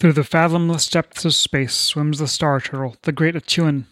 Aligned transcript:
Through 0.00 0.12
the 0.12 0.22
fathomless 0.22 0.88
depths 0.88 1.24
of 1.24 1.34
space 1.34 1.74
swims 1.74 2.20
the 2.20 2.28
star 2.28 2.60
turtle, 2.60 2.96
the 3.02 3.10
great 3.10 3.34
A'Tuin. 3.34 3.86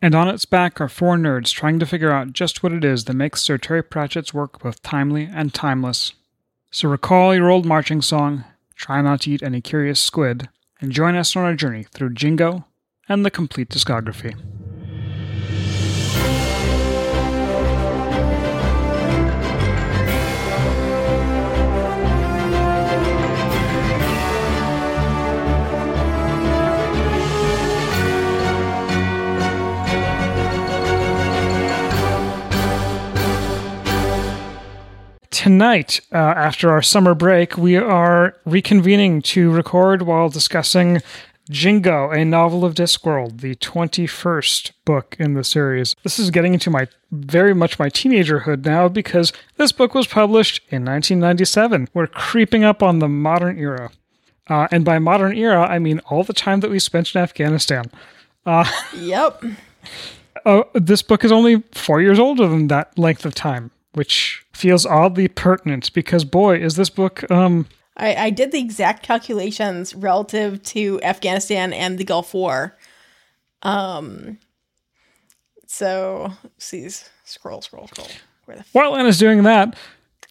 And 0.00 0.14
on 0.14 0.28
its 0.28 0.46
back 0.46 0.80
are 0.80 0.88
four 0.88 1.16
nerds 1.16 1.52
trying 1.52 1.78
to 1.80 1.86
figure 1.86 2.10
out 2.10 2.32
just 2.32 2.62
what 2.62 2.72
it 2.72 2.82
is 2.82 3.04
that 3.04 3.14
makes 3.14 3.42
Sir 3.42 3.58
Terry 3.58 3.82
Pratchett's 3.82 4.32
work 4.32 4.60
both 4.60 4.82
timely 4.82 5.28
and 5.30 5.52
timeless. 5.52 6.14
So 6.70 6.88
recall 6.88 7.34
your 7.34 7.50
old 7.50 7.66
marching 7.66 8.00
song, 8.00 8.44
try 8.74 9.02
not 9.02 9.20
to 9.22 9.30
eat 9.30 9.42
any 9.42 9.60
curious 9.60 10.00
squid, 10.00 10.48
and 10.80 10.90
join 10.90 11.14
us 11.14 11.36
on 11.36 11.44
our 11.44 11.54
journey 11.54 11.84
through 11.84 12.14
Jingo 12.14 12.64
and 13.06 13.22
the 13.22 13.30
Compleat 13.30 13.68
Discography. 13.68 14.34
Tonight, 35.42 36.00
uh, 36.12 36.16
after 36.16 36.70
our 36.70 36.80
summer 36.80 37.16
break, 37.16 37.56
we 37.58 37.74
are 37.74 38.36
reconvening 38.46 39.20
to 39.24 39.50
record 39.50 40.02
while 40.02 40.28
discussing 40.28 41.02
Jingo, 41.50 42.10
a 42.10 42.24
novel 42.24 42.64
of 42.64 42.76
Discworld, 42.76 43.40
the 43.40 43.56
21st 43.56 44.70
book 44.84 45.16
in 45.18 45.34
the 45.34 45.42
series. 45.42 45.96
This 46.04 46.20
is 46.20 46.30
getting 46.30 46.54
into 46.54 46.70
my 46.70 46.86
very 47.10 47.56
much 47.56 47.80
my 47.80 47.88
teenagerhood 47.88 48.64
now 48.64 48.86
because 48.86 49.32
this 49.56 49.72
book 49.72 49.96
was 49.96 50.06
published 50.06 50.58
in 50.68 50.84
1997. 50.84 51.88
We're 51.92 52.06
creeping 52.06 52.62
up 52.62 52.80
on 52.80 53.00
the 53.00 53.08
modern 53.08 53.58
era. 53.58 53.90
Uh, 54.46 54.68
and 54.70 54.84
by 54.84 55.00
modern 55.00 55.36
era, 55.36 55.66
I 55.66 55.80
mean 55.80 55.98
all 56.08 56.22
the 56.22 56.32
time 56.32 56.60
that 56.60 56.70
we 56.70 56.78
spent 56.78 57.16
in 57.16 57.20
Afghanistan. 57.20 57.86
Uh, 58.46 58.70
yep. 58.96 59.42
Uh, 60.44 60.62
this 60.74 61.02
book 61.02 61.24
is 61.24 61.32
only 61.32 61.64
four 61.72 62.00
years 62.00 62.20
older 62.20 62.46
than 62.46 62.68
that 62.68 62.96
length 62.96 63.26
of 63.26 63.34
time 63.34 63.72
which 63.94 64.44
feels 64.52 64.86
oddly 64.86 65.28
pertinent 65.28 65.92
because 65.92 66.24
boy, 66.24 66.58
is 66.58 66.76
this 66.76 66.90
book 66.90 67.30
um 67.30 67.66
I, 67.96 68.14
I 68.14 68.30
did 68.30 68.52
the 68.52 68.58
exact 68.58 69.02
calculations 69.02 69.94
relative 69.94 70.62
to 70.64 71.00
Afghanistan 71.02 71.72
and 71.72 71.98
the 71.98 72.04
Gulf 72.04 72.34
War. 72.34 72.76
Um 73.62 74.38
so 75.66 76.32
see 76.58 76.88
scroll, 77.24 77.62
scroll, 77.62 77.86
scroll. 77.88 78.08
Where 78.44 78.58
the 78.58 78.64
While 78.72 78.96
Anna's 78.96 79.18
doing 79.18 79.42
that, 79.44 79.76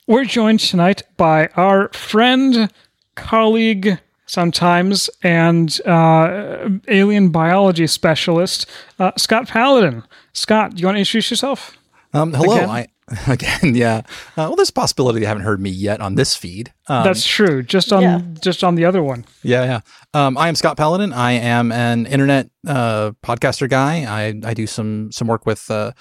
we're 0.08 0.26
joined 0.26 0.60
tonight 0.60 1.04
by 1.18 1.48
our 1.56 1.90
friend, 1.94 2.72
colleague, 3.16 4.00
sometimes, 4.26 5.10
and 5.24 5.80
uh, 5.86 6.70
alien 6.88 7.30
biology 7.30 7.88
specialist, 7.88 8.66
uh, 9.00 9.12
Scott 9.18 9.48
Paladin. 9.48 10.04
Scott, 10.34 10.76
do 10.76 10.82
you 10.82 10.88
want 10.88 10.96
to 10.96 11.00
introduce 11.00 11.30
yourself? 11.32 11.78
Um, 12.14 12.34
hello, 12.34 12.58
I, 12.66 12.88
again, 13.28 13.76
yeah. 13.76 13.98
Uh, 13.98 14.48
well, 14.48 14.56
there's 14.56 14.70
a 14.70 14.74
possibility 14.74 15.20
you 15.20 15.26
haven't 15.26 15.44
heard 15.44 15.60
me 15.60 15.70
yet 15.70 16.00
on 16.02 16.16
this 16.16 16.36
feed. 16.36 16.74
Um, 16.88 17.04
That's 17.04 17.26
true. 17.26 17.62
Just 17.64 17.92
on 17.92 18.02
yeah. 18.02 18.22
just 18.42 18.64
on 18.64 18.76
the 18.76 18.86
other 18.86 19.04
one. 19.04 19.26
Yeah, 19.44 19.64
yeah. 19.64 19.80
Um, 20.14 20.38
I 20.38 20.48
am 20.48 20.56
Scott 20.56 20.78
Paladin. 20.78 21.14
I 21.14 21.34
am 21.34 21.72
an 21.72 22.06
internet 22.06 22.50
uh, 22.66 23.12
podcaster 23.24 23.70
guy. 23.70 24.06
I, 24.06 24.40
I 24.48 24.54
do 24.54 24.68
some 24.68 25.12
some 25.12 25.28
work 25.28 25.46
with 25.46 25.70
uh, 25.70 25.92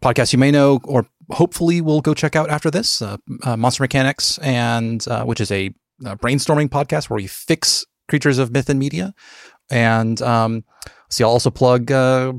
podcasts 0.00 0.32
you 0.32 0.38
may 0.38 0.50
know 0.50 0.80
or 0.84 1.06
hopefully 1.30 1.80
will 1.80 2.00
go 2.00 2.14
check 2.14 2.36
out 2.36 2.50
after 2.50 2.70
this. 2.70 3.00
Uh, 3.02 3.16
uh, 3.42 3.56
Monster 3.56 3.82
Mechanics, 3.82 4.38
and 4.38 5.06
uh, 5.08 5.24
which 5.24 5.40
is 5.40 5.50
a, 5.50 5.74
a, 6.04 6.16
brainstorming 6.16 6.68
podcast 6.68 7.10
where 7.10 7.16
we 7.16 7.26
fix 7.26 7.84
creatures 8.08 8.38
of 8.38 8.52
myth 8.52 8.68
and 8.68 8.78
media. 8.78 9.14
And 9.70 10.20
um, 10.22 10.64
see, 11.10 11.24
I'll 11.24 11.30
also 11.30 11.50
plug 11.50 11.86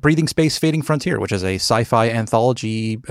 Breathing 0.02 0.28
Space, 0.28 0.58
Fading 0.58 0.82
Frontier, 0.82 1.20
which 1.20 1.34
is 1.34 1.44
a 1.44 1.56
sci-fi 1.56 2.10
anthology 2.10 3.02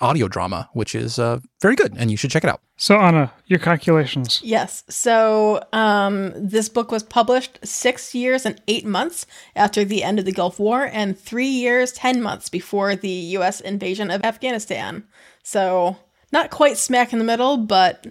audio 0.00 0.28
drama, 0.28 0.68
which 0.72 0.94
is 0.94 1.18
uh, 1.18 1.38
very 1.60 1.74
good, 1.74 1.94
and 1.96 2.10
you 2.10 2.16
should 2.16 2.30
check 2.30 2.44
it 2.44 2.50
out. 2.50 2.60
So, 2.76 2.98
Anna, 2.98 3.32
your 3.46 3.58
calculations. 3.58 4.40
Yes. 4.44 4.84
So, 4.88 5.62
um, 5.72 6.32
this 6.36 6.68
book 6.68 6.90
was 6.90 7.02
published 7.02 7.58
six 7.64 8.14
years 8.14 8.44
and 8.44 8.60
eight 8.68 8.84
months 8.84 9.26
after 9.54 9.84
the 9.84 10.02
end 10.02 10.18
of 10.18 10.24
the 10.24 10.32
Gulf 10.32 10.58
War, 10.58 10.90
and 10.92 11.18
three 11.18 11.46
years, 11.46 11.92
10 11.92 12.22
months 12.22 12.48
before 12.48 12.94
the 12.94 13.08
U.S. 13.08 13.60
invasion 13.60 14.10
of 14.10 14.24
Afghanistan. 14.24 15.04
So, 15.42 15.96
not 16.32 16.50
quite 16.50 16.76
smack 16.76 17.12
in 17.12 17.18
the 17.18 17.24
middle, 17.24 17.56
but 17.56 18.06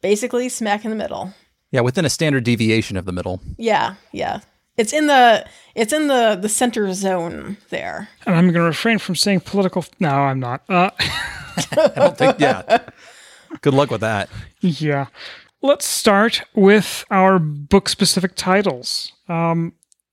basically 0.00 0.48
smack 0.48 0.84
in 0.84 0.90
the 0.90 0.96
middle. 0.96 1.32
Yeah, 1.70 1.82
within 1.82 2.04
a 2.04 2.10
standard 2.10 2.44
deviation 2.44 2.96
of 2.96 3.04
the 3.04 3.12
middle. 3.12 3.40
Yeah, 3.56 3.94
yeah. 4.12 4.40
It's 4.78 4.92
in 4.92 5.08
the 5.08 5.44
it's 5.74 5.92
in 5.92 6.06
the 6.06 6.38
the 6.40 6.48
center 6.48 6.92
zone 6.94 7.58
there. 7.68 8.08
And 8.24 8.34
I'm 8.34 8.44
going 8.44 8.54
to 8.54 8.62
refrain 8.62 8.98
from 8.98 9.16
saying 9.16 9.40
political. 9.40 9.84
No, 10.00 10.10
I'm 10.10 10.40
not. 10.40 10.62
Uh, 10.68 10.90
I 10.98 11.92
don't 11.96 12.16
think. 12.16 12.38
Yeah. 12.38 12.78
Good 13.60 13.74
luck 13.74 13.90
with 13.90 14.00
that. 14.00 14.30
Yeah. 14.60 15.06
Let's 15.60 15.86
start 15.86 16.42
with 16.54 17.04
our 17.10 17.40
book 17.40 17.88
specific 17.88 18.36
titles. 18.36 19.12
Um, 19.28 19.72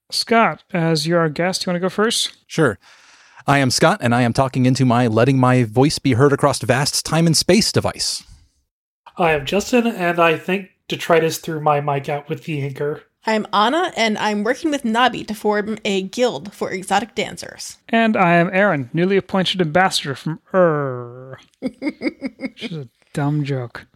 Scott, 0.09 0.63
as 0.73 1.05
you're 1.05 1.19
our 1.19 1.29
guest, 1.29 1.65
you 1.65 1.69
want 1.69 1.75
to 1.75 1.81
go 1.81 1.89
first? 1.89 2.35
Sure. 2.47 2.79
I 3.45 3.59
am 3.59 3.69
Scott, 3.69 3.99
and 4.01 4.15
I 4.15 4.23
am 4.23 4.33
talking 4.33 4.65
into 4.65 4.85
my 4.85 5.05
letting 5.05 5.37
my 5.37 5.63
voice 5.63 5.99
be 5.99 6.13
heard 6.13 6.33
across 6.33 6.59
vast 6.61 7.05
time 7.05 7.27
and 7.27 7.37
space 7.37 7.71
device. 7.71 8.23
I 9.17 9.31
am 9.33 9.45
Justin, 9.45 9.85
and 9.85 10.19
I 10.19 10.37
think 10.37 10.71
detritus 10.87 11.37
threw 11.37 11.59
my 11.59 11.79
mic 11.79 12.09
out 12.09 12.27
with 12.27 12.45
the 12.45 12.63
anchor. 12.63 13.03
I'm 13.27 13.47
Anna, 13.51 13.91
and 13.97 14.19
I'm 14.19 14.43
working 14.43 14.69
with 14.69 14.85
Nobby 14.85 15.23
to 15.23 15.33
form 15.33 15.79
a 15.83 16.03
guild 16.03 16.53
for 16.53 16.69
exotic 16.69 17.15
dancers. 17.15 17.79
And 17.89 18.15
I 18.15 18.35
am 18.35 18.51
Aaron, 18.53 18.91
newly 18.93 19.17
appointed 19.17 19.61
ambassador 19.61 20.13
from 20.13 20.39
Ur. 20.53 21.39
Which 21.59 22.63
is 22.63 22.77
a 22.77 22.89
dumb 23.13 23.43
joke. 23.43 23.87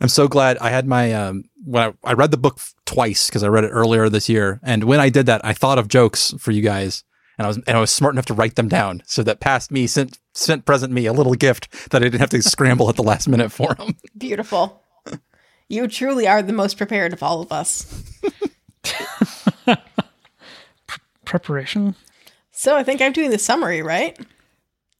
I'm 0.00 0.08
so 0.08 0.26
glad 0.26 0.58
I 0.58 0.70
had 0.70 0.88
my 0.88 1.12
um, 1.12 1.44
when 1.64 1.90
I, 2.04 2.10
I 2.10 2.12
read 2.14 2.32
the 2.32 2.36
book 2.36 2.58
twice 2.84 3.28
because 3.28 3.44
I 3.44 3.48
read 3.48 3.62
it 3.62 3.68
earlier 3.68 4.08
this 4.08 4.28
year, 4.28 4.58
and 4.64 4.82
when 4.82 4.98
I 4.98 5.10
did 5.10 5.26
that, 5.26 5.44
I 5.44 5.52
thought 5.52 5.78
of 5.78 5.86
jokes 5.86 6.34
for 6.38 6.50
you 6.50 6.60
guys, 6.60 7.04
and 7.38 7.44
I 7.44 7.48
was 7.48 7.58
and 7.58 7.76
I 7.76 7.80
was 7.80 7.92
smart 7.92 8.16
enough 8.16 8.26
to 8.26 8.34
write 8.34 8.56
them 8.56 8.68
down 8.68 9.04
so 9.06 9.22
that 9.22 9.38
past 9.38 9.70
me 9.70 9.86
sent 9.86 10.18
sent 10.34 10.64
present 10.64 10.92
me 10.92 11.06
a 11.06 11.12
little 11.12 11.34
gift 11.34 11.90
that 11.92 12.02
I 12.02 12.06
didn't 12.06 12.20
have 12.20 12.30
to 12.30 12.42
scramble 12.42 12.88
at 12.88 12.96
the 12.96 13.04
last 13.04 13.28
minute 13.28 13.52
for 13.52 13.74
them. 13.74 13.94
Beautiful. 14.18 14.82
You 15.68 15.88
truly 15.88 16.26
are 16.26 16.42
the 16.42 16.52
most 16.52 16.76
prepared 16.76 17.12
of 17.14 17.22
all 17.22 17.40
of 17.40 17.50
us. 17.50 18.04
preparation. 21.24 21.94
So 22.50 22.76
I 22.76 22.82
think 22.84 23.00
I'm 23.00 23.12
doing 23.12 23.30
the 23.30 23.38
summary, 23.38 23.82
right? 23.82 24.18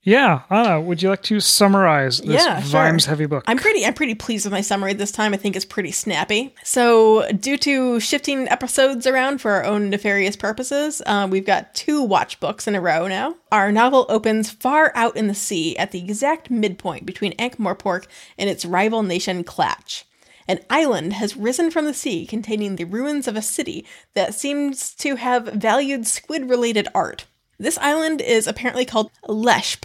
Yeah, 0.05 0.43
Anna, 0.51 0.81
would 0.81 1.01
you 1.01 1.11
like 1.11 1.23
to 1.25 1.39
summarize 1.39 2.19
this 2.19 2.45
yeah, 2.45 2.61
Vimes 2.65 3.07
heavy 3.07 3.27
book? 3.27 3.45
I'm 3.47 3.57
pretty 3.57 3.87
I'm 3.87 3.95
pretty 3.95 4.17
pleased 4.17 4.45
with 4.45 4.53
my 4.53 4.61
summary 4.61 4.95
this 4.95 5.13
time. 5.13 5.33
I 5.33 5.37
think 5.37 5.55
it's 5.55 5.65
pretty 5.65 5.93
snappy. 5.93 6.53
So, 6.65 7.31
due 7.31 7.57
to 7.59 8.01
shifting 8.01 8.49
episodes 8.49 9.07
around 9.07 9.41
for 9.41 9.53
our 9.53 9.65
own 9.65 9.91
nefarious 9.91 10.35
purposes, 10.35 11.03
uh, 11.07 11.29
we've 11.31 11.47
got 11.47 11.73
two 11.77 12.03
watch 12.03 12.41
books 12.41 12.67
in 12.67 12.75
a 12.75 12.81
row 12.81 13.07
now. 13.07 13.37
Our 13.53 13.71
novel 13.71 14.07
opens 14.09 14.51
far 14.51 14.91
out 14.97 15.17
in 15.17 15.29
the 15.29 15.37
sea 15.37 15.77
at 15.77 15.93
the 15.93 16.01
exact 16.01 16.51
midpoint 16.51 17.07
between 17.07 17.33
Ankh-Morpork 17.39 18.07
and 18.37 18.51
its 18.51 18.65
rival 18.65 19.05
nation 19.05 19.45
Klatch. 19.45 20.03
An 20.49 20.61
island 20.69 21.15
has 21.15 21.37
risen 21.37 21.71
from 21.71 21.85
the 21.85 21.95
sea 21.95 22.27
containing 22.27 22.77
the 22.77 22.85
ruins 22.85 23.29
of 23.29 23.37
a 23.37 23.43
city 23.43 23.87
that 24.15 24.35
seems 24.35 24.95
to 24.97 25.17
have 25.17 25.47
valued 25.47 26.07
squid 26.07 26.51
related 26.51 26.89
art. 26.95 27.27
This 27.59 27.79
island 27.79 28.21
is 28.21 28.47
apparently 28.47 28.85
called 28.85 29.11
Leshp, 29.29 29.85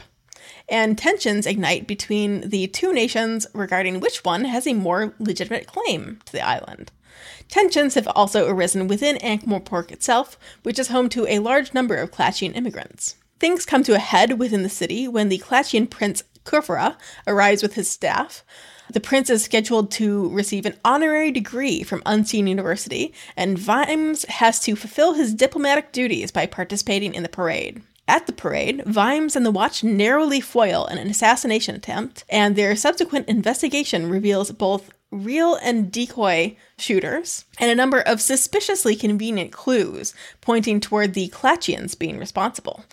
and 0.67 0.97
tensions 0.97 1.45
ignite 1.45 1.87
between 1.87 2.49
the 2.49 2.67
two 2.67 2.91
nations 2.91 3.45
regarding 3.53 3.99
which 3.99 4.23
one 4.23 4.45
has 4.45 4.65
a 4.65 4.73
more 4.73 5.13
legitimate 5.19 5.67
claim 5.67 6.19
to 6.25 6.31
the 6.31 6.41
island. 6.41 6.91
Tensions 7.49 7.95
have 7.95 8.07
also 8.09 8.47
arisen 8.47 8.87
within 8.87 9.17
Ankh-Morpork 9.17 9.91
itself, 9.91 10.37
which 10.63 10.77
is 10.77 10.89
home 10.89 11.09
to 11.09 11.25
a 11.27 11.39
large 11.39 11.73
number 11.73 11.95
of 11.95 12.11
Klatchian 12.11 12.55
immigrants. 12.55 13.15
Things 13.39 13.65
come 13.65 13.83
to 13.83 13.95
a 13.95 13.99
head 13.99 14.39
within 14.39 14.63
the 14.63 14.69
city 14.69 15.07
when 15.07 15.29
the 15.29 15.39
Klatchian 15.39 15.89
prince 15.89 16.23
Khufurah 16.43 16.97
arrives 17.27 17.61
with 17.61 17.75
his 17.75 17.89
staff, 17.89 18.43
the 18.91 18.99
prince 18.99 19.29
is 19.29 19.43
scheduled 19.43 19.91
to 19.91 20.29
receive 20.29 20.65
an 20.65 20.77
honorary 20.83 21.31
degree 21.31 21.83
from 21.83 22.03
Unseen 22.05 22.47
University, 22.47 23.13
and 23.35 23.57
Vimes 23.57 24.23
has 24.25 24.59
to 24.61 24.75
fulfill 24.75 25.13
his 25.13 25.33
diplomatic 25.33 25.91
duties 25.91 26.31
by 26.31 26.45
participating 26.45 27.13
in 27.13 27.23
the 27.23 27.29
parade. 27.29 27.81
At 28.07 28.25
the 28.25 28.33
parade, 28.33 28.83
Vimes 28.85 29.35
and 29.35 29.45
the 29.45 29.51
Watch 29.51 29.83
narrowly 29.83 30.39
foil 30.39 30.85
an 30.85 30.97
assassination 30.97 31.75
attempt, 31.75 32.23
and 32.29 32.55
their 32.55 32.75
subsequent 32.75 33.27
investigation 33.27 34.09
reveals 34.09 34.51
both 34.51 34.91
real 35.11 35.55
and 35.55 35.91
decoy 35.91 36.55
shooters, 36.77 37.45
and 37.59 37.69
a 37.69 37.75
number 37.75 37.99
of 37.99 38.21
suspiciously 38.21 38.95
convenient 38.95 39.51
clues 39.51 40.13
pointing 40.41 40.79
toward 40.79 41.13
the 41.13 41.29
Klatchians 41.29 41.97
being 41.97 42.17
responsible. 42.17 42.85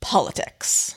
Politics. 0.00 0.96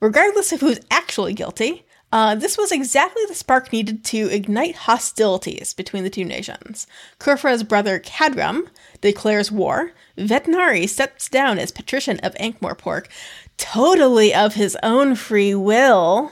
Regardless 0.00 0.52
of 0.52 0.60
who's 0.60 0.80
actually 0.90 1.32
guilty, 1.32 1.86
Uh, 2.14 2.36
this 2.36 2.56
was 2.56 2.70
exactly 2.70 3.24
the 3.26 3.34
spark 3.34 3.72
needed 3.72 4.04
to 4.04 4.32
ignite 4.32 4.76
hostilities 4.76 5.74
between 5.74 6.04
the 6.04 6.10
two 6.10 6.24
nations. 6.24 6.86
Khufurah's 7.18 7.64
brother 7.64 7.98
Cadram 7.98 8.68
declares 9.00 9.50
war. 9.50 9.90
Vetinari 10.16 10.88
steps 10.88 11.28
down 11.28 11.58
as 11.58 11.72
patrician 11.72 12.20
of 12.20 12.36
Ankh-Morpork, 12.38 13.06
totally 13.56 14.32
of 14.32 14.54
his 14.54 14.78
own 14.80 15.16
free 15.16 15.56
will. 15.56 16.30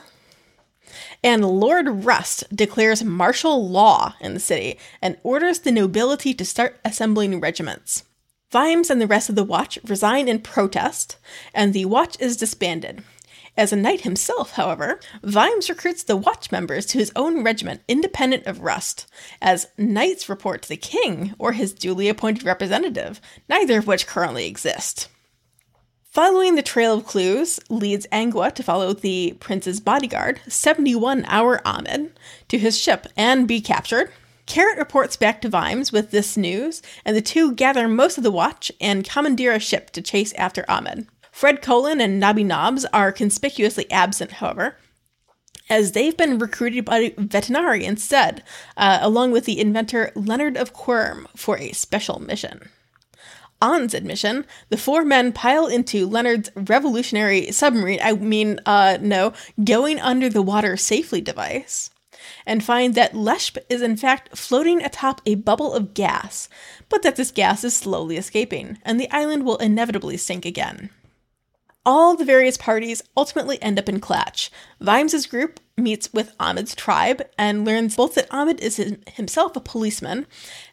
And 1.21 1.43
Lord 1.43 2.05
Rust 2.05 2.45
declares 2.55 3.03
martial 3.03 3.67
law 3.67 4.15
in 4.21 4.33
the 4.33 4.39
city 4.39 4.79
and 5.01 5.17
orders 5.21 5.59
the 5.59 5.71
nobility 5.73 6.33
to 6.33 6.45
start 6.45 6.79
assembling 6.85 7.41
regiments. 7.41 8.05
Vimes 8.53 8.89
and 8.89 9.01
the 9.01 9.07
rest 9.07 9.27
of 9.27 9.35
the 9.35 9.43
Watch 9.43 9.77
resign 9.83 10.29
in 10.29 10.39
protest, 10.39 11.17
and 11.53 11.73
the 11.73 11.83
Watch 11.83 12.15
is 12.21 12.37
disbanded. 12.37 13.03
As 13.55 13.71
a 13.71 13.75
knight 13.75 14.01
himself, 14.01 14.53
however, 14.53 14.99
Vimes 15.21 15.69
recruits 15.69 16.01
the 16.01 16.17
Watch 16.17 16.51
members 16.51 16.87
to 16.87 16.97
his 16.97 17.11
own 17.15 17.43
regiment 17.43 17.81
independent 17.87 18.47
of 18.47 18.61
Rust, 18.61 19.05
as 19.41 19.67
knights 19.77 20.27
report 20.27 20.63
to 20.63 20.69
the 20.69 20.77
king 20.77 21.35
or 21.37 21.51
his 21.51 21.71
duly 21.71 22.09
appointed 22.09 22.43
representative, 22.43 23.21
neither 23.47 23.77
of 23.77 23.85
which 23.85 24.07
currently 24.07 24.47
exist. 24.47 25.07
Following 26.09 26.55
the 26.55 26.63
trail 26.63 26.95
of 26.95 27.05
clues 27.05 27.59
leads 27.69 28.07
Angua 28.11 28.53
to 28.53 28.63
follow 28.63 28.93
the 28.93 29.35
prince's 29.39 29.79
bodyguard, 29.79 30.41
71 30.47 31.25
hour 31.25 31.61
Ahmed, 31.65 32.11
to 32.47 32.57
his 32.57 32.79
ship 32.79 33.07
and 33.15 33.47
be 33.47 33.61
captured. 33.61 34.11
Carrot 34.45 34.77
reports 34.77 35.15
back 35.15 35.41
to 35.41 35.49
Vimes 35.49 35.91
with 35.91 36.11
this 36.11 36.37
news, 36.37 36.81
and 37.05 37.15
the 37.15 37.21
two 37.21 37.53
gather 37.53 37.87
most 37.87 38.17
of 38.17 38.23
the 38.23 38.31
watch 38.31 38.71
and 38.81 39.07
commandeer 39.07 39.53
a 39.53 39.59
ship 39.59 39.91
to 39.91 40.01
chase 40.01 40.33
after 40.33 40.65
Ahmed. 40.69 41.07
Fred 41.33 41.63
Colon 41.63 41.99
and 41.99 42.19
Nobby 42.19 42.43
Nobbs 42.43 42.85
are 42.93 43.11
conspicuously 43.11 43.89
absent, 43.91 44.33
however, 44.33 44.77
as 45.67 45.91
they've 45.91 46.15
been 46.15 46.37
recruited 46.37 46.85
by 46.85 47.09
Vetinari 47.09 47.81
instead, 47.81 48.43
uh, 48.77 48.99
along 49.01 49.31
with 49.31 49.45
the 49.45 49.59
inventor 49.59 50.11
Leonard 50.15 50.55
of 50.55 50.73
Quirm 50.73 51.27
for 51.35 51.57
a 51.57 51.71
special 51.71 52.19
mission. 52.19 52.69
On's 53.59 53.95
admission, 53.95 54.45
the 54.69 54.77
four 54.77 55.03
men 55.03 55.31
pile 55.31 55.65
into 55.65 56.05
Leonard's 56.05 56.51
revolutionary 56.55 57.51
submarine, 57.51 57.99
I 58.03 58.13
mean, 58.13 58.59
uh, 58.67 58.99
no, 59.01 59.33
going 59.61 59.99
under 59.99 60.29
the 60.29 60.43
water 60.43 60.77
safely 60.77 61.19
device, 61.19 61.89
and 62.45 62.63
find 62.63 62.93
that 62.93 63.13
Leshp 63.13 63.57
is 63.69 63.81
in 63.81 63.97
fact 63.97 64.37
floating 64.37 64.83
atop 64.83 65.19
a 65.25 65.33
bubble 65.33 65.73
of 65.73 65.95
gas, 65.95 66.47
but 66.89 67.01
that 67.01 67.15
this 67.15 67.31
gas 67.31 67.63
is 67.63 67.75
slowly 67.75 68.17
escaping, 68.17 68.77
and 68.83 68.99
the 68.99 69.09
island 69.09 69.45
will 69.45 69.57
inevitably 69.57 70.15
sink 70.15 70.45
again. 70.45 70.91
All 71.85 72.15
the 72.15 72.23
various 72.23 72.55
parties 72.55 73.01
ultimately 73.17 73.61
end 73.61 73.77
up 73.77 73.89
in 73.89 73.99
Klatch. 73.99 74.49
Vimes's 74.79 75.25
group 75.25 75.59
meets 75.75 76.13
with 76.13 76.33
Ahmed's 76.39 76.75
tribe 76.75 77.21
and 77.37 77.65
learns 77.65 77.97
both 77.97 78.15
that 78.15 78.27
Ahmed 78.31 78.61
is 78.61 78.77
himself 79.15 79.55
a 79.57 79.59
policeman 79.59 80.25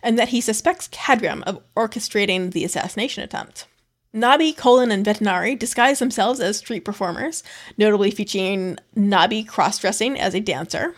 and 0.03 0.17
that 0.19 0.29
he 0.29 0.41
suspects 0.41 0.89
Cadram 0.89 1.43
of 1.45 1.61
orchestrating 1.75 2.53
the 2.53 2.65
assassination 2.65 3.25
attempt. 3.25 3.67
Nobby, 4.13 4.53
Colon, 4.53 4.91
and 4.91 5.07
Vetinari 5.07 5.59
disguise 5.59 6.01
themselves 6.01 6.41
as 6.41 6.59
street 6.59 6.85
performers, 6.85 7.43
notably 7.79 8.11
featuring 8.11 8.77
Nobby 8.95 9.43
cross 9.45 9.79
dressing 9.79 10.19
as 10.19 10.35
a 10.35 10.41
dancer, 10.41 10.95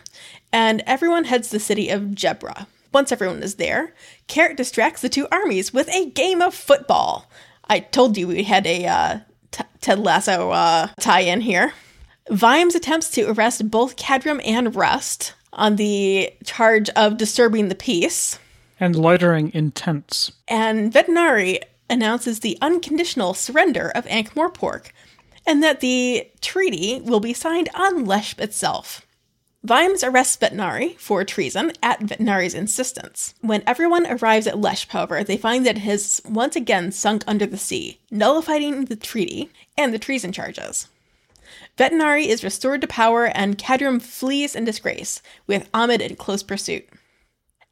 and 0.51 0.83
everyone 0.85 1.25
heads 1.25 1.49
the 1.49 1.59
city 1.59 1.89
of 1.89 2.01
Gebra. 2.01 2.67
Once 2.91 3.11
everyone 3.11 3.41
is 3.41 3.55
there, 3.55 3.93
Carrot 4.27 4.57
distracts 4.57 5.01
the 5.01 5.09
two 5.09 5.27
armies 5.31 5.73
with 5.73 5.89
a 5.89 6.09
game 6.11 6.41
of 6.41 6.53
football. 6.53 7.29
I 7.65 7.79
told 7.79 8.17
you 8.17 8.27
we 8.27 8.43
had 8.43 8.67
a 8.67 8.85
uh, 8.85 9.19
t- 9.53 9.63
Ted 9.79 9.99
Lasso 9.99 10.51
uh, 10.51 10.87
tie 10.99 11.21
in 11.21 11.39
here. 11.39 11.73
Vimes 12.29 12.75
attempts 12.75 13.09
to 13.11 13.29
arrest 13.29 13.71
both 13.71 13.95
Cadram 13.95 14.41
and 14.45 14.75
Rust 14.75 15.33
on 15.53 15.77
the 15.77 16.33
charge 16.43 16.89
of 16.89 17.17
disturbing 17.17 17.69
the 17.69 17.75
peace. 17.75 18.39
And 18.79 18.95
loitering 18.95 19.49
in 19.51 19.71
tents. 19.71 20.31
And 20.47 20.91
Vetinari 20.91 21.59
announces 21.89 22.39
the 22.39 22.57
unconditional 22.61 23.33
surrender 23.33 23.91
of 23.93 24.07
Ankh-Morpork, 24.07 24.91
and 25.45 25.61
that 25.61 25.79
the 25.79 26.29
treaty 26.41 27.01
will 27.01 27.19
be 27.19 27.33
signed 27.33 27.69
on 27.75 28.05
Leshp 28.05 28.39
itself. 28.39 29.05
Vimes 29.65 30.03
arrests 30.03 30.35
Vetinari 30.35 30.99
for 30.99 31.23
treason 31.23 31.71
at 31.81 32.01
Vetinari's 32.01 32.53
insistence. 32.53 33.33
When 33.39 33.63
everyone 33.65 34.05
arrives 34.05 34.45
at 34.45 34.55
Leshp, 34.55 34.89
however, 34.89 35.23
they 35.23 35.37
find 35.37 35.65
that 35.65 35.77
it 35.77 35.83
has 35.83 36.21
once 36.27 36.57
again 36.57 36.91
sunk 36.91 37.23
under 37.27 37.45
the 37.45 37.57
sea, 37.57 38.01
nullifying 38.11 38.85
the 38.85 38.97
treaty 38.97 39.49
and 39.77 39.93
the 39.93 39.99
treason 39.99 40.33
charges. 40.33 40.89
Vetinari 41.77 42.27
is 42.27 42.43
restored 42.43 42.81
to 42.81 42.87
power 42.87 43.27
and 43.27 43.57
Cadram 43.57 44.01
flees 44.01 44.53
in 44.53 44.65
disgrace, 44.65 45.21
with 45.47 45.69
Ahmed 45.73 46.01
in 46.01 46.17
close 46.17 46.43
pursuit. 46.43 46.85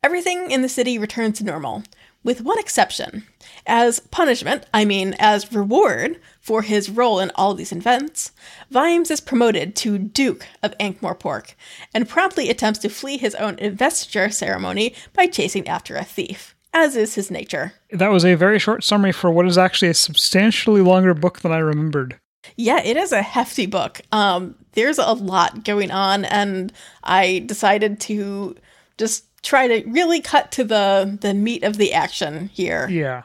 Everything 0.01 0.49
in 0.49 0.61
the 0.61 0.69
city 0.69 0.97
returns 0.97 1.39
to 1.39 1.43
normal, 1.43 1.83
with 2.23 2.41
one 2.41 2.59
exception. 2.59 3.23
As 3.65 3.99
punishment, 3.99 4.65
I 4.73 4.85
mean 4.85 5.15
as 5.19 5.51
reward, 5.51 6.19
for 6.39 6.61
his 6.61 6.89
role 6.89 7.19
in 7.19 7.31
all 7.35 7.53
these 7.53 7.71
events, 7.71 8.31
Vimes 8.69 9.11
is 9.11 9.21
promoted 9.21 9.75
to 9.77 9.97
Duke 9.97 10.47
of 10.63 10.73
Ankh-Morpork 10.79 11.53
and 11.93 12.09
promptly 12.09 12.49
attempts 12.49 12.79
to 12.79 12.89
flee 12.89 13.17
his 13.17 13.35
own 13.35 13.57
investiture 13.59 14.29
ceremony 14.29 14.95
by 15.13 15.27
chasing 15.27 15.67
after 15.67 15.95
a 15.95 16.03
thief, 16.03 16.55
as 16.73 16.95
is 16.95 17.15
his 17.15 17.31
nature. 17.31 17.73
That 17.91 18.09
was 18.09 18.25
a 18.25 18.35
very 18.35 18.59
short 18.59 18.83
summary 18.83 19.11
for 19.11 19.29
what 19.29 19.47
is 19.47 19.57
actually 19.57 19.89
a 19.89 19.93
substantially 19.93 20.81
longer 20.81 21.13
book 21.13 21.39
than 21.39 21.51
I 21.51 21.57
remembered. 21.57 22.19
Yeah, 22.55 22.81
it 22.83 22.97
is 22.97 23.11
a 23.11 23.21
hefty 23.21 23.67
book. 23.67 24.01
Um, 24.11 24.55
there's 24.71 24.97
a 24.97 25.13
lot 25.13 25.63
going 25.63 25.91
on, 25.91 26.25
and 26.25 26.73
I 27.03 27.43
decided 27.45 27.99
to 28.01 28.55
just 28.97 29.25
try 29.43 29.67
to 29.67 29.89
really 29.89 30.21
cut 30.21 30.51
to 30.53 30.63
the 30.63 31.17
the 31.19 31.33
meat 31.33 31.63
of 31.63 31.77
the 31.77 31.93
action 31.93 32.49
here. 32.53 32.87
Yeah. 32.89 33.23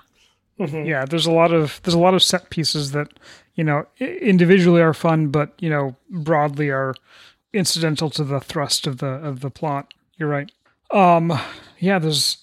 Mm-hmm. 0.59 0.87
Yeah, 0.87 1.05
there's 1.05 1.27
a 1.27 1.33
lot 1.33 1.53
of 1.53 1.81
there's 1.83 1.95
a 1.95 1.99
lot 1.99 2.15
of 2.15 2.23
set 2.23 2.49
pieces 2.51 2.93
that 2.93 3.09
you 3.55 3.65
know 3.65 3.87
individually 3.99 4.81
are 4.81 4.95
fun, 4.95 5.29
but 5.29 5.53
you 5.59 5.69
know 5.69 5.97
broadly 6.11 6.71
are 6.71 6.95
incidental 7.53 8.11
to 8.11 8.25
the 8.25 8.41
thrust 8.41 8.87
of 8.87 8.99
the 8.99 9.07
of 9.07 9.41
the 9.41 9.51
plot. 9.51 9.93
You're 10.17 10.29
right. 10.29 10.51
Um, 10.91 11.39
yeah, 11.79 11.99
there's. 11.99 12.39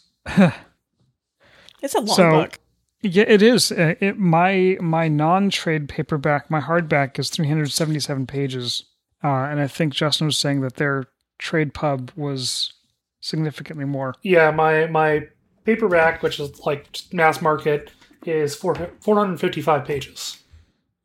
it's 1.82 1.96
a 1.96 2.00
long 2.00 2.16
so, 2.16 2.32
book. 2.32 2.60
Yeah, 3.02 3.26
it 3.28 3.42
is. 3.42 3.72
Uh, 3.72 3.96
it, 4.00 4.18
my 4.20 4.78
my 4.80 5.08
non 5.08 5.50
trade 5.50 5.90
paperback, 5.90 6.52
my 6.52 6.62
hardback 6.62 7.18
is 7.18 7.30
377 7.30 8.28
pages, 8.28 8.86
uh, 9.24 9.28
and 9.28 9.60
I 9.60 9.68
think 9.68 9.94
Justin 9.94 10.28
was 10.28 10.38
saying 10.38 10.62
that 10.62 10.76
their 10.76 11.08
trade 11.40 11.74
pub 11.74 12.12
was 12.16 12.74
significantly 13.24 13.86
more. 13.86 14.14
Yeah, 14.22 14.52
my 14.52 14.86
my 14.88 15.28
paperback, 15.64 16.22
which 16.22 16.40
is 16.40 16.60
like 16.66 16.88
mass 17.12 17.42
market, 17.42 17.92
is 18.26 18.54
four, 18.54 18.76
455 19.02 19.86
pages. 19.86 20.44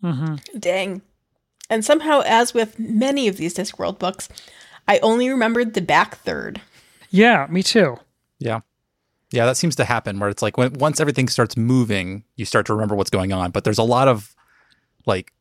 Mm-hmm. 0.02 0.58
Dang. 0.58 1.02
And 1.70 1.84
somehow, 1.84 2.22
as 2.24 2.54
with 2.54 2.78
many 2.78 3.28
of 3.28 3.36
these 3.36 3.54
Discworld 3.54 3.98
books, 3.98 4.28
I 4.86 4.98
only 4.98 5.28
remembered 5.28 5.74
the 5.74 5.80
back 5.80 6.16
third. 6.16 6.60
Yeah, 7.10 7.46
me 7.50 7.62
too. 7.62 7.98
Yeah. 8.38 8.60
Yeah, 9.30 9.44
that 9.44 9.58
seems 9.58 9.76
to 9.76 9.84
happen 9.84 10.18
where 10.18 10.30
it's 10.30 10.42
like 10.42 10.56
when 10.56 10.72
once 10.74 11.00
everything 11.00 11.28
starts 11.28 11.56
moving, 11.56 12.24
you 12.36 12.46
start 12.46 12.64
to 12.66 12.72
remember 12.72 12.94
what's 12.94 13.10
going 13.10 13.32
on. 13.32 13.50
But 13.50 13.64
there's 13.64 13.78
a 13.78 13.82
lot 13.82 14.08
of 14.08 14.34
like 15.04 15.32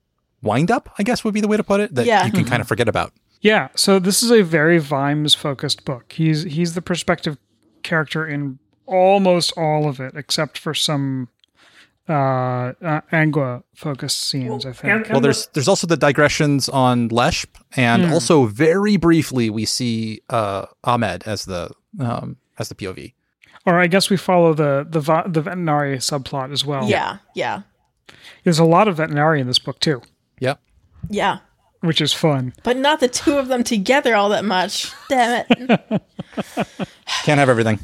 wind 0.41 0.69
up, 0.69 0.89
I 0.99 1.03
guess 1.03 1.23
would 1.23 1.33
be 1.33 1.41
the 1.41 1.47
way 1.47 1.57
to 1.57 1.63
put 1.63 1.79
it, 1.79 1.95
that 1.95 2.05
yeah. 2.05 2.25
you 2.25 2.31
can 2.31 2.41
mm-hmm. 2.41 2.49
kind 2.49 2.61
of 2.61 2.67
forget 2.67 2.89
about. 2.89 3.13
Yeah, 3.41 3.69
so 3.75 3.99
this 3.99 4.23
is 4.23 4.31
a 4.31 4.41
very 4.41 4.79
Vimes 4.79 5.35
focused 5.35 5.85
book. 5.85 6.13
He's 6.13 6.43
he's 6.43 6.73
the 6.73 6.81
perspective 6.81 7.37
character 7.83 8.27
in 8.27 8.59
almost 8.85 9.53
all 9.57 9.87
of 9.87 9.99
it, 9.99 10.15
except 10.15 10.57
for 10.57 10.73
some 10.73 11.29
uh, 12.09 12.13
uh 12.13 13.01
Angua 13.11 13.63
focused 13.75 14.19
scenes. 14.23 14.65
Well, 14.65 14.71
I 14.71 14.75
think. 14.75 14.93
And, 14.93 15.07
well, 15.09 15.21
there's 15.21 15.47
there's 15.53 15.67
also 15.67 15.87
the 15.87 15.97
digressions 15.97 16.67
on 16.69 17.09
Leshp, 17.09 17.47
and 17.75 18.03
mm. 18.03 18.11
also 18.11 18.45
very 18.45 18.97
briefly 18.97 19.49
we 19.49 19.65
see 19.65 20.21
uh, 20.29 20.65
Ahmed 20.83 21.23
as 21.25 21.45
the 21.45 21.71
um, 21.99 22.37
as 22.57 22.69
the 22.69 22.75
POV. 22.75 23.13
Or 23.65 23.79
I 23.79 23.87
guess 23.87 24.09
we 24.09 24.17
follow 24.17 24.53
the 24.53 24.87
the 24.89 24.99
the 24.99 25.43
Vetinari 25.43 25.97
subplot 25.97 26.51
as 26.51 26.65
well. 26.65 26.89
Yeah, 26.89 27.17
yeah. 27.35 27.63
There's 28.43 28.59
a 28.59 28.65
lot 28.65 28.87
of 28.87 28.97
Vetinari 28.97 29.39
in 29.39 29.47
this 29.47 29.59
book 29.59 29.79
too. 29.79 30.01
Yeah. 30.39 30.55
Yeah. 31.09 31.39
Which 31.81 32.01
is 32.01 32.13
fun. 32.13 32.53
But 32.63 32.77
not 32.77 32.99
the 32.99 33.07
two 33.07 33.37
of 33.37 33.47
them 33.47 33.63
together 33.63 34.15
all 34.15 34.29
that 34.29 34.45
much. 34.45 34.91
Damn 35.09 35.45
it. 35.49 35.79
Can't 37.23 37.39
have 37.39 37.49
everything. 37.49 37.79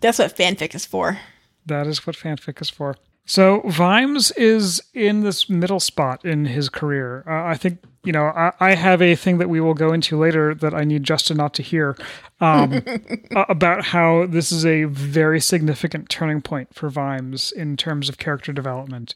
That's 0.00 0.18
what 0.18 0.36
fanfic 0.36 0.74
is 0.74 0.86
for. 0.86 1.18
That 1.66 1.86
is 1.86 2.06
what 2.06 2.16
fanfic 2.16 2.60
is 2.60 2.70
for. 2.70 2.96
So 3.26 3.62
Vimes 3.66 4.30
is 4.32 4.82
in 4.92 5.22
this 5.22 5.48
middle 5.48 5.80
spot 5.80 6.24
in 6.24 6.44
his 6.44 6.68
career. 6.68 7.24
Uh, 7.26 7.44
I 7.44 7.56
think 7.56 7.78
you 8.04 8.12
know 8.12 8.26
I, 8.26 8.52
I, 8.60 8.74
have 8.74 9.00
a 9.00 9.14
thing 9.14 9.38
that 9.38 9.48
we 9.48 9.60
will 9.60 9.72
go 9.72 9.94
into 9.94 10.18
later 10.18 10.54
that 10.56 10.74
I 10.74 10.84
need 10.84 11.04
Justin 11.04 11.38
not 11.38 11.54
to 11.54 11.62
hear 11.62 11.96
um, 12.40 12.82
about 13.48 13.86
how 13.86 14.26
this 14.26 14.52
is 14.52 14.66
a 14.66 14.84
very 14.84 15.40
significant 15.40 16.10
turning 16.10 16.42
point 16.42 16.74
for 16.74 16.90
Vimes 16.90 17.50
in 17.50 17.78
terms 17.78 18.10
of 18.10 18.18
character 18.18 18.52
development. 18.52 19.14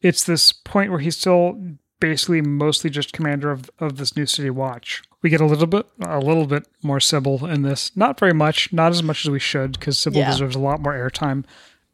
It's 0.00 0.24
this 0.24 0.52
point 0.52 0.90
where 0.90 1.00
he's 1.00 1.18
still 1.18 1.60
basically 2.00 2.40
mostly 2.42 2.90
just 2.90 3.12
commander 3.12 3.50
of, 3.50 3.70
of 3.78 3.96
this 3.98 4.16
new 4.16 4.26
city 4.26 4.50
watch. 4.50 5.02
We 5.22 5.30
get 5.30 5.40
a 5.40 5.46
little 5.46 5.66
bit 5.66 5.86
a 6.02 6.18
little 6.18 6.46
bit 6.46 6.66
more 6.82 6.98
Sybil 7.00 7.44
in 7.46 7.62
this. 7.62 7.94
Not 7.94 8.18
very 8.18 8.32
much, 8.32 8.72
not 8.72 8.90
as 8.92 9.02
much 9.02 9.24
as 9.26 9.30
we 9.30 9.38
should, 9.38 9.72
because 9.72 9.98
Sybil 9.98 10.20
Yeah. 10.20 10.30
deserves 10.30 10.56
a 10.56 10.60
lot 10.60 10.80
more 10.80 10.94
airtime. 10.94 11.44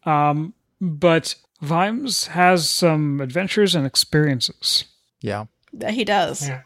Um, 0.05 0.55
but 0.81 1.35
Vimes 1.61 2.29
has 2.29 2.71
some 2.71 3.21
adventures 3.21 3.75
and 3.75 3.85
experiences. 3.87 4.85
Yeah. 5.21 5.47
He 5.89 6.05
does. 6.05 6.47
Yeah. 6.49 6.63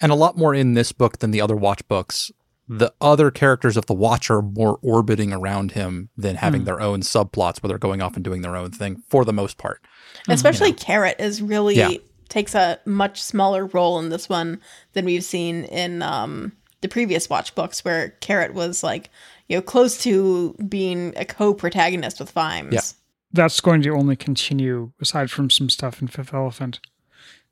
And 0.00 0.12
a 0.12 0.14
lot 0.14 0.36
more 0.36 0.54
in 0.54 0.74
this 0.74 0.92
book 0.92 1.18
than 1.18 1.30
the 1.32 1.40
other 1.40 1.56
Watch 1.56 1.86
books. 1.88 2.30
The 2.68 2.92
other 3.00 3.30
characters 3.30 3.76
of 3.76 3.86
the 3.86 3.94
Watch 3.94 4.30
are 4.30 4.42
more 4.42 4.78
orbiting 4.82 5.32
around 5.32 5.72
him 5.72 6.10
than 6.16 6.36
having 6.36 6.64
their 6.64 6.80
own 6.80 7.00
subplots 7.00 7.62
where 7.62 7.68
they're 7.68 7.78
going 7.78 8.02
off 8.02 8.14
and 8.16 8.24
doing 8.24 8.42
their 8.42 8.56
own 8.56 8.70
thing 8.72 9.02
for 9.08 9.24
the 9.24 9.32
most 9.32 9.56
part. 9.56 9.80
Especially 10.28 10.72
Carrot 10.72 11.16
is 11.20 11.40
really 11.40 11.76
Yeah. 11.76 11.92
Takes 12.28 12.54
a 12.54 12.78
much 12.84 13.22
smaller 13.22 13.66
role 13.66 13.98
in 13.98 14.08
this 14.10 14.28
one 14.28 14.60
than 14.92 15.04
we've 15.04 15.24
seen 15.24 15.64
in 15.64 16.02
um, 16.02 16.52
the 16.80 16.88
previous 16.88 17.28
Watch 17.30 17.54
books, 17.54 17.84
where 17.84 18.10
Carrot 18.20 18.54
was 18.54 18.82
like, 18.82 19.10
you 19.48 19.56
know, 19.56 19.62
close 19.62 19.98
to 20.02 20.54
being 20.68 21.12
a 21.16 21.24
co-protagonist 21.24 22.18
with 22.20 22.30
Vimes. 22.32 22.74
Yeah. 22.74 22.80
That's 23.32 23.60
going 23.60 23.82
to 23.82 23.90
only 23.90 24.16
continue 24.16 24.92
aside 25.00 25.30
from 25.30 25.50
some 25.50 25.68
stuff 25.68 26.00
in 26.00 26.08
Fifth 26.08 26.32
Elephant, 26.32 26.80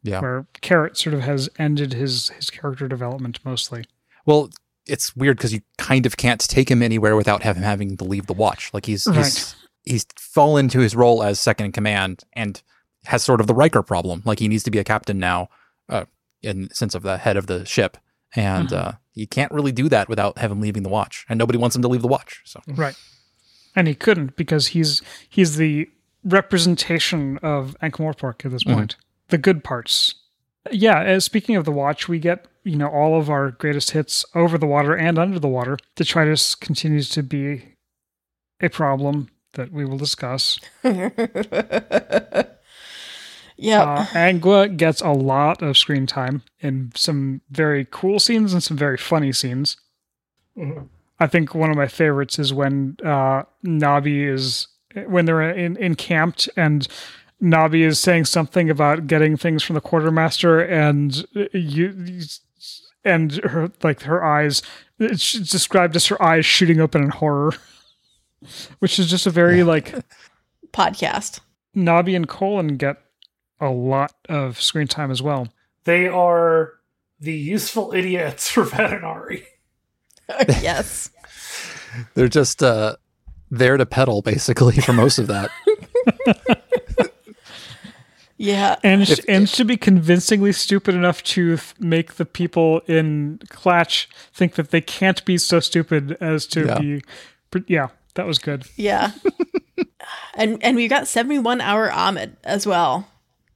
Yeah. 0.03 0.21
where 0.21 0.47
Carrot 0.61 0.97
sort 0.97 1.15
of 1.15 1.21
has 1.23 1.49
ended 1.59 1.93
his 1.93 2.29
his 2.31 2.49
character 2.51 2.89
development 2.89 3.39
mostly. 3.45 3.85
Well, 4.25 4.51
it's 4.87 5.15
weird 5.17 5.37
because 5.37 5.53
you 5.53 5.61
kind 5.79 6.07
of 6.07 6.17
can't 6.17 6.41
take 6.41 6.71
him 6.71 6.83
anywhere 6.83 7.17
without 7.17 7.43
him 7.43 7.57
having 7.57 7.97
to 7.97 8.05
leave 8.05 8.27
the 8.27 8.33
watch. 8.35 8.71
Like 8.73 8.87
he's 8.87 9.05
he's 9.05 9.17
Right. 9.17 9.55
he's 9.85 10.07
fallen 10.19 10.69
to 10.69 10.79
his 10.81 10.95
role 10.97 11.23
as 11.23 11.39
second 11.41 11.67
in 11.67 11.73
command 11.73 12.23
and 12.33 12.63
has 13.07 13.23
sort 13.23 13.41
of 13.41 13.47
the 13.47 13.55
Riker 13.55 13.83
problem. 13.83 14.23
Like 14.25 14.39
he 14.39 14.49
needs 14.49 14.63
to 14.65 14.71
be 14.71 14.79
a 14.79 14.85
captain 14.85 15.19
now, 15.19 15.49
uh, 15.89 16.05
in 16.43 16.69
the 16.69 16.75
sense 16.75 16.95
of 16.95 17.03
the 17.03 17.19
head 17.19 17.37
of 17.37 17.47
the 17.47 17.65
ship, 17.65 17.97
and 18.35 18.73
uh, 18.73 18.93
you 19.15 19.27
can't 19.27 19.53
really 19.53 19.73
do 19.73 19.89
that 19.89 20.09
without 20.09 20.39
having 20.39 20.61
leaving 20.61 20.83
the 20.83 20.89
watch. 20.89 21.25
And 21.29 21.39
nobody 21.39 21.59
wants 21.59 21.77
him 21.77 21.83
to 21.83 21.89
leave 21.89 22.03
the 22.03 22.09
watch. 22.09 22.43
So 22.45 22.61
Right. 22.67 22.97
And 23.77 23.89
he 23.89 23.95
couldn't 23.95 24.37
because 24.37 24.69
he's 24.69 25.03
he's 25.29 25.57
the 25.57 25.89
representation 26.25 27.39
of 27.39 27.77
Ankh-Morpork 27.83 28.45
at 28.45 28.51
this 28.51 28.65
point. 28.65 28.97
The 29.29 29.39
good 29.39 29.65
parts. 29.65 30.15
Yeah, 30.71 31.01
uh, 31.01 31.21
speaking 31.21 31.57
of 31.57 31.65
the 31.65 31.73
watch, 31.73 32.09
we 32.09 32.19
get, 32.19 32.47
you 32.63 32.77
know, 32.77 32.89
all 32.89 33.19
of 33.19 33.29
our 33.29 33.51
greatest 33.51 33.91
hits 33.91 34.25
over 34.35 34.57
the 34.57 34.67
water 34.67 34.97
and 34.97 35.19
under 35.19 35.39
the 35.39 35.49
water. 35.49 35.77
Detritus 35.97 36.55
continues 36.55 37.11
to 37.11 37.23
be 37.23 37.75
a 38.61 38.71
problem 38.71 39.29
that 39.53 39.71
we 39.73 39.85
will 39.85 39.99
discuss. 39.99 40.59
Yeah. 43.57 43.83
Uh, 43.83 44.05
Angua 44.07 44.77
gets 44.77 45.01
a 45.01 45.11
lot 45.11 45.63
of 45.63 45.77
screen 45.79 46.07
time 46.07 46.43
in 46.61 46.93
some 46.95 47.41
very 47.51 47.87
cool 47.91 48.19
scenes 48.19 48.53
and 48.53 48.63
some 48.63 48.77
very 48.77 48.97
funny 48.97 49.33
scenes. 49.33 49.77
Mhm. 50.57 50.89
I 51.21 51.27
think 51.29 51.55
one 51.55 51.71
of 51.71 51.77
my 51.77 51.87
favorites 51.87 52.39
is 52.39 52.53
when 52.53 52.97
uh, 53.05 53.45
Nobby 53.63 54.25
is 54.25 54.67
when 55.07 55.25
they're 55.25 55.43
in 55.51 55.77
encamped 55.77 56.49
and 56.57 56.87
Nobby 57.41 57.83
is 57.85 57.99
saying 58.01 58.25
something 58.27 58.71
about 58.71 59.07
getting 59.07 59.37
things 59.37 59.63
from 59.63 59.75
the 59.75 59.81
quartermaster 59.81 60.61
and 60.61 61.25
you 61.53 62.21
and 63.05 63.33
her 63.45 63.71
like 63.83 64.03
her 64.03 64.25
eyes 64.25 64.63
it's 64.99 65.33
described 65.33 65.95
as 65.97 66.07
her 66.07 66.21
eyes 66.23 66.47
shooting 66.47 66.81
open 66.81 67.03
in 67.03 67.11
horror 67.11 67.53
which 68.79 68.99
is 68.99 69.09
just 69.11 69.27
a 69.27 69.31
very 69.31 69.63
like 69.63 69.95
Podcast. 70.73 71.41
Nobby 71.75 72.15
and 72.17 72.29
Colon 72.29 72.77
get 72.77 72.99
a 73.61 73.69
lot 73.71 74.15
of 74.29 74.61
screen 74.61 74.87
time 74.89 75.11
as 75.11 75.23
well. 75.23 75.49
They 75.85 76.07
are 76.09 76.73
the 77.21 77.33
useful 77.35 77.93
idiots 77.95 78.49
for 78.51 78.65
Vetinari. 78.65 79.45
yes. 80.49 81.11
they're 82.15 82.29
just 82.29 82.63
uh, 82.63 82.97
there 83.51 83.77
to 83.77 83.87
pedal 83.87 84.23
basically 84.23 84.77
for 84.81 84.93
most 84.93 85.19
of 85.19 85.27
that. 85.29 85.51
Yeah. 88.37 88.77
And 88.83 89.03
If- 89.09 89.21
and 89.29 89.49
should 89.49 89.69
be 89.69 89.77
convincingly 89.77 90.53
stupid 90.53 90.95
enough 90.97 91.23
to 91.23 91.57
th- 91.57 91.75
make 91.79 92.15
the 92.15 92.25
people 92.25 92.81
in 92.89 93.39
Klatch 93.49 94.07
think 94.33 94.57
that 94.57 94.71
they 94.73 94.81
can't 94.81 95.25
be 95.25 95.39
so 95.39 95.61
stupid 95.61 96.17
as 96.21 96.45
to 96.49 96.67
Yeah. 96.67 96.79
be. 96.81 97.03
pre- 97.53 97.65
Yeah, 97.69 97.89
that 98.15 98.27
was 98.27 98.39
good. 98.39 98.65
Yeah. 98.77 99.13
and 100.35 100.59
and 100.65 100.75
we 100.77 100.89
got 100.89 101.07
71 101.07 101.61
hour 101.61 101.91
Ahmed 101.93 102.37
as 102.43 102.67
well, 102.67 103.07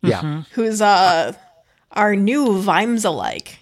yeah. 0.02 0.42
who's 0.52 0.80
uh 0.80 1.32
our 1.92 2.14
new 2.14 2.60
Vimes 2.60 3.04
alike. 3.04 3.58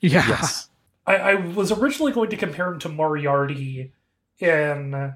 Yeah, 0.00 0.26
Yes. 0.28 0.68
I, 1.06 1.16
I 1.16 1.34
was 1.34 1.72
originally 1.72 2.12
going 2.12 2.30
to 2.30 2.36
compare 2.36 2.72
him 2.72 2.78
to 2.80 2.88
Moriarty 2.88 3.92
in 4.38 5.14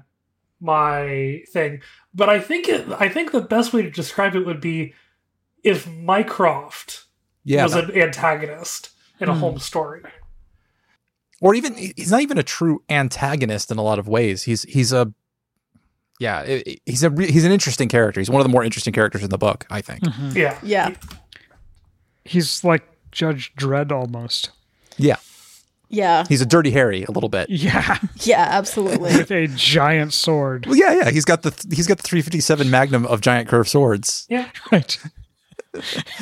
my 0.59 1.41
thing, 1.51 1.81
but 2.13 2.29
I 2.29 2.39
think 2.39 2.67
it, 2.67 2.87
I 2.99 3.07
think 3.09 3.31
the 3.31 3.41
best 3.41 3.71
way 3.73 3.81
to 3.83 3.89
describe 3.91 4.35
it 4.35 4.45
would 4.45 4.59
be 4.61 4.93
if 5.63 5.87
Mycroft 5.87 7.05
Yeah. 7.43 7.63
was 7.63 7.73
that- 7.73 7.89
an 7.91 8.01
antagonist 8.01 8.89
in 9.19 9.29
a 9.29 9.33
Holmes 9.35 9.63
story. 9.63 10.01
or 11.41 11.53
even 11.55 11.75
he's 11.75 12.11
not 12.11 12.21
even 12.21 12.37
a 12.37 12.43
true 12.43 12.81
antagonist 12.89 13.69
in 13.71 13.77
a 13.77 13.81
lot 13.83 13.99
of 13.99 14.07
ways. 14.07 14.43
He's 14.43 14.63
he's 14.63 14.91
a 14.91 15.13
yeah, 16.19 16.39
i- 16.47 16.63
i- 16.67 16.77
he's 16.85 17.03
a 17.03 17.09
re- 17.09 17.31
he's 17.31 17.45
an 17.45 17.51
interesting 17.51 17.89
character. 17.89 18.19
He's 18.21 18.29
one 18.29 18.41
of 18.41 18.45
the 18.45 18.51
more 18.51 18.63
interesting 18.63 18.93
characters 18.93 19.23
in 19.23 19.29
the 19.29 19.37
book, 19.37 19.65
I 19.69 19.81
think. 19.81 20.03
Yeah, 20.33 20.57
Yeah. 20.63 20.91
he's 22.23 22.63
like 22.63 22.83
Judge 23.11 23.53
Dredd 23.55 23.91
almost. 23.91 24.51
Yeah, 24.97 25.17
Yeah. 25.89 26.23
he's 26.27 26.41
a 26.41 26.45
dirty 26.45 26.71
Harry 26.71 27.03
a 27.03 27.11
little 27.11 27.29
bit. 27.29 27.49
Yeah, 27.49 27.97
Yeah, 28.21 28.41
absolutely. 28.49 29.15
with 29.17 29.31
a 29.31 29.47
giant 29.47 30.13
sword. 30.13 30.65
Well, 30.65 30.75
yeah, 30.75 30.93
yeah, 30.93 31.09
he's 31.11 31.25
got 31.25 31.41
the 31.43 31.51
he's 31.75 31.87
got 31.87 31.97
the 31.97 32.03
357 32.03 32.69
Magnum 32.69 33.05
of 33.05 33.21
giant 33.21 33.47
curved 33.49 33.69
swords. 33.69 34.25
yeah. 34.29 34.49
Right. 34.71 34.97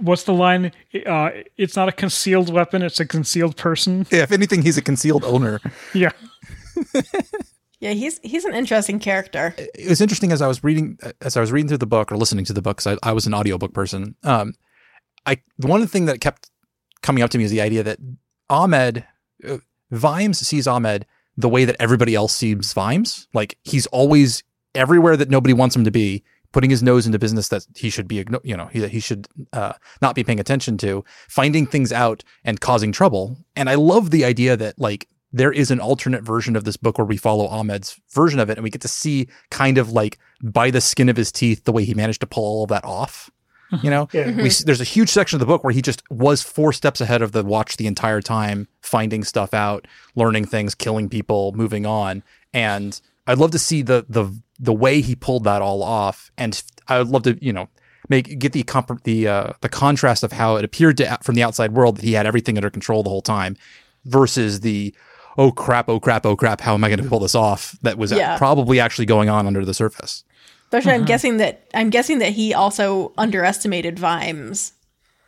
What's 0.00 0.22
the 0.24 0.32
line? 0.32 0.72
Uh, 1.06 1.30
it's 1.58 1.76
not 1.76 1.88
a 1.88 1.92
concealed 1.92 2.50
weapon; 2.50 2.80
it's 2.80 2.98
a 2.98 3.04
concealed 3.04 3.56
person. 3.58 4.06
Yeah, 4.10 4.22
if 4.22 4.32
anything, 4.32 4.62
he's 4.62 4.78
a 4.78 4.82
concealed 4.82 5.22
owner. 5.22 5.60
Yeah, 5.92 6.12
yeah, 7.84 7.92
he's 7.92 8.18
he's 8.22 8.46
an 8.46 8.54
interesting 8.54 8.98
character. 8.98 9.54
it 9.58 9.88
was 9.90 10.00
interesting 10.00 10.32
as 10.32 10.40
I 10.40 10.48
was 10.48 10.64
reading 10.64 10.98
as 11.20 11.36
I 11.36 11.40
was 11.40 11.52
reading 11.52 11.68
through 11.68 11.78
the 11.78 11.86
book 11.86 12.10
or 12.10 12.16
listening 12.16 12.46
to 12.46 12.54
the 12.54 12.62
book. 12.62 12.78
'cause 12.78 12.86
I, 12.86 13.10
I 13.10 13.12
was 13.12 13.26
an 13.26 13.34
audiobook 13.34 13.74
person. 13.74 14.14
Um, 14.22 14.54
I 15.26 15.32
one 15.34 15.36
of 15.36 15.58
the 15.58 15.68
one 15.68 15.86
thing 15.86 16.06
that 16.06 16.20
kept 16.22 16.50
coming 17.02 17.22
up 17.22 17.30
to 17.30 17.38
me 17.38 17.44
is 17.44 17.50
the 17.50 17.60
idea 17.60 17.82
that 17.82 17.98
Ahmed 18.48 19.04
uh, 19.46 19.58
Vimes 19.90 20.38
sees 20.38 20.66
Ahmed 20.66 21.04
the 21.36 21.48
way 21.48 21.66
that 21.66 21.76
everybody 21.78 22.14
else 22.14 22.34
sees 22.34 22.72
Vimes. 22.72 23.28
Like 23.34 23.58
he's 23.64 23.86
always 23.88 24.42
everywhere 24.74 25.16
that 25.18 25.28
nobody 25.28 25.52
wants 25.52 25.76
him 25.76 25.84
to 25.84 25.90
be, 25.90 26.24
putting 26.52 26.70
his 26.70 26.82
nose 26.82 27.04
into 27.06 27.18
business 27.18 27.48
that 27.48 27.66
he 27.76 27.90
should 27.90 28.08
be, 28.08 28.24
you 28.44 28.56
know, 28.56 28.66
he, 28.66 28.86
he 28.88 29.00
should 29.00 29.28
uh, 29.52 29.74
not 30.00 30.14
be 30.14 30.24
paying 30.24 30.40
attention 30.40 30.78
to, 30.78 31.04
finding 31.28 31.66
things 31.66 31.92
out 31.92 32.24
and 32.44 32.60
causing 32.60 32.92
trouble. 32.92 33.36
And 33.56 33.68
I 33.68 33.74
love 33.74 34.10
the 34.10 34.24
idea 34.24 34.56
that 34.56 34.78
like 34.78 35.06
there 35.34 35.52
is 35.52 35.70
an 35.70 35.80
alternate 35.80 36.22
version 36.22 36.54
of 36.56 36.62
this 36.64 36.76
book 36.76 36.96
where 36.96 37.04
we 37.04 37.16
follow 37.16 37.46
Ahmed's 37.48 38.00
version 38.12 38.38
of 38.38 38.48
it, 38.50 38.56
and 38.56 38.62
we 38.62 38.70
get 38.70 38.82
to 38.82 38.88
see 38.88 39.28
kind 39.50 39.78
of 39.78 39.90
like 39.90 40.18
by 40.42 40.70
the 40.70 40.80
skin 40.80 41.08
of 41.08 41.16
his 41.16 41.32
teeth 41.32 41.64
the 41.64 41.72
way 41.72 41.84
he 41.84 41.92
managed 41.94 42.20
to 42.20 42.26
pull 42.26 42.44
all 42.44 42.62
of 42.64 42.68
that 42.70 42.84
off. 42.84 43.30
You 43.82 43.90
know, 43.90 44.08
Yeah. 44.12 44.30
we 44.30 44.48
there's 44.50 44.80
a 44.80 44.84
huge 44.84 45.08
section 45.08 45.34
of 45.36 45.40
the 45.40 45.46
book 45.46 45.64
where 45.64 45.72
he 45.72 45.82
just 45.82 46.02
was 46.08 46.42
four 46.42 46.72
steps 46.72 47.00
ahead 47.00 47.22
of 47.22 47.32
the 47.32 47.42
watch 47.42 47.76
the 47.76 47.88
entire 47.88 48.20
time, 48.20 48.68
finding 48.82 49.24
stuff 49.24 49.52
out, 49.52 49.88
learning 50.14 50.44
things, 50.44 50.74
killing 50.76 51.08
people, 51.08 51.50
moving 51.56 51.84
on. 51.84 52.22
And 52.52 53.00
I'd 53.26 53.38
love 53.38 53.50
to 53.50 53.58
see 53.58 53.82
the 53.82 54.06
the 54.08 54.30
the 54.60 54.72
way 54.72 55.00
he 55.00 55.16
pulled 55.16 55.42
that 55.44 55.60
all 55.62 55.82
off. 55.82 56.30
And 56.38 56.62
I 56.86 56.98
would 56.98 57.08
love 57.08 57.24
to, 57.24 57.36
you 57.44 57.52
know, 57.52 57.68
make 58.08 58.38
get 58.38 58.52
the 58.52 58.62
comp- 58.62 59.02
the 59.02 59.26
uh, 59.26 59.52
the 59.60 59.68
contrast 59.68 60.22
of 60.22 60.30
how 60.30 60.54
it 60.54 60.64
appeared 60.64 60.96
to 60.98 61.18
from 61.24 61.34
the 61.34 61.42
outside 61.42 61.72
world 61.72 61.96
that 61.96 62.04
he 62.04 62.12
had 62.12 62.26
everything 62.26 62.56
under 62.56 62.70
control 62.70 63.02
the 63.02 63.10
whole 63.10 63.22
time, 63.22 63.56
versus 64.04 64.60
the 64.60 64.94
oh 65.38 65.52
crap, 65.52 65.88
oh 65.88 66.00
crap, 66.00 66.24
oh 66.26 66.36
crap, 66.36 66.60
how 66.60 66.74
am 66.74 66.84
I 66.84 66.88
going 66.88 67.02
to 67.02 67.08
pull 67.08 67.20
this 67.20 67.34
off? 67.34 67.76
That 67.82 67.98
was 67.98 68.12
Yeah. 68.12 68.38
probably 68.38 68.80
actually 68.80 69.06
going 69.06 69.28
on 69.28 69.46
under 69.46 69.64
the 69.64 69.74
surface. 69.74 70.24
Especially, 70.64 70.92
I'm 70.92 71.00
uh-huh. 71.00 71.08
guessing 71.08 71.36
that 71.38 71.68
I'm 71.74 71.90
guessing 71.90 72.18
that 72.18 72.32
he 72.32 72.52
also 72.52 73.12
underestimated 73.16 73.98
Vimes. 73.98 74.72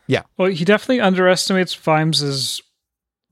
Yeah. 0.07 0.23
Well, 0.37 0.49
he 0.49 0.65
definitely 0.65 1.01
underestimates 1.01 1.73
Vimes's 1.73 2.61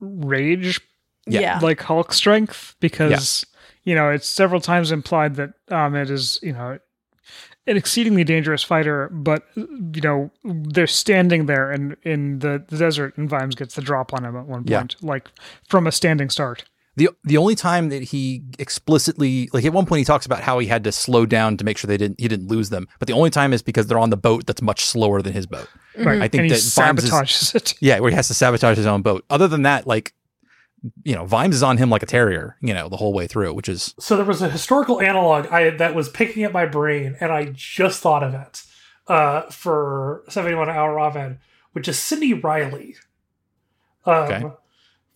rage 0.00 0.80
Yeah. 1.26 1.40
Yeah. 1.40 1.58
like 1.60 1.80
Hulk 1.82 2.12
strength 2.12 2.76
because 2.80 3.44
you 3.84 3.94
know 3.94 4.10
it's 4.10 4.28
several 4.28 4.60
times 4.60 4.92
implied 4.92 5.36
that 5.36 5.50
um, 5.70 5.76
Ahmed 5.94 6.10
is 6.10 6.38
you 6.42 6.52
know 6.52 6.78
an 7.66 7.76
exceedingly 7.76 8.24
dangerous 8.24 8.62
fighter, 8.62 9.08
but 9.12 9.42
you 9.56 10.00
know 10.02 10.30
they're 10.44 10.86
standing 10.86 11.46
there 11.46 11.72
in 11.72 11.96
in 12.02 12.38
the, 12.40 12.62
the 12.68 12.76
desert, 12.78 13.16
and 13.18 13.28
Vimes 13.28 13.54
gets 13.54 13.74
the 13.74 13.82
drop 13.82 14.12
on 14.14 14.24
him 14.24 14.36
at 14.36 14.46
one 14.46 14.64
Yeah. 14.66 14.80
point, 14.80 14.96
like 15.02 15.28
from 15.68 15.86
a 15.86 15.92
standing 15.92 16.30
start. 16.30 16.64
the 16.96 17.08
the 17.24 17.36
only 17.36 17.54
time 17.54 17.88
that 17.90 18.02
he 18.04 18.42
explicitly 18.58 19.48
like 19.52 19.64
at 19.64 19.72
one 19.72 19.84
point 19.86 19.98
he 19.98 20.04
talks 20.04 20.26
about 20.26 20.40
how 20.42 20.58
he 20.58 20.66
had 20.66 20.84
to 20.84 20.92
slow 20.92 21.26
down 21.26 21.56
to 21.56 21.64
make 21.64 21.76
sure 21.78 21.88
they 21.88 21.96
didn't 21.96 22.20
he 22.20 22.28
didn't 22.28 22.48
lose 22.48 22.70
them, 22.70 22.86
but 22.98 23.08
the 23.08 23.14
only 23.14 23.30
time 23.30 23.52
is 23.52 23.62
because 23.62 23.86
they're 23.86 23.98
on 23.98 24.10
the 24.10 24.16
boat 24.16 24.46
that's 24.46 24.62
much 24.62 24.84
slower 24.84 25.20
than 25.22 25.32
his 25.32 25.46
boat. 25.46 25.68
Right. 25.98 26.20
I 26.22 26.28
think 26.28 26.42
and 26.42 26.50
that 26.50 26.62
Vimes 26.74 27.04
is- 27.04 27.54
it. 27.54 27.74
Yeah, 27.80 27.98
where 28.00 28.10
he 28.10 28.16
has 28.16 28.28
to 28.28 28.34
sabotage 28.34 28.76
his 28.76 28.86
own 28.86 29.02
boat. 29.02 29.24
Other 29.30 29.48
than 29.48 29.62
that, 29.62 29.86
like 29.86 30.12
you 31.04 31.14
know, 31.14 31.24
Vimes 31.24 31.56
is 31.56 31.62
on 31.62 31.78
him 31.78 31.90
like 31.90 32.02
a 32.02 32.06
terrier, 32.06 32.56
you 32.60 32.74
know, 32.74 32.88
the 32.88 32.96
whole 32.96 33.12
way 33.12 33.26
through, 33.26 33.54
which 33.54 33.68
is 33.68 33.94
So 33.98 34.16
there 34.16 34.24
was 34.24 34.42
a 34.42 34.50
historical 34.50 35.00
analog 35.00 35.46
I 35.48 35.70
that 35.70 35.94
was 35.94 36.08
picking 36.08 36.44
at 36.44 36.52
my 36.52 36.66
brain, 36.66 37.16
and 37.20 37.32
I 37.32 37.46
just 37.54 38.00
thought 38.00 38.22
of 38.22 38.34
it 38.34 38.62
uh, 39.08 39.42
for 39.50 40.22
71 40.28 40.68
Hour 40.68 40.98
Ahmed, 40.98 41.38
which 41.72 41.88
is 41.88 41.98
Sidney 41.98 42.34
Reilly. 42.34 42.96
Um, 44.04 44.14
Okay. 44.24 44.44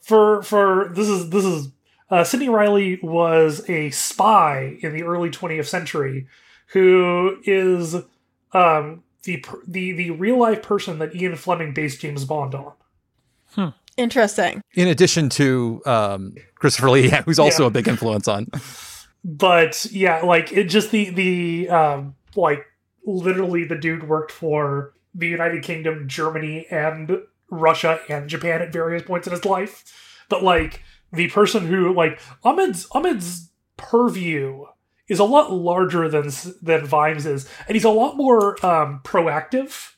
For 0.00 0.42
for 0.42 0.90
this 0.94 1.08
is 1.08 1.30
this 1.30 1.44
is 1.44 1.68
uh, 2.10 2.24
Sidney 2.24 2.48
Reilly 2.48 2.98
was 3.02 3.68
a 3.68 3.90
spy 3.90 4.78
in 4.80 4.92
the 4.94 5.02
early 5.02 5.30
20th 5.30 5.66
century, 5.66 6.26
who 6.68 7.38
is 7.44 7.96
um, 8.52 9.04
the 9.24 9.44
the 9.68 9.92
the 9.92 10.10
real 10.10 10.38
life 10.38 10.62
person 10.62 10.98
that 10.98 11.14
Ian 11.14 11.36
Fleming 11.36 11.74
based 11.74 12.00
James 12.00 12.24
Bond 12.24 12.54
on. 12.54 12.72
Interesting. 14.00 14.62
in 14.74 14.88
addition 14.88 15.28
to 15.30 15.80
um, 15.86 16.34
Christopher 16.56 16.90
Lee, 16.90 17.08
who's 17.26 17.38
also 17.38 17.62
Yeah. 17.64 17.68
a 17.68 17.70
big 17.70 17.86
influence 17.88 18.26
on. 18.28 18.46
but 19.24 19.84
yeah 19.90 20.20
like 20.22 20.50
it 20.52 20.64
just 20.64 20.90
the 20.90 21.10
the 21.10 21.68
um 21.68 22.14
like 22.36 22.64
literally 23.04 23.64
the 23.64 23.76
dude 23.76 24.08
worked 24.08 24.32
for 24.32 24.94
the 25.14 25.26
united 25.28 25.62
kingdom 25.62 26.08
germany 26.08 26.66
and 26.70 27.18
russia 27.50 28.00
and 28.08 28.30
japan 28.30 28.62
at 28.62 28.72
various 28.72 29.02
points 29.02 29.26
in 29.26 29.32
his 29.32 29.44
life 29.44 29.84
but 30.30 30.42
like 30.42 30.82
the 31.12 31.28
person 31.28 31.66
who 31.66 31.92
like 31.92 32.18
ahmed's 32.44 32.86
ahmed's 32.92 33.50
purview 33.76 34.64
is 35.08 35.18
a 35.18 35.24
lot 35.24 35.52
larger 35.52 36.08
than 36.08 36.30
than 36.62 36.86
vimes 36.86 37.26
is 37.26 37.46
and 37.68 37.74
he's 37.76 37.84
a 37.84 37.90
lot 37.90 38.16
more 38.16 38.54
um 38.64 39.00
proactive 39.04 39.96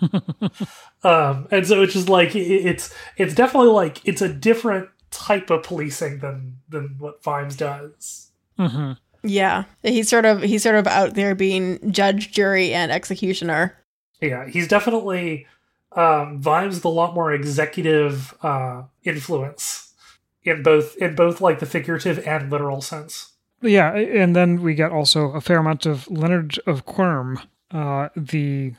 um 1.04 1.46
and 1.50 1.66
so 1.66 1.82
it's 1.82 1.92
just 1.92 2.08
like 2.08 2.34
it's 2.34 2.92
it's 3.16 3.34
definitely 3.34 3.70
like 3.70 4.00
it's 4.06 4.22
a 4.22 4.32
different 4.32 4.88
type 5.10 5.50
of 5.50 5.62
policing 5.62 6.18
than 6.18 6.58
than 6.68 6.96
what 6.98 7.22
vimes 7.22 7.56
does 7.56 8.30
hmm 8.56 8.92
Yeah. 9.22 9.64
He's 9.82 10.08
sort 10.08 10.24
of 10.24 10.42
he's 10.42 10.62
sort 10.62 10.76
of 10.76 10.86
out 10.86 11.14
there 11.14 11.34
being 11.34 11.92
judge, 11.92 12.30
jury, 12.32 12.72
and 12.72 12.92
executioner. 12.92 13.74
Yeah, 14.20 14.46
he's 14.48 14.68
definitely 14.68 15.46
um 15.92 16.40
Vimes 16.40 16.74
with 16.76 16.84
a 16.84 16.88
lot 16.88 17.14
more 17.14 17.32
executive 17.32 18.34
uh 18.42 18.82
influence 19.04 19.94
in 20.42 20.62
both 20.62 20.96
in 20.98 21.14
both 21.14 21.40
like 21.40 21.58
the 21.58 21.66
figurative 21.66 22.26
and 22.26 22.50
literal 22.50 22.80
sense. 22.80 23.32
Yeah, 23.60 23.92
and 23.94 24.36
then 24.36 24.62
we 24.62 24.74
get 24.74 24.92
also 24.92 25.30
a 25.32 25.40
fair 25.40 25.58
amount 25.58 25.84
of 25.86 26.08
Leonard 26.08 26.58
of 26.66 26.84
Quirm, 26.84 27.40
uh, 27.72 28.08
the 28.16 28.74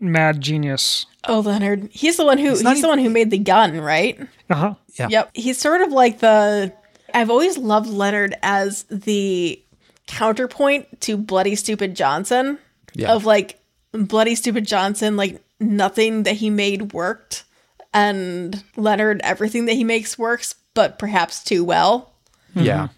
mad 0.00 0.40
genius. 0.40 1.06
Oh, 1.28 1.40
Leonard. 1.40 1.88
He's 1.92 2.16
the 2.16 2.24
one 2.24 2.38
who 2.38 2.50
It's 2.50 2.60
he's 2.60 2.64
not 2.64 2.80
the 2.80 2.88
one 2.88 2.98
who 2.98 3.10
made 3.10 3.30
the 3.30 3.38
gun, 3.38 3.80
right? 3.80 4.18
Uh 4.48 4.54
huh. 4.54 4.74
Yeah. 4.98 5.08
Yep. 5.10 5.30
He's 5.34 5.58
sort 5.58 5.82
of 5.82 5.92
like 5.92 6.20
the 6.20 6.72
I've 7.14 7.30
always 7.30 7.58
loved 7.58 7.88
Leonard 7.88 8.34
as 8.42 8.84
the 8.84 9.62
counterpoint 10.06 11.00
to 11.02 11.16
Bloody 11.16 11.54
Stupid 11.54 11.94
Johnson. 11.94 12.58
Yeah. 12.94 13.12
Of 13.12 13.24
like 13.24 13.60
Bloody 13.92 14.34
Stupid 14.34 14.66
Johnson, 14.66 15.16
like 15.16 15.40
nothing 15.60 16.24
that 16.24 16.34
he 16.34 16.50
made 16.50 16.92
worked. 16.92 17.44
And 17.92 18.62
Leonard, 18.76 19.20
everything 19.22 19.66
that 19.66 19.74
he 19.74 19.84
makes 19.84 20.16
works, 20.18 20.54
but 20.74 20.98
perhaps 20.98 21.42
too 21.42 21.64
well. 21.64 22.12
Yeah. 22.54 22.88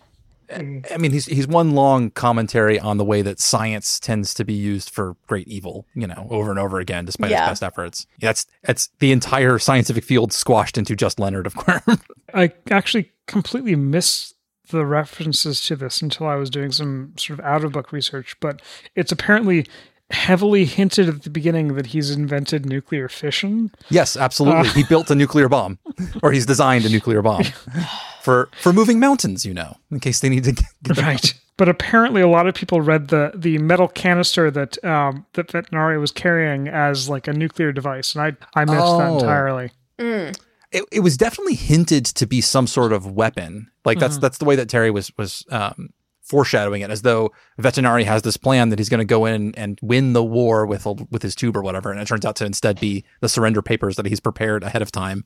Mm. 0.51 0.87
I 0.93 0.97
mean, 0.99 1.13
he's 1.13 1.27
he's 1.27 1.47
one 1.47 1.73
long 1.73 2.11
commentary 2.11 2.79
on 2.79 2.97
the 2.99 3.05
way 3.05 3.23
that 3.23 3.41
science 3.41 3.99
tends 4.01 4.35
to 4.35 4.45
be 4.45 4.53
used 4.53 4.91
for 4.91 5.17
great 5.27 5.49
evil, 5.49 5.87
you 5.95 6.07
know, 6.07 6.27
over 6.31 6.51
and 6.51 6.59
over 6.59 6.79
again, 6.81 7.05
despite 7.05 7.31
Yeah. 7.31 7.43
his 7.49 7.51
best 7.61 7.63
efforts. 7.63 8.07
That's 8.21 8.47
that's 8.63 8.91
the 8.99 9.13
entire 9.13 9.59
scientific 9.59 10.05
field 10.05 10.33
squashed 10.33 10.77
into 10.79 10.95
just 10.97 11.19
Leonard 11.19 11.47
of 11.47 11.55
Quirm. 11.55 11.83
I 12.35 12.53
actually 12.71 13.11
completely 13.27 13.77
missed 13.77 14.35
the 14.71 14.85
references 14.87 15.61
to 15.67 15.77
this 15.77 16.01
until 16.03 16.27
I 16.27 16.37
was 16.37 16.49
doing 16.51 16.73
some 16.73 17.13
sort 17.17 17.39
of 17.39 17.45
out 17.45 17.65
of 17.65 17.73
book 17.73 17.93
research, 17.93 18.37
but 18.41 18.63
it's 18.95 19.13
apparently 19.13 19.67
heavily 20.11 20.65
hinted 20.67 21.09
at 21.09 21.23
the 21.23 21.31
beginning 21.31 21.75
that 21.75 21.87
he's 21.87 22.11
invented 22.11 22.67
nuclear 22.67 23.09
fission. 23.09 23.71
yes, 23.91 24.17
absolutely. 24.17 24.69
Uh. 24.69 24.73
he 24.75 24.85
built 24.85 25.11
a 25.11 25.15
nuclear 25.23 25.49
bomb, 25.49 25.79
or 26.23 26.33
he's 26.33 26.45
designed 26.47 26.85
a 26.85 26.89
nuclear 26.91 27.23
bomb 27.23 27.45
for 28.23 28.49
for 28.61 28.73
moving 28.73 28.99
mountains. 29.01 29.45
You 29.45 29.55
know, 29.55 29.77
in 29.91 30.01
case 30.01 30.21
they 30.21 30.29
need 30.29 30.45
to 30.45 30.53
get, 30.53 30.65
get 30.83 30.97
the- 30.97 31.03
Right. 31.03 31.35
But 31.59 31.69
apparently, 31.69 32.23
a 32.23 32.29
lot 32.29 32.47
of 32.47 32.55
people 32.55 32.81
read 32.81 33.09
the 33.09 33.31
the 33.35 33.59
metal 33.59 33.87
canister 33.89 34.51
that 34.51 34.83
um, 34.85 35.27
that 35.35 35.49
Vetinari 35.49 36.01
was 36.01 36.11
carrying 36.11 36.67
as 36.69 37.09
like 37.09 37.29
a 37.29 37.33
nuclear 37.33 37.73
device, 37.73 38.15
and 38.15 38.23
I 38.55 38.61
I 38.61 38.65
missed 38.65 38.79
that 38.79 39.09
Oh. 39.11 39.19
entirely. 39.19 39.71
Mm. 39.99 40.37
it, 40.73 40.85
it 40.91 41.01
was 41.01 41.19
definitely 41.19 41.55
hinted 41.55 42.07
to 42.07 42.27
be 42.27 42.41
some 42.41 42.67
sort 42.67 42.93
of 42.95 43.07
weapon. 43.07 43.71
Like 43.85 43.99
that's 43.99 44.17
Mhm. 44.17 44.21
that's 44.23 44.39
the 44.39 44.47
way 44.47 44.57
that 44.57 44.71
Terry 44.71 44.91
was 44.91 45.13
was 45.19 45.45
um, 45.51 45.91
foreshadowing 46.23 46.81
it, 46.81 46.91
as 46.91 47.03
though 47.03 47.31
Vetinari 47.61 48.05
has 48.07 48.23
this 48.23 48.39
plan 48.39 48.71
that 48.71 48.79
he's 48.79 48.89
going 48.89 49.01
to 49.01 49.05
go 49.05 49.27
in 49.27 49.55
and 49.55 49.79
win 49.83 50.15
the 50.15 50.25
war 50.25 50.65
with 50.65 50.87
a, 50.87 50.93
with 51.11 51.23
his 51.23 51.35
tube 51.35 51.55
or 51.57 51.63
whatever, 51.63 51.91
and 51.93 52.01
it 52.01 52.09
turns 52.09 52.25
out 52.25 52.37
to 52.37 52.47
instead 52.47 52.81
be 52.81 53.05
the 53.21 53.29
surrender 53.29 53.61
papers 53.61 53.97
that 53.97 54.07
he's 54.07 54.21
prepared 54.21 54.65
ahead 54.65 54.81
of 54.81 54.91
time. 54.91 55.25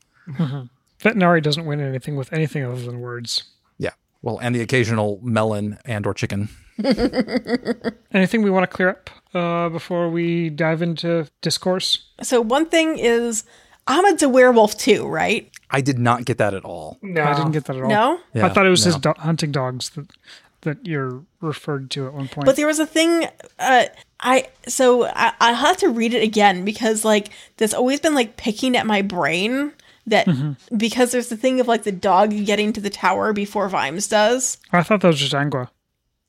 Vetinari 1.01 1.43
doesn't 1.43 1.67
win 1.67 1.81
anything 1.81 2.17
with 2.17 2.33
anything 2.33 2.65
other 2.65 2.81
than 2.81 3.01
words. 3.01 3.45
Yeah, 3.79 3.93
well, 4.23 4.39
and 4.39 4.55
the 4.55 4.61
occasional 4.61 5.21
melon 5.23 5.79
and 5.85 6.07
or 6.07 6.15
chicken. 6.15 6.49
Anything 8.13 8.43
we 8.43 8.51
want 8.51 8.65
to 8.71 8.75
clear 8.75 8.91
up 8.91 9.11
uh, 9.35 9.71
before 9.71 10.11
we 10.11 10.51
dive 10.51 10.83
into 10.83 11.27
discourse? 11.41 12.07
So 12.23 12.43
one 12.43 12.67
thing 12.67 12.99
is 12.99 13.45
Ahmed's 13.87 14.23
a 14.23 14.29
werewolf 14.29 14.77
too, 14.77 15.07
right? 15.07 15.51
I 15.71 15.81
did 15.81 15.99
not 15.99 16.25
get 16.25 16.39
that 16.39 16.53
at 16.55 16.65
all. 16.65 16.99
No, 17.03 17.25
I 17.25 17.35
didn't 17.35 17.53
get 17.53 17.65
that 17.65 17.77
at 17.77 17.83
all. 17.83 17.89
No? 17.89 18.21
Yeah, 18.35 18.47
I 18.47 18.49
thought 18.51 18.67
it 18.67 18.71
was 18.71 18.85
his 18.85 18.97
do- 18.97 19.15
hunting 19.17 19.53
dogs 19.53 19.91
that 19.91 20.07
that 20.63 20.85
you're 20.85 21.23
referred 21.41 21.91
to 21.93 22.07
at 22.07 22.13
one 22.13 22.29
point. 22.29 22.45
But 22.45 22.57
there 22.57 22.67
was 22.67 22.79
a 22.79 22.87
thing 22.87 23.27
uh 23.59 23.85
I 24.21 24.49
so 24.67 25.07
I 25.07 25.33
I 25.41 25.53
have 25.53 25.77
to 25.79 25.89
read 25.89 26.13
it 26.13 26.23
again 26.23 26.65
because 26.65 27.05
like 27.05 27.29
there's 27.57 27.75
always 27.75 28.01
been 28.01 28.15
like 28.15 28.37
picking 28.37 28.77
at 28.77 28.87
my 28.87 29.01
brain 29.03 29.73
that 30.07 30.27
Mm-hmm. 30.27 30.77
because 30.77 31.11
there's 31.13 31.29
the 31.29 31.37
thing 31.37 31.61
of 31.61 31.67
like 31.69 31.83
the 31.85 31.93
dog 31.93 32.31
getting 32.47 32.73
to 32.73 32.81
the 32.81 32.91
tower 32.91 33.33
before 33.33 33.69
Vimes 33.69 34.07
does. 34.09 34.59
I 34.73 34.83
thought 34.83 35.01
that 35.01 35.09
was 35.09 35.19
just 35.21 35.33
Angua. 35.33 35.69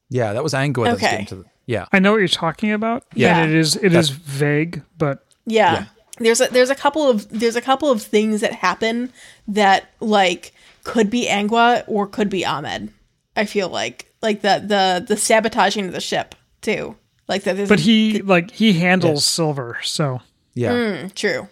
Yeah, 0.10 0.34
that 0.34 0.44
was 0.44 0.54
Angua. 0.54 0.86
that 0.86 0.94
was 0.94 1.04
Okay. 1.04 1.12
getting 1.12 1.26
to 1.28 1.36
the- 1.36 1.46
yeah, 1.66 1.86
I 1.92 2.00
know 2.00 2.12
what 2.14 2.20
you're 2.20 2.28
talking 2.30 2.72
about. 2.72 3.04
Yeah. 3.14 3.38
and 3.40 3.52
it 3.52 3.58
is 3.58 3.76
it 3.76 3.94
is 3.94 4.10
vague, 4.10 4.82
but 4.98 5.26
Yeah. 5.46 5.74
Yeah. 5.74 5.86
There's 6.20 6.42
a 6.42 6.48
there's 6.48 6.70
a 6.72 6.76
couple 6.76 7.08
of 7.10 7.30
there's 7.30 7.56
a 7.56 7.62
couple 7.62 7.92
of 7.92 8.02
things 8.02 8.42
that 8.42 8.54
happen 8.54 9.12
that 9.50 9.90
like 10.00 10.54
could 10.84 11.10
be 11.10 11.28
Angua 11.28 11.84
or 11.88 12.08
could 12.08 12.30
be 12.30 12.44
Ahmed. 12.46 12.92
I 13.36 13.46
feel 13.46 13.70
like 13.70 14.12
like 14.24 14.42
the 14.42 14.64
the 14.66 15.06
the 15.08 15.18
sabotaging 15.18 15.86
of 15.86 15.94
the 15.94 16.02
ship 16.02 16.34
too. 16.62 16.96
Like 17.28 17.44
that. 17.44 17.56
there's 17.58 17.70
but 17.70 17.78
a- 17.80 17.82
he 17.84 18.22
like 18.24 18.50
he 18.52 18.74
handles 18.74 19.26
silver, 19.26 19.78
so 19.84 20.22
yeah. 20.56 20.72
Mm, 20.72 21.14
true, 21.14 21.50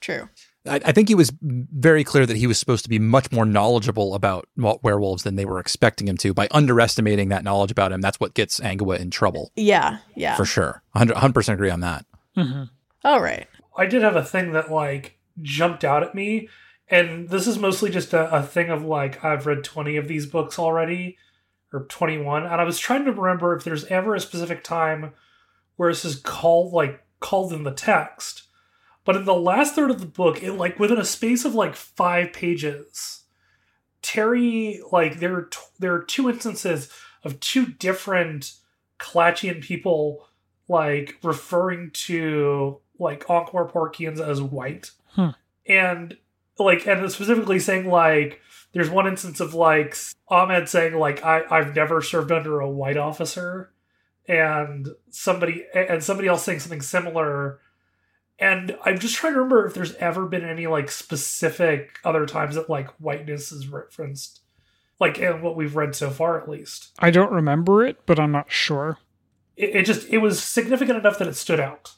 true. 0.00 0.28
I, 0.66 0.80
I 0.84 0.92
think 0.92 1.08
he 1.08 1.14
was 1.14 1.32
very 1.40 2.04
clear 2.04 2.26
that 2.26 2.36
he 2.36 2.46
was 2.46 2.58
supposed 2.58 2.84
to 2.84 2.88
be 2.88 2.98
much 2.98 3.30
more 3.32 3.44
knowledgeable 3.44 4.14
about 4.14 4.48
werewolves 4.56 5.22
than 5.22 5.36
they 5.36 5.44
were 5.44 5.58
expecting 5.58 6.08
him 6.08 6.16
to. 6.18 6.32
By 6.32 6.48
underestimating 6.50 7.28
that 7.28 7.44
knowledge 7.44 7.70
about 7.70 7.92
him, 7.92 8.00
that's 8.00 8.18
what 8.20 8.34
gets 8.34 8.60
Angua 8.60 8.98
in 8.98 9.10
trouble 9.10 9.52
Yeah, 9.56 9.98
yeah. 10.14 10.36
for 10.36 10.44
sure. 10.44 10.82
100 10.92 11.34
percent 11.34 11.54
agree 11.54 11.70
on 11.70 11.80
that. 11.80 12.06
Mm-hmm. 12.36 12.64
All 13.04 13.20
right. 13.20 13.46
I 13.76 13.86
did 13.86 14.02
have 14.02 14.16
a 14.16 14.24
thing 14.24 14.52
that 14.52 14.70
like 14.70 15.18
jumped 15.42 15.84
out 15.84 16.02
at 16.02 16.14
me, 16.14 16.48
and 16.88 17.28
this 17.28 17.46
is 17.46 17.58
mostly 17.58 17.90
just 17.90 18.12
a, 18.12 18.34
a 18.34 18.42
thing 18.42 18.70
of 18.70 18.84
like 18.84 19.24
I've 19.24 19.46
read 19.46 19.64
twenty 19.64 19.96
of 19.96 20.08
these 20.08 20.26
books 20.26 20.58
already, 20.58 21.18
or 21.72 21.84
twenty 21.86 22.18
one, 22.18 22.44
and 22.44 22.54
I 22.54 22.64
was 22.64 22.78
trying 22.78 23.04
to 23.04 23.12
remember 23.12 23.54
if 23.54 23.64
there's 23.64 23.84
ever 23.86 24.14
a 24.14 24.20
specific 24.20 24.62
time 24.64 25.12
where 25.76 25.90
this 25.90 26.04
is 26.04 26.16
called 26.16 26.72
like 26.72 27.02
called 27.20 27.52
in 27.52 27.64
the 27.64 27.72
text. 27.72 28.43
But 29.04 29.16
in 29.16 29.24
the 29.24 29.34
last 29.34 29.74
third 29.74 29.90
of 29.90 30.00
the 30.00 30.06
book, 30.06 30.42
it 30.42 30.52
like 30.52 30.78
within 30.78 30.98
a 30.98 31.04
space 31.04 31.44
of 31.44 31.54
like 31.54 31.76
five 31.76 32.32
pages, 32.32 33.24
Terry 34.02 34.80
like 34.90 35.20
there 35.20 35.36
are 35.36 35.44
t- 35.44 35.58
there 35.78 35.94
are 35.94 36.02
two 36.02 36.28
instances 36.28 36.90
of 37.22 37.40
two 37.40 37.66
different 37.66 38.52
Klatchian 38.98 39.62
people 39.62 40.26
like 40.68 41.18
referring 41.22 41.90
to 41.92 42.80
like 42.98 43.28
Ankh 43.28 43.50
Morporkians 43.50 44.20
as 44.20 44.40
white. 44.40 44.90
Hmm. 45.08 45.30
And 45.66 46.16
like 46.58 46.86
and 46.86 47.10
specifically 47.10 47.58
saying 47.58 47.88
like 47.88 48.40
there's 48.72 48.90
one 48.90 49.06
instance 49.06 49.40
of 49.40 49.54
like 49.54 49.96
Ahmed 50.28 50.68
saying 50.68 50.94
like 50.94 51.24
I, 51.24 51.42
I've 51.50 51.74
never 51.74 52.00
served 52.02 52.32
under 52.32 52.60
a 52.60 52.70
white 52.70 52.96
officer 52.96 53.72
and 54.26 54.88
somebody 55.10 55.64
and 55.74 56.02
somebody 56.02 56.28
else 56.28 56.44
saying 56.44 56.60
something 56.60 56.82
similar. 56.82 57.60
And 58.38 58.76
I'm 58.84 58.98
just 58.98 59.14
trying 59.14 59.34
to 59.34 59.38
remember 59.38 59.66
if 59.66 59.74
there's 59.74 59.94
ever 59.94 60.26
been 60.26 60.44
any 60.44 60.66
like 60.66 60.90
specific 60.90 61.98
other 62.04 62.26
times 62.26 62.56
that 62.56 62.68
like 62.68 62.90
whiteness 62.96 63.52
is 63.52 63.68
referenced 63.68 64.40
like 65.00 65.18
in 65.18 65.42
what 65.42 65.56
we've 65.56 65.76
read 65.76 65.94
so 65.94 66.10
far 66.10 66.40
at 66.40 66.48
least. 66.48 66.92
I 66.98 67.10
don't 67.10 67.32
remember 67.32 67.84
it, 67.86 67.98
but 68.06 68.18
I'm 68.18 68.32
not 68.32 68.50
sure. 68.50 68.98
It, 69.56 69.76
it 69.76 69.86
just 69.86 70.08
it 70.08 70.18
was 70.18 70.42
significant 70.42 70.98
enough 70.98 71.18
that 71.18 71.28
it 71.28 71.36
stood 71.36 71.60
out. 71.60 71.94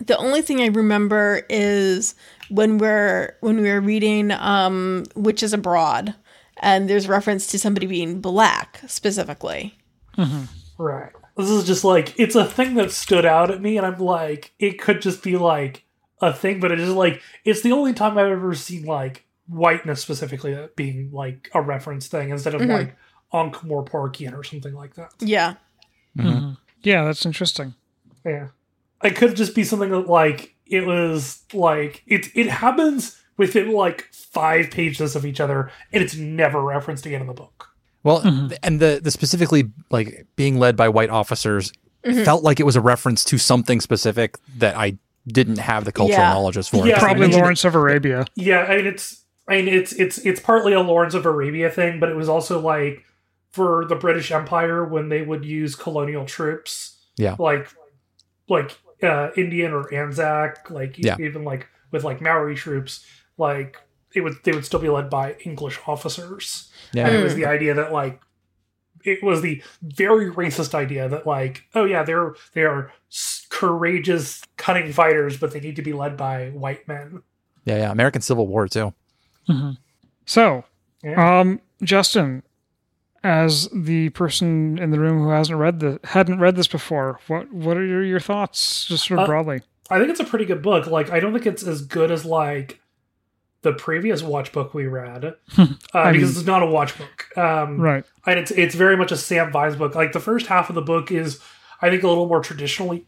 The 0.00 0.16
only 0.16 0.40
thing 0.40 0.62
I 0.62 0.68
remember 0.68 1.42
is 1.50 2.14
when 2.48 2.78
we're 2.78 3.36
when 3.40 3.60
we 3.60 3.70
were 3.70 3.82
reading 3.82 4.30
um 4.30 5.04
Witches 5.14 5.52
Abroad 5.52 6.14
and 6.58 6.88
there's 6.88 7.06
reference 7.06 7.46
to 7.48 7.58
somebody 7.58 7.86
being 7.86 8.22
black 8.22 8.80
specifically. 8.86 9.78
Right. 10.78 11.12
This 11.36 11.50
is 11.50 11.64
just 11.64 11.84
like 11.84 12.18
it's 12.18 12.34
a 12.34 12.44
thing 12.44 12.74
that 12.74 12.90
stood 12.90 13.24
out 13.24 13.50
at 13.50 13.60
me, 13.60 13.76
and 13.76 13.86
I'm 13.86 13.98
like, 13.98 14.52
it 14.58 14.80
could 14.80 15.00
just 15.00 15.22
be 15.22 15.36
like 15.36 15.84
a 16.20 16.32
thing, 16.32 16.60
but 16.60 16.70
it 16.72 16.80
is 16.80 16.90
like 16.90 17.20
it's 17.44 17.62
the 17.62 17.72
only 17.72 17.92
time 17.92 18.18
I've 18.18 18.30
ever 18.30 18.54
seen 18.54 18.84
like 18.84 19.26
whiteness 19.48 20.00
specifically 20.00 20.56
being 20.76 21.10
like 21.12 21.50
a 21.54 21.60
reference 21.60 22.06
thing 22.06 22.30
instead 22.30 22.54
of 22.54 22.62
mm-hmm. 22.62 22.70
like 22.70 22.96
Ankh 23.32 23.56
Morporkian 23.56 24.34
or 24.34 24.44
something 24.44 24.74
like 24.74 24.94
that. 24.94 25.12
Yeah. 25.20 25.54
Mm-hmm. 26.16 26.28
Mm-hmm. 26.28 26.52
Yeah, 26.82 27.04
that's 27.04 27.26
interesting. 27.26 27.74
Yeah. 28.24 28.48
It 29.02 29.16
could 29.16 29.36
just 29.36 29.54
be 29.54 29.64
something 29.64 29.90
that 29.90 30.08
like 30.08 30.54
it 30.66 30.86
was 30.86 31.42
like 31.52 32.02
it 32.06 32.28
it 32.34 32.48
happens 32.48 33.20
within 33.36 33.72
like 33.72 34.08
five 34.12 34.70
pages 34.70 35.16
of 35.16 35.26
each 35.26 35.40
other 35.40 35.70
and 35.92 36.02
it's 36.02 36.14
never 36.14 36.62
referenced 36.62 37.06
again 37.06 37.20
in 37.20 37.26
the 37.26 37.32
book. 37.32 37.70
Well, 38.04 38.20
and 38.62 38.80
the 38.80 39.00
the 39.02 39.10
specifically 39.10 39.70
like 39.90 40.26
being 40.36 40.58
led 40.58 40.76
by 40.76 40.88
white 40.88 41.10
officers 41.10 41.72
felt 42.24 42.42
like 42.42 42.58
it 42.58 42.64
was 42.64 42.74
a 42.76 42.80
reference 42.80 43.24
to 43.26 43.38
something 43.38 43.80
specific 43.80 44.36
that 44.58 44.76
I 44.76 44.98
didn't 45.26 45.58
have 45.58 45.84
the 45.84 45.92
cultural 45.92 46.18
Yeah. 46.18 46.32
knowledge 46.32 46.68
for. 46.68 46.86
Yeah. 46.86 46.98
Probably 46.98 47.28
Lawrence 47.28 47.64
of 47.64 47.74
Arabia. 47.76 48.24
Yeah, 48.34 48.64
I 48.68 48.76
mean 48.78 48.86
it's 48.86 49.22
I 49.48 49.56
mean 49.62 49.68
it's 49.68 49.92
it's 49.92 50.18
it's 50.18 50.40
partly 50.40 50.72
a 50.72 50.80
Lawrence 50.80 51.14
of 51.14 51.24
Arabia 51.26 51.70
thing, 51.70 52.00
but 52.00 52.08
it 52.08 52.16
was 52.16 52.28
also 52.28 52.58
like 52.60 53.04
for 53.52 53.84
the 53.84 53.94
British 53.94 54.32
Empire 54.32 54.84
when 54.84 55.08
they 55.10 55.22
would 55.22 55.44
use 55.44 55.76
colonial 55.76 56.24
troops. 56.24 56.96
Yeah. 57.16 57.36
Like 57.38 57.68
like 58.48 58.76
uh 59.02 59.30
Indian 59.36 59.72
or 59.72 59.92
Anzac, 59.94 60.70
like 60.70 60.98
Yeah. 60.98 61.16
even 61.20 61.44
like 61.44 61.68
with 61.92 62.02
like 62.02 62.20
Maori 62.20 62.56
troops, 62.56 63.06
like 63.38 63.76
it 64.14 64.22
would 64.22 64.34
they 64.42 64.50
would 64.52 64.64
still 64.64 64.80
be 64.80 64.88
led 64.88 65.08
by 65.08 65.36
English 65.44 65.78
officers. 65.86 66.68
Yeah. 66.92 67.06
And 67.08 67.16
it 67.16 67.22
was 67.22 67.34
the 67.34 67.46
idea 67.46 67.74
that 67.74 67.92
like 67.92 68.20
it 69.04 69.22
was 69.22 69.40
the 69.42 69.62
very 69.82 70.30
racist 70.30 70.74
idea 70.74 71.08
that 71.08 71.26
like 71.26 71.64
oh 71.74 71.84
yeah 71.84 72.02
they're 72.04 72.34
they 72.54 72.62
are 72.62 72.92
courageous 73.48 74.42
cunning 74.56 74.92
fighters 74.92 75.36
but 75.36 75.50
they 75.52 75.60
need 75.60 75.76
to 75.76 75.82
be 75.82 75.92
led 75.92 76.16
by 76.16 76.50
white 76.50 76.86
men 76.86 77.22
yeah, 77.64 77.76
yeah. 77.78 77.90
American 77.92 78.22
Civil 78.22 78.46
War 78.48 78.66
too. 78.66 78.92
So, 80.26 80.64
Yeah. 81.02 81.40
um, 81.40 81.60
Justin, 81.82 82.42
as 83.24 83.68
the 83.72 84.08
person 84.10 84.78
in 84.78 84.90
the 84.90 84.98
room 84.98 85.22
who 85.22 85.30
hasn't 85.30 85.58
read 85.58 85.78
the 85.80 86.00
hadn't 86.04 86.40
read 86.40 86.56
this 86.56 86.66
before, 86.66 87.20
what 87.28 87.52
what 87.52 87.76
are 87.76 87.84
your, 87.86 88.02
your 88.02 88.18
thoughts, 88.20 88.84
just 88.86 89.06
sort 89.06 89.20
of 89.20 89.24
Uh, 89.24 89.26
broadly? 89.26 89.62
I 89.90 89.98
think 89.98 90.10
it's 90.10 90.20
a 90.20 90.24
pretty 90.24 90.44
good 90.44 90.62
book. 90.62 90.86
Like, 90.88 91.10
I 91.10 91.20
don't 91.20 91.32
think 91.32 91.46
it's 91.46 91.62
as 91.62 91.82
good 91.82 92.10
as 92.10 92.24
like 92.24 92.80
the 93.62 93.72
previous 93.72 94.22
watch 94.22 94.52
book 94.52 94.74
we 94.74 94.86
read 94.86 95.24
uh, 95.58 95.66
because 95.92 96.12
mean- 96.12 96.22
it's 96.24 96.44
not 96.44 96.62
a 96.62 96.66
watch 96.66 96.96
book. 96.98 97.36
Um, 97.38 97.80
Right. 97.80 98.04
and 98.26 98.38
it's 98.38 98.50
it's 98.50 98.74
very 98.74 98.96
much 98.96 99.12
a 99.12 99.16
Sam 99.16 99.50
Vimes 99.52 99.76
book. 99.76 99.94
Like 99.94 100.12
the 100.12 100.20
first 100.20 100.46
half 100.46 100.68
of 100.68 100.74
the 100.74 100.82
book 100.82 101.10
is, 101.10 101.38
I 101.80 101.88
think, 101.90 102.02
a 102.02 102.08
little 102.08 102.26
more 102.28 102.40
traditionally 102.42 103.06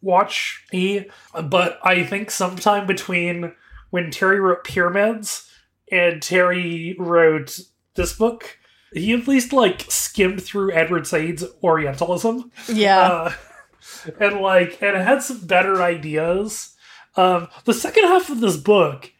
watch 0.00 0.64
y, 0.72 1.06
but 1.44 1.78
I 1.84 2.04
think 2.04 2.30
sometime 2.30 2.86
between 2.86 3.52
when 3.90 4.10
Terry 4.10 4.40
wrote 4.40 4.64
Pyramids 4.64 5.48
and 5.90 6.20
Terry 6.20 6.96
wrote 6.98 7.60
this 7.94 8.12
book, 8.14 8.58
he 8.92 9.12
at 9.12 9.28
least 9.28 9.52
like 9.52 9.82
skimmed 9.88 10.42
through 10.42 10.72
Edward 10.72 11.06
Said's 11.06 11.44
Orientalism 11.62 12.50
Yeah. 12.68 12.98
uh, 13.00 13.32
and 14.18 14.40
like 14.40 14.82
and 14.82 14.96
it 14.96 15.04
had 15.06 15.22
some 15.22 15.40
better 15.46 15.82
ideas 15.82 16.74
um 17.16 17.48
the 17.64 17.74
second 17.74 18.04
half 18.04 18.30
of 18.30 18.40
this 18.40 18.56
book 18.56 19.12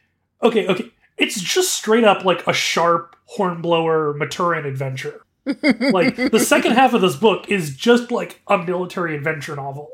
okay 0.43 0.67
okay 0.69 0.91
it's 1.19 1.41
just 1.41 1.75
straight 1.75 2.05
up 2.05 2.25
like 2.25 2.47
a 2.47 2.53
Sharpe 2.53 3.17
hornblower 3.27 4.15
maturin 4.15 4.65
adventure 4.67 5.23
like 5.45 6.17
the 6.17 6.39
second 6.41 6.73
half 6.73 6.95
of 6.95 7.01
this 7.01 7.17
book 7.17 7.49
is 7.51 7.75
just 7.77 8.11
like 8.13 8.41
a 8.49 8.59
military 8.59 9.17
adventure 9.17 9.57
novel 9.57 9.89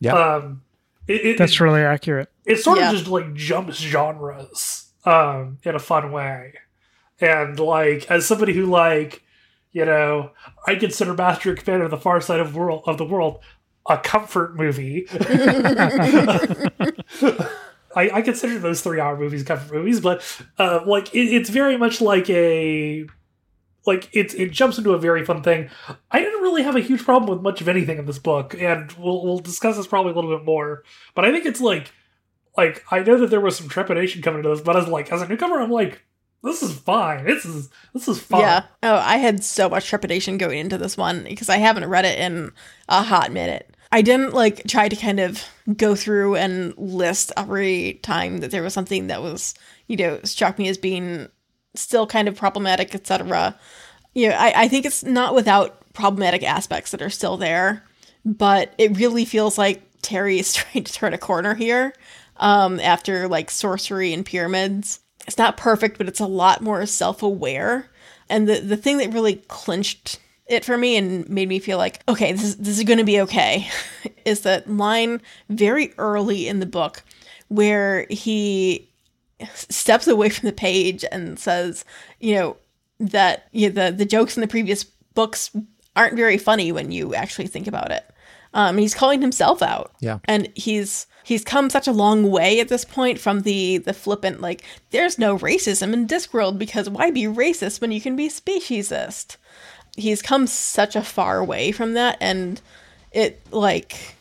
Yeah. 0.00 0.14
um 0.14 0.62
it, 1.08 1.24
it, 1.24 1.38
That's 1.38 1.60
really 1.60 1.82
accurate. 1.82 2.28
it 2.44 2.56
sort 2.58 2.78
Yeah. 2.78 2.90
of 2.90 2.96
just 2.96 3.08
like 3.08 3.32
jumps 3.34 3.78
genres 3.78 4.90
um 5.04 5.58
in 5.64 5.74
a 5.74 5.78
fun 5.78 6.12
way 6.12 6.54
and 7.20 7.58
like 7.58 8.10
as 8.10 8.26
somebody 8.26 8.52
who 8.52 8.66
like 8.66 9.22
you 9.72 9.84
know 9.84 10.30
i 10.66 10.74
consider 10.74 11.14
master 11.14 11.50
and 11.50 11.58
commander 11.58 11.84
of 11.86 11.90
the 11.90 11.96
far 11.96 12.20
side 12.20 12.40
of 12.40 12.54
world 12.56 12.82
of 12.86 12.98
the 12.98 13.04
world 13.04 13.38
a 13.88 13.96
comfort 13.98 14.56
movie 14.56 15.06
I, 17.96 18.10
I 18.18 18.22
consider 18.22 18.58
those 18.58 18.80
three 18.82 19.00
hour 19.00 19.18
movies 19.18 19.42
comfort 19.42 19.74
movies 19.74 20.00
but 20.00 20.22
uh 20.58 20.80
like 20.86 21.14
it, 21.14 21.24
it's 21.24 21.50
very 21.50 21.76
much 21.76 22.00
like 22.00 22.30
a 22.30 23.06
like 23.86 24.08
it, 24.12 24.34
it 24.34 24.50
jumps 24.50 24.78
into 24.78 24.92
a 24.92 24.98
very 24.98 25.24
fun 25.24 25.42
thing 25.42 25.70
i 26.10 26.20
didn't 26.20 26.42
really 26.42 26.62
have 26.62 26.76
a 26.76 26.80
huge 26.80 27.04
problem 27.04 27.30
with 27.30 27.42
much 27.42 27.60
of 27.60 27.68
anything 27.68 27.98
in 27.98 28.06
this 28.06 28.18
book 28.18 28.54
and 28.58 28.92
we'll, 28.92 29.24
we'll 29.24 29.38
discuss 29.38 29.76
this 29.76 29.86
probably 29.86 30.12
a 30.12 30.14
little 30.14 30.36
bit 30.36 30.44
more 30.44 30.84
but 31.14 31.24
i 31.24 31.32
think 31.32 31.46
it's 31.46 31.60
like 31.60 31.92
like 32.56 32.84
I 32.90 33.00
know 33.00 33.18
that 33.18 33.30
there 33.30 33.40
was 33.40 33.56
some 33.56 33.68
trepidation 33.68 34.22
coming 34.22 34.42
to 34.42 34.48
this, 34.48 34.60
but 34.60 34.76
as 34.76 34.88
like 34.88 35.12
as 35.12 35.22
a 35.22 35.28
newcomer, 35.28 35.60
I'm 35.60 35.70
like, 35.70 36.02
this 36.42 36.62
is 36.62 36.72
fine. 36.72 37.24
This 37.24 37.44
is 37.44 37.68
this 37.92 38.08
is 38.08 38.18
fun. 38.18 38.40
Yeah. 38.40 38.64
Oh, 38.82 38.96
I 38.96 39.16
had 39.18 39.44
so 39.44 39.68
much 39.68 39.88
trepidation 39.88 40.38
going 40.38 40.58
into 40.58 40.78
this 40.78 40.96
one 40.96 41.24
because 41.24 41.48
I 41.48 41.58
haven't 41.58 41.88
read 41.88 42.04
it 42.04 42.18
in 42.18 42.52
a 42.88 43.02
hot 43.02 43.32
minute. 43.32 43.75
I 43.92 44.02
didn't 44.02 44.34
like 44.34 44.66
try 44.66 44.88
to 44.88 44.96
kind 44.96 45.20
of 45.20 45.44
go 45.76 45.94
through 45.94 46.36
and 46.36 46.76
list 46.76 47.32
every 47.36 48.00
time 48.02 48.38
that 48.38 48.50
there 48.50 48.62
was 48.62 48.74
something 48.74 49.06
that 49.06 49.22
was, 49.22 49.54
you 49.86 49.96
know, 49.96 50.20
struck 50.24 50.58
me 50.58 50.68
as 50.68 50.78
being 50.78 51.28
still 51.74 52.06
kind 52.06 52.28
of 52.28 52.36
problematic, 52.36 52.94
etc. 52.94 53.58
You 54.14 54.30
know, 54.30 54.34
I, 54.34 54.62
I 54.64 54.68
think 54.68 54.86
it's 54.86 55.04
not 55.04 55.34
without 55.34 55.92
problematic 55.92 56.42
aspects 56.42 56.90
that 56.90 57.02
are 57.02 57.10
still 57.10 57.36
there, 57.36 57.84
but 58.24 58.74
it 58.78 58.96
really 58.96 59.24
feels 59.24 59.58
like 59.58 59.82
Terry 60.02 60.38
is 60.38 60.52
trying 60.54 60.84
to 60.84 60.92
turn 60.92 61.14
a 61.14 61.18
corner 61.18 61.54
here 61.54 61.94
um, 62.36 62.80
after 62.80 63.28
like 63.28 63.50
sorcery 63.50 64.12
and 64.12 64.24
pyramids. 64.24 65.00
It's 65.26 65.38
not 65.38 65.56
perfect, 65.56 65.98
but 65.98 66.08
it's 66.08 66.20
a 66.20 66.26
lot 66.26 66.62
more 66.62 66.84
self 66.86 67.22
aware. 67.22 67.90
And 68.28 68.48
the, 68.48 68.60
the 68.60 68.76
thing 68.76 68.98
that 68.98 69.12
really 69.12 69.36
clinched 69.48 70.18
it 70.46 70.64
for 70.64 70.76
me 70.78 70.96
and 70.96 71.28
made 71.28 71.48
me 71.48 71.58
feel 71.58 71.78
like, 71.78 72.02
okay, 72.08 72.32
this 72.32 72.44
is, 72.44 72.56
this 72.56 72.78
is 72.78 72.84
going 72.84 72.98
to 72.98 73.04
be 73.04 73.20
okay, 73.22 73.68
is 74.24 74.40
that 74.42 74.70
line 74.70 75.20
very 75.48 75.92
early 75.98 76.46
in 76.48 76.60
the 76.60 76.66
book 76.66 77.02
where 77.48 78.06
he 78.10 78.88
steps 79.54 80.06
away 80.06 80.28
from 80.28 80.46
the 80.46 80.52
page 80.52 81.04
and 81.12 81.38
says, 81.38 81.84
you 82.20 82.34
know, 82.34 82.56
that 82.98 83.48
you 83.52 83.68
know, 83.68 83.90
the 83.90 83.96
the 83.96 84.04
jokes 84.06 84.36
in 84.36 84.40
the 84.40 84.46
previous 84.48 84.84
books 84.84 85.50
aren't 85.94 86.16
very 86.16 86.38
funny 86.38 86.72
when 86.72 86.90
you 86.92 87.14
actually 87.14 87.46
think 87.46 87.66
about 87.66 87.90
it. 87.90 88.04
Um, 88.54 88.78
he's 88.78 88.94
calling 88.94 89.20
himself 89.20 89.60
out, 89.60 89.92
Yeah. 90.00 90.18
and 90.24 90.48
he's 90.54 91.06
he's 91.22 91.44
come 91.44 91.68
such 91.68 91.86
a 91.86 91.92
long 91.92 92.30
way 92.30 92.58
at 92.60 92.68
this 92.68 92.84
point 92.86 93.18
from 93.20 93.40
the 93.42 93.78
the 93.78 93.92
flippant 93.92 94.40
like 94.40 94.62
there's 94.92 95.18
no 95.18 95.36
racism 95.36 95.92
in 95.92 96.06
Discworld 96.06 96.56
because 96.58 96.88
why 96.88 97.10
be 97.10 97.24
racist 97.24 97.80
when 97.82 97.92
you 97.92 98.00
can 98.00 98.16
be 98.16 98.28
speciesist. 98.30 99.36
He's 99.96 100.22
come 100.22 100.46
such 100.46 100.96
a 100.96 101.02
far 101.02 101.44
way 101.44 101.72
from 101.72 101.94
that, 101.94 102.18
and 102.20 102.60
it 103.12 103.40
like 103.50 104.16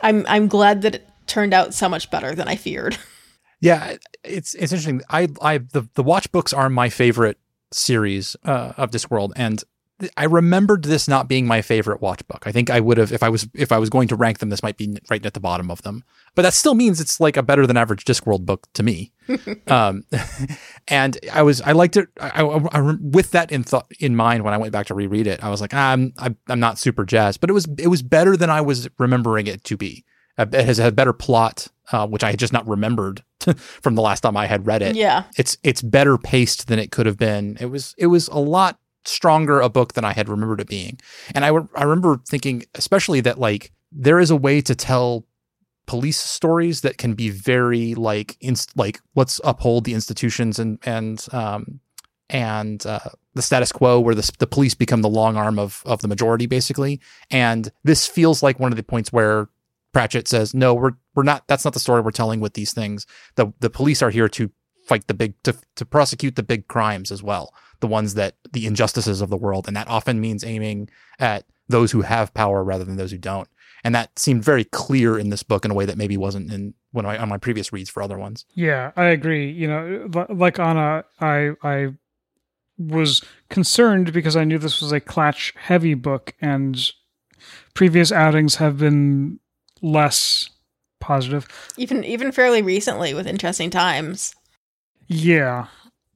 I'm 0.00 0.24
I'm 0.28 0.48
glad 0.48 0.82
that 0.82 0.96
it 0.96 1.08
turned 1.26 1.54
out 1.54 1.72
so 1.74 1.88
much 1.88 2.10
better 2.10 2.34
than 2.34 2.48
I 2.48 2.56
feared. 2.56 2.98
Yeah, 3.60 3.96
it's 4.22 4.52
it's 4.52 4.72
interesting. 4.72 5.00
I 5.08 5.28
I 5.40 5.56
the 5.56 5.88
the 5.94 6.02
watch 6.02 6.30
books 6.30 6.52
are 6.52 6.68
my 6.68 6.90
favorite 6.90 7.38
series 7.72 8.36
uh, 8.44 8.74
of 8.76 8.90
this 8.90 9.08
world 9.08 9.32
and 9.36 9.64
I 10.16 10.24
remembered 10.24 10.84
this 10.84 11.08
not 11.08 11.28
being 11.28 11.46
my 11.46 11.62
favorite 11.62 12.00
watch 12.00 12.26
book. 12.28 12.44
I 12.46 12.52
think 12.52 12.70
I 12.70 12.80
would 12.80 12.98
have 12.98 13.12
if 13.12 13.22
I 13.22 13.28
was 13.28 13.48
if 13.54 13.72
I 13.72 13.78
was 13.78 13.90
going 13.90 14.08
to 14.08 14.16
rank 14.16 14.38
them, 14.38 14.50
this 14.50 14.62
might 14.62 14.76
be 14.76 14.96
right 15.10 15.24
at 15.24 15.34
the 15.34 15.40
bottom 15.40 15.70
of 15.70 15.82
them. 15.82 16.04
But 16.34 16.42
that 16.42 16.54
still 16.54 16.74
means 16.74 17.00
it's 17.00 17.20
like 17.20 17.36
a 17.36 17.42
better 17.42 17.66
than 17.66 17.76
average 17.76 18.04
Discworld 18.04 18.44
book 18.44 18.66
to 18.74 18.82
me. 18.82 19.12
um, 19.68 20.04
and 20.88 21.18
I 21.32 21.42
was 21.42 21.60
I 21.60 21.72
liked 21.72 21.96
it. 21.96 22.08
I, 22.20 22.42
I, 22.42 22.78
I 22.80 22.94
with 23.00 23.30
that 23.32 23.52
in 23.52 23.62
thought 23.64 23.86
in 24.00 24.16
mind 24.16 24.44
when 24.44 24.54
I 24.54 24.58
went 24.58 24.72
back 24.72 24.86
to 24.86 24.94
reread 24.94 25.26
it, 25.26 25.42
I 25.42 25.50
was 25.50 25.60
like, 25.60 25.74
ah, 25.74 25.92
I'm 25.92 26.12
I'm 26.18 26.36
I'm 26.48 26.60
not 26.60 26.78
super 26.78 27.04
jazzed, 27.04 27.40
but 27.40 27.50
it 27.50 27.54
was 27.54 27.66
it 27.78 27.88
was 27.88 28.02
better 28.02 28.36
than 28.36 28.50
I 28.50 28.60
was 28.60 28.88
remembering 28.98 29.46
it 29.46 29.64
to 29.64 29.76
be. 29.76 30.04
Uh, 30.36 30.46
It 30.52 30.64
has 30.66 30.78
a 30.78 30.90
better 30.90 31.12
plot, 31.12 31.68
uh, 31.92 32.06
which 32.08 32.24
I 32.24 32.30
had 32.30 32.38
just 32.40 32.52
not 32.52 32.66
remembered 32.66 33.22
from 33.82 33.94
the 33.94 34.02
last 34.02 34.22
time 34.22 34.36
I 34.36 34.46
had 34.46 34.66
read 34.66 34.82
it. 34.82 34.96
yeah, 34.96 35.24
It's 35.36 35.56
it's 35.62 35.80
better 35.82 36.18
paced 36.18 36.66
than 36.66 36.78
it 36.78 36.90
could 36.90 37.06
have 37.06 37.16
been. 37.16 37.56
It 37.60 37.66
was 37.66 37.94
it 37.98 38.08
was 38.08 38.28
a 38.28 38.38
lot 38.38 38.78
stronger 39.04 39.60
a 39.60 39.68
book 39.68 39.94
than 39.94 40.04
I 40.04 40.12
had 40.12 40.28
remembered 40.28 40.60
it 40.60 40.68
being. 40.68 40.98
And 41.34 41.44
I 41.44 41.48
w- 41.48 41.68
I 41.74 41.84
remember 41.84 42.20
thinking 42.28 42.64
especially 42.74 43.20
that 43.22 43.38
like 43.38 43.72
there 43.92 44.18
is 44.18 44.30
a 44.30 44.36
way 44.36 44.60
to 44.62 44.74
tell 44.74 45.26
police 45.86 46.18
stories 46.18 46.80
that 46.80 46.96
can 46.96 47.14
be 47.14 47.28
very 47.28 47.94
like 47.94 48.36
inst- 48.40 48.76
like 48.76 49.00
let's 49.14 49.40
uphold 49.44 49.84
the 49.84 49.94
institutions 49.94 50.58
and 50.58 50.78
and 50.84 51.26
um 51.32 51.80
and 52.30 52.84
uh, 52.86 53.00
the 53.34 53.42
status 53.42 53.72
quo, 53.72 54.00
where 54.00 54.14
the 54.14 54.30
the 54.38 54.46
police 54.46 54.74
become 54.74 55.02
the 55.02 55.08
long 55.08 55.36
arm 55.36 55.58
of 55.58 55.82
of 55.84 56.00
the 56.00 56.08
majority, 56.08 56.46
basically. 56.46 57.00
And 57.30 57.70
this 57.82 58.06
feels 58.06 58.42
like 58.42 58.58
one 58.58 58.72
of 58.72 58.76
the 58.76 58.82
points 58.82 59.12
where 59.12 59.48
Pratchett 59.92 60.28
says, 60.28 60.54
"No, 60.54 60.74
we're 60.74 60.92
we're 61.14 61.22
not. 61.22 61.46
That's 61.48 61.64
not 61.64 61.74
the 61.74 61.80
story 61.80 62.00
we're 62.00 62.10
telling 62.10 62.40
with 62.40 62.54
these 62.54 62.72
things. 62.72 63.06
The 63.36 63.52
the 63.60 63.70
police 63.70 64.02
are 64.02 64.10
here 64.10 64.28
to 64.30 64.50
fight 64.86 65.06
the 65.06 65.14
big 65.14 65.34
to 65.42 65.54
to 65.76 65.84
prosecute 65.84 66.36
the 66.36 66.42
big 66.42 66.68
crimes 66.68 67.10
as 67.10 67.22
well, 67.22 67.54
the 67.80 67.86
ones 67.86 68.14
that 68.14 68.36
the 68.52 68.66
injustices 68.66 69.20
of 69.20 69.30
the 69.30 69.36
world, 69.36 69.66
and 69.66 69.76
that 69.76 69.88
often 69.88 70.20
means 70.20 70.44
aiming 70.44 70.88
at 71.18 71.44
those 71.68 71.92
who 71.92 72.02
have 72.02 72.34
power 72.34 72.62
rather 72.62 72.84
than 72.84 72.96
those 72.96 73.10
who 73.10 73.18
don't." 73.18 73.48
And 73.82 73.94
that 73.94 74.18
seemed 74.18 74.42
very 74.42 74.64
clear 74.64 75.18
in 75.18 75.28
this 75.28 75.42
book 75.42 75.64
in 75.64 75.70
a 75.70 75.74
way 75.74 75.84
that 75.84 75.98
maybe 75.98 76.16
wasn't 76.16 76.50
in 76.50 76.74
when 76.92 77.04
I 77.04 77.18
on 77.18 77.28
my 77.28 77.38
previous 77.38 77.72
reads 77.72 77.90
for 77.90 78.02
other 78.02 78.18
ones. 78.18 78.46
Yeah, 78.54 78.92
I 78.96 79.06
agree. 79.06 79.50
You 79.50 79.68
know, 79.68 80.26
like 80.30 80.58
Anna, 80.58 81.04
I 81.20 81.52
I 81.62 81.94
was 82.78 83.22
concerned 83.50 84.12
because 84.12 84.36
I 84.36 84.44
knew 84.44 84.58
this 84.58 84.80
was 84.80 84.92
a 84.92 85.00
Klatch 85.00 85.56
heavy 85.56 85.94
book, 85.94 86.34
and 86.40 86.90
previous 87.74 88.10
outings 88.10 88.56
have 88.56 88.78
been 88.78 89.38
less 89.82 90.48
positive. 91.00 91.46
Even 91.76 92.04
even 92.04 92.32
fairly 92.32 92.62
recently 92.62 93.12
with 93.12 93.26
interesting 93.26 93.70
times. 93.70 94.34
Yeah, 95.06 95.66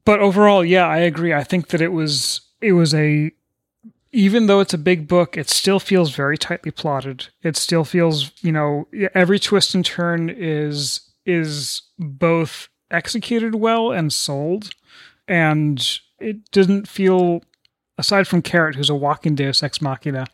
but 0.05 0.21
overall, 0.21 0.65
yeah, 0.65 0.87
I 0.87 0.99
agree. 0.99 1.35
I 1.35 1.45
think 1.45 1.69
that 1.69 1.81
it 1.81 1.93
was 1.93 2.41
it 2.61 2.73
was 2.73 2.95
a 2.95 3.31
even 4.13 4.47
though 4.47 4.61
it's 4.61 4.75
a 4.75 4.79
big 4.79 5.07
book, 5.07 5.37
it 5.37 5.51
still 5.51 5.79
feels 5.79 6.15
very 6.15 6.39
tightly 6.39 6.71
plotted. 6.71 7.29
It 7.43 7.57
still 7.57 7.85
feels, 7.85 8.33
you 8.43 8.53
know, 8.53 8.89
every 9.15 9.39
twist 9.39 9.75
and 9.75 9.85
turn 9.85 10.31
is 10.31 11.01
is 11.27 11.83
both 11.99 12.69
executed 12.91 13.55
well 13.55 13.93
and 13.93 14.13
sold, 14.13 14.71
and 15.27 16.01
it 16.19 16.51
didn't 16.51 16.89
feel, 16.89 17.43
aside 17.99 18.27
from 18.27 18.41
Carrot, 18.41 18.77
who's 18.77 18.91
a 18.91 18.95
walking 18.95 19.35
Deus 19.35 19.63
ex 19.63 19.83
machina. 19.83 20.27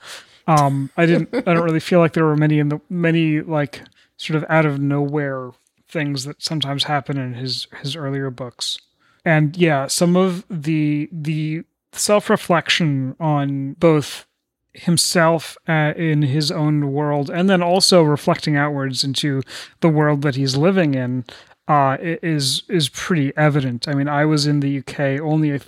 Um, 0.47 0.91
I 0.97 1.07
didn't. 1.07 1.35
I 1.35 1.55
don't 1.55 1.65
really 1.65 1.81
feel 1.81 1.99
like 1.99 2.13
there 2.13 2.25
were 2.25 2.37
many 2.37 2.59
in 2.59 2.69
the 2.69 2.81
many 2.89 3.41
like 3.41 3.83
sort 4.17 4.37
of 4.37 4.45
out 4.49 4.67
of 4.67 4.79
nowhere 4.79 5.51
things 5.95 6.25
that 6.25 6.43
sometimes 6.43 6.85
happen 6.85 7.17
in 7.17 7.33
his 7.33 7.67
his 7.81 7.97
earlier 7.97 8.29
books. 8.29 8.79
And 9.25 9.57
yeah, 9.57 9.87
some 9.87 10.17
of 10.17 10.45
the 10.51 11.09
the 11.11 11.65
self 11.93 12.29
reflection 12.29 13.17
on 13.19 13.75
both 13.75 14.27
himself 14.75 15.57
uh, 15.69 15.95
in 15.97 16.23
his 16.23 16.51
own 16.51 16.93
world 16.93 17.31
and 17.31 17.49
then 17.49 17.63
also 17.63 18.03
reflecting 18.03 18.57
outwards 18.57 19.05
into 19.05 19.41
the 19.81 19.89
world 19.89 20.23
that 20.23 20.35
he's 20.35 20.57
living 20.57 20.95
in 20.95 21.25
uh, 21.69 21.97
is 22.01 22.65
is 22.69 22.89
pretty 22.89 23.33
evident. 23.37 23.89
I 23.89 23.95
mean, 23.95 24.09
I 24.09 24.25
was 24.25 24.47
in 24.47 24.61
the 24.61 24.79
UK 24.79 25.21
only 25.21 25.59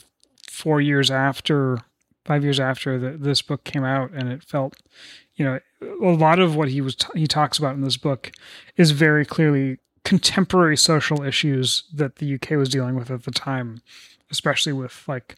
four 0.50 0.80
years 0.80 1.10
after, 1.10 1.78
five 2.24 2.42
years 2.42 2.60
after 2.60 2.98
the, 2.98 3.10
this 3.12 3.40
book 3.42 3.64
came 3.64 3.84
out, 3.84 4.10
and 4.12 4.30
it 4.30 4.42
felt, 4.42 4.76
you 5.36 5.44
know, 5.44 5.60
a 5.80 6.10
lot 6.10 6.38
of 6.38 6.56
what 6.56 6.68
he 6.68 6.80
was 6.80 6.96
t- 6.96 7.08
he 7.14 7.26
talks 7.26 7.58
about 7.58 7.74
in 7.74 7.80
this 7.80 7.96
book 7.96 8.32
is 8.76 8.90
very 8.90 9.24
clearly 9.24 9.78
contemporary 10.06 10.76
social 10.76 11.24
issues 11.24 11.82
that 11.92 12.16
the 12.16 12.34
UK 12.34 12.50
was 12.50 12.68
dealing 12.68 12.94
with 12.94 13.10
at 13.10 13.24
the 13.24 13.32
time, 13.32 13.82
especially 14.30 14.72
with 14.72 15.02
like 15.08 15.36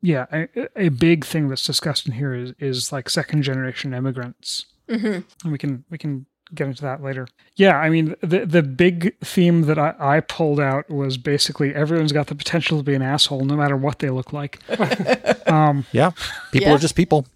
yeah, 0.00 0.24
a, 0.32 0.48
a, 0.86 0.88
big 0.88 1.26
thing 1.26 1.48
that's 1.48 1.66
discussed 1.66 2.06
in 2.06 2.14
here 2.14 2.32
is 2.32 2.54
is 2.58 2.90
like 2.90 3.10
second 3.10 3.42
generation 3.42 3.92
immigrants, 3.92 4.64
mm-hmm. 4.88 5.20
and 5.44 5.52
we 5.52 5.58
can 5.58 5.84
we 5.90 5.98
can 5.98 6.24
get 6.54 6.66
into 6.66 6.80
that 6.80 7.02
later. 7.02 7.28
Yeah, 7.56 7.76
I 7.76 7.90
mean 7.90 8.16
the 8.22 8.46
the 8.46 8.62
big 8.62 9.18
theme 9.20 9.62
that 9.62 9.78
I, 9.78 9.94
I 9.98 10.20
pulled 10.20 10.60
out 10.60 10.88
was 10.88 11.18
basically 11.18 11.74
everyone's 11.74 12.12
got 12.12 12.28
the 12.28 12.34
potential 12.34 12.78
to 12.78 12.82
be 12.82 12.94
an 12.94 13.02
asshole 13.02 13.44
no 13.44 13.54
matter 13.54 13.76
what 13.76 13.98
they 13.98 14.08
look 14.08 14.32
like. 14.32 14.58
um, 15.46 15.84
yeah, 15.92 16.12
people 16.52 16.68
Yeah. 16.68 16.74
are 16.74 16.78
just 16.78 16.96
people. 16.96 17.26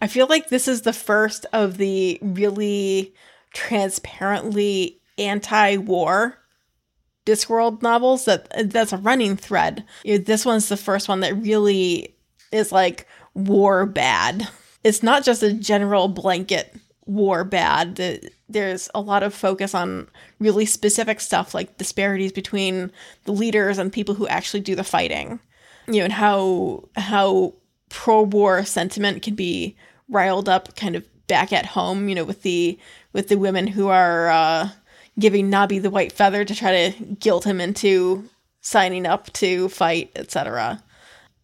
I 0.00 0.08
feel 0.08 0.26
like 0.26 0.48
this 0.48 0.66
is 0.66 0.82
the 0.82 0.92
first 0.92 1.46
of 1.52 1.76
the 1.76 2.18
really 2.20 3.14
transparently 3.52 4.97
anti-war 5.18 6.38
Discworld 7.26 7.82
novels 7.82 8.24
that 8.24 8.70
that's 8.70 8.94
a 8.94 8.96
running 8.96 9.36
thread. 9.36 9.84
This 10.02 10.46
one's 10.46 10.70
the 10.70 10.78
first 10.78 11.10
one 11.10 11.20
that 11.20 11.36
really 11.36 12.16
is 12.52 12.72
like 12.72 13.06
war 13.34 13.84
bad. 13.84 14.48
It's 14.82 15.02
not 15.02 15.24
just 15.24 15.42
a 15.42 15.52
general 15.52 16.08
blanket 16.08 16.74
war 17.04 17.44
bad. 17.44 18.30
There's 18.48 18.88
a 18.94 19.02
lot 19.02 19.22
of 19.22 19.34
focus 19.34 19.74
on 19.74 20.08
really 20.38 20.64
specific 20.64 21.20
stuff 21.20 21.52
like 21.52 21.76
disparities 21.76 22.32
between 22.32 22.90
the 23.24 23.32
leaders 23.32 23.76
and 23.76 23.92
people 23.92 24.14
who 24.14 24.26
actually 24.28 24.60
do 24.60 24.74
the 24.74 24.82
fighting. 24.82 25.38
You 25.86 25.98
know, 25.98 26.04
and 26.04 26.12
how 26.14 26.88
how 26.96 27.52
pro-war 27.90 28.64
sentiment 28.64 29.22
can 29.22 29.34
be 29.34 29.76
riled 30.08 30.48
up 30.48 30.76
kind 30.76 30.96
of 30.96 31.04
back 31.26 31.52
at 31.52 31.66
home, 31.66 32.08
you 32.08 32.14
know, 32.14 32.24
with 32.24 32.40
the 32.40 32.78
with 33.12 33.28
the 33.28 33.36
women 33.36 33.66
who 33.66 33.88
are 33.88 34.30
uh 34.30 34.70
giving 35.18 35.50
Nobby 35.50 35.78
the 35.78 35.90
white 35.90 36.12
feather 36.12 36.44
to 36.44 36.54
try 36.54 36.90
to 36.90 37.04
guilt 37.14 37.44
him 37.44 37.60
into 37.60 38.28
signing 38.60 39.06
up 39.06 39.32
to 39.34 39.68
fight, 39.68 40.10
etc. 40.16 40.82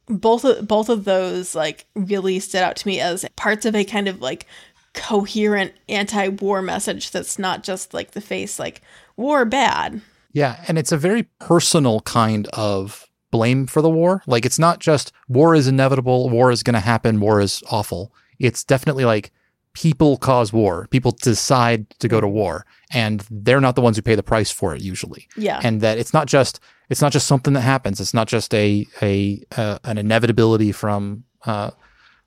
Both 0.06 0.44
of 0.44 0.68
both 0.68 0.88
of 0.88 1.04
those 1.04 1.54
like 1.54 1.86
really 1.94 2.38
stood 2.40 2.62
out 2.62 2.76
to 2.76 2.86
me 2.86 3.00
as 3.00 3.24
parts 3.36 3.64
of 3.64 3.74
a 3.74 3.84
kind 3.84 4.08
of 4.08 4.20
like 4.20 4.46
coherent 4.92 5.72
anti-war 5.88 6.62
message 6.62 7.10
that's 7.10 7.38
not 7.38 7.64
just 7.64 7.92
like 7.92 8.12
the 8.12 8.20
face 8.20 8.58
like 8.58 8.80
war 9.16 9.44
bad. 9.44 10.00
Yeah, 10.32 10.62
and 10.68 10.78
it's 10.78 10.92
a 10.92 10.96
very 10.96 11.24
personal 11.40 12.00
kind 12.00 12.46
of 12.48 13.08
blame 13.30 13.66
for 13.66 13.82
the 13.82 13.90
war. 13.90 14.22
Like 14.26 14.44
it's 14.44 14.58
not 14.58 14.78
just 14.80 15.12
war 15.28 15.54
is 15.54 15.66
inevitable, 15.66 16.28
war 16.30 16.50
is 16.50 16.62
going 16.62 16.74
to 16.74 16.80
happen, 16.80 17.20
war 17.20 17.40
is 17.40 17.62
awful. 17.70 18.12
It's 18.38 18.64
definitely 18.64 19.04
like 19.04 19.32
people 19.74 20.16
cause 20.16 20.52
war. 20.52 20.86
People 20.90 21.16
decide 21.22 21.90
to 21.98 22.08
go 22.08 22.20
to 22.20 22.28
war 22.28 22.64
and 22.92 23.26
they're 23.30 23.60
not 23.60 23.74
the 23.74 23.82
ones 23.82 23.96
who 23.96 24.02
pay 24.02 24.14
the 24.14 24.22
price 24.22 24.50
for 24.50 24.74
it 24.74 24.80
usually. 24.80 25.28
Yeah. 25.36 25.60
And 25.62 25.80
that 25.82 25.98
it's 25.98 26.14
not 26.14 26.26
just 26.26 26.60
it's 26.88 27.02
not 27.02 27.12
just 27.12 27.26
something 27.26 27.54
that 27.54 27.60
happens. 27.60 28.00
It's 28.00 28.14
not 28.14 28.28
just 28.28 28.54
a 28.54 28.86
a 29.02 29.42
uh, 29.56 29.78
an 29.84 29.98
inevitability 29.98 30.72
from 30.72 31.24
uh, 31.44 31.72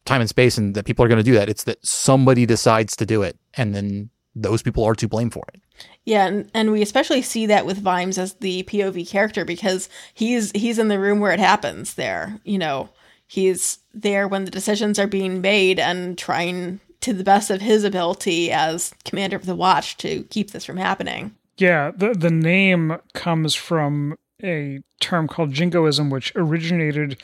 time 0.06 0.22
and 0.22 0.30
space 0.30 0.58
and 0.58 0.76
that 0.76 0.86
people 0.86 1.04
are 1.04 1.08
going 1.08 1.18
to 1.18 1.24
do 1.24 1.34
that. 1.34 1.50
It's 1.50 1.64
that 1.64 1.84
somebody 1.86 2.46
decides 2.46 2.96
to 2.98 3.06
do 3.06 3.24
it 3.24 3.38
and 3.56 3.74
then 3.74 4.10
those 4.36 4.62
people 4.62 4.84
are 4.84 4.96
to 4.96 5.08
blame 5.08 5.30
for 5.30 5.44
it. 5.54 5.62
Yeah, 6.06 6.28
and, 6.28 6.50
and 6.54 6.72
we 6.72 6.82
especially 6.82 7.22
see 7.22 7.46
that 7.48 7.66
with 7.66 7.80
Vimes 7.80 8.18
as 8.18 8.34
the 8.36 8.64
POV 8.64 9.10
character 9.10 9.46
because 9.46 9.90
he's 10.14 10.52
he's 10.52 10.80
in 10.80 10.90
the 10.90 11.00
room 11.00 11.20
where 11.20 11.32
it 11.32 11.40
happens 11.40 11.94
there. 11.94 12.40
You 12.44 12.58
know, 12.58 12.90
he's 13.26 13.80
there 13.94 14.28
when 14.28 14.46
the 14.46 14.52
decisions 14.52 15.00
are 15.00 15.08
being 15.08 15.42
made 15.42 15.80
and 15.80 16.18
trying 16.18 16.80
to 17.02 17.14
the 17.14 17.24
best 17.24 17.50
of 17.50 17.62
his 17.62 17.84
ability 17.84 18.52
as 18.52 18.94
commander 19.06 19.36
of 19.36 19.46
the 19.46 19.56
watch 19.56 19.98
to 19.98 20.24
keep 20.26 20.52
this 20.52 20.66
from 20.66 20.78
happening. 20.78 21.36
Yeah, 21.58 21.92
the 21.96 22.14
the 22.14 22.32
name 22.32 22.98
comes 23.14 23.56
from 23.56 24.18
a 24.44 24.82
term 25.00 25.28
called 25.28 25.52
jingoism, 25.52 26.10
which 26.10 26.32
originated 26.36 27.22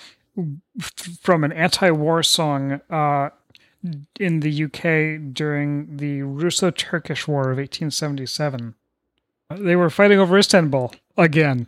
from 1.22 1.44
an 1.44 1.52
anti-war 1.52 2.24
song 2.24 2.82
uh, 2.90 3.30
in 4.20 4.40
the 4.40 4.64
UK 4.64 5.34
during 5.34 5.98
the 5.98 6.24
Russo-Turkish 6.24 7.28
War 7.28 7.52
of 7.52 7.58
1877. 7.58 8.74
They 9.50 9.76
were 9.76 9.90
fighting 9.90 10.20
over 10.20 10.38
Istanbul 10.38 10.94
again. 11.18 11.68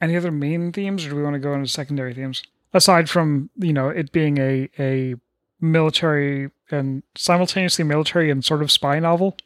Any 0.00 0.16
other 0.16 0.30
main 0.30 0.72
themes, 0.72 1.06
or 1.06 1.10
do 1.10 1.16
we 1.16 1.22
want 1.22 1.34
to 1.34 1.40
go 1.40 1.54
into 1.54 1.68
secondary 1.68 2.12
themes? 2.12 2.42
Aside 2.74 3.08
from 3.08 3.50
you 3.56 3.72
know 3.72 3.88
it 3.88 4.12
being 4.12 4.38
a 4.38 4.68
a 4.78 5.14
military 5.62 6.50
and 6.70 7.02
simultaneously 7.16 7.84
military 7.84 8.30
and 8.30 8.44
sort 8.44 8.60
of 8.62 8.70
spy 8.70 8.98
novel. 8.98 9.36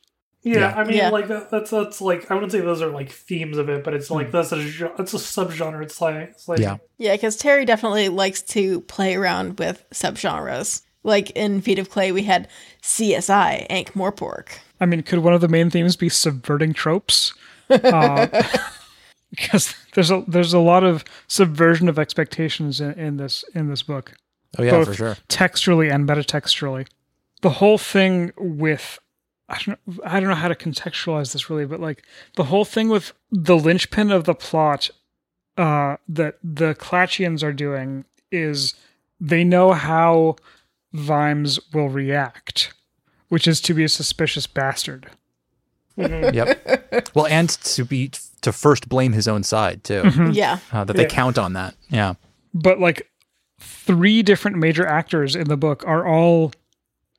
Yeah, 0.42 0.58
Yeah. 0.60 0.74
I 0.76 0.84
mean, 0.84 0.96
Yeah. 0.96 1.10
like 1.10 1.28
that, 1.28 1.50
that's 1.50 1.70
that's 1.70 2.00
like 2.00 2.30
I 2.30 2.34
wouldn't 2.34 2.52
say 2.52 2.60
those 2.60 2.80
are 2.82 2.88
like 2.90 3.10
themes 3.10 3.58
of 3.58 3.68
it, 3.68 3.84
but 3.84 3.94
it's 3.94 4.10
like 4.10 4.30
that's 4.32 4.52
a 4.52 4.62
gen- 4.64 4.92
it's 4.98 5.12
a 5.14 5.18
subgenre. 5.18 5.82
It's 5.82 6.00
like 6.00 6.14
it's 6.30 6.48
like 6.48 6.58
Yeah. 6.60 6.76
Yeah, 6.98 7.14
because 7.14 7.36
Terry 7.36 7.64
definitely 7.64 8.08
likes 8.08 8.42
to 8.42 8.80
play 8.82 9.14
around 9.14 9.58
with 9.58 9.84
subgenres. 9.92 10.82
Like 11.02 11.30
in 11.32 11.60
Feet 11.60 11.78
of 11.78 11.90
Clay, 11.90 12.10
we 12.12 12.22
had 12.24 12.48
CSI, 12.82 13.66
Ankh 13.70 13.92
Morpork. 13.94 14.48
I 14.80 14.86
mean, 14.86 15.02
could 15.02 15.20
one 15.20 15.34
of 15.34 15.40
the 15.40 15.48
main 15.48 15.70
themes 15.70 15.96
be 15.96 16.08
subverting 16.08 16.72
tropes? 16.72 17.32
Uh, 17.70 18.26
because 19.30 19.74
there's 19.94 20.10
a 20.10 20.24
there's 20.28 20.52
a 20.52 20.58
lot 20.58 20.84
of 20.84 21.04
subversion 21.26 21.88
of 21.88 21.98
expectations 21.98 22.80
in, 22.80 22.92
in 22.92 23.16
this 23.16 23.44
in 23.54 23.68
this 23.68 23.82
book, 23.82 24.14
Oh 24.58 24.62
yeah, 24.62 24.70
Both. 24.72 24.88
for 24.88 24.94
sure. 24.94 25.16
textually 25.28 25.90
and 25.90 26.08
metatextually. 26.08 26.86
The 27.42 27.50
whole 27.50 27.78
thing 27.78 28.32
with 28.36 28.98
I 29.48 29.58
don't 29.64 29.78
know, 29.86 30.02
I 30.04 30.18
don't 30.18 30.28
know 30.28 30.34
how 30.34 30.48
to 30.48 30.54
contextualize 30.54 31.32
this 31.32 31.48
really, 31.50 31.66
but 31.66 31.78
like 31.80 32.02
the 32.36 32.44
whole 32.44 32.64
thing 32.64 32.88
with 32.88 33.12
the 33.30 33.56
linchpin 33.56 34.10
of 34.10 34.24
the 34.24 34.34
plot 34.34 34.90
uh, 35.56 35.96
that 36.08 36.38
the 36.42 36.74
Klatchians 36.74 37.42
are 37.42 37.52
doing 37.52 38.04
is 38.32 38.74
they 39.20 39.44
know 39.44 39.72
how 39.72 40.36
Vimes 40.92 41.60
will 41.72 41.88
react, 41.88 42.72
which 43.28 43.46
is 43.46 43.60
to 43.62 43.74
be 43.74 43.84
a 43.84 43.88
suspicious 43.88 44.46
bastard. 44.46 45.08
Yep. 45.96 47.10
well, 47.14 47.26
and 47.26 47.48
to 47.48 47.84
be 47.84 48.10
to 48.42 48.52
first 48.52 48.88
blame 48.88 49.12
his 49.12 49.26
own 49.28 49.42
side 49.42 49.82
too. 49.84 50.02
Yeah. 50.32 50.58
Uh, 50.72 50.84
that 50.84 50.96
they 50.96 51.02
Yeah. 51.04 51.08
count 51.08 51.38
on 51.38 51.52
that. 51.54 51.74
Yeah. 51.88 52.14
but 52.52 52.80
like 52.80 53.08
three 53.58 54.22
different 54.22 54.56
major 54.58 54.86
actors 54.86 55.34
in 55.34 55.48
the 55.48 55.56
book 55.56 55.82
are 55.86 56.06
all 56.06 56.52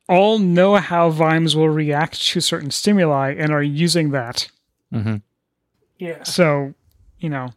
all 0.08 0.38
know 0.38 0.76
how 0.76 1.10
Vimes 1.10 1.54
will 1.54 1.68
react 1.68 2.22
to 2.28 2.40
certain 2.40 2.70
stimuli 2.70 3.34
and 3.36 3.52
are 3.52 3.62
using 3.62 4.10
that. 4.12 4.48
hmm 4.92 5.16
Yeah. 5.98 6.22
So, 6.22 6.72
you 7.18 7.28
know, 7.28 7.50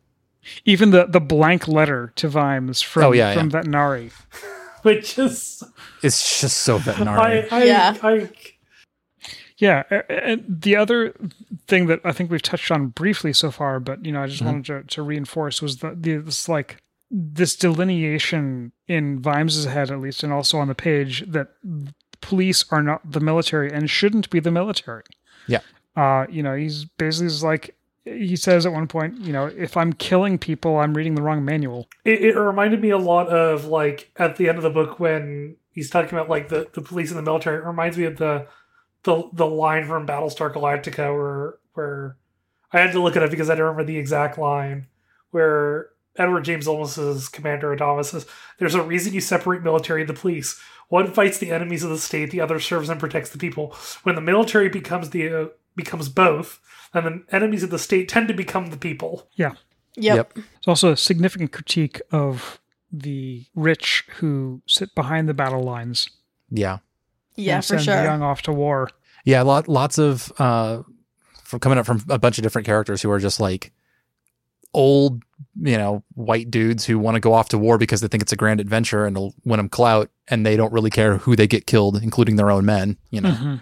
even 0.65 0.89
the 0.91 1.05
the 1.05 1.21
blank 1.21 1.67
letter 1.67 2.11
to 2.17 2.27
Vimes 2.27 2.81
from 2.81 3.03
Oh, 3.03 3.11
yeah, 3.13 3.33
from 3.33 3.49
yeah. 3.49 3.61
Vetinari. 3.61 4.11
Which 4.81 5.17
is 5.19 5.63
It's 6.01 6.41
just 6.41 6.57
so 6.59 6.77
veterinary. 6.79 7.47
I, 7.51 7.55
I, 7.59 7.63
Yeah. 7.63 7.97
I 8.01 8.29
Yeah, 9.57 9.83
a- 9.91 10.03
a- 10.09 10.23
and 10.27 10.43
the 10.61 10.75
other 10.75 11.13
thing 11.67 11.85
that 11.85 12.01
I 12.03 12.11
think 12.11 12.31
we've 12.31 12.41
touched 12.41 12.71
on 12.71 12.87
briefly 12.87 13.31
so 13.31 13.51
far, 13.51 13.79
but 13.79 14.03
you 14.03 14.11
know, 14.11 14.23
I 14.23 14.27
just 14.27 14.41
wanted 14.41 14.65
to, 14.65 14.83
to 14.95 15.01
reinforce 15.03 15.61
was 15.61 15.77
the, 15.77 15.95
the 15.95 16.17
this 16.17 16.49
like 16.49 16.77
this 17.11 17.55
delineation 17.55 18.71
in 18.87 19.21
Vimes's 19.21 19.65
head, 19.65 19.91
at 19.91 19.99
least, 19.99 20.23
and 20.23 20.31
also 20.31 20.57
on 20.57 20.69
the 20.69 20.75
page 20.75 21.25
that 21.27 21.49
police 22.21 22.63
are 22.71 22.81
not 22.81 23.11
the 23.11 23.19
military 23.19 23.71
and 23.71 23.89
shouldn't 23.89 24.29
be 24.29 24.39
the 24.39 24.51
military. 24.51 25.03
Yeah. 25.47 25.59
Uh, 25.95 26.25
you 26.29 26.41
know, 26.41 26.55
he's 26.55 26.85
basically 26.85 27.27
just 27.27 27.43
like 27.43 27.75
he 28.05 28.35
says 28.35 28.65
at 28.65 28.71
one 28.71 28.87
point, 28.87 29.19
you 29.19 29.33
know, 29.33 29.45
if 29.45 29.77
I'm 29.77 29.93
killing 29.93 30.37
people, 30.39 30.77
I'm 30.77 30.93
reading 30.93 31.15
the 31.15 31.21
wrong 31.21 31.45
manual. 31.45 31.87
it, 32.05 32.21
it 32.21 32.37
reminded 32.37 32.81
me 32.81 32.89
a 32.89 32.97
lot 32.97 33.27
of 33.27 33.65
like 33.65 34.11
at 34.15 34.37
the 34.37 34.47
end 34.49 34.57
of 34.57 34.63
the 34.63 34.69
book 34.69 34.99
when 34.99 35.57
he's 35.71 35.89
talking 35.89 36.17
about 36.17 36.29
like 36.29 36.49
the, 36.49 36.67
the 36.73 36.81
police 36.81 37.09
and 37.09 37.17
the 37.17 37.23
military. 37.23 37.57
It 37.57 37.65
reminds 37.65 37.97
me 37.97 38.05
of 38.05 38.17
the 38.17 38.47
the 39.03 39.29
the 39.33 39.45
line 39.45 39.85
from 39.85 40.07
Battlestar 40.07 40.53
Galactica 40.53 41.13
where 41.13 41.55
where 41.73 42.17
I 42.71 42.79
had 42.79 42.93
to 42.93 43.01
look 43.01 43.15
at 43.15 43.21
it 43.21 43.25
up 43.25 43.31
because 43.31 43.49
I 43.49 43.55
don't 43.55 43.65
remember 43.65 43.83
the 43.83 43.97
exact 43.97 44.37
line 44.37 44.87
where 45.31 45.89
Edward 46.21 46.45
James 46.45 46.67
Olmos 46.67 46.97
Olmos's 46.97 47.29
Commander 47.29 47.75
Adama 47.75 48.05
says, 48.05 48.25
"There's 48.57 48.75
a 48.75 48.83
reason 48.83 49.13
you 49.13 49.21
separate 49.21 49.63
military 49.63 50.01
and 50.01 50.09
the 50.09 50.13
police. 50.13 50.59
One 50.89 51.11
fights 51.13 51.37
the 51.37 51.51
enemies 51.51 51.83
of 51.83 51.89
the 51.89 51.97
state, 51.97 52.31
the 52.31 52.41
other 52.41 52.59
serves 52.59 52.89
and 52.89 52.99
protects 52.99 53.29
the 53.29 53.37
people. 53.37 53.75
When 54.03 54.15
the 54.15 54.21
military 54.21 54.69
becomes 54.69 55.11
the 55.11 55.29
uh, 55.29 55.45
becomes 55.75 56.09
both, 56.09 56.59
then 56.93 57.03
the 57.03 57.35
enemies 57.35 57.63
of 57.63 57.69
the 57.69 57.79
state 57.79 58.09
tend 58.09 58.27
to 58.27 58.33
become 58.33 58.67
the 58.67 58.77
people." 58.77 59.27
Yep. 59.35 59.57
Yep. 59.95 60.37
It's 60.57 60.67
also 60.67 60.91
a 60.91 60.97
significant 60.97 61.51
critique 61.51 62.01
of 62.11 62.59
the 62.91 63.45
rich 63.55 64.05
who 64.17 64.61
sit 64.65 64.93
behind 64.95 65.27
the 65.27 65.33
battle 65.33 65.63
lines. 65.63 66.09
Yeah. 66.49 66.79
Yeah, 67.35 67.55
and 67.55 67.65
for 67.65 67.67
send 67.67 67.79
the 67.79 67.83
sure. 67.83 68.03
young 68.03 68.21
off 68.21 68.41
to 68.43 68.51
war. 68.51 68.89
Yeah, 69.25 69.41
lot 69.43 69.67
lots 69.67 69.97
of 69.97 70.31
uh 70.39 70.83
from 71.43 71.59
coming 71.59 71.77
up 71.77 71.85
from 71.85 72.03
a 72.09 72.17
bunch 72.17 72.37
of 72.37 72.43
different 72.43 72.65
characters 72.65 73.01
who 73.01 73.11
are 73.11 73.19
just 73.19 73.39
like 73.39 73.71
old, 74.73 75.23
you 75.61 75.77
know, 75.77 76.03
white 76.15 76.49
dudes 76.49 76.85
who 76.85 76.97
want 76.99 77.15
to 77.15 77.19
go 77.19 77.33
off 77.33 77.49
to 77.49 77.57
war 77.57 77.77
because 77.77 78.01
they 78.01 78.07
think 78.07 78.23
it's 78.23 78.31
a 78.31 78.37
grand 78.37 78.59
adventure 78.59 79.05
and 79.05 79.15
it'll 79.17 79.33
win 79.43 79.57
them 79.57 79.69
clout 79.69 80.09
and 80.27 80.45
they 80.45 80.55
don't 80.55 80.71
really 80.71 80.89
care 80.89 81.17
who 81.17 81.35
they 81.35 81.47
get 81.47 81.67
killed, 81.67 82.01
including 82.01 82.35
their 82.37 82.49
own 82.51 82.65
men, 82.65 82.97
you 83.09 83.21
know. 83.21 83.31
Mhm. 83.31 83.61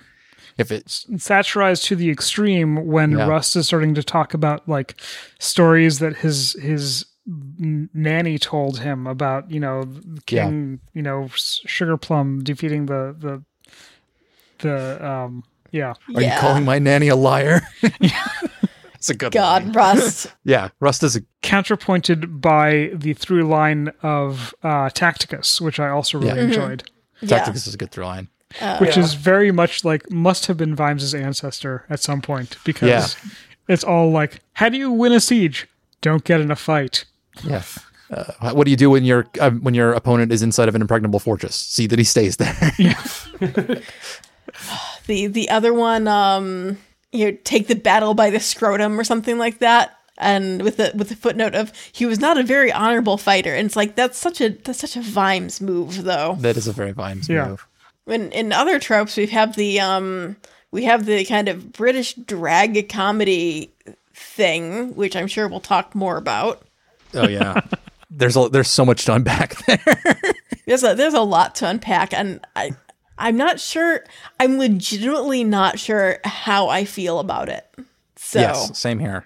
If 0.58 0.72
it's 0.72 1.06
satirized 1.18 1.86
to 1.86 1.96
the 1.96 2.10
extreme 2.10 2.86
when 2.86 3.12
Yeah. 3.12 3.28
Rust 3.28 3.56
is 3.56 3.68
starting 3.68 3.96
to 3.96 4.04
talk 4.04 4.34
about 4.34 4.68
like 4.68 4.96
stories 5.40 6.00
that 6.00 6.18
his 6.18 6.54
his 6.62 7.06
nanny 7.94 8.38
told 8.40 8.80
him 8.80 9.06
about 9.06 9.50
you 9.52 9.60
know 9.60 9.84
the 9.84 10.20
king 10.26 10.80
you 10.94 11.02
know 11.04 11.28
sugar 11.32 11.96
plum 11.96 12.44
defeating 12.44 12.88
the 12.88 13.16
the 13.20 13.44
the 14.60 15.08
um 15.08 15.44
yeah 15.72 15.94
are 16.16 16.22
yeah. 16.22 16.34
you 16.34 16.42
calling 16.42 16.66
my 16.66 16.80
nanny 16.80 17.08
a 17.08 17.16
liar? 17.16 17.62
it's 19.00 19.10
a 19.10 19.16
good 19.16 19.34
line. 19.34 19.72
God, 19.72 19.76
Rust. 19.76 20.28
Yeah, 20.44 20.70
Rust 20.80 21.02
is 21.04 21.16
a 21.16 21.22
counterpointed 21.42 22.40
by 22.42 22.92
the 22.94 23.14
through 23.14 23.44
line 23.48 23.92
of 24.04 24.54
uh 24.64 24.90
Tacticus 24.92 25.60
which 25.60 25.80
I 25.80 25.90
also 25.90 26.20
really 26.20 26.36
Yeah. 26.38 26.44
enjoyed 26.46 26.84
yeah. 27.22 27.30
Tacticus 27.40 27.66
is 27.68 27.74
a 27.74 27.78
good 27.78 27.92
through 27.92 28.06
line. 28.06 28.28
Uh, 28.62 28.78
which 28.80 28.96
Yeah. 28.98 29.04
is 29.04 29.14
very 29.16 29.52
much 29.52 29.84
like 29.86 30.10
must 30.12 30.46
have 30.48 30.58
been 30.58 30.76
Vimes's 30.76 31.14
ancestor 31.16 31.86
at 31.90 32.00
some 32.00 32.22
point 32.22 32.58
because 32.64 32.90
Yeah. 32.90 33.32
it's 33.68 33.84
all 33.84 34.12
like 34.12 34.42
how 34.54 34.70
do 34.70 34.78
you 34.78 34.92
win 34.92 35.12
a 35.14 35.20
siege 35.20 35.68
don't 36.02 36.24
get 36.24 36.40
in 36.42 36.52
a 36.52 36.56
fight 36.56 37.06
Yeah. 37.44 37.64
Uh, 38.12 38.54
what 38.54 38.66
do 38.66 38.72
you 38.72 38.78
do 38.78 38.90
when 38.90 39.04
your 39.06 39.28
uh, 39.40 39.52
when 39.52 39.76
your 39.76 39.94
opponent 39.94 40.32
is 40.32 40.42
inside 40.42 40.68
of 40.68 40.74
an 40.76 40.82
impregnable 40.82 41.20
fortress? 41.20 41.56
See 41.56 41.86
that 41.88 42.00
he 42.00 42.04
stays 42.06 42.38
there. 42.38 42.56
the 45.06 45.28
the 45.28 45.48
other 45.50 45.74
one 45.74 46.08
um 46.08 46.78
you 47.12 47.32
know 47.32 47.38
take 47.44 47.68
the 47.68 47.76
battle 47.76 48.14
by 48.14 48.30
the 48.30 48.40
scrotum 48.40 49.00
or 49.00 49.04
something 49.04 49.38
like 49.38 49.60
that 49.60 49.96
and 50.18 50.62
with 50.62 50.78
the 50.78 50.92
with 50.96 51.10
the 51.10 51.16
footnote 51.16 51.56
of 51.56 51.72
he 51.92 52.06
was 52.06 52.20
not 52.20 52.38
a 52.38 52.44
very 52.44 52.72
honorable 52.72 53.18
fighter 53.18 53.56
and 53.56 53.66
it's 53.66 53.76
like 53.76 53.96
that's 53.96 54.18
such 54.18 54.42
a 54.42 54.50
that's 54.50 54.80
such 54.80 54.96
a 54.96 55.02
Vimes 55.02 55.62
move 55.62 56.04
though 56.04 56.36
that 56.40 56.58
is 56.58 56.68
a 56.68 56.74
very 56.74 56.92
Vimes 56.92 57.28
Yeah. 57.30 57.48
move. 57.50 57.68
in 58.08 58.32
in 58.32 58.52
other 58.54 58.80
tropes 58.80 59.16
we 59.18 59.28
have 59.28 59.56
the 59.56 59.80
um 59.80 60.36
we 60.72 60.84
have 60.84 61.06
the 61.06 61.26
kind 61.26 61.48
of 61.48 61.72
British 61.72 62.14
drag 62.14 62.90
comedy 62.90 63.74
thing 64.14 64.94
which 64.96 65.16
I'm 65.16 65.28
sure 65.28 65.48
we'll 65.48 65.60
talk 65.62 65.96
more 65.96 66.18
about 66.18 66.62
Oh 67.14 67.28
yeah. 67.28 67.62
there's 68.12 68.36
a, 68.38 68.50
there's 68.50 68.68
so 68.70 68.86
much 68.86 69.06
to 69.06 69.14
unpack 69.16 69.56
there. 69.66 69.80
there's 70.68 70.84
a 70.84 70.94
there's 70.96 71.14
a 71.14 71.22
lot 71.22 71.56
to 71.56 71.68
unpack 71.68 72.14
and 72.14 72.46
I 72.56 72.72
I'm 73.20 73.38
not 73.38 73.60
sure 73.60 74.04
I'm 74.40 74.58
legitimately 74.58 75.44
not 75.44 75.78
sure 75.78 76.20
how 76.24 76.70
I 76.70 76.86
feel 76.86 77.20
about 77.20 77.50
it 77.50 77.66
so 78.16 78.40
Yes, 78.40 78.78
same 78.78 79.00
here. 79.00 79.26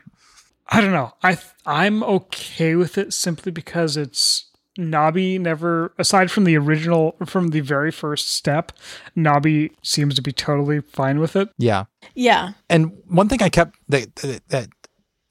I 0.67 0.79
don't 0.81 0.93
know. 0.93 1.13
I 1.21 1.35
th- 1.35 1.47
I'm 1.65 2.03
okay 2.03 2.75
with 2.75 2.97
it 2.97 3.13
simply 3.13 3.51
because 3.51 3.97
it's 3.97 4.49
Nobby 4.77 5.37
never 5.37 5.93
aside 5.97 6.31
from 6.31 6.45
the 6.45 6.57
original 6.57 7.15
from 7.25 7.49
the 7.49 7.59
very 7.59 7.91
first 7.91 8.33
step, 8.33 8.71
Nobby 9.15 9.71
seems 9.83 10.15
to 10.15 10.21
be 10.21 10.31
totally 10.31 10.81
fine 10.81 11.19
with 11.19 11.35
it. 11.35 11.49
Yeah. 11.57 11.85
yeah 12.15 12.53
And 12.69 12.91
one 13.07 13.29
thing 13.29 13.41
I 13.41 13.49
kept 13.49 13.77
that 13.89 14.15
that, 14.17 14.47
that 14.49 14.69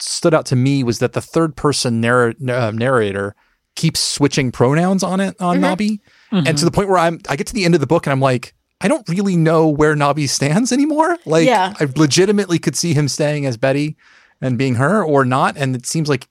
stood 0.00 0.34
out 0.34 0.46
to 0.46 0.56
me 0.56 0.84
was 0.84 0.98
that 0.98 1.12
the 1.12 1.20
third 1.20 1.56
person 1.56 2.00
narr- 2.00 2.34
uh, 2.48 2.72
narrator 2.72 3.34
keeps 3.74 4.00
switching 4.00 4.52
pronouns 4.52 5.02
on 5.02 5.20
it 5.20 5.40
on 5.40 5.60
Nobby, 5.60 6.02
and 6.32 6.56
to 6.58 6.64
the 6.64 6.70
point 6.70 6.88
where 6.88 6.98
I'm 6.98 7.20
I 7.28 7.36
get 7.36 7.46
to 7.48 7.54
the 7.54 7.64
end 7.64 7.74
of 7.74 7.80
the 7.80 7.86
book 7.86 8.06
and 8.06 8.12
I'm 8.12 8.20
like. 8.20 8.54
I 8.84 8.88
don't 8.88 9.08
really 9.08 9.36
know 9.36 9.68
where 9.68 9.94
Nobby 9.94 10.26
stands 10.26 10.72
anymore. 10.72 11.16
Like, 11.24 11.46
Yeah. 11.46 11.72
I 11.78 11.86
legitimately 11.94 12.58
could 12.58 12.74
see 12.74 12.94
him 12.94 13.06
staying 13.06 13.46
as 13.46 13.56
Betty 13.56 13.96
and 14.40 14.58
being 14.58 14.74
her 14.74 15.04
or 15.04 15.24
not. 15.24 15.56
And 15.56 15.76
it 15.76 15.86
seems 15.86 16.08
like 16.08 16.26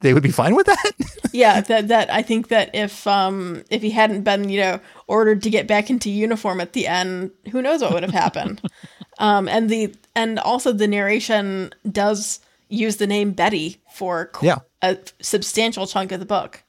they 0.00 0.14
would 0.14 0.22
be 0.22 0.30
fine 0.30 0.54
with 0.54 0.64
that. 0.64 0.92
yeah 1.34 1.60
that 1.60 1.88
that 1.88 2.10
i 2.10 2.22
think 2.22 2.48
that 2.48 2.70
if 2.74 3.06
um 3.06 3.62
if 3.68 3.82
he 3.82 3.90
hadn't 3.90 4.22
been 4.22 4.48
you 4.48 4.60
know 4.60 4.80
ordered 5.08 5.42
to 5.42 5.50
get 5.50 5.66
back 5.66 5.90
into 5.90 6.08
uniform 6.10 6.58
at 6.60 6.72
the 6.72 6.86
end 6.86 7.30
who 7.52 7.60
knows 7.60 7.82
what 7.82 7.92
would 7.92 8.02
have 8.02 8.12
happened 8.12 8.62
um 9.18 9.46
and 9.48 9.68
the 9.68 9.92
and 10.14 10.38
also 10.38 10.72
the 10.72 10.86
narration 10.88 11.70
does 11.92 12.40
use 12.70 12.96
the 12.96 13.06
name 13.06 13.32
betty 13.32 13.76
for 13.92 14.30
Yeah. 14.40 14.60
a 14.80 14.96
substantial 15.20 15.86
chunk 15.86 16.12
of 16.12 16.20
the 16.20 16.26
book 16.26 16.62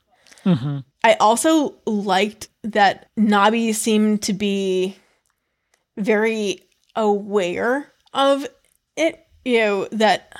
i 1.05 1.13
also 1.19 1.75
liked 1.85 2.49
that 2.63 3.09
Nobby 3.15 3.71
seemed 3.73 4.23
to 4.23 4.33
be 4.33 4.97
very 5.97 6.61
aware 6.95 7.91
of 8.13 8.45
it 8.97 9.25
you 9.45 9.59
know 9.59 9.85
that 9.91 10.33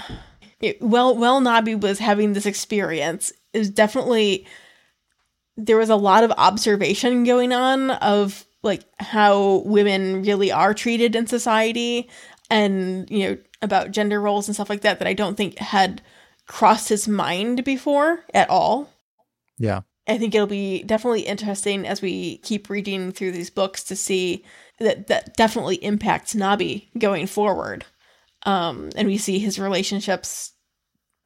it- 0.60 0.82
well 0.82 1.15
well 1.15 1.39
Nobby 1.39 1.75
was 1.75 1.99
having 1.99 2.34
this 2.34 2.45
experience 2.45 3.32
is 3.54 3.69
definitely 3.69 4.45
there 5.58 5.78
was 5.78 5.89
a 5.89 5.95
lot 5.95 6.23
of 6.23 6.32
observation 6.38 7.23
going 7.23 7.54
on 7.54 7.91
of 7.91 8.45
like 8.63 8.84
how 8.99 9.62
women 9.65 10.23
really 10.23 10.51
are 10.51 10.73
treated 10.73 11.15
in 11.15 11.28
society 11.28 12.10
and 12.49 13.10
you 13.10 13.30
know 13.30 13.38
about 13.62 13.91
gender 13.91 14.19
roles 14.19 14.47
and 14.47 14.56
stuff 14.56 14.69
like 14.69 14.82
that 14.82 14.99
that 14.99 15.08
i 15.08 15.13
don't 15.13 15.36
think 15.38 15.58
had 15.60 16.01
crossed 16.47 16.89
his 16.89 17.08
mind 17.08 17.63
before 17.63 18.23
at 18.34 18.49
all 18.49 18.89
yeah. 19.58 19.82
I 20.07 20.17
think 20.17 20.35
it'll 20.35 20.47
be 20.47 20.83
definitely 20.83 21.21
interesting 21.21 21.87
as 21.87 22.01
we 22.01 22.37
keep 22.37 22.69
reading 22.69 23.11
through 23.11 23.31
these 23.31 23.49
books 23.49 23.83
to 23.85 23.95
see 23.95 24.43
that 24.79 25.07
that 25.07 25.35
definitely 25.35 25.77
impacts 25.77 26.35
Nobby 26.35 26.89
going 26.97 27.27
forward. 27.27 27.85
Um, 28.45 28.91
and 28.95 29.07
we 29.07 29.17
see 29.17 29.39
his 29.39 29.57
relationships 29.57 30.51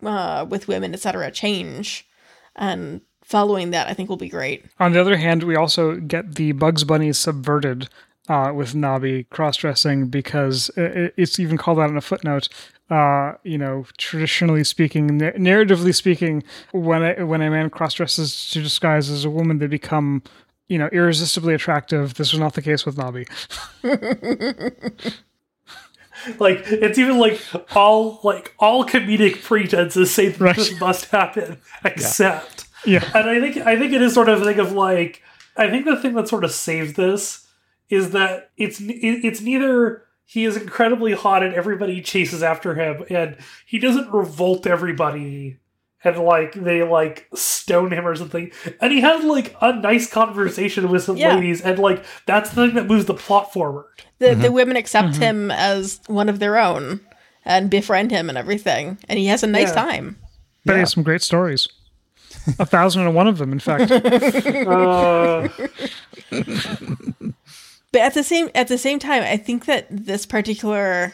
uh, 0.03 0.45
with 0.47 0.67
women, 0.67 0.93
etc., 0.93 1.31
change. 1.31 2.07
And 2.55 3.01
following 3.23 3.71
that, 3.71 3.87
I 3.87 3.93
think 3.93 4.09
will 4.09 4.17
be 4.17 4.29
great. 4.29 4.65
On 4.79 4.93
the 4.93 5.01
other 5.01 5.17
hand, 5.17 5.43
we 5.43 5.56
also 5.56 5.97
get 5.97 6.35
the 6.35 6.54
Bugs 6.54 6.83
Bunny 6.83 7.12
subverted 7.12 7.89
uh, 8.30 8.54
with 8.54 8.75
Nobby 8.75 9.25
cross 9.25 9.58
dressing 9.58 10.08
because 10.08 10.69
i- 10.77 10.82
i- 10.82 11.12
it's 11.17 11.40
even 11.40 11.58
called 11.58 11.80
out 11.80 11.90
in 11.90 11.98
a 11.98 12.02
footnote. 12.02 12.48
Uh, 12.90 13.34
you 13.44 13.58
know, 13.58 13.86
traditionally 13.98 14.63
speaking, 14.63 15.17
na- 15.17 15.32
narratively 15.32 15.94
speaking, 15.94 16.44
when 16.71 17.04
a, 17.04 17.25
when 17.25 17.42
a 17.42 17.50
man 17.50 17.69
cross 17.69 17.94
dresses 17.96 18.50
to 18.52 18.62
disguise 18.63 19.10
as 19.12 19.25
a 19.25 19.30
woman, 19.30 19.60
they 19.60 19.67
become, 19.67 20.23
you 20.69 20.77
know, 20.80 20.88
irresistibly 20.92 21.54
attractive. 21.54 22.13
This 22.15 22.32
was 22.32 22.40
not 22.40 22.54
the 22.54 22.62
case 22.63 22.86
with 22.88 22.98
Nobby. 22.98 23.25
like 26.38 26.63
it's 26.65 26.98
even 26.98 27.17
like 27.17 27.40
all 27.75 28.19
like 28.23 28.54
all 28.60 28.86
comedic 28.86 29.42
pretenses 29.42 30.13
say 30.13 30.30
that 30.30 30.40
Right. 30.40 30.56
this 30.56 30.77
must 30.80 31.06
happen 31.06 31.58
except 31.86 32.65
Yeah. 32.86 33.04
And 33.15 33.30
I 33.30 33.40
think 33.40 33.58
I 33.65 33.77
think 33.77 33.94
it 33.94 34.02
is 34.02 34.13
sort 34.13 34.30
of 34.30 34.42
a 34.42 34.46
thing 34.46 34.60
of 34.60 34.71
like 34.73 35.21
I 35.56 35.69
think 35.69 35.86
the 35.86 35.96
thing 35.96 36.13
that 36.15 36.27
sort 36.27 36.44
of 36.44 36.52
saved 36.52 36.96
this 36.98 37.46
is 37.90 38.12
that 38.12 38.52
it's 38.58 38.79
it's 38.81 39.42
neither 39.42 40.04
he 40.25 40.46
is 40.46 40.56
incredibly 40.56 41.13
hot 41.13 41.42
and 41.44 41.54
everybody 41.56 42.02
chases 42.02 42.44
after 42.44 42.75
him 42.75 43.04
and 43.10 43.35
he 43.65 43.79
doesn't 43.79 44.12
revolt 44.13 44.67
everybody 44.67 45.58
and 46.04 46.17
like 46.19 46.54
they 46.54 46.83
like 46.83 47.27
stone 47.33 47.92
him 47.92 48.06
or 48.08 48.15
something 48.15 48.52
and 48.79 48.92
he 48.92 49.02
has 49.02 49.23
like 49.23 49.56
a 49.62 49.73
nice 49.73 50.10
conversation 50.10 50.90
with 50.90 51.04
some 51.04 51.17
Yeah. 51.17 51.35
ladies 51.35 51.62
and 51.62 51.79
like 51.79 52.06
that's 52.25 52.52
the 52.52 52.67
thing 52.67 52.75
that 52.75 52.85
moves 52.87 53.06
the 53.06 53.13
plot 53.15 53.52
forward 53.52 54.04
The 54.19 54.35
the 54.35 54.52
women 54.52 54.77
accept 54.77 55.15
him 55.17 55.50
as 55.52 56.00
one 56.08 56.29
of 56.29 56.40
their 56.40 56.58
own 56.58 57.00
and 57.46 57.69
befriend 57.69 58.12
him 58.12 58.29
and 58.29 58.37
everything, 58.37 58.98
and 59.08 59.17
he 59.17 59.25
has 59.27 59.42
a 59.44 59.48
nice 59.48 59.69
Yeah. 59.69 59.75
time. 59.85 60.17
But 60.65 60.73
he 60.73 60.79
has 60.81 60.92
some 60.94 61.04
great 61.04 61.21
stories. 61.23 61.67
A 62.60 62.65
thousand 62.65 63.04
and 63.08 63.15
one 63.15 63.27
of 63.27 63.37
them, 63.37 63.52
in 63.54 63.60
fact. 63.60 63.90
uh, 63.92 65.48
But 67.92 68.02
at 68.02 68.13
the 68.13 68.23
same 68.23 68.50
at 68.56 68.67
the 68.67 68.77
same 68.77 69.00
time, 69.00 69.23
I 69.23 69.37
think 69.37 69.65
that 69.65 69.87
this 69.90 70.25
particular 70.25 71.13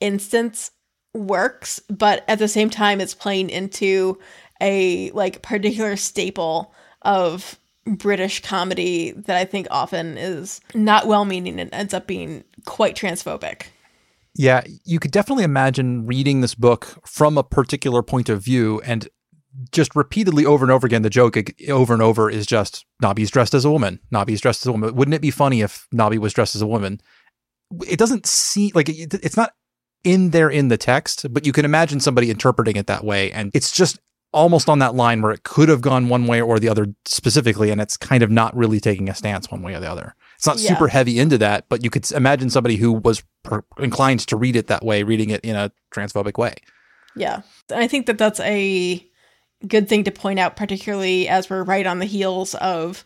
instance 0.00 0.70
works, 1.14 1.80
but 1.88 2.24
at 2.28 2.38
the 2.38 2.48
same 2.48 2.70
time, 2.70 3.00
it's 3.00 3.14
playing 3.14 3.50
into 3.50 4.18
a 4.60 5.10
like 5.12 5.42
particular 5.42 5.96
staple 5.96 6.74
of 7.02 7.58
British 7.86 8.42
comedy 8.42 9.12
that 9.12 9.36
I 9.36 9.44
think 9.44 9.68
often 9.70 10.18
is 10.18 10.60
not 10.74 11.06
well 11.06 11.24
meaning 11.24 11.60
and 11.60 11.72
ends 11.72 11.94
up 11.94 12.06
being 12.06 12.44
quite 12.64 12.96
transphobic. 12.96 13.66
Yeah, 14.34 14.62
you 14.84 14.98
could 14.98 15.12
definitely 15.12 15.44
imagine 15.44 16.06
reading 16.06 16.40
this 16.40 16.54
book 16.54 16.98
from 17.06 17.38
a 17.38 17.44
particular 17.44 18.02
point 18.02 18.28
of 18.28 18.42
view 18.42 18.82
and 18.84 19.08
just 19.72 19.94
repeatedly 19.96 20.44
over 20.44 20.64
and 20.64 20.72
over 20.72 20.86
again, 20.86 21.02
the 21.02 21.10
joke 21.10 21.36
over 21.68 21.92
and 21.94 22.02
over 22.02 22.30
is 22.30 22.46
just 22.46 22.84
Nobby's 23.00 23.30
dressed 23.30 23.54
as 23.54 23.64
a 23.64 23.70
woman. 23.70 24.00
Nobby's 24.10 24.40
dressed 24.40 24.62
as 24.62 24.66
a 24.66 24.72
woman. 24.72 24.94
Wouldn't 24.94 25.14
it 25.14 25.22
be 25.22 25.30
funny 25.30 25.60
if 25.62 25.86
Nobby 25.92 26.18
was 26.18 26.32
dressed 26.32 26.54
as 26.56 26.62
a 26.62 26.66
woman? 26.66 27.00
It 27.88 27.98
doesn't 27.98 28.26
seem 28.26 28.72
like 28.74 28.88
it, 28.88 29.14
it's 29.14 29.36
not 29.36 29.52
in 30.04 30.30
there 30.30 30.48
in 30.50 30.68
the 30.68 30.76
text, 30.76 31.32
but 31.32 31.44
you 31.46 31.52
can 31.52 31.64
imagine 31.64 32.00
somebody 32.00 32.30
interpreting 32.30 32.76
it 32.76 32.86
that 32.86 33.04
way. 33.04 33.32
And 33.32 33.50
it's 33.54 33.72
just 33.72 33.98
almost 34.32 34.68
on 34.68 34.78
that 34.80 34.94
line 34.94 35.22
where 35.22 35.32
it 35.32 35.42
could 35.42 35.68
have 35.68 35.80
gone 35.80 36.08
one 36.08 36.26
way 36.26 36.40
or 36.40 36.58
the 36.58 36.68
other 36.68 36.86
specifically. 37.06 37.70
And 37.70 37.80
it's 37.80 37.96
kind 37.96 38.22
of 38.22 38.30
not 38.30 38.54
really 38.56 38.78
taking 38.80 39.08
a 39.08 39.14
stance 39.14 39.50
one 39.50 39.62
way 39.62 39.74
or 39.74 39.80
the 39.80 39.90
other. 39.90 40.14
It's 40.36 40.46
not 40.46 40.58
Yeah. 40.58 40.68
super 40.74 40.88
heavy 40.88 41.18
into 41.18 41.38
that, 41.38 41.66
but 41.68 41.82
you 41.82 41.90
could 41.90 42.10
imagine 42.12 42.50
somebody 42.50 42.76
who 42.76 42.92
was 42.92 43.22
per- 43.42 43.64
inclined 43.78 44.20
to 44.20 44.36
read 44.36 44.54
it 44.54 44.66
that 44.66 44.84
way, 44.84 45.02
reading 45.02 45.30
it 45.30 45.40
in 45.40 45.56
a 45.56 45.72
transphobic 45.94 46.36
way. 46.38 46.54
Yeah. 47.16 47.40
I 47.74 47.88
think 47.88 48.06
that 48.06 48.18
that's 48.18 48.40
a 48.40 49.04
good 49.68 49.88
thing 49.88 50.04
to 50.04 50.10
point 50.10 50.38
out, 50.38 50.56
particularly 50.56 51.28
as 51.28 51.48
we're 51.50 51.62
right 51.62 51.86
on 51.86 51.98
the 51.98 52.06
heels 52.06 52.54
of 52.56 53.04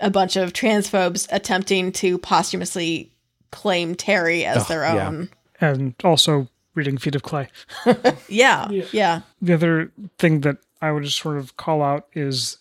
a 0.00 0.10
bunch 0.10 0.36
of 0.36 0.52
transphobes 0.52 1.26
attempting 1.30 1.92
to 1.92 2.18
posthumously 2.18 3.12
claim 3.50 3.94
Terry 3.94 4.44
as 4.44 4.62
Ugh, 4.62 4.68
their 4.68 4.82
yeah. 4.82 5.08
own. 5.08 5.28
and 5.60 5.94
also 6.04 6.48
reading 6.74 6.98
Feet 6.98 7.14
of 7.16 7.22
Clay. 7.22 7.48
Yeah. 8.28 8.68
Yeah. 8.70 8.84
Yeah. 8.92 9.20
The 9.42 9.54
other 9.54 9.92
thing 10.18 10.42
that 10.42 10.58
I 10.80 10.92
would 10.92 11.02
just 11.02 11.18
sort 11.18 11.36
of 11.38 11.56
call 11.56 11.82
out 11.82 12.06
is 12.12 12.58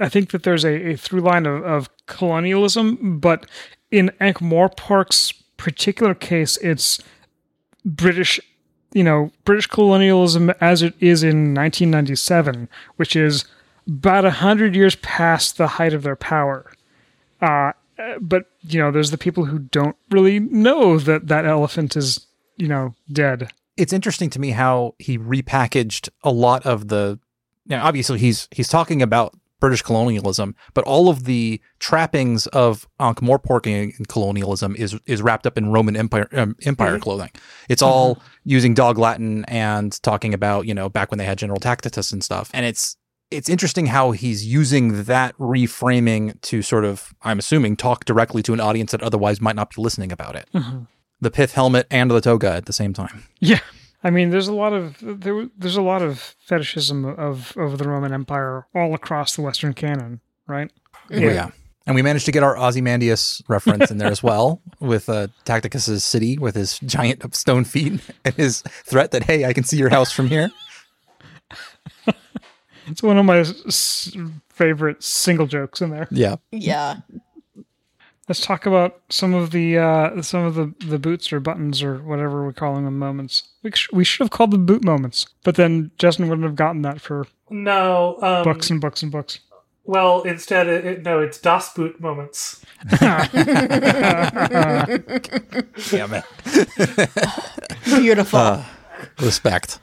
I 0.00 0.08
think 0.08 0.30
that 0.30 0.42
there's 0.42 0.64
a, 0.64 0.90
a 0.92 0.96
through 0.96 1.20
line 1.20 1.46
of, 1.46 1.62
of 1.62 1.88
colonialism, 2.06 3.20
but 3.20 3.46
in 3.90 4.10
Ankh 4.20 4.38
Morpork's 4.38 5.32
particular 5.56 6.14
case, 6.14 6.56
it's 6.58 6.98
British, 7.84 8.40
you 8.96 9.04
know, 9.04 9.30
British 9.44 9.66
colonialism 9.66 10.48
as 10.58 10.80
it 10.80 10.94
is 11.00 11.22
in 11.22 11.52
1997, 11.52 12.66
which 12.96 13.14
is 13.14 13.44
about 13.86 14.24
a 14.24 14.30
hundred 14.30 14.74
years 14.74 14.96
past 14.96 15.58
the 15.58 15.66
height 15.66 15.92
of 15.92 16.02
their 16.02 16.16
power. 16.16 16.72
Uh, 17.42 17.72
but 18.22 18.46
you 18.62 18.80
know, 18.80 18.90
there's 18.90 19.10
the 19.10 19.18
people 19.18 19.44
who 19.44 19.58
don't 19.58 19.96
really 20.10 20.40
know 20.40 20.98
that 20.98 21.28
that 21.28 21.44
elephant 21.44 21.94
is, 21.94 22.26
you 22.56 22.68
know, 22.68 22.94
dead. 23.12 23.52
it's 23.76 23.92
interesting 23.92 24.30
to 24.30 24.40
me 24.40 24.52
how 24.52 24.94
he 24.98 25.18
repackaged 25.18 26.08
a 26.22 26.30
lot 26.30 26.64
of 26.64 26.88
the 26.88 27.18
now 27.66 27.84
obviously 27.84 28.18
he's 28.18 28.48
he's 28.50 28.68
talking 28.68 29.02
about 29.02 29.34
British 29.60 29.82
colonialism, 29.82 30.54
but 30.74 30.84
all 30.84 31.08
of 31.08 31.24
the 31.24 31.60
trappings 31.78 32.46
of 32.48 32.86
Ankh-Morpork 33.00 33.66
and 33.66 34.08
colonialism 34.08 34.76
is 34.76 34.98
is 35.06 35.22
wrapped 35.22 35.46
up 35.46 35.56
in 35.56 35.70
Roman 35.72 35.96
Empire 35.96 36.28
um, 36.32 36.56
Empire 36.64 36.92
mm-hmm. 36.92 37.02
clothing. 37.02 37.30
It's 37.68 37.82
all 37.82 38.16
mm-hmm. 38.16 38.26
using 38.44 38.74
dog 38.74 38.98
Latin 38.98 39.44
and 39.46 40.00
talking 40.02 40.34
about 40.34 40.66
you 40.66 40.74
know 40.74 40.88
back 40.88 41.10
when 41.10 41.18
they 41.18 41.24
had 41.24 41.38
General 41.38 41.60
Tacitus 41.60 42.12
and 42.12 42.22
stuff. 42.22 42.50
And 42.52 42.66
it's 42.66 42.96
it's 43.30 43.48
interesting 43.48 43.86
how 43.86 44.12
he's 44.12 44.46
using 44.46 45.04
that 45.04 45.36
reframing 45.38 46.40
to 46.42 46.62
sort 46.62 46.84
of 46.84 47.14
I'm 47.22 47.38
assuming 47.38 47.76
talk 47.76 48.04
directly 48.04 48.42
to 48.42 48.52
an 48.52 48.60
audience 48.60 48.92
that 48.92 49.02
otherwise 49.02 49.40
might 49.40 49.56
not 49.56 49.74
be 49.74 49.82
listening 49.82 50.12
about 50.12 50.36
it. 50.36 50.48
Mm-hmm. 50.54 50.84
The 51.20 51.30
pith 51.30 51.54
helmet 51.54 51.86
and 51.90 52.10
the 52.10 52.20
toga 52.20 52.52
at 52.52 52.66
the 52.66 52.74
same 52.74 52.92
time. 52.92 53.24
Yeah, 53.40 53.60
I 54.06 54.10
mean, 54.10 54.30
there's 54.30 54.46
a 54.46 54.54
lot 54.54 54.72
of 54.72 54.96
there, 55.00 55.48
there's 55.58 55.76
a 55.76 55.82
lot 55.82 56.00
of 56.00 56.36
fetishism 56.46 57.04
of 57.04 57.52
of 57.56 57.78
the 57.78 57.88
Roman 57.88 58.12
Empire 58.12 58.66
all 58.72 58.94
across 58.94 59.34
the 59.34 59.42
Western 59.42 59.74
canon, 59.74 60.20
right? 60.46 60.70
Oh, 61.10 61.16
yeah. 61.16 61.50
And 61.86 61.94
we 61.96 62.02
managed 62.02 62.26
to 62.26 62.32
get 62.32 62.42
our 62.44 62.56
Ozymandias 62.56 63.42
reference 63.48 63.90
in 63.90 63.98
there 63.98 64.10
as 64.10 64.22
well 64.22 64.60
with 64.80 65.08
uh, 65.08 65.26
Tacticus's 65.44 66.04
city 66.04 66.38
with 66.38 66.54
his 66.54 66.78
giant 66.80 67.34
stone 67.34 67.64
feet 67.64 68.00
and 68.24 68.34
his 68.34 68.62
threat 68.84 69.10
that, 69.10 69.24
hey, 69.24 69.44
I 69.44 69.52
can 69.52 69.64
see 69.64 69.76
your 69.76 69.90
house 69.90 70.12
from 70.12 70.28
here. 70.28 70.50
It's 72.88 73.02
one 73.02 73.18
of 73.18 73.24
my 73.24 73.38
s- 73.38 74.16
favorite 74.48 75.02
single 75.02 75.48
jokes 75.48 75.80
in 75.82 75.90
there. 75.90 76.06
Yeah. 76.12 76.36
Yeah. 76.52 76.98
Let's 78.28 78.40
talk 78.44 78.66
about 78.66 79.00
some 79.08 79.34
of 79.34 79.52
the 79.52 79.78
uh, 79.78 80.20
some 80.22 80.44
of 80.44 80.54
the, 80.56 80.74
the 80.84 80.98
boots 80.98 81.32
or 81.32 81.38
buttons 81.38 81.80
or 81.82 81.98
whatever 81.98 82.44
we're 82.44 82.52
calling 82.52 82.84
them 82.84 82.98
moments. 82.98 83.44
We, 83.62 83.70
sh- 83.72 83.88
we 83.92 84.02
should 84.04 84.24
have 84.24 84.30
called 84.30 84.50
them 84.50 84.66
boot 84.66 84.84
moments, 84.84 85.26
but 85.44 85.54
then 85.54 85.92
Justin 85.98 86.28
wouldn't 86.28 86.44
have 86.44 86.56
gotten 86.56 86.82
that 86.82 87.00
for 87.00 87.28
no 87.50 88.18
um, 88.22 88.42
books 88.42 88.68
and 88.68 88.80
books 88.80 89.02
and 89.04 89.12
books. 89.12 89.38
well 89.84 90.22
instead 90.22 90.66
it, 90.66 90.84
it- 90.84 91.02
no 91.04 91.20
it's 91.20 91.38
das 91.38 91.72
boot 91.74 92.00
moments 92.00 92.64
Damn 95.90 96.14
it. 96.14 96.24
Beautiful. 97.84 98.64
Respect. 99.20 99.78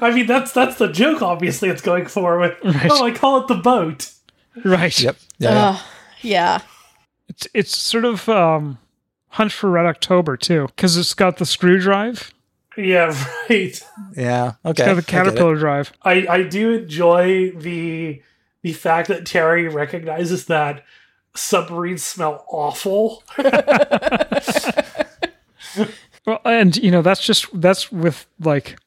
i 0.00 0.10
mean 0.12 0.26
that's 0.26 0.52
that's 0.52 0.76
the 0.78 0.88
joke 0.88 1.22
obviously 1.22 1.68
it's 1.68 1.80
going 1.80 2.04
for 2.06 2.38
with 2.38 2.52
oh 2.64 3.04
i 3.04 3.10
call 3.12 3.40
it 3.40 3.48
the 3.48 3.54
boat 3.54 4.10
Right. 4.64 5.00
Yep. 5.00 5.16
Yeah. 5.38 5.50
yeah. 5.52 5.80
Yeah. 6.22 6.60
It's 7.30 7.46
it's 7.54 7.76
sort 7.76 8.04
of 8.04 8.28
um, 8.28 8.78
Hunt 9.28 9.52
for 9.52 9.70
Red 9.70 9.86
October 9.86 10.36
too, 10.36 10.66
because 10.74 10.96
it's 10.96 11.14
got 11.14 11.36
the 11.38 11.46
screw 11.46 11.78
drive, 11.78 12.34
yeah 12.76 13.14
right 13.50 13.82
Yeah. 14.16 14.52
Okay. 14.64 14.70
it's 14.70 14.80
got 14.80 14.88
I 14.90 14.94
the 14.94 14.94
get 14.94 14.98
it. 14.98 15.06
caterpillar 15.06 15.56
drive. 15.56 15.92
I, 16.02 16.26
I 16.28 16.42
do 16.42 16.72
enjoy 16.72 17.52
the 17.52 18.20
the 18.62 18.72
fact 18.72 19.08
that 19.08 19.24
Terry 19.26 19.68
recognizes 19.68 20.46
that 20.46 20.84
submarines 21.34 22.02
smell 22.02 22.44
awful. 22.48 23.22
Well, 26.26 26.40
and 26.44 26.76
you 26.76 26.90
know 26.90 27.00
that's 27.00 27.22
just 27.24 27.46
that's 27.60 27.90
with 27.90 28.26
like 28.40 28.78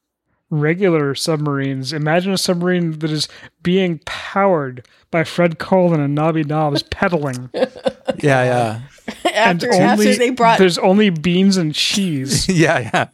regular 0.54 1.16
submarines. 1.16 1.91
Imagine 1.93 2.32
a 2.34 2.38
submarine 2.38 2.99
that 2.99 3.12
is 3.12 3.28
being 3.62 3.99
powered 4.06 4.86
by 5.12 5.24
Fred 5.24 5.60
Colon 5.60 5.99
and 5.99 6.16
Nobby 6.16 6.43
Nobbs 6.43 6.84
pedaling, 6.84 7.49
Yeah. 7.54 8.43
Yeah. 8.43 8.82
After, 9.26 9.32
and 9.34 9.62
after 9.62 9.74
only 9.74 10.16
they 10.16 10.30
brought 10.30 10.60
there's 10.60 10.78
only 10.78 11.10
beans 11.10 11.58
and 11.58 11.74
cheese. 11.74 12.47
Yeah. 12.54 12.80
Yeah. 12.93 13.08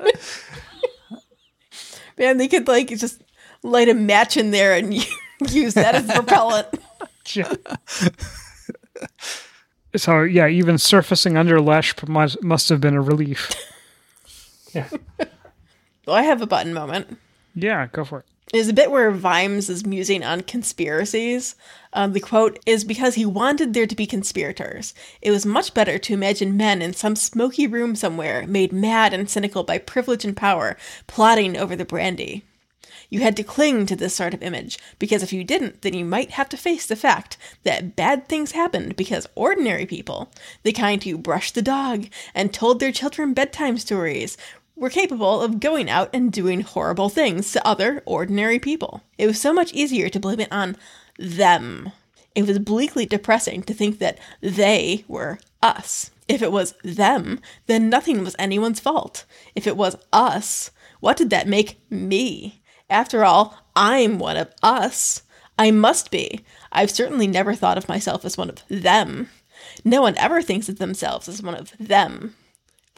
man, 2.18 2.38
they 2.38 2.48
could 2.48 2.68
like 2.68 2.90
just 2.90 3.22
light 3.64 3.90
a 3.90 3.94
match 3.94 4.38
in 4.38 4.52
there 4.52 4.74
and 4.76 4.94
use 5.50 5.74
that 5.74 5.96
as 5.96 6.06
propellant. 6.12 6.68
Yeah. 7.34 7.54
so 9.96 10.22
yeah, 10.24 10.48
even 10.48 10.78
surfacing 10.78 11.38
under 11.38 11.58
Leshp 11.58 12.08
must 12.08 12.42
must 12.44 12.70
have 12.70 12.82
been 12.82 12.96
a 12.96 13.02
relief. 13.02 13.52
Yeah. 14.74 14.88
well, 16.06 16.16
I 16.16 16.22
have 16.24 16.42
a 16.42 16.48
button 16.48 16.74
moment. 16.74 17.18
Yeah, 17.56 17.88
go 17.88 18.04
for 18.04 18.20
it. 18.20 18.26
There's 18.52 18.68
a 18.68 18.74
bit 18.74 18.90
where 18.90 19.12
Vimes 19.12 19.70
is 19.70 19.86
musing 19.86 20.24
on 20.24 20.42
conspiracies. 20.42 21.56
Um, 21.94 22.14
the 22.14 22.20
quote 22.20 22.58
is 22.66 22.84
because 22.84 23.14
he 23.14 23.26
wanted 23.26 23.76
there 23.76 23.86
to 23.86 23.96
be 23.96 24.08
conspirators. 24.08 24.96
It 25.22 25.30
was 25.30 25.46
much 25.46 25.76
better 25.76 26.00
to 26.00 26.14
imagine 26.14 26.58
men 26.58 26.82
in 26.82 26.94
some 26.94 27.16
smoky 27.16 27.68
room 27.68 27.96
somewhere, 27.96 28.48
made 28.48 28.74
mad 28.74 29.14
and 29.14 29.30
cynical 29.30 29.64
by 29.64 29.78
privilege 29.78 30.26
and 30.26 30.36
power, 30.36 30.78
plotting 31.06 31.58
over 31.58 31.76
the 31.76 31.86
brandy. 31.86 32.44
You 33.12 33.22
had 33.22 33.36
to 33.38 33.44
cling 33.44 33.88
to 33.88 33.96
this 33.96 34.16
sort 34.16 34.36
of 34.36 34.44
image, 34.44 34.78
because 35.00 35.24
if 35.24 35.34
you 35.34 35.44
didn't, 35.44 35.82
then 35.82 35.96
you 35.96 36.06
might 36.06 36.32
have 36.32 36.48
to 36.50 36.58
face 36.58 36.86
the 36.86 36.96
fact 36.96 37.38
that 37.64 37.96
bad 37.96 38.28
things 38.28 38.52
happened 38.52 38.96
because 38.96 39.28
ordinary 39.34 39.88
people, 39.88 40.32
the 40.62 40.72
kind 40.72 41.04
who 41.04 41.18
brushed 41.18 41.56
the 41.56 41.62
dog 41.64 42.08
and 42.36 42.54
told 42.54 42.80
their 42.80 42.92
children 42.92 43.34
bedtime 43.34 43.80
stories, 43.80 44.38
were 44.80 44.90
capable 44.90 45.42
of 45.42 45.60
going 45.60 45.90
out 45.90 46.10
and 46.14 46.32
doing 46.32 46.62
horrible 46.62 47.10
things 47.10 47.52
to 47.52 47.68
other 47.68 48.02
ordinary 48.06 48.60
people. 48.60 49.04
It 49.18 49.28
was 49.28 49.40
so 49.40 49.54
much 49.54 49.74
easier 49.74 50.10
to 50.10 50.20
blame 50.20 50.40
it 50.40 50.52
on 50.52 50.78
them. 51.18 51.92
It 52.34 52.48
was 52.48 52.60
bleakly 52.60 53.06
depressing 53.06 53.64
to 53.64 53.74
think 53.74 54.00
that 54.00 54.18
they 54.42 55.04
were 55.08 55.40
us. 55.62 56.12
If 56.28 56.42
it 56.42 56.52
was 56.52 56.76
them, 56.84 57.42
then 57.66 57.90
nothing 57.90 58.24
was 58.24 58.36
anyone's 58.40 58.80
fault. 58.80 59.26
If 59.56 59.68
it 59.68 59.76
was 59.76 59.98
us, 60.14 60.72
what 61.00 61.18
did 61.18 61.30
that 61.32 61.48
make 61.48 61.80
me? 61.90 62.62
After 62.90 63.26
all, 63.26 63.58
I'm 63.76 64.20
one 64.20 64.38
of 64.38 64.54
us. 64.64 65.24
I 65.58 65.72
must 65.72 66.12
be. 66.12 66.46
I've 66.72 66.92
certainly 66.92 67.28
never 67.28 67.54
thought 67.54 67.78
of 67.78 67.90
myself 67.90 68.24
as 68.24 68.38
one 68.38 68.50
of 68.50 68.64
them. 68.70 69.30
No 69.84 70.02
one 70.02 70.18
ever 70.18 70.42
thinks 70.42 70.70
of 70.70 70.78
themselves 70.78 71.28
as 71.28 71.44
one 71.44 71.56
of 71.56 71.74
them. 71.78 72.36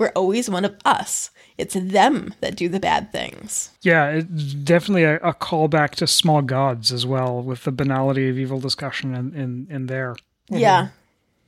We're 0.02 0.12
always 0.16 0.50
one 0.50 0.66
of 0.66 0.76
us. 0.84 1.30
It's 1.60 1.76
them 1.76 2.34
that 2.42 2.56
do 2.56 2.68
the 2.68 2.80
bad 2.80 3.12
things. 3.12 3.70
Yeah, 3.84 4.08
it's 4.08 4.56
definitely 4.56 5.04
a, 5.04 5.18
a 5.18 5.32
callback 5.32 5.92
to 5.98 6.08
small 6.08 6.42
gods 6.42 6.92
as 6.92 7.06
well, 7.06 7.44
with 7.44 7.66
the 7.66 7.72
banality 7.72 8.28
of 8.28 8.40
evil 8.40 8.60
discussion 8.60 9.14
in, 9.14 9.36
in, 9.36 9.68
in 9.70 9.86
there. 9.86 10.14
Mm-hmm. 10.50 10.58
Yeah. 10.58 10.88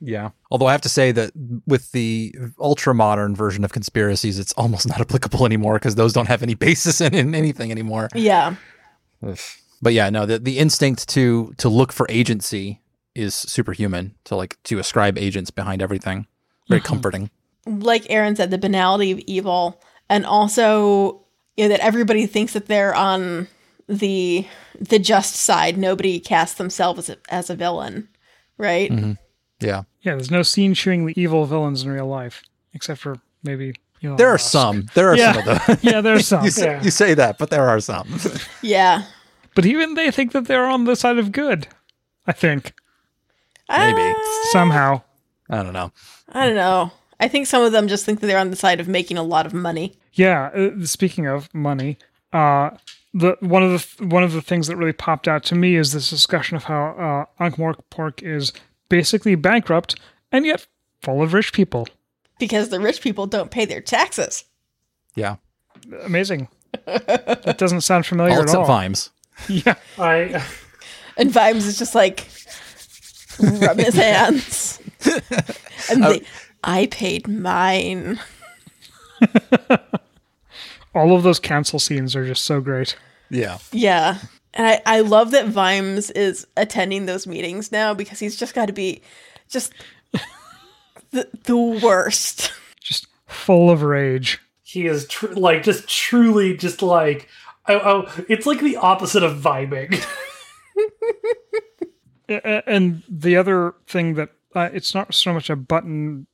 Yeah. 0.00 0.30
Although 0.52 0.66
I 0.66 0.70
have 0.70 0.82
to 0.82 0.88
say 0.88 1.10
that 1.10 1.32
with 1.66 1.90
the 1.90 2.32
ultra 2.60 2.94
modern 2.94 3.34
version 3.34 3.64
of 3.64 3.72
conspiracies, 3.72 4.38
it's 4.38 4.52
almost 4.52 4.86
not 4.88 5.00
applicable 5.00 5.44
anymore 5.44 5.74
because 5.74 5.96
those 5.96 6.12
don't 6.12 6.28
have 6.28 6.44
any 6.44 6.54
basis 6.54 7.00
in, 7.00 7.12
in 7.12 7.34
anything 7.34 7.72
anymore. 7.72 8.08
Yeah. 8.14 8.54
But 9.82 9.94
yeah, 9.94 10.10
no, 10.10 10.26
the, 10.26 10.38
the 10.38 10.60
instinct 10.60 11.08
to 11.08 11.52
to 11.56 11.68
look 11.68 11.90
for 11.90 12.06
agency 12.08 12.82
is 13.16 13.34
superhuman. 13.34 14.14
To 14.26 14.36
like 14.36 14.62
to 14.62 14.78
ascribe 14.78 15.18
agents 15.18 15.50
behind 15.50 15.82
everything. 15.82 16.28
Very 16.68 16.80
comforting. 16.80 17.30
Like 17.66 18.06
Arendt 18.10 18.36
said, 18.36 18.50
the 18.50 18.58
banality 18.58 19.10
of 19.10 19.18
evil, 19.20 19.80
and 20.08 20.26
also 20.26 21.22
you 21.56 21.64
know 21.64 21.68
that 21.70 21.80
everybody 21.80 22.26
thinks 22.26 22.52
that 22.52 22.66
they're 22.66 22.94
on 22.94 23.48
the 23.88 24.46
the 24.78 24.98
just 24.98 25.36
side. 25.36 25.78
Nobody 25.78 26.20
casts 26.20 26.56
themselves 26.58 26.98
as 26.98 27.10
a, 27.10 27.16
as 27.32 27.50
a 27.50 27.54
villain, 27.56 28.08
right? 28.58 28.90
Yeah. 29.60 29.82
Yeah, 30.02 30.16
there's 30.16 30.30
no 30.30 30.42
scene 30.42 30.74
showing 30.74 31.06
the 31.06 31.18
evil 31.18 31.46
villains 31.46 31.82
in 31.84 31.90
real 31.90 32.06
life, 32.08 32.42
except 32.74 33.00
for 33.00 33.16
maybe. 33.42 33.72
Elon 34.02 34.16
There 34.16 34.28
are 34.28 34.32
Musk. 34.34 34.50
some. 34.50 34.86
There 34.94 35.08
are 35.10 35.16
Yeah. 35.16 35.32
some 35.32 35.48
of 35.48 35.66
them. 35.66 35.78
Yeah, 35.82 36.00
there's 36.02 36.26
some. 36.32 36.44
you, 36.44 36.50
say, 36.50 36.66
Yeah. 36.72 36.82
you 36.82 36.90
say 36.90 37.14
that, 37.14 37.38
but 37.38 37.48
there 37.48 37.66
are 37.66 37.80
some. 37.80 38.06
Yeah. 38.62 39.04
But 39.54 39.64
even 39.64 39.94
they 39.94 40.10
think 40.10 40.32
that 40.32 40.46
they're 40.46 40.66
on 40.66 40.84
the 40.84 40.96
side 40.96 41.16
of 41.16 41.32
good. 41.32 41.68
I 42.26 42.32
think 42.32 42.74
Maybe. 43.70 44.10
Uh, 44.10 44.14
somehow. 44.50 45.00
I 45.48 45.62
don't 45.62 45.72
know. 45.72 45.92
I 46.28 46.46
don't 46.46 46.56
know. 46.56 46.90
I 47.24 47.28
think 47.28 47.46
some 47.46 47.62
of 47.62 47.72
them 47.72 47.88
just 47.88 48.04
think 48.04 48.20
that 48.20 48.26
they're 48.26 48.38
on 48.38 48.50
the 48.50 48.56
side 48.56 48.80
of 48.80 48.86
making 48.88 49.16
a 49.16 49.22
lot 49.22 49.46
of 49.46 49.54
money. 49.54 49.94
Yeah. 50.12 50.50
Uh, 50.54 50.84
speaking 50.84 51.26
of 51.26 51.52
money, 51.54 51.96
uh, 52.32 52.70
the 53.14 53.36
one 53.40 53.62
of 53.62 53.70
the 53.72 53.78
th- 53.78 54.10
one 54.12 54.22
of 54.22 54.32
the 54.32 54.42
things 54.42 54.66
that 54.66 54.76
really 54.76 54.92
popped 54.92 55.26
out 55.26 55.42
to 55.44 55.54
me 55.54 55.76
is 55.76 55.92
this 55.92 56.10
discussion 56.10 56.56
of 56.56 56.64
how 56.64 57.26
uh, 57.38 57.42
Ankh-Morpork 57.42 58.22
is 58.22 58.52
basically 58.88 59.34
bankrupt 59.36 59.94
and 60.30 60.44
yet 60.44 60.66
full 61.02 61.22
of 61.22 61.32
rich 61.32 61.52
people. 61.52 61.88
because 62.38 62.68
the 62.68 62.80
rich 62.80 63.00
people 63.00 63.26
don't 63.26 63.50
pay 63.50 63.64
their 63.64 63.80
taxes. 63.80 64.44
Yeah. 65.14 65.36
Amazing. 66.04 66.48
that 66.86 67.56
doesn't 67.56 67.82
sound 67.82 68.04
familiar 68.04 68.32
All 68.34 68.38
at 68.40 68.44
except 68.44 68.58
all. 68.60 68.66
Vimes. 68.66 69.10
Yeah. 69.48 69.74
I 69.98 70.44
And 71.16 71.30
Vimes 71.30 71.66
is 71.66 71.78
just 71.78 71.94
like 71.94 72.26
rubbing 73.40 73.84
his 73.86 73.94
hands. 73.94 74.80
and 75.90 76.02
they, 76.04 76.22
I 76.64 76.86
paid 76.90 77.28
mine. 77.28 78.18
All 80.94 81.14
of 81.16 81.22
those 81.22 81.38
cancel 81.40 81.78
scenes 81.78 82.14
are 82.16 82.26
just 82.26 82.44
so 82.44 82.60
great. 82.60 82.96
Yeah. 83.30 83.58
Yeah. 83.72 84.18
And 84.54 84.66
I, 84.66 84.80
I 84.86 85.00
love 85.00 85.32
that 85.32 85.48
Vimes 85.48 86.10
is 86.12 86.46
attending 86.56 87.06
those 87.06 87.26
meetings 87.26 87.72
now 87.72 87.92
because 87.94 88.20
he's 88.20 88.36
just 88.36 88.54
got 88.54 88.66
to 88.66 88.72
be 88.72 89.02
just 89.48 89.72
the, 91.10 91.28
the 91.44 91.56
worst. 91.56 92.52
Just 92.80 93.08
full 93.26 93.70
of 93.70 93.82
rage. 93.82 94.40
he 94.62 94.86
is 94.86 95.06
tr- 95.08 95.32
like 95.32 95.62
just 95.64 95.88
truly 95.88 96.56
just 96.56 96.82
like 96.82 97.28
oh, 97.66 97.80
oh 98.06 98.24
it's 98.28 98.46
like 98.46 98.60
the 98.60 98.76
opposite 98.76 99.22
of 99.24 99.38
vibing. 99.38 99.92
A- 102.28 102.34
a- 102.42 102.62
and 102.68 103.02
the 103.08 103.36
other 103.36 103.74
thing 103.86 104.14
that 104.14 104.30
uh, 104.54 104.70
it's 104.72 104.94
not 104.94 105.12
so 105.12 105.32
much 105.34 105.50
a 105.50 105.56
button 105.56 106.26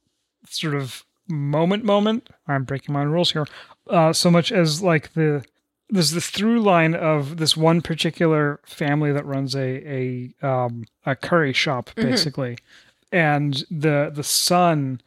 sort 0.53 0.75
of 0.75 1.05
moment 1.29 1.85
moment 1.85 2.29
i'm 2.49 2.65
breaking 2.65 2.93
my 2.93 3.03
own 3.03 3.09
rules 3.09 3.33
here 3.33 3.47
uh, 3.89 4.13
so 4.13 4.31
much 4.31 4.51
as 4.51 4.83
like 4.83 5.13
the 5.15 5.45
there's 5.91 6.13
this 6.13 6.31
through 6.31 6.61
line 6.61 6.95
of 6.95 7.37
this 7.37 7.57
one 7.57 7.83
particular 7.83 8.61
family 8.65 9.13
that 9.13 9.27
runs 9.27 9.55
a 9.55 10.33
a 10.43 10.47
um, 10.47 10.85
a 11.05 11.17
curry 11.17 11.53
shop 11.53 11.91
basically. 11.97 12.59
And 13.13 13.65
the 13.71 14.11
the 14.15 14.23
son 14.23 15.01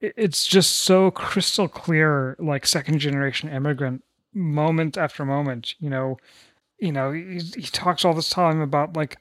it's 0.00 0.46
just 0.46 0.76
so 0.76 1.10
crystal 1.10 1.66
clear 1.66 2.36
like 2.38 2.66
second 2.66 3.00
generation 3.00 3.48
immigrant 3.48 4.04
moment 4.32 4.96
after 4.96 5.24
moment 5.24 5.74
you 5.80 5.90
know? 5.90 6.16
You 6.78 6.92
know 6.92 7.10
he, 7.10 7.40
he 7.40 7.62
talks 7.62 8.04
all 8.04 8.14
this 8.14 8.30
time 8.30 8.60
about 8.60 8.96
like 8.96 9.18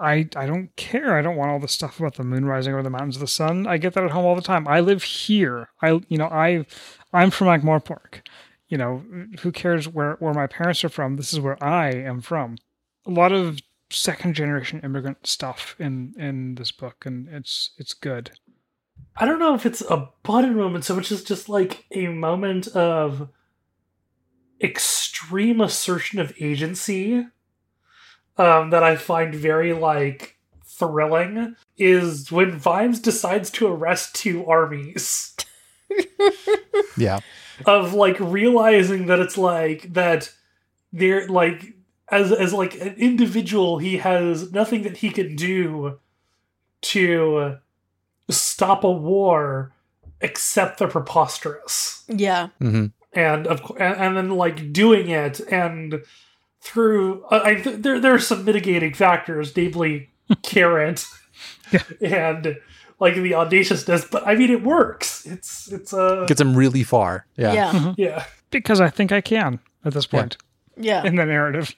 I 0.00 0.28
I 0.34 0.46
don't 0.46 0.74
care. 0.76 1.16
I 1.16 1.22
don't 1.22 1.36
want 1.36 1.50
all 1.50 1.58
the 1.58 1.68
stuff 1.68 2.00
about 2.00 2.14
the 2.14 2.24
moon 2.24 2.44
rising 2.44 2.72
over 2.72 2.82
the 2.82 2.90
mountains 2.90 3.16
of 3.16 3.20
the 3.20 3.26
sun. 3.26 3.66
I 3.66 3.76
get 3.76 3.94
that 3.94 4.04
at 4.04 4.10
home 4.10 4.24
all 4.24 4.34
the 4.34 4.42
time. 4.42 4.66
I 4.66 4.80
live 4.80 5.02
here. 5.02 5.70
I 5.82 6.00
you 6.08 6.16
know 6.16 6.26
I 6.26 6.64
I'm 7.12 7.30
from 7.30 7.48
Ankh-Morpork. 7.48 8.26
You 8.68 8.78
know 8.78 9.02
who 9.40 9.52
cares 9.52 9.88
where 9.88 10.16
where 10.20 10.34
my 10.34 10.46
parents 10.46 10.82
are 10.84 10.88
from? 10.88 11.16
This 11.16 11.32
is 11.32 11.40
where 11.40 11.62
I 11.62 11.90
am 11.90 12.20
from. 12.20 12.56
A 13.06 13.10
lot 13.10 13.32
of 13.32 13.60
second 13.90 14.34
generation 14.34 14.80
immigrant 14.82 15.26
stuff 15.26 15.76
in 15.78 16.14
in 16.16 16.54
this 16.54 16.72
book, 16.72 17.04
and 17.04 17.28
it's 17.28 17.70
it's 17.78 17.94
good. 17.94 18.32
I 19.16 19.26
don't 19.26 19.38
know 19.38 19.54
if 19.54 19.66
it's 19.66 19.82
a 19.82 20.08
button 20.22 20.56
moment 20.56 20.84
so 20.84 20.94
much 20.94 21.12
as 21.12 21.24
just 21.24 21.48
like 21.48 21.84
a 21.90 22.08
moment 22.08 22.68
of 22.68 23.28
extreme 24.62 25.60
assertion 25.60 26.20
of 26.20 26.32
agency 26.40 27.26
um, 28.40 28.70
that 28.70 28.82
I 28.82 28.96
find 28.96 29.34
very 29.34 29.72
like 29.72 30.36
thrilling 30.64 31.54
is 31.76 32.32
when 32.32 32.52
Vimes 32.58 32.98
decides 32.98 33.50
to 33.50 33.66
arrest 33.68 34.14
two 34.14 34.46
armies. 34.46 35.36
Yeah. 36.96 37.20
of 37.66 37.94
like 37.94 38.18
realizing 38.20 39.06
that 39.06 39.18
it's 39.20 39.36
like 39.36 39.92
that 39.92 40.32
they're 40.92 41.26
like 41.28 41.74
as 42.10 42.32
as 42.32 42.52
like 42.52 42.74
an 42.80 42.94
individual 42.96 43.78
he 43.78 43.98
has 43.98 44.52
nothing 44.52 44.82
that 44.82 44.98
he 44.98 45.10
can 45.10 45.36
do 45.36 45.98
to 46.82 47.56
stop 48.30 48.84
a 48.84 48.90
war 48.90 49.72
except 50.20 50.78
the 50.78 50.86
preposterous 50.88 52.04
Yeah. 52.08 52.48
hmm 52.58 52.86
and 53.12 53.46
of 53.48 53.62
course 53.62 53.80
and, 53.80 53.94
and 53.96 54.16
then 54.16 54.30
like 54.30 54.72
doing 54.72 55.08
it 55.10 55.40
and 55.50 56.02
through 56.60 57.24
uh, 57.30 57.40
I 57.44 57.54
th- 57.56 57.80
there 57.80 57.98
there 58.00 58.14
are 58.14 58.18
some 58.18 58.44
mitigating 58.44 58.94
factors 58.94 59.56
namely 59.56 60.10
Carrot 60.42 61.04
and 62.00 62.56
like 62.98 63.14
the 63.14 63.34
audaciousness 63.34 64.04
but 64.10 64.26
I 64.26 64.34
mean 64.34 64.50
it 64.50 64.62
works 64.62 65.26
it's 65.26 65.70
it's 65.72 65.92
a 65.92 66.24
Gets 66.28 66.40
him 66.40 66.54
really 66.56 66.82
far. 66.82 67.26
Yeah. 67.36 67.52
Yeah. 67.52 67.94
yeah 67.96 68.24
Because 68.50 68.80
I 68.80 68.88
think 68.90 69.12
I 69.12 69.20
can 69.20 69.58
at 69.84 69.94
this 69.94 70.06
point 70.06 70.36
Yeah. 70.76 71.02
in 71.04 71.16
the 71.16 71.24
narrative. 71.24 71.74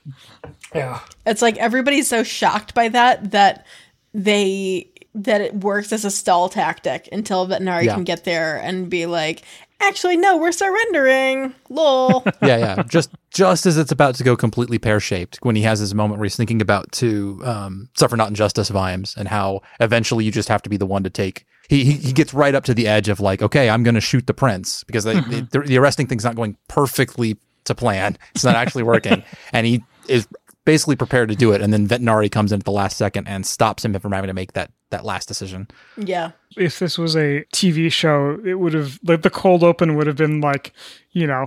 yeah 0.75 1.01
It's 1.27 1.43
like 1.43 1.57
everybody's 1.59 2.09
so 2.09 2.23
shocked 2.23 2.75
by 2.75 2.89
that 2.89 3.31
that 3.31 3.67
they 4.15 4.89
that 5.15 5.41
it 5.43 5.55
works 5.57 5.93
as 5.93 6.05
a 6.07 6.11
stall 6.11 6.49
tactic 6.49 7.09
until 7.13 7.47
Vetinari 7.47 7.85
Yeah. 7.85 7.95
can 7.95 8.05
get 8.05 8.25
there 8.25 8.57
and 8.57 8.89
be 8.89 9.05
like, 9.07 9.43
actually, 9.83 10.17
no, 10.17 10.37
we're 10.37 10.53
surrendering. 10.53 11.55
Lol. 11.69 12.23
yeah, 12.43 12.59
yeah. 12.59 12.83
Just 12.85 13.11
just 13.31 13.67
as 13.67 13.77
it's 13.79 13.93
about 13.93 14.15
to 14.17 14.25
go 14.25 14.37
completely 14.37 14.79
pear 14.79 15.01
shaped, 15.01 15.39
when 15.43 15.57
he 15.57 15.63
has 15.63 15.79
his 15.79 15.95
moment 15.95 16.19
where 16.19 16.25
he's 16.25 16.37
thinking 16.37 16.61
about 16.61 16.91
to 16.93 17.41
um, 17.45 17.89
suffer 17.97 18.17
not 18.17 18.29
injustice 18.29 18.69
Vimes 18.69 19.15
and 19.17 19.29
how 19.29 19.61
eventually 19.81 20.25
you 20.25 20.31
just 20.31 20.49
have 20.49 20.63
to 20.63 20.71
be 20.71 20.77
the 20.77 20.87
one 20.87 21.03
to 21.03 21.11
take. 21.11 21.47
He 21.69 21.85
he, 21.85 21.93
he 21.93 22.13
gets 22.13 22.35
right 22.35 22.55
up 22.55 22.65
to 22.65 22.75
the 22.75 22.87
edge 22.87 23.09
of 23.09 23.21
like, 23.21 23.43
okay, 23.43 23.71
I'm 23.71 23.83
going 23.83 23.95
to 23.95 24.01
shoot 24.01 24.27
the 24.27 24.35
prince 24.35 24.85
because 24.85 25.05
they, 25.05 25.21
they, 25.21 25.41
the, 25.43 25.61
the 25.61 25.79
arresting 25.79 26.07
thing's 26.07 26.25
not 26.25 26.37
going 26.37 26.57
perfectly 26.69 27.37
to 27.65 27.75
plan. 27.75 28.19
It's 28.35 28.45
not 28.45 28.57
actually 28.57 28.83
working, 28.83 29.23
and 29.53 29.67
he 29.67 29.85
is 30.09 30.27
basically 30.65 30.97
prepared 30.97 31.29
to 31.29 31.35
do 31.37 31.53
it. 31.53 31.61
And 31.61 31.73
then 31.73 31.87
Vetinari 31.89 32.31
comes 32.31 32.53
in 32.53 32.61
at 32.61 32.65
the 32.65 32.71
last 32.73 32.97
second 32.97 33.27
and 33.29 33.45
stops 33.47 33.85
him 33.85 33.99
from 33.99 34.13
having 34.13 34.29
to 34.29 34.35
make 34.35 34.53
that 34.53 34.71
that 34.91 35.05
last 35.05 35.27
decision. 35.29 35.69
yeah. 35.97 36.33
If 36.57 36.79
this 36.79 36.99
was 36.99 37.17
a 37.17 37.45
TV 37.55 37.91
show, 37.91 38.39
it 38.45 38.55
would 38.55 38.75
have 38.75 38.99
like 39.05 39.23
the 39.23 39.31
cold 39.31 39.63
open 39.65 39.97
would 39.97 40.07
have 40.07 40.17
been 40.17 40.41
like, 40.43 40.73
you 41.13 41.27
know, 41.27 41.47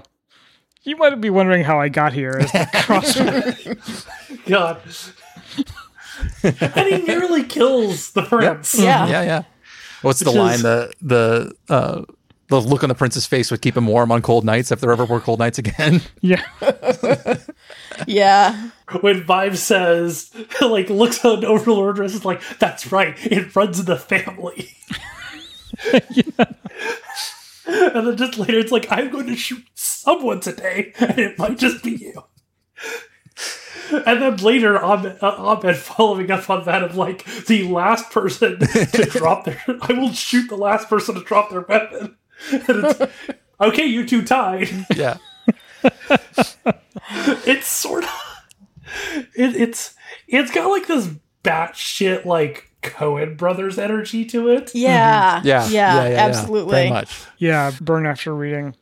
you 0.84 0.95
might 0.97 1.20
be 1.22 1.30
wondering 1.30 1.63
how 1.63 1.80
I 1.80 1.89
got 1.89 2.11
here. 2.13 2.38
As 2.39 2.51
the 2.51 2.68
cross 2.84 4.36
God. 4.47 4.82
and 6.43 6.88
he 6.88 7.01
nearly 7.03 7.43
kills 7.43 8.11
the 8.11 8.24
prince. 8.24 8.78
Yeah. 8.78 9.07
yeah, 9.07 9.22
yeah. 9.24 9.43
What's 10.01 10.20
the 10.22 10.32
line? 10.32 10.55
is- 10.55 10.61
The 10.63 10.93
the 11.01 11.53
uh, 11.70 12.01
the 12.47 12.61
look 12.61 12.83
on 12.83 12.89
the 12.89 12.95
prince's 12.95 13.25
face 13.25 13.49
would 13.51 13.61
keep 13.61 13.75
him 13.75 13.87
warm 13.87 14.11
on 14.11 14.21
cold 14.21 14.45
nights 14.45 14.71
if 14.71 14.79
there 14.79 14.91
ever 14.91 15.05
were 15.05 15.19
cold 15.19 15.39
nights 15.39 15.57
again. 15.57 16.01
Yeah. 16.21 16.43
Yeah. 18.07 18.69
when 19.01 19.23
Vimes 19.23 19.61
says, 19.63 20.29
like, 20.61 20.89
looks 20.89 21.23
at 21.23 21.39
an 21.39 21.45
Overlord 21.45 21.95
dress, 21.95 22.13
is 22.13 22.25
like, 22.25 22.41
that's 22.59 22.91
right, 22.91 23.15
it 23.25 23.55
runs 23.55 23.79
in 23.79 23.85
the 23.85 23.97
family. 23.97 24.69
And 27.67 28.07
then 28.07 28.15
just 28.17 28.37
later, 28.37 28.59
it's 28.59 28.71
like, 28.71 28.85
I'm 28.91 29.09
going 29.09 29.25
to 29.25 29.35
shoot 29.35 29.63
someone 29.73 30.39
today, 30.39 30.93
and 30.99 31.17
it 31.17 31.39
might 31.39 31.57
just 31.57 31.83
be 31.83 31.91
you. 31.91 32.23
And 33.91 34.21
then 34.21 34.37
later, 34.37 34.77
Ahmed, 34.79 35.17
uh, 35.21 35.35
Ahmed 35.37 35.75
following 35.75 36.29
up 36.29 36.47
on 36.49 36.63
that 36.65 36.83
of 36.83 36.95
like 36.95 37.23
the 37.47 37.67
last 37.67 38.11
person 38.11 38.59
to 38.59 39.07
drop 39.11 39.45
their, 39.45 39.61
I 39.81 39.93
will 39.93 40.11
shoot 40.11 40.47
the 40.47 40.57
last 40.57 40.89
person 40.89 41.15
to 41.15 41.21
drop 41.23 41.49
their 41.49 41.61
weapon. 41.61 42.17
And 42.51 42.85
it's, 42.85 43.01
okay, 43.61 43.85
you 43.85 44.05
two 44.05 44.23
tied. 44.23 44.69
yeah. 44.95 45.17
it's 47.45 47.67
sort 47.67 48.03
of 48.03 48.09
it, 49.35 49.55
it's 49.55 49.93
it's 50.27 50.51
got 50.51 50.67
like 50.69 50.87
this 50.87 51.09
batshit 51.43 52.25
like 52.25 52.71
Coen 52.81 53.37
brothers 53.37 53.77
energy 53.77 54.25
to 54.25 54.49
it. 54.49 54.67
Mm-hmm. 54.67 54.77
Yeah. 54.77 55.41
Yeah. 55.43 55.67
Yeah. 55.69 56.27
absolutely. 56.27 56.71
Very 56.71 56.89
much. 56.89 57.23
Yeah. 57.37 57.71
Burn 57.81 58.05
after 58.05 58.33
reading. 58.33 58.75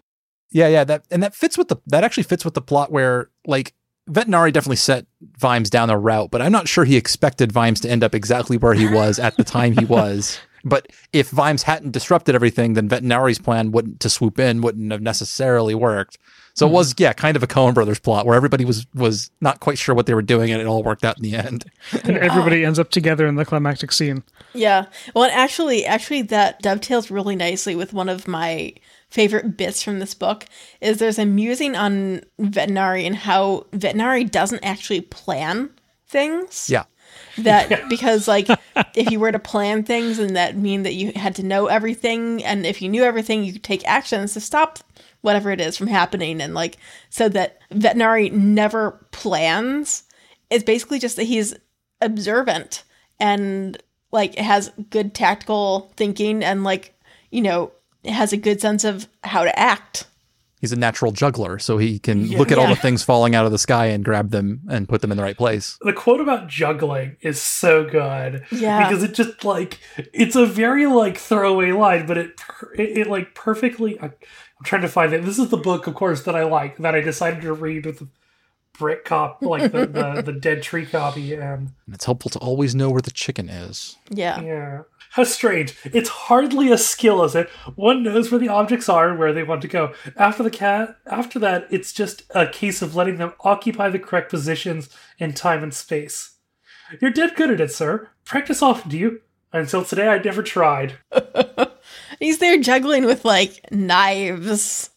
Yeah, 0.51 0.67
yeah, 0.67 0.83
that 0.83 1.03
and 1.09 1.23
that 1.23 1.33
fits 1.33 1.57
with 1.57 1.67
the 1.67 1.77
that 1.87 2.03
actually 2.03 2.23
fits 2.23 2.45
with 2.45 2.53
the 2.53 2.61
plot 2.61 2.91
where 2.91 3.31
like 3.47 3.73
Vetinari 4.09 4.53
definitely 4.53 4.75
set 4.75 5.07
Vimes 5.39 5.69
down 5.69 5.89
a 5.89 5.97
route, 5.97 6.29
but 6.29 6.43
I'm 6.43 6.51
not 6.51 6.67
sure 6.67 6.85
he 6.85 6.95
expected 6.95 7.51
Vimes 7.51 7.79
to 7.81 7.89
end 7.89 8.03
up 8.03 8.13
exactly 8.13 8.57
where 8.57 8.75
he 8.75 8.87
was 8.87 9.17
at 9.17 9.35
the 9.35 9.43
time 9.43 9.75
he 9.75 9.85
was. 9.85 10.39
But 10.63 10.87
if 11.11 11.29
Vimes 11.29 11.63
hadn't 11.63 11.91
disrupted 11.91 12.35
everything, 12.35 12.73
then 12.73 12.87
Vetinari's 12.87 13.39
plan 13.39 13.71
wouldn't 13.71 13.99
to 13.99 14.09
swoop 14.09 14.39
in 14.39 14.61
wouldn't 14.61 14.91
have 14.91 15.01
necessarily 15.01 15.75
worked. 15.75 16.17
So 16.55 16.65
it 16.65 16.69
mm-hmm. 16.69 16.75
was, 16.75 16.95
yeah, 16.97 17.13
kind 17.13 17.35
of 17.35 17.43
a 17.43 17.47
Coen 17.47 17.73
Brothers 17.73 17.99
plot 17.99 18.25
where 18.25 18.35
everybody 18.35 18.63
was 18.63 18.85
was 18.93 19.31
not 19.41 19.59
quite 19.59 19.77
sure 19.77 19.95
what 19.95 20.05
they 20.05 20.13
were 20.13 20.21
doing, 20.21 20.51
and 20.51 20.61
it 20.61 20.67
all 20.67 20.83
worked 20.83 21.03
out 21.03 21.17
in 21.17 21.23
the 21.23 21.35
end. 21.35 21.65
And 22.03 22.17
everybody 22.17 22.65
ends 22.65 22.79
up 22.79 22.89
together 22.89 23.27
in 23.27 23.35
the 23.35 23.45
climactic 23.45 23.91
scene. 23.91 24.23
Yeah. 24.53 24.85
Well, 25.15 25.29
actually, 25.31 25.85
actually, 25.85 26.21
that 26.23 26.61
dovetails 26.61 27.09
really 27.09 27.35
nicely 27.35 27.75
with 27.75 27.93
one 27.93 28.09
of 28.09 28.27
my 28.27 28.73
favorite 29.09 29.57
bits 29.57 29.81
from 29.81 29.99
this 29.99 30.13
book. 30.13 30.45
Is 30.81 30.97
there's 30.97 31.19
a 31.19 31.25
musing 31.25 31.75
on 31.75 32.21
Vetinari 32.39 33.05
and 33.05 33.15
how 33.15 33.65
Vetinari 33.71 34.29
doesn't 34.29 34.63
actually 34.63 35.01
plan 35.01 35.71
things. 36.07 36.69
Yeah, 36.69 36.83
That 37.37 37.89
because 37.89 38.27
like 38.27 38.47
if 38.95 39.11
you 39.11 39.19
were 39.19 39.31
to 39.31 39.39
plan 39.39 39.83
things, 39.83 40.19
and 40.19 40.35
that 40.35 40.57
mean 40.57 40.83
that 40.83 40.93
you 40.93 41.11
had 41.15 41.35
to 41.35 41.43
know 41.43 41.67
everything, 41.67 42.43
and 42.43 42.65
if 42.65 42.81
you 42.81 42.89
knew 42.89 43.03
everything, 43.03 43.43
you 43.43 43.53
could 43.53 43.63
take 43.63 43.87
actions 43.87 44.33
to 44.33 44.41
stop 44.41 44.79
whatever 45.21 45.51
it 45.51 45.61
is 45.61 45.77
from 45.77 45.87
happening, 45.87 46.41
and 46.41 46.53
like 46.53 46.77
so 47.09 47.29
that 47.29 47.59
Vetinari 47.71 48.31
never 48.31 49.05
plans. 49.11 50.03
It's 50.49 50.63
basically 50.63 50.99
just 50.99 51.15
that 51.15 51.23
he's 51.23 51.55
observant 52.01 52.83
and 53.19 53.81
like 54.11 54.35
has 54.35 54.71
good 54.89 55.13
tactical 55.13 55.91
thinking 55.95 56.43
and 56.43 56.63
like 56.63 56.93
you 57.31 57.41
know 57.41 57.71
has 58.05 58.33
a 58.33 58.37
good 58.37 58.61
sense 58.61 58.83
of 58.83 59.07
how 59.23 59.43
to 59.43 59.59
act. 59.59 60.05
He's 60.63 60.71
a 60.71 60.77
natural 60.77 61.11
juggler, 61.11 61.59
so 61.59 61.77
he 61.77 61.99
can 61.99 62.25
look 62.37 62.49
at 62.49 62.57
all 62.57 62.69
the 62.69 62.75
things 62.77 63.03
falling 63.03 63.35
out 63.35 63.45
of 63.45 63.51
the 63.51 63.57
sky 63.57 63.87
and 63.87 64.05
grab 64.05 64.29
them 64.29 64.61
and 64.69 64.87
put 64.87 65.01
them 65.01 65.11
in 65.11 65.17
the 65.17 65.23
right 65.23 65.35
place. 65.35 65.77
The 65.81 65.91
quote 65.91 66.21
about 66.21 66.47
juggling 66.47 67.17
is 67.19 67.41
so 67.41 67.83
good. 67.83 68.45
Yeah. 68.49 68.87
Because 68.87 69.03
it 69.03 69.13
just 69.13 69.43
like 69.43 69.79
it's 70.13 70.37
a 70.37 70.45
very 70.45 70.85
like 70.85 71.17
throwaway 71.17 71.73
line, 71.73 72.05
but 72.05 72.17
it 72.17 72.39
it, 72.77 72.97
it 72.99 73.07
like 73.07 73.35
perfectly. 73.35 73.99
I, 73.99 74.05
I'm 74.05 74.63
trying 74.63 74.83
to 74.83 74.87
find 74.87 75.11
it. 75.11 75.25
This 75.25 75.37
is 75.37 75.49
the 75.49 75.57
book, 75.57 75.85
of 75.85 75.95
course, 75.95 76.23
that 76.23 76.35
I 76.35 76.45
like 76.45 76.77
that 76.77 76.95
I 76.95 77.01
decided 77.01 77.41
to 77.41 77.51
read 77.51 77.85
with 77.85 77.99
the 77.99 78.07
brick 78.79 79.03
cop, 79.03 79.41
like 79.41 79.69
the, 79.73 79.85
the 79.85 80.21
the 80.25 80.31
dead 80.31 80.63
tree 80.63 80.85
copy, 80.85 81.33
and 81.33 81.73
And 81.85 81.93
it's 81.93 82.05
helpful 82.05 82.31
to 82.31 82.39
always 82.39 82.73
know 82.73 82.89
where 82.89 83.01
the 83.01 83.11
chicken 83.11 83.49
is. 83.49 83.97
Yeah. 84.09 84.41
yeah. 84.41 84.81
How 85.13 85.25
strange. 85.25 85.75
It's 85.85 86.09
hardly 86.09 86.71
a 86.71 86.77
skill, 86.77 87.23
is 87.23 87.35
it? 87.35 87.47
One 87.75 88.01
knows 88.01 88.31
where 88.31 88.39
the 88.39 88.49
objects 88.49 88.89
are 88.89 89.09
and 89.09 89.19
where 89.19 89.31
they 89.31 89.43
want 89.43 89.61
to 89.61 89.67
go. 89.67 89.93
After 90.17 90.41
the 90.41 90.49
cat 90.49 90.97
after 91.05 91.37
that, 91.37 91.67
it's 91.69 91.93
just 91.93 92.23
a 92.31 92.47
case 92.47 92.81
of 92.81 92.95
letting 92.95 93.17
them 93.17 93.33
occupy 93.41 93.89
the 93.89 93.99
correct 93.99 94.31
positions 94.31 94.89
in 95.19 95.33
time 95.33 95.61
and 95.61 95.71
space. 95.71 96.37
You're 96.99 97.11
dead 97.11 97.35
good 97.35 97.51
at 97.51 97.61
it, 97.61 97.71
sir. 97.71 98.09
Practice 98.25 98.63
often, 98.63 98.89
do 98.89 98.97
you? 98.97 99.21
Until 99.51 99.85
today 99.85 100.07
I 100.07 100.17
never 100.17 100.41
tried. 100.41 100.95
He's 102.19 102.39
there 102.39 102.59
juggling 102.59 103.05
with 103.05 103.23
like 103.23 103.71
knives. 103.71 104.89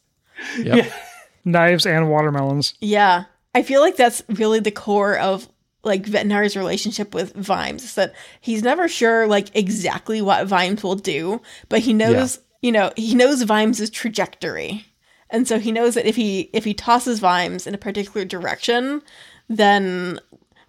Yep. 0.58 0.92
Knives 1.44 1.84
and 1.84 2.08
watermelons. 2.08 2.72
Yeah. 2.80 3.24
I 3.54 3.62
feel 3.62 3.82
like 3.82 3.96
that's 3.96 4.22
really 4.30 4.60
the 4.60 4.70
core 4.70 5.18
of 5.18 5.46
like 5.85 6.05
Vetinari's 6.05 6.57
relationship 6.57 7.14
with 7.14 7.33
Vimes 7.35 7.85
is 7.85 7.95
that 7.95 8.14
he's 8.41 8.62
never 8.62 8.89
sure 8.89 9.27
like 9.27 9.55
exactly 9.55 10.20
what 10.20 10.47
Vimes 10.47 10.83
will 10.83 10.97
do, 10.97 11.41
but 11.68 11.81
he 11.81 11.93
knows, 11.95 12.41
you 12.61 12.72
know, 12.72 12.93
he 12.97 13.14
knows 13.14 13.43
Vimes' 13.43 13.89
trajectory. 13.91 14.85
And 15.31 15.47
so 15.47 15.59
he 15.59 15.72
knows 15.72 15.95
that 15.95 16.07
if 16.07 16.16
he 16.16 16.51
if 16.53 16.64
he 16.64 16.74
tosses 16.74 17.18
Vimes 17.20 17.66
in 17.66 17.74
a 17.74 17.79
particular 17.79 18.24
direction, 18.24 19.03
then 19.49 20.20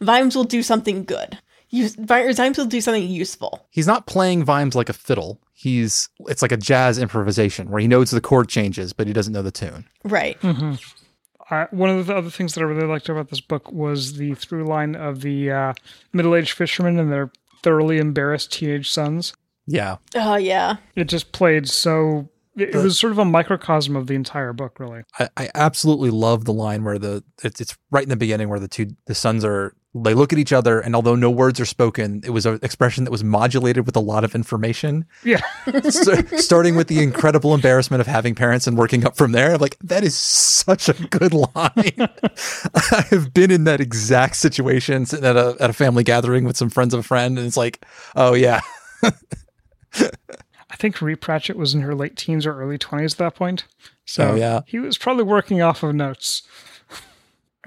Vimes 0.02 0.36
will 0.36 0.44
do 0.44 0.64
something 0.64 1.04
good. 1.04 1.40
Use, 1.70 1.96
Vimes 1.96 2.58
will 2.58 2.66
do 2.66 2.82
something 2.82 3.08
useful. 3.08 3.68
He's 3.72 3.88
not 3.88 4.08
playing 4.08 4.46
Vimes 4.46 4.76
like 4.76 4.90
a 4.90 4.94
fiddle. 4.94 5.40
He's 5.54 6.10
it's 6.28 6.42
like 6.42 6.52
a 6.52 6.58
jazz 6.58 6.98
improvisation 6.98 7.70
where 7.70 7.82
he 7.82 7.88
knows 7.88 8.12
the 8.12 8.22
chord 8.22 8.48
changes, 8.48 8.94
but 8.94 9.08
he 9.08 9.14
doesn't 9.14 9.34
know 9.34 9.42
the 9.42 9.52
tune. 9.52 9.86
Right. 10.04 10.40
Mm-hmm. 10.42 10.76
Uh, 11.50 11.68
one 11.72 11.90
of 11.90 12.08
the 12.08 12.16
other 12.16 12.30
things 12.30 12.54
that 12.54 12.62
I 12.62 12.66
really 12.66 12.88
liked 12.88 13.10
about 13.10 13.30
this 13.30 13.42
book 13.42 13.72
was 13.72 14.18
the 14.18 14.34
through 14.36 14.66
line 14.66 14.96
of 14.96 15.22
the 15.22 15.52
uh, 15.52 15.74
middle 16.14 16.36
aged 16.36 16.52
fishermen 16.52 17.00
and 17.00 17.12
their 17.12 17.32
thoroughly 17.64 17.98
embarrassed 18.00 18.52
teenage 18.52 18.90
sons. 18.90 19.34
Yeah. 19.66 19.98
Oh 20.16 20.36
yeah. 20.36 20.78
It 20.96 21.06
just 21.06 21.32
played 21.32 21.68
so. 21.68 22.30
It, 22.56 22.74
it 22.74 22.78
was 22.78 22.98
sort 22.98 23.12
of 23.12 23.20
a 23.20 23.26
microcosm 23.26 23.96
of 23.96 24.08
the 24.08 24.16
entire 24.16 24.52
book, 24.52 24.80
really. 24.80 25.04
I, 25.20 25.30
I 25.38 25.50
absolutely 25.54 26.10
love 26.10 26.46
the 26.46 26.54
line 26.54 26.84
where 26.84 26.98
the 26.98 27.24
it's, 27.44 27.62
it's 27.62 27.78
right 27.92 28.04
in 28.04 28.10
the 28.10 28.16
beginning 28.16 28.50
where 28.50 28.60
the 28.60 28.68
two 28.68 28.96
the 29.06 29.14
sons 29.16 29.46
are 29.46 29.74
they 30.04 30.14
look 30.14 30.32
at 30.34 30.40
each 30.40 30.54
other 30.54 30.80
and 30.80 30.96
although 30.96 31.16
no 31.16 31.30
words 31.30 31.60
are 31.60 31.66
spoken, 31.66 32.22
it 32.24 32.30
was 32.32 32.46
an 32.46 32.60
expression 32.64 33.04
that 33.04 33.12
was 33.12 33.24
modulated 33.24 33.86
with 33.86 33.96
a 33.96 34.00
lot 34.00 34.24
of 34.24 34.36
information. 34.36 35.06
Yeah. 35.24 35.42
So, 35.90 36.16
starting 36.38 36.76
with 36.76 36.88
the 36.88 37.02
incredible 37.04 37.54
embarrassment 37.54 38.02
of 38.02 38.08
having 38.08 38.36
parents 38.36 38.68
and 38.68 38.78
working 38.78 39.06
up 39.06 39.18
from 39.18 39.32
there. 39.32 39.54
I'm 39.54 39.60
like, 39.62 39.78
that 39.84 40.04
is 40.04 40.16
such 40.18 40.90
a 40.90 40.94
good 40.94 41.34
line. 41.34 41.48
I 42.76 43.04
have 43.10 43.34
been 43.34 43.52
in 43.52 43.64
that 43.66 43.80
exact 43.82 44.36
situation 44.38 45.06
sitting 45.06 45.26
at 45.26 45.36
a 45.36 45.56
at 45.60 45.70
a 45.70 45.74
family 45.74 46.04
gathering 46.04 46.46
with 46.46 46.56
some 46.58 46.70
friends 46.70 46.94
of 46.94 47.00
a 47.02 47.04
friend, 47.04 47.38
and 47.38 47.46
it's 47.48 47.58
like, 47.58 47.86
oh 48.16 48.34
yeah, 48.34 48.62
I 50.70 50.76
think 50.76 51.02
Ree 51.02 51.16
Pratchett 51.16 51.58
was 51.58 51.74
in 51.74 51.82
her 51.82 51.96
late 51.96 52.16
teens 52.16 52.46
or 52.46 52.60
early 52.62 52.78
20s 52.78 53.14
at 53.14 53.18
that 53.18 53.36
point. 53.36 53.66
So 54.06 54.32
Oh, 54.32 54.36
yeah. 54.36 54.62
he 54.66 54.80
was 54.80 54.98
probably 54.98 55.24
working 55.24 55.62
off 55.62 55.84
of 55.84 55.96
notes. 55.96 56.44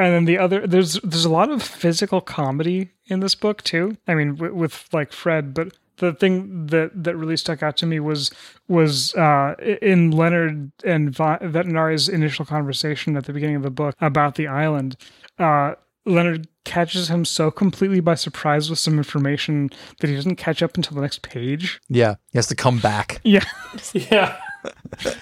And 0.00 0.14
then 0.14 0.24
the 0.24 0.38
other 0.38 0.66
there's 0.66 0.94
there's 1.02 1.24
a 1.24 1.30
lot 1.30 1.50
of 1.50 1.62
physical 1.62 2.20
comedy 2.20 2.90
in 3.06 3.20
this 3.20 3.34
book 3.34 3.62
too. 3.62 3.96
I 4.08 4.14
mean 4.14 4.36
with, 4.36 4.52
with 4.52 4.88
like 4.92 5.12
Fred, 5.12 5.52
but 5.54 5.76
the 5.98 6.14
thing 6.14 6.66
that 6.68 6.90
that 7.04 7.14
really 7.16 7.36
stuck 7.36 7.62
out 7.62 7.76
to 7.78 7.86
me 7.86 8.00
was 8.00 8.30
was 8.68 9.14
uh, 9.14 9.54
in 9.82 10.10
Leonard 10.10 10.72
and 10.84 11.14
Vi- 11.14 11.38
Vetinari's 11.42 12.08
initial 12.08 12.44
conversation 12.46 13.16
at 13.16 13.24
the 13.26 13.32
beginning 13.34 13.56
of 13.56 13.62
the 13.62 13.70
book 13.70 13.94
about 14.00 14.36
the 14.36 14.46
island. 14.46 14.96
Uh, 15.38 15.74
Leonard 16.06 16.48
catches 16.64 17.08
him 17.10 17.26
so 17.26 17.50
completely 17.50 18.00
by 18.00 18.14
surprise 18.14 18.70
with 18.70 18.78
some 18.78 18.96
information 18.96 19.68
that 20.00 20.08
he 20.08 20.16
doesn't 20.16 20.36
catch 20.36 20.62
up 20.62 20.74
until 20.76 20.94
the 20.94 21.02
next 21.02 21.20
page. 21.20 21.78
yeah. 21.88 22.14
He 22.32 22.38
has 22.38 22.46
to 22.46 22.54
come 22.56 22.78
back. 22.78 23.20
Yeah, 23.22 23.44
Yeah. 23.92 24.36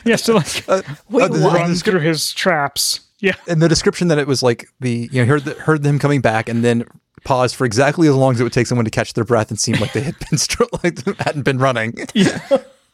he 0.05 0.11
has 0.11 0.23
to 0.23 0.35
like 0.35 0.65
Wait, 1.11 1.25
Uh, 1.25 1.29
the- 1.29 1.41
what? 1.45 1.55
run 1.55 1.75
through 1.75 2.01
his 2.01 2.33
traps. 2.33 3.01
Yeah, 3.21 3.35
And 3.49 3.61
the 3.61 3.69
description 3.69 4.09
that 4.09 4.19
it 4.19 4.27
was 4.29 4.43
like 4.43 4.69
the 4.81 5.09
you 5.13 5.23
know 5.23 5.27
heard 5.29 5.45
the, 5.45 5.55
heard 5.55 5.83
them 5.83 5.99
coming 5.99 6.21
back 6.21 6.49
and 6.49 6.65
then 6.65 6.85
paused 7.25 7.57
for 7.57 7.65
exactly 7.65 8.07
as 8.09 8.15
long 8.15 8.35
as 8.35 8.41
it 8.41 8.45
would 8.45 8.53
take 8.53 8.67
someone 8.69 8.85
to 8.85 8.91
catch 8.93 9.15
their 9.15 9.25
breath 9.25 9.51
and 9.51 9.59
seemed 9.59 9.81
like 9.81 9.93
they 9.93 10.03
had 10.03 10.17
been 10.19 10.27
stro- 10.39 10.83
like 10.85 10.95
they 10.97 11.13
hadn't 11.25 11.43
been 11.43 11.59
running. 11.59 11.95
yeah. 12.15 12.41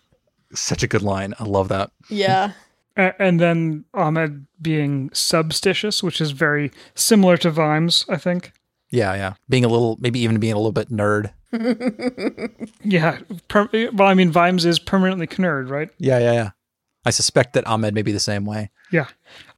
Such 0.54 0.82
a 0.82 0.86
good 0.86 1.02
line. 1.02 1.34
I 1.38 1.44
love 1.44 1.68
that. 1.68 1.90
Yeah. 2.08 2.52
And 2.96 3.40
then 3.40 3.84
Ahmed 3.92 4.46
being 4.62 5.10
substitious, 5.12 6.00
which 6.02 6.20
is 6.20 6.30
very 6.30 6.70
similar 6.94 7.36
to 7.38 7.50
Vimes, 7.50 8.06
I 8.08 8.16
think. 8.16 8.52
Yeah, 8.90 9.14
yeah. 9.14 9.34
Being 9.48 9.64
a 9.64 9.68
little, 9.68 9.96
maybe 10.00 10.20
even 10.20 10.38
being 10.38 10.52
a 10.52 10.56
little 10.56 10.70
bit 10.72 10.90
knurd. 10.90 11.32
Yeah. 12.84 13.18
Per- 13.48 13.68
well, 13.92 14.08
I 14.08 14.14
mean, 14.14 14.30
Vimes 14.30 14.64
is 14.64 14.78
permanently 14.78 15.26
knurd, 15.26 15.70
right? 15.70 15.88
Yeah, 15.98 16.18
yeah, 16.18 16.32
yeah. 16.32 16.50
I 17.04 17.10
suspect 17.10 17.52
that 17.52 17.66
Ahmed 17.66 17.94
may 17.94 18.02
be 18.02 18.12
the 18.12 18.20
same 18.20 18.44
way. 18.44 18.70
Yeah. 18.90 19.08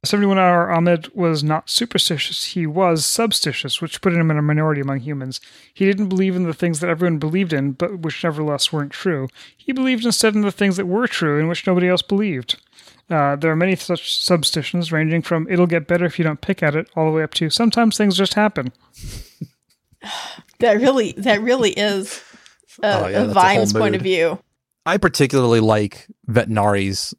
71 0.03 0.37
hour 0.37 0.69
Ahmed 0.71 1.07
was 1.15 1.43
not 1.43 1.69
superstitious. 1.69 2.43
He 2.45 2.67
was 2.67 3.05
substitious, 3.05 3.81
which 3.81 4.01
put 4.01 4.13
him 4.13 4.29
in 4.29 4.37
a 4.37 4.41
minority 4.41 4.81
among 4.81 4.99
humans. 4.99 5.39
He 5.73 5.85
didn't 5.85 6.09
believe 6.09 6.35
in 6.35 6.43
the 6.43 6.53
things 6.53 6.79
that 6.79 6.89
everyone 6.89 7.19
believed 7.19 7.53
in, 7.53 7.71
but 7.71 7.99
which 7.99 8.23
nevertheless 8.23 8.73
weren't 8.73 8.91
true. 8.91 9.27
He 9.55 9.71
believed 9.71 10.05
instead 10.05 10.35
in 10.35 10.41
the 10.41 10.51
things 10.51 10.77
that 10.77 10.87
were 10.87 11.07
true 11.07 11.39
and 11.39 11.47
which 11.47 11.65
nobody 11.65 11.87
else 11.87 12.01
believed. 12.01 12.61
Uh, 13.09 13.37
there 13.37 13.51
are 13.51 13.55
many 13.55 13.75
such 13.75 14.13
substitions, 14.21 14.91
ranging 14.91 15.21
from 15.21 15.47
it'll 15.49 15.67
get 15.67 15.87
better 15.87 16.05
if 16.05 16.19
you 16.19 16.25
don't 16.25 16.41
pick 16.41 16.61
at 16.61 16.75
it, 16.75 16.89
all 16.95 17.05
the 17.05 17.11
way 17.11 17.23
up 17.23 17.33
to 17.35 17.49
sometimes 17.49 17.95
things 17.97 18.17
just 18.17 18.33
happen. 18.33 18.71
That 20.59 20.73
really, 20.79 21.11
that 21.17 21.41
really 21.41 21.71
is 21.71 22.23
a, 22.81 23.03
Oh, 23.03 23.07
yeah, 23.07 23.17
a 23.17 23.19
that's 23.27 23.31
a 23.31 23.33
Vimes 23.33 23.73
point 23.73 23.95
of 23.95 24.01
view. 24.01 24.39
I 24.85 24.97
particularly 24.97 25.59
like 25.59 26.07
Vetinari's. 26.29 27.13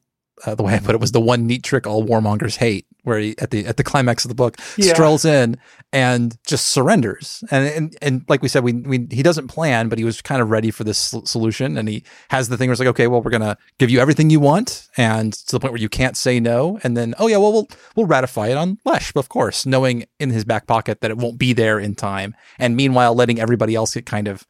Uh, 0.45 0.55
the 0.55 0.63
way 0.63 0.73
I 0.73 0.79
put 0.79 0.95
it 0.95 1.01
was 1.01 1.11
the 1.11 1.19
one 1.21 1.45
neat 1.47 1.63
trick 1.63 1.85
all 1.85 2.05
warmongers 2.05 2.57
hate, 2.57 2.85
where 3.03 3.19
he 3.19 3.35
at 3.39 3.51
the 3.51 3.65
at 3.65 3.77
the 3.77 3.83
climax 3.83 4.23
of 4.25 4.29
the 4.29 4.35
book 4.35 4.57
Yeah. 4.77 4.93
strolls 4.93 5.25
in 5.25 5.57
and 5.91 6.37
just 6.45 6.67
surrenders, 6.67 7.43
and 7.51 7.67
and 7.67 7.97
and 8.01 8.25
like 8.29 8.41
we 8.41 8.47
said, 8.47 8.63
we 8.63 8.73
we 8.73 9.07
he 9.11 9.21
doesn't 9.23 9.47
plan, 9.47 9.89
but 9.89 9.97
he 9.97 10.03
was 10.05 10.21
kind 10.21 10.41
of 10.41 10.49
ready 10.49 10.71
for 10.71 10.83
this 10.83 11.13
solution, 11.25 11.77
and 11.77 11.89
he 11.89 12.03
has 12.29 12.47
the 12.49 12.57
thing 12.57 12.69
where 12.69 12.73
it's 12.73 12.79
like, 12.79 12.87
okay, 12.89 13.07
well, 13.07 13.21
we're 13.21 13.31
gonna 13.31 13.57
give 13.79 13.89
you 13.89 13.99
everything 13.99 14.29
you 14.29 14.39
want, 14.39 14.87
and 14.97 15.33
to 15.33 15.51
the 15.51 15.59
point 15.59 15.73
where 15.73 15.81
you 15.81 15.89
can't 15.89 16.15
say 16.15 16.39
no, 16.39 16.79
and 16.83 16.95
then 16.95 17.13
oh 17.19 17.27
yeah, 17.27 17.37
well 17.37 17.51
we'll 17.51 17.67
we'll 17.95 18.05
ratify 18.05 18.47
it 18.47 18.57
on 18.57 18.77
Lesh, 18.85 19.11
of 19.15 19.29
course, 19.29 19.65
knowing 19.65 20.05
in 20.19 20.29
his 20.29 20.45
back 20.45 20.67
pocket 20.67 21.01
that 21.01 21.11
it 21.11 21.17
won't 21.17 21.37
be 21.37 21.53
there 21.53 21.79
in 21.79 21.95
time, 21.95 22.33
and 22.57 22.75
meanwhile 22.75 23.13
letting 23.13 23.39
everybody 23.39 23.75
else 23.75 23.93
get 23.93 24.05
kind 24.05 24.27
of 24.27 24.45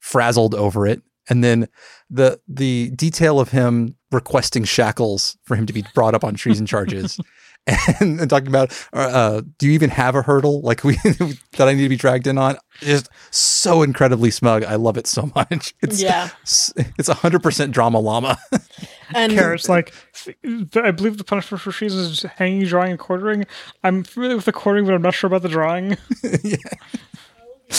frazzled 0.00 0.54
over 0.54 0.86
it. 0.86 1.02
And 1.28 1.42
then 1.42 1.68
the 2.10 2.40
the 2.48 2.90
detail 2.90 3.40
of 3.40 3.50
him 3.50 3.96
requesting 4.12 4.64
shackles 4.64 5.36
for 5.44 5.56
him 5.56 5.66
to 5.66 5.72
be 5.72 5.84
brought 5.94 6.14
up 6.14 6.22
on 6.24 6.34
treason 6.34 6.66
charges, 6.66 7.18
and, 7.66 8.20
and 8.20 8.28
talking 8.30 8.48
about, 8.48 8.70
uh, 8.92 8.96
uh, 8.98 9.42
do 9.58 9.66
you 9.66 9.72
even 9.72 9.88
have 9.90 10.14
a 10.14 10.22
hurdle 10.22 10.60
like 10.60 10.84
we 10.84 10.94
that 11.56 11.66
I 11.66 11.72
need 11.72 11.82
to 11.84 11.88
be 11.88 11.96
dragged 11.96 12.26
in 12.26 12.36
on? 12.38 12.56
Just 12.80 13.08
so 13.30 13.82
incredibly 13.82 14.30
smug. 14.30 14.64
I 14.64 14.74
love 14.74 14.96
it 14.98 15.06
so 15.06 15.30
much. 15.34 15.74
It's 15.82 16.02
Yeah. 16.02 16.28
it's 16.42 17.08
a 17.08 17.14
hundred 17.14 17.42
percent 17.42 17.72
drama 17.72 17.98
llama. 17.98 18.38
And 19.14 19.32
Carrots, 19.32 19.68
like, 19.68 19.92
I 20.76 20.90
believe 20.90 21.18
the 21.18 21.24
punishment 21.24 21.60
for 21.62 21.72
treason 21.72 22.00
is 22.00 22.22
hanging, 22.36 22.64
drawing, 22.66 22.90
and 22.90 22.98
quartering. 22.98 23.44
I'm 23.82 24.02
familiar 24.04 24.36
with 24.36 24.44
the 24.46 24.52
quartering, 24.52 24.86
but 24.86 24.94
I'm 24.94 25.02
not 25.02 25.14
sure 25.14 25.28
about 25.28 25.42
the 25.42 25.48
drawing. 25.48 25.96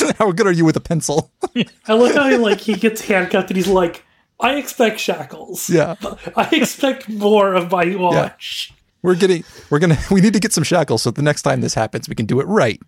How 0.17 0.31
good 0.31 0.47
are 0.47 0.51
you 0.51 0.65
with 0.65 0.75
a 0.75 0.81
pencil? 0.81 1.31
I 1.87 1.93
look 1.93 2.15
how 2.15 2.29
he 2.29 2.37
like 2.37 2.59
he 2.59 2.75
gets 2.75 3.01
handcuffed 3.01 3.49
and 3.49 3.57
he's 3.57 3.67
like, 3.67 4.03
I 4.39 4.55
expect 4.55 4.99
shackles. 4.99 5.69
yeah, 5.69 5.95
I 6.35 6.49
expect 6.51 7.07
more 7.09 7.53
of 7.53 7.71
my 7.71 7.95
watch. 7.95 8.73
we're 9.01 9.15
getting 9.15 9.43
we're 9.69 9.79
gonna 9.79 9.97
we 10.11 10.21
need 10.21 10.33
to 10.33 10.39
get 10.39 10.51
some 10.53 10.63
shackles 10.63 11.03
so 11.03 11.11
the 11.11 11.21
next 11.21 11.43
time 11.43 11.61
this 11.61 11.73
happens 11.73 12.09
we 12.09 12.15
can 12.15 12.25
do 12.25 12.39
it 12.39 12.45
right. 12.45 12.81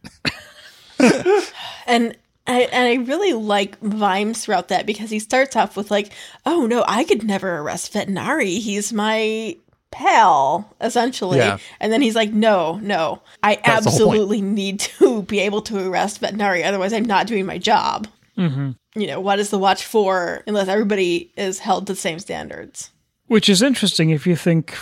And 1.86 2.18
I 2.48 2.62
and 2.64 2.88
I 2.88 2.96
really 3.06 3.34
like 3.34 3.80
Vimes 3.80 4.44
throughout 4.44 4.68
that 4.70 4.86
because 4.86 5.10
he 5.10 5.20
starts 5.20 5.56
off 5.56 5.78
with 5.78 5.90
like, 5.92 6.12
"Oh 6.46 6.66
no, 6.66 6.84
I 6.88 7.04
could 7.04 7.24
never 7.24 7.58
arrest 7.58 7.94
Vetinari. 7.94 8.60
He's 8.60 8.92
my 8.92 9.56
pal, 9.92 10.74
essentially." 10.82 11.38
Yeah. 11.38 11.58
And 11.80 11.92
then 11.92 12.02
he's 12.02 12.16
like, 12.16 12.32
"No, 12.32 12.80
no, 12.82 13.22
I 13.44 13.56
That's 13.56 13.86
the 13.86 13.92
whole 13.92 14.00
point. 14.00 14.10
absolutely 14.12 14.42
need 14.42 14.80
to 14.82 15.22
be 15.28 15.40
able 15.40 15.62
to 15.64 15.88
arrest 15.90 16.22
Vetinari. 16.22 16.66
Otherwise, 16.66 16.94
I'm 16.94 17.06
not 17.06 17.28
doing 17.28 17.46
my 17.46 17.58
job." 17.58 18.08
hmm 18.36 18.72
You 18.96 19.08
know, 19.08 19.20
what 19.20 19.40
is 19.40 19.50
the 19.50 19.58
watch 19.60 19.84
for 19.86 20.44
unless 20.48 20.68
everybody 20.68 21.32
is 21.38 21.60
held 21.60 21.88
to 21.88 21.94
the 21.94 22.00
same 22.00 22.20
standards? 22.20 22.92
Which 23.28 23.50
is 23.50 23.62
interesting 23.62 24.10
if 24.12 24.26
you 24.28 24.36
think, 24.36 24.78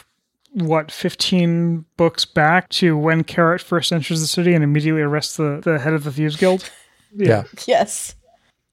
what, 0.52 0.92
15 0.92 1.86
books 1.98 2.26
back 2.26 2.70
to 2.70 2.96
when 2.98 3.24
Carrot 3.24 3.62
first 3.62 3.92
enters 3.92 4.22
the 4.22 4.28
city 4.28 4.54
and 4.54 4.64
immediately 4.64 5.02
arrests 5.02 5.38
the, 5.38 5.62
the 5.64 5.80
head 5.80 5.94
of 5.94 6.04
the 6.04 6.12
Thieves 6.12 6.36
Guild. 6.36 6.70
Yeah. 7.18 7.44
Yes. 7.66 8.14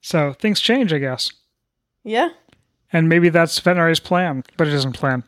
So 0.00 0.32
things 0.32 0.58
change, 0.60 0.92
I 0.92 0.98
guess. 0.98 1.30
Yeah. 2.02 2.30
And 2.92 3.08
maybe 3.08 3.28
that's 3.28 3.60
Vetinari's 3.60 4.00
plan, 4.00 4.42
but 4.56 4.66
it 4.66 4.74
isn't 4.74 4.94
plan. 4.94 5.22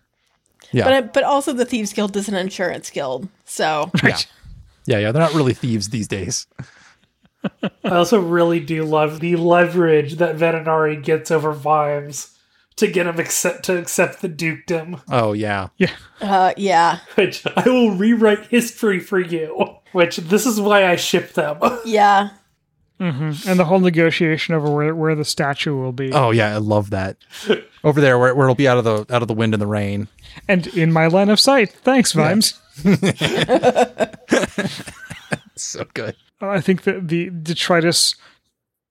Yeah. 0.73 0.85
But 0.85 1.13
but 1.15 1.23
also 1.25 1.53
the 1.53 1.65
Thieves 1.65 1.93
Guild 1.93 2.17
is 2.17 2.29
an 2.29 2.35
insurance 2.35 2.91
guild. 2.91 3.29
So, 3.45 3.91
Right. 4.03 4.27
Yeah, 4.87 4.99
yeah, 4.99 5.13
they're 5.13 5.23
not 5.23 5.35
really 5.35 5.55
thieves 5.55 5.89
these 5.89 6.09
days. 6.09 6.47
I 7.63 7.91
also 7.91 8.21
really 8.21 8.61
do 8.61 8.85
love 8.85 9.21
the 9.21 9.37
leverage 9.37 10.15
that 10.17 10.37
Vetinari 10.37 11.03
gets 11.03 11.31
over 11.31 11.53
Vimes 11.53 12.37
to 12.77 12.87
get 12.89 13.07
him 13.07 13.19
accept 13.21 13.65
to 13.67 13.79
accept 13.79 14.21
the 14.21 14.29
dukedom, 14.29 15.01
Oh 15.11 15.33
yeah, 15.33 15.69
uh 16.21 16.53
yeah. 16.57 16.99
which 17.15 17.47
I 17.57 17.63
will 17.69 17.93
rewrite 17.93 18.47
history 18.47 18.99
for 18.99 19.21
you. 19.21 19.77
Which 19.93 20.17
this 20.17 20.45
is 20.45 20.61
why 20.61 20.87
I 20.87 20.97
ship 20.97 21.35
them. 21.35 21.59
Yeah. 21.85 22.31
hmm 22.99 23.33
And 23.47 23.59
the 23.61 23.65
whole 23.67 23.79
negotiation 23.81 24.55
over 24.55 24.71
where, 24.71 24.95
where 24.95 25.15
the 25.15 25.25
statue 25.25 25.77
will 25.77 25.93
be. 25.93 26.13
Oh 26.13 26.31
yeah, 26.31 26.53
I 26.55 26.59
love 26.59 26.91
that. 26.91 27.17
Over 27.85 28.01
there, 28.01 28.19
where, 28.19 28.35
where 28.35 28.47
it'll 28.47 28.55
be 28.57 28.69
out 28.69 28.79
of 28.79 28.85
the 28.85 29.15
out 29.15 29.23
of 29.23 29.29
the 29.29 29.35
wind 29.35 29.55
and 29.55 29.61
the 29.61 29.67
rain. 29.67 30.09
And 30.49 30.67
in 30.69 30.93
my 30.93 31.07
line 31.07 31.31
of 31.31 31.41
sight. 31.41 31.71
Thanks, 31.73 32.13
Vimes. 32.13 32.61
So 35.57 35.85
good. 35.95 36.17
I 36.41 36.61
think 36.61 36.83
that 36.83 37.09
the 37.09 37.31
detritus 37.31 38.15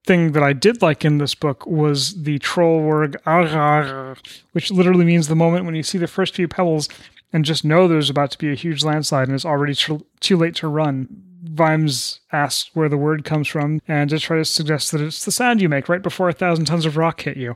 thing 0.05 0.31
that 0.33 0.43
I 0.43 0.53
did 0.53 0.81
like 0.81 1.05
in 1.05 1.17
this 1.17 1.35
book 1.35 1.65
was 1.65 2.23
the 2.23 2.39
troll 2.39 2.81
word 2.81 3.17
"arar," 3.25 4.17
which 4.51 4.71
literally 4.71 5.05
means 5.05 5.27
the 5.27 5.35
moment 5.35 5.65
when 5.65 5.75
you 5.75 5.83
see 5.83 5.97
the 5.97 6.07
first 6.07 6.35
few 6.35 6.47
pebbles 6.47 6.89
and 7.31 7.45
just 7.45 7.65
know 7.65 7.87
there's 7.87 8.09
about 8.09 8.31
to 8.31 8.37
be 8.37 8.51
a 8.51 8.55
huge 8.55 8.83
landslide 8.83 9.27
and 9.27 9.35
it's 9.35 9.45
already 9.45 9.75
tr- 9.75 9.95
too 10.19 10.37
late 10.37 10.55
to 10.55 10.67
run. 10.67 11.07
Vimes 11.43 12.21
asks 12.31 12.69
where 12.73 12.89
the 12.89 12.97
word 12.97 13.25
comes 13.25 13.47
from, 13.47 13.81
and 13.87 14.09
detritus 14.09 14.49
suggests 14.49 14.91
that 14.91 15.01
it's 15.01 15.25
the 15.25 15.31
sound 15.31 15.61
you 15.61 15.69
make 15.69 15.89
right 15.89 16.01
before 16.01 16.29
a 16.29 16.33
thousand 16.33 16.65
tons 16.65 16.85
of 16.85 16.97
rock 16.97 17.21
hit 17.21 17.37
you. 17.37 17.53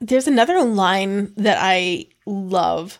There's 0.00 0.26
another 0.26 0.62
line 0.62 1.32
that 1.36 1.58
I 1.60 2.06
love 2.26 2.98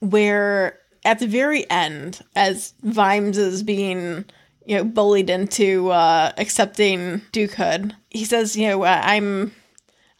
where 0.00 0.78
at 1.04 1.20
the 1.20 1.26
very 1.26 1.68
end, 1.70 2.20
as 2.34 2.74
Vimes 2.82 3.38
is 3.38 3.62
being 3.62 4.24
you 4.66 4.76
know 4.76 4.84
bullied 4.84 5.30
into 5.30 5.90
uh, 5.90 6.32
accepting 6.36 7.22
dukehood, 7.32 7.92
he 8.10 8.24
says, 8.24 8.56
"You 8.56 8.68
know, 8.68 8.84
I'm 8.84 9.52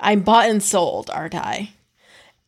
I'm 0.00 0.20
bought 0.20 0.48
and 0.48 0.62
sold, 0.62 1.10
aren't 1.10 1.34
I?" 1.34 1.70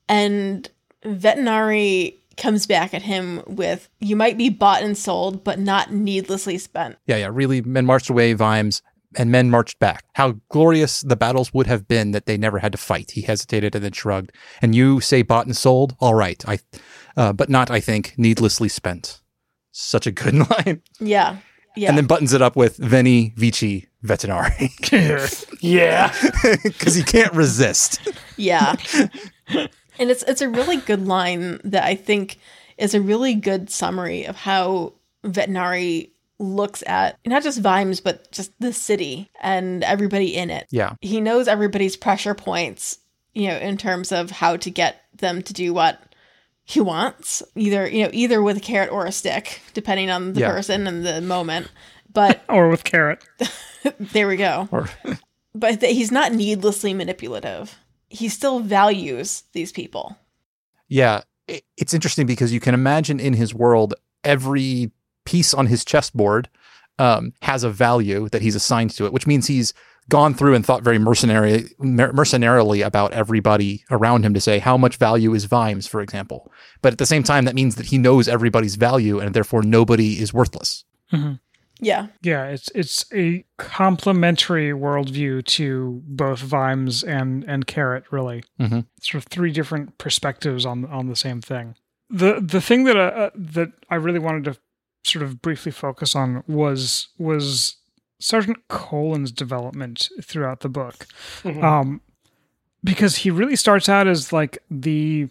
And 0.09 0.69
Vetinari 1.05 2.15
comes 2.37 2.67
back 2.67 2.95
at 2.95 3.03
him 3.03 3.43
with, 3.47 3.89
"You 4.01 4.15
might 4.15 4.39
be 4.39 4.49
bought 4.49 4.83
and 4.83 4.97
sold, 4.97 5.43
but 5.43 5.59
not 5.59 5.93
needlessly 5.93 6.59
spent." 6.59 6.97
Yeah, 7.07 7.17
yeah. 7.17 7.31
Really, 7.33 7.61
men 7.61 7.85
marched 7.85 8.09
away, 8.09 8.33
Vimes, 8.33 8.83
and 9.19 9.31
men 9.31 9.51
marched 9.51 9.79
back. 9.81 10.05
How 10.15 10.37
glorious 10.49 11.03
the 11.03 11.17
battles 11.17 11.53
would 11.53 11.67
have 11.67 11.89
been 11.89 12.13
that 12.13 12.27
they 12.27 12.39
never 12.39 12.61
had 12.61 12.73
to 12.73 12.79
fight. 12.79 13.11
He 13.11 13.23
hesitated 13.23 13.75
and 13.75 13.85
then 13.85 13.93
shrugged. 13.93 14.33
And 14.63 14.75
you 14.75 15.01
say 15.01 15.23
bought 15.23 15.47
and 15.47 15.57
sold? 15.57 15.97
All 15.99 16.15
right, 16.15 16.43
I, 16.49 16.61
uh, 17.17 17.33
but 17.33 17.51
not, 17.51 17.71
I 17.71 17.81
think, 17.81 18.15
needlessly 18.17 18.69
spent. 18.69 19.21
Such 19.73 20.07
a 20.07 20.13
good 20.13 20.35
line. 20.51 20.83
Yeah, 21.01 21.39
yeah. 21.77 21.89
And 21.91 21.99
then 21.99 22.07
buttons 22.07 22.33
it 22.33 22.41
up 22.41 22.57
with 22.57 22.77
Veni 22.77 23.35
Vici 23.37 23.89
Vetinari 24.05 24.71
yeah. 25.61 26.15
because 26.63 26.95
he 26.95 27.03
can't 27.03 27.33
resist. 27.35 28.01
Yeah. 28.37 28.77
and 29.49 30.11
it's 30.11 30.23
it's 30.25 30.41
a 30.41 30.49
really 30.49 30.77
good 30.77 31.07
line 31.07 31.61
that 31.65 31.85
I 31.85 31.97
think 31.97 32.39
is 32.79 32.95
a 32.95 33.01
really 33.01 33.35
good 33.35 33.71
summary 33.71 34.25
of 34.25 34.37
how 34.37 34.95
Vetinari 35.25 36.11
looks 36.39 36.83
at 36.87 37.19
not 37.27 37.43
just 37.43 37.61
Vimes 37.61 38.01
but 38.01 38.31
just 38.31 38.53
the 38.61 38.73
city 38.73 39.31
and 39.41 39.83
everybody 39.85 40.37
in 40.37 40.51
it. 40.51 40.67
Yeah, 40.71 40.95
He 41.01 41.21
knows 41.21 41.49
everybody's 41.49 41.97
pressure 41.97 42.35
points, 42.35 42.99
you 43.35 43.49
know, 43.49 43.57
in 43.59 43.77
terms 43.77 44.13
of 44.13 44.31
how 44.31 44.57
to 44.59 44.71
get 44.71 45.03
them 45.15 45.43
to 45.43 45.53
do 45.53 45.75
what 45.75 46.01
he 46.65 46.81
wants, 46.81 47.43
either, 47.57 47.89
you 47.89 48.05
know, 48.05 48.11
either 48.13 48.43
with 48.43 48.59
a 48.59 48.61
carrot 48.61 48.93
or 48.93 49.07
a 49.07 49.13
stick, 49.13 49.61
depending 49.75 50.11
on 50.11 50.35
the 50.35 50.41
Yeah. 50.41 50.51
person 50.53 50.87
and 50.87 51.05
the 51.05 51.21
moment. 51.21 51.71
But 52.13 52.43
Or 52.49 52.69
with 52.69 52.85
Carrot. 52.85 53.25
there 53.99 54.29
we 54.29 54.37
go. 54.37 54.69
or 54.71 54.89
But 55.55 55.81
th- 55.81 55.95
he's 55.95 56.13
not 56.13 56.33
needlessly 56.33 56.95
manipulative. 56.95 57.75
He 58.11 58.29
still 58.29 58.61
values 58.61 59.43
these 59.55 59.73
people. 59.73 60.17
Yeah, 60.89 61.23
it's 61.77 61.95
interesting 61.95 62.27
because 62.27 62.53
you 62.53 62.61
can 62.61 62.75
imagine 62.75 63.19
in 63.19 63.33
his 63.33 63.55
world, 63.55 63.95
every 64.25 64.93
piece 65.31 65.53
on 65.55 65.67
his 65.67 65.85
chessboard 65.85 66.49
um, 66.99 67.33
has 67.43 67.65
a 67.65 67.71
value 67.71 68.29
that 68.31 68.43
he's 68.43 68.55
assigned 68.57 68.91
to 68.97 69.05
it, 69.07 69.13
which 69.13 69.27
means 69.27 69.47
he's 69.47 69.73
gone 70.09 70.33
through 70.35 70.55
and 70.55 70.65
thought 70.65 70.83
very 70.83 70.99
mercenary, 70.99 71.65
mer- 71.79 72.13
mercenarily 72.13 72.81
about 72.85 73.13
everybody 73.13 73.85
around 73.91 74.25
him 74.25 74.33
to 74.35 74.41
say 74.41 74.59
how 74.59 74.77
much 74.79 74.97
value 74.97 75.35
is 75.35 75.45
Vimes, 75.45 75.87
for 75.87 76.01
example. 76.01 76.41
But 76.83 76.93
at 76.95 76.99
the 76.99 77.07
same 77.07 77.23
time, 77.23 77.45
that 77.45 77.55
means 77.55 77.75
that 77.77 77.87
he 77.93 77.99
knows 77.99 78.27
everybody's 78.27 78.77
value 78.77 79.21
and 79.21 79.35
therefore 79.35 79.63
nobody 79.63 80.11
is 80.23 80.33
worthless. 80.33 80.85
Yeah. 81.81 82.07
Yeah, 82.23 82.47
it's 82.55 82.69
it's 82.75 83.05
a 83.15 83.45
complementary 83.59 84.71
worldview 84.73 85.45
to 85.59 86.03
both 86.07 86.41
Vimes 86.41 87.05
and 87.05 87.45
and 87.45 87.67
Carrot. 87.67 88.05
Really, 88.11 88.43
Mhm. 88.61 88.87
sort 89.01 89.23
of 89.23 89.29
three 89.31 89.53
different 89.53 89.97
perspectives 89.99 90.67
on 90.67 90.85
on 90.87 91.09
the 91.09 91.17
same 91.17 91.41
thing. 91.41 91.75
the 92.11 92.41
the 92.41 92.61
thing 92.61 92.85
that 92.85 92.97
uh, 92.97 93.31
that 93.55 93.69
I 93.91 93.97
really 93.97 94.19
wanted 94.19 94.45
to 94.45 94.57
sort 95.05 95.23
of 95.23 95.41
briefly 95.43 95.73
focus 95.73 96.15
on 96.17 96.43
was 96.47 97.09
was 97.19 97.77
Sergeant 98.21 98.59
Colon's 98.69 99.31
development 99.33 100.09
throughout 100.23 100.61
the 100.61 100.69
book, 100.69 101.07
Mhm. 101.45 101.63
um, 101.63 102.01
because 102.83 103.17
he 103.19 103.31
really 103.31 103.57
starts 103.57 103.89
out 103.89 104.07
as 104.09 104.33
like 104.33 104.59
the 104.71 105.29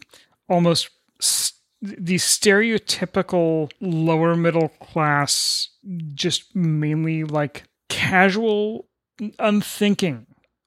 almost 0.50 0.90
s- 1.22 1.54
the 1.82 2.16
stereotypical 2.16 3.72
lower 3.82 4.36
middle 4.36 4.70
class, 4.70 5.70
just 6.14 6.56
mainly 6.56 7.24
like 7.24 7.64
casual, 7.90 8.88
unthinking 9.40 10.26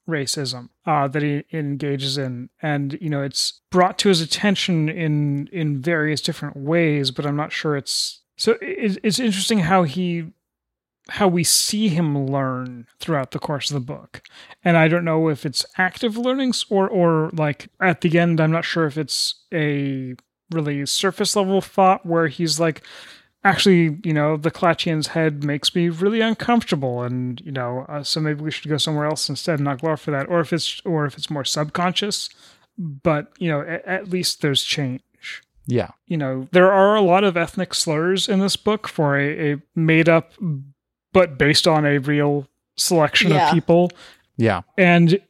racism 0.08 0.68
uh, 0.86 1.06
that 1.08 1.22
he 1.22 1.44
engages 1.52 2.18
in, 2.18 2.48
and 2.62 2.98
you 3.00 3.08
know 3.10 3.22
it's 3.22 3.60
brought 3.70 3.98
to 3.98 4.08
his 4.08 4.20
attention 4.20 4.88
in 4.88 5.46
in 5.52 5.80
various 5.80 6.20
different 6.20 6.56
ways, 6.56 7.10
but 7.10 7.24
I'm 7.26 7.36
not 7.36 7.52
sure 7.52 7.76
it's 7.76 8.20
so. 8.40 8.56
It's, 8.60 9.18
interesting 9.18 9.60
how 9.60 9.82
he 9.82 10.32
how 11.08 11.26
we 11.26 11.42
see 11.42 11.88
him 11.88 12.26
learn 12.26 12.86
throughout 13.00 13.32
the 13.32 13.38
course 13.38 13.70
of 13.70 13.74
the 13.74 13.80
book, 13.80 14.22
and 14.64 14.76
I 14.76 14.88
don't 14.88 15.04
know 15.04 15.28
if 15.28 15.44
it's 15.44 15.66
active 15.76 16.16
learnings 16.16 16.64
or 16.70 16.88
or 16.88 17.30
like 17.32 17.68
at 17.80 18.00
the 18.00 18.18
end. 18.18 18.40
I'm 18.40 18.52
not 18.52 18.64
sure 18.64 18.86
if 18.86 18.96
it's 18.96 19.34
a 19.52 20.14
really 20.50 20.84
surface 20.86 21.36
level 21.36 21.60
thought 21.60 22.04
where 22.04 22.28
he's 22.28 22.58
like 22.58 22.82
actually, 23.44 23.98
you 24.04 24.12
know, 24.12 24.36
the 24.36 24.50
Klatchian's 24.50 25.08
head 25.08 25.44
makes 25.44 25.74
me 25.74 25.88
really 25.88 26.20
uncomfortable, 26.20 27.02
and 27.02 27.40
you 27.40 27.52
know, 27.52 27.86
uh, 27.88 28.02
so 28.02 28.20
maybe 28.20 28.42
we 28.42 28.50
should 28.50 28.68
go 28.68 28.76
somewhere 28.76 29.06
else 29.06 29.28
instead 29.28 29.58
and 29.58 29.64
not 29.64 29.78
Glor 29.78 29.98
for 29.98 30.10
that, 30.10 30.28
or 30.28 30.40
if 30.40 30.52
it's 30.52 30.80
or 30.84 31.06
if 31.06 31.16
it's 31.16 31.30
more 31.30 31.44
subconscious. 31.44 32.28
But 32.78 33.32
you 33.38 33.50
know, 33.50 33.60
at, 33.62 33.84
at 33.84 34.10
least 34.10 34.42
there's 34.42 34.62
change. 34.62 35.02
Yeah. 35.70 35.90
You 36.06 36.16
know, 36.16 36.48
there 36.52 36.72
are 36.72 36.96
a 36.96 37.00
lot 37.00 37.24
of 37.24 37.36
ethnic 37.36 37.74
slurs 37.74 38.28
in 38.28 38.40
this 38.40 38.56
book 38.56 38.88
for 38.88 39.16
a, 39.18 39.52
a 39.52 39.56
made 39.74 40.08
up, 40.08 40.32
but 41.12 41.38
based 41.38 41.66
on 41.66 41.84
a 41.86 41.98
real 41.98 42.48
selection 42.76 43.30
Yeah. 43.30 43.48
of 43.48 43.54
people, 43.54 43.90
Yeah. 44.36 44.62
and 44.76 45.20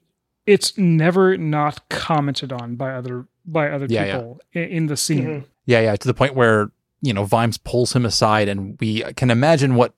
it's 0.46 0.76
never 0.78 1.36
not 1.36 1.88
commented 1.88 2.52
on 2.52 2.76
by 2.76 2.92
other 2.92 3.26
by 3.46 3.70
other 3.70 3.86
Yeah, 3.88 4.04
yeah. 4.04 4.16
people 4.16 4.40
i 4.54 4.58
in 4.60 4.86
the 4.86 4.96
scene. 4.96 5.24
Mhm. 5.26 5.44
Yeah, 5.66 5.80
yeah, 5.80 5.96
to 5.96 6.06
the 6.06 6.14
point 6.14 6.34
where 6.34 6.70
you 7.02 7.12
know 7.12 7.24
Vimes 7.24 7.58
pulls 7.58 7.94
him 7.94 8.04
aside, 8.04 8.48
and 8.48 8.76
we 8.80 9.02
can 9.14 9.30
imagine 9.30 9.74
what 9.74 9.94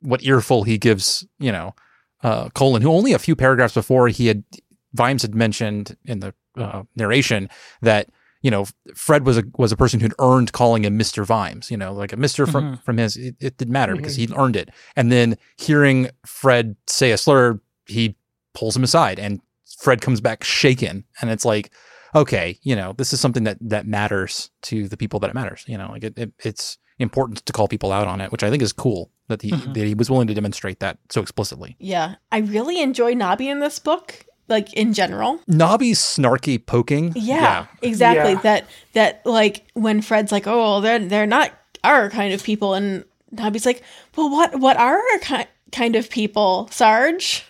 what 0.00 0.22
earful 0.22 0.64
he 0.64 0.78
gives. 0.78 1.26
You 1.38 1.52
know, 1.52 1.74
uh, 2.22 2.48
Colon, 2.50 2.82
who 2.82 2.90
only 2.90 3.12
a 3.12 3.18
few 3.18 3.34
paragraphs 3.36 3.74
before 3.74 4.08
he 4.08 4.26
had 4.28 4.44
Vimes 4.92 5.22
had 5.22 5.34
mentioned 5.34 5.96
in 6.04 6.20
the 6.20 6.34
uh, 6.56 6.82
narration 6.96 7.48
that 7.82 8.08
you 8.44 8.50
know 8.50 8.66
Fred 8.94 9.26
was 9.26 9.38
a 9.38 9.44
was 9.58 9.72
a 9.72 9.76
person 9.76 10.00
who'd 10.00 10.14
earned 10.20 10.52
calling 10.52 10.84
him 10.84 10.96
Mister 10.96 11.24
Vimes. 11.24 11.70
You 11.70 11.78
know, 11.78 11.92
like 11.92 12.12
a 12.12 12.16
Mister 12.16 12.46
from 12.46 12.76
from 12.84 12.98
his 12.98 13.16
it, 13.16 13.34
it 13.40 13.56
didn't 13.56 13.72
matter 13.72 13.96
because 13.96 14.16
he'd 14.16 14.36
earned 14.36 14.56
it. 14.56 14.68
And 14.94 15.10
then 15.10 15.36
hearing 15.56 16.10
Fred 16.26 16.76
say 16.86 17.10
a 17.10 17.16
slur, 17.16 17.58
he 17.86 18.16
pulls 18.52 18.76
him 18.76 18.84
aside, 18.84 19.18
and 19.18 19.40
Fred 19.78 20.00
comes 20.00 20.20
back 20.20 20.44
shaken, 20.44 21.04
and 21.20 21.30
it's 21.30 21.44
like 21.44 21.72
okay, 22.14 22.58
you 22.62 22.76
know, 22.76 22.92
this 22.92 23.12
is 23.12 23.18
something 23.18 23.42
that 23.44 23.58
that 23.60 23.86
matters 23.86 24.50
to 24.62 24.86
the 24.88 24.96
people 24.96 25.18
that 25.20 25.30
it 25.30 25.34
matters. 25.34 25.64
You 25.66 25.78
know, 25.78 25.90
like 25.90 26.04
it, 26.04 26.18
it 26.18 26.32
it's 26.44 26.78
important 26.98 27.44
to 27.46 27.52
call 27.52 27.66
people 27.66 27.90
out 27.90 28.06
on 28.06 28.20
it, 28.20 28.30
which 28.30 28.44
I 28.44 28.50
think 28.50 28.62
is 28.62 28.72
cool 28.72 29.10
that 29.28 29.42
he 29.42 29.50
Mhm. 29.50 29.74
that 29.74 29.86
he 29.86 29.94
was 29.94 30.10
willing 30.10 30.28
to 30.28 30.34
demonstrate 30.34 30.78
that 30.80 30.98
so 31.10 31.22
explicitly. 31.22 31.76
Yeah, 31.80 32.16
I 32.30 32.38
really 32.38 32.80
enjoy 32.80 33.14
Nobby 33.14 33.48
in 33.48 33.58
this 33.60 33.78
book, 33.78 34.26
like 34.48 34.72
in 34.74 34.92
general. 34.92 35.40
Nobby's 35.46 35.98
snarky 36.00 36.64
poking, 36.64 37.12
Yeah, 37.16 37.66
exactly. 37.82 38.32
Yeah. 38.32 38.40
That 38.40 38.66
that 38.92 39.26
like 39.26 39.66
when 39.74 40.02
Fred's 40.02 40.32
like, 40.32 40.44
"Oh, 40.46 40.80
they're 40.80 40.98
they're 40.98 41.26
not 41.26 41.52
our 41.82 42.10
kind 42.10 42.32
of 42.34 42.42
people," 42.42 42.74
and 42.74 43.04
Nobby's 43.30 43.66
like, 43.66 43.82
"Well, 44.16 44.30
what 44.30 44.58
what 44.60 44.76
are 44.76 44.96
our 44.96 45.18
ki- 45.20 45.50
kind 45.72 45.96
of 45.96 46.10
people, 46.10 46.68
Sarge? 46.70 47.44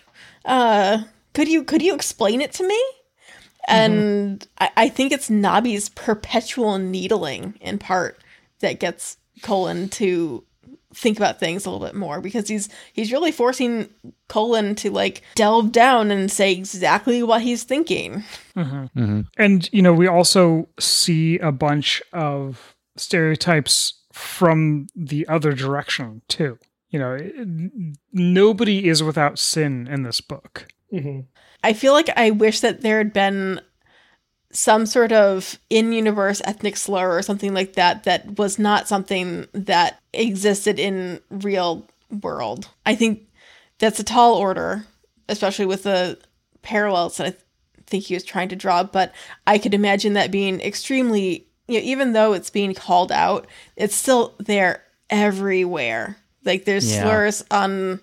Uh, 0.45 1.03
could 1.33 1.47
you 1.47 1.63
could 1.63 1.81
you 1.81 1.93
explain 1.93 2.41
it 2.41 2.53
to 2.53 2.67
me?" 2.67 2.81
And 3.67 4.47
I, 4.59 4.69
I 4.77 4.89
think 4.89 5.11
it's 5.11 5.29
Nobby's 5.29 5.89
perpetual 5.89 6.77
needling 6.77 7.55
in 7.59 7.79
part 7.79 8.19
that 8.59 8.79
gets 8.79 9.17
Colon 9.41 9.89
to 9.89 10.43
think 10.95 11.17
about 11.17 11.39
things 11.39 11.65
a 11.65 11.69
little 11.69 11.85
bit 11.85 11.95
more 11.95 12.21
because 12.21 12.47
he's 12.47 12.69
he's 12.93 13.11
really 13.11 13.31
forcing 13.31 13.89
Colon 14.27 14.75
to 14.75 14.89
like 14.89 15.21
delve 15.35 15.71
down 15.71 16.09
and 16.09 16.31
say 16.31 16.53
exactly 16.53 17.21
what 17.21 17.41
he's 17.41 17.63
thinking. 17.63 18.23
hmm 18.55 19.21
And 19.37 19.69
you 19.73 19.81
know, 19.81 19.93
we 19.93 20.07
also 20.07 20.67
see 20.79 21.37
a 21.39 21.51
bunch 21.51 22.01
of 22.13 22.75
stereotypes 22.97 24.01
from 24.13 24.87
the 24.95 25.27
other 25.27 25.51
direction 25.53 26.21
too. 26.27 26.57
You 26.89 26.99
know, 26.99 27.17
nobody 28.13 28.87
is 28.87 29.03
without 29.03 29.37
sin 29.37 29.87
in 29.87 30.03
this 30.03 30.21
book. 30.21 30.67
Mhm. 30.93 31.25
I 31.63 31.73
feel 31.73 31.93
like 31.93 32.09
I 32.15 32.31
wish 32.31 32.61
that 32.61 32.81
there 32.81 32.99
had 32.99 33.11
been 33.11 33.59
some 34.55 34.85
sort 34.85 35.11
of 35.11 35.59
in-universe 35.69 36.41
ethnic 36.45 36.77
slur 36.77 37.17
or 37.17 37.21
something 37.21 37.53
like 37.53 37.73
that 37.73 38.03
that 38.05 38.37
was 38.39 38.57
not 38.57 38.87
something 38.87 39.45
that 39.51 39.99
existed 40.13 40.79
in 40.79 41.19
real 41.29 41.85
world. 42.23 42.69
I 42.85 42.95
think 42.95 43.27
that's 43.79 43.99
a 43.99 44.03
tall 44.03 44.35
order, 44.35 44.85
especially 45.27 45.65
with 45.65 45.83
the 45.83 46.17
parallels 46.61 47.17
that 47.17 47.27
I 47.27 47.29
th- 47.31 47.41
think 47.85 48.03
he 48.05 48.13
was 48.13 48.23
trying 48.23 48.47
to 48.49 48.55
draw, 48.55 48.83
but 48.83 49.13
I 49.45 49.57
could 49.57 49.73
imagine 49.73 50.13
that 50.13 50.31
being 50.31 50.61
extremely 50.61 51.47
you 51.67 51.79
know, 51.79 51.85
even 51.85 52.13
though 52.13 52.33
it's 52.33 52.51
being 52.51 52.73
called 52.75 53.11
out, 53.11 53.47
it's 53.75 53.95
still 53.95 54.35
there 54.39 54.83
everywhere. 55.09 56.17
Like 56.43 56.65
there's 56.65 56.89
Yeah. 56.93 57.01
slurs 57.01 57.43
on 57.51 57.99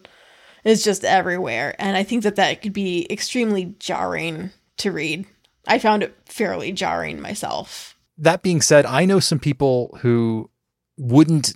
it's 0.64 0.84
just 0.84 1.04
everywhere 1.04 1.74
and 1.80 1.96
i 1.96 2.04
think 2.04 2.22
that 2.22 2.36
that 2.36 2.62
could 2.62 2.72
be 2.72 3.04
extremely 3.10 3.74
jarring 3.80 4.50
to 4.76 4.92
read 4.92 5.26
i 5.66 5.78
found 5.78 6.02
it 6.02 6.16
fairly 6.26 6.72
jarring 6.72 7.20
myself. 7.20 7.96
That 8.18 8.42
being 8.42 8.60
said, 8.60 8.84
I 8.86 9.04
know 9.04 9.20
some 9.20 9.38
people 9.38 9.98
who 10.02 10.50
wouldn't 10.98 11.54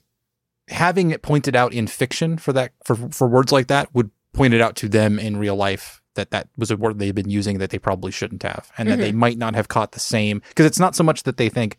having 0.69 1.11
it 1.11 1.23
pointed 1.23 1.55
out 1.55 1.73
in 1.73 1.87
fiction 1.87 2.39
for 2.39 2.53
that 2.53 2.73
for 2.85 2.97
for 3.11 3.29
words 3.29 3.53
like 3.53 3.69
that 3.69 3.95
would 3.95 4.11
point 4.33 4.55
it 4.55 4.61
out 4.61 4.77
to 4.77 4.89
them 4.89 5.19
in 5.19 5.37
real 5.37 5.57
life 5.57 6.03
that 6.15 6.31
that 6.31 6.49
was 6.57 6.71
a 6.71 6.77
word 6.77 6.99
they've 6.99 7.15
been 7.15 7.31
using 7.31 7.59
that 7.59 7.71
they 7.71 7.79
probably 7.79 8.11
shouldn't 8.11 8.43
have 8.43 8.71
and 8.77 8.89
that 8.89 8.99
they 8.99 9.11
mm-hmm. 9.11 9.19
might 9.19 9.39
not 9.39 9.55
have 9.55 9.69
caught 9.69 9.93
the 9.93 10.01
same 10.01 10.43
because 10.49 10.67
it's 10.67 10.81
not 10.81 10.97
so 10.97 11.05
much 11.05 11.23
that 11.23 11.37
they 11.37 11.49
think 11.49 11.79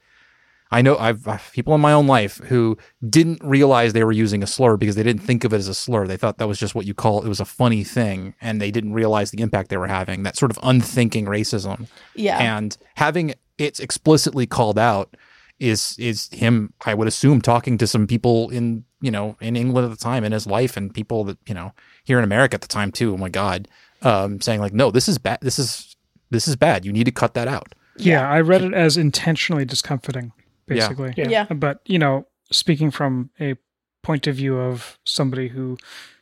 I 0.72 0.82
know 0.82 0.98
I've, 0.98 1.28
I've 1.28 1.52
people 1.54 1.74
in 1.76 1.82
my 1.82 1.94
own 1.94 2.08
life 2.08 2.38
who 2.46 2.78
didn't 3.08 3.42
realize 3.44 3.94
they 3.94 4.04
were 4.04 4.12
using 4.12 4.44
a 4.44 4.48
slur 4.48 4.78
because 4.78 4.96
they 4.96 5.04
didn't 5.04 5.22
think 5.22 5.44
of 5.44 5.54
it 5.54 5.58
as 5.58 5.68
a 5.68 5.74
slur. 5.74 6.08
They 6.08 6.18
thought 6.18 6.38
that 6.40 6.48
was 6.48 6.60
just 6.60 6.76
what 6.76 6.86
you 6.86 6.94
call 6.94 7.24
it 7.24 7.28
was 7.30 7.40
a 7.40 7.46
funny 7.46 7.84
thing 7.84 8.36
and 8.42 8.62
they 8.62 8.72
didn't 8.72 8.94
realize 8.94 9.32
the 9.32 9.42
impact 9.42 9.70
they 9.70 9.78
were 9.78 9.88
having. 9.88 10.24
That 10.24 10.38
sort 10.38 10.52
of 10.52 10.60
unthinking 10.64 11.26
racism 11.26 11.88
yeah 12.16 12.40
and 12.40 12.78
having 12.96 13.34
it 13.58 13.80
explicitly 13.80 14.46
called 14.46 14.78
out 14.80 15.16
is 15.60 15.96
is 15.98 16.30
him 16.32 16.74
i 16.86 16.94
would 16.94 17.08
assume 17.08 17.42
talking 17.42 17.78
to 17.78 17.88
some 17.88 18.06
people 18.08 18.50
in 18.50 18.84
you 19.02 19.10
know 19.12 19.36
in 19.42 19.56
england 19.56 19.86
at 19.86 19.92
the 19.92 20.04
time 20.04 20.24
in 20.24 20.32
his 20.32 20.46
life 20.46 20.78
and 20.78 20.94
people 20.94 21.24
that 21.24 21.38
you 21.48 21.54
know 21.54 21.74
here 22.04 22.18
in 22.18 22.24
america 22.24 22.56
at 22.56 22.62
the 22.62 22.68
time 22.68 22.92
too 22.92 23.14
oh 23.14 23.18
my 23.18 23.30
god 23.30 23.68
um 24.04 24.40
saying 24.42 24.60
like 24.60 24.74
no 24.74 24.92
this 24.92 25.08
is 25.08 25.18
bad 25.18 25.40
this 25.42 25.58
is 25.58 25.96
this 26.30 26.48
is 26.48 26.56
bad 26.56 26.86
you 26.86 26.94
need 26.94 27.06
to 27.06 27.12
cut 27.12 27.34
that 27.34 27.48
out 27.48 27.74
Yeah, 27.98 28.30
I 28.30 28.42
read 28.42 28.62
it 28.62 28.74
as 28.74 28.98
intentionally 28.98 29.66
discomforting, 29.66 30.32
Yeah. 30.37 30.37
Basically. 30.68 31.14
Yeah. 31.18 31.30
yeah 31.30 31.46
But 31.54 31.82
you 31.86 32.00
know, 32.00 32.28
speaking 32.52 32.92
from 32.92 33.30
a 33.40 33.56
point 34.04 34.28
of 34.28 34.36
view 34.36 34.58
of 34.58 34.98
somebody 35.06 35.48
who 35.50 35.78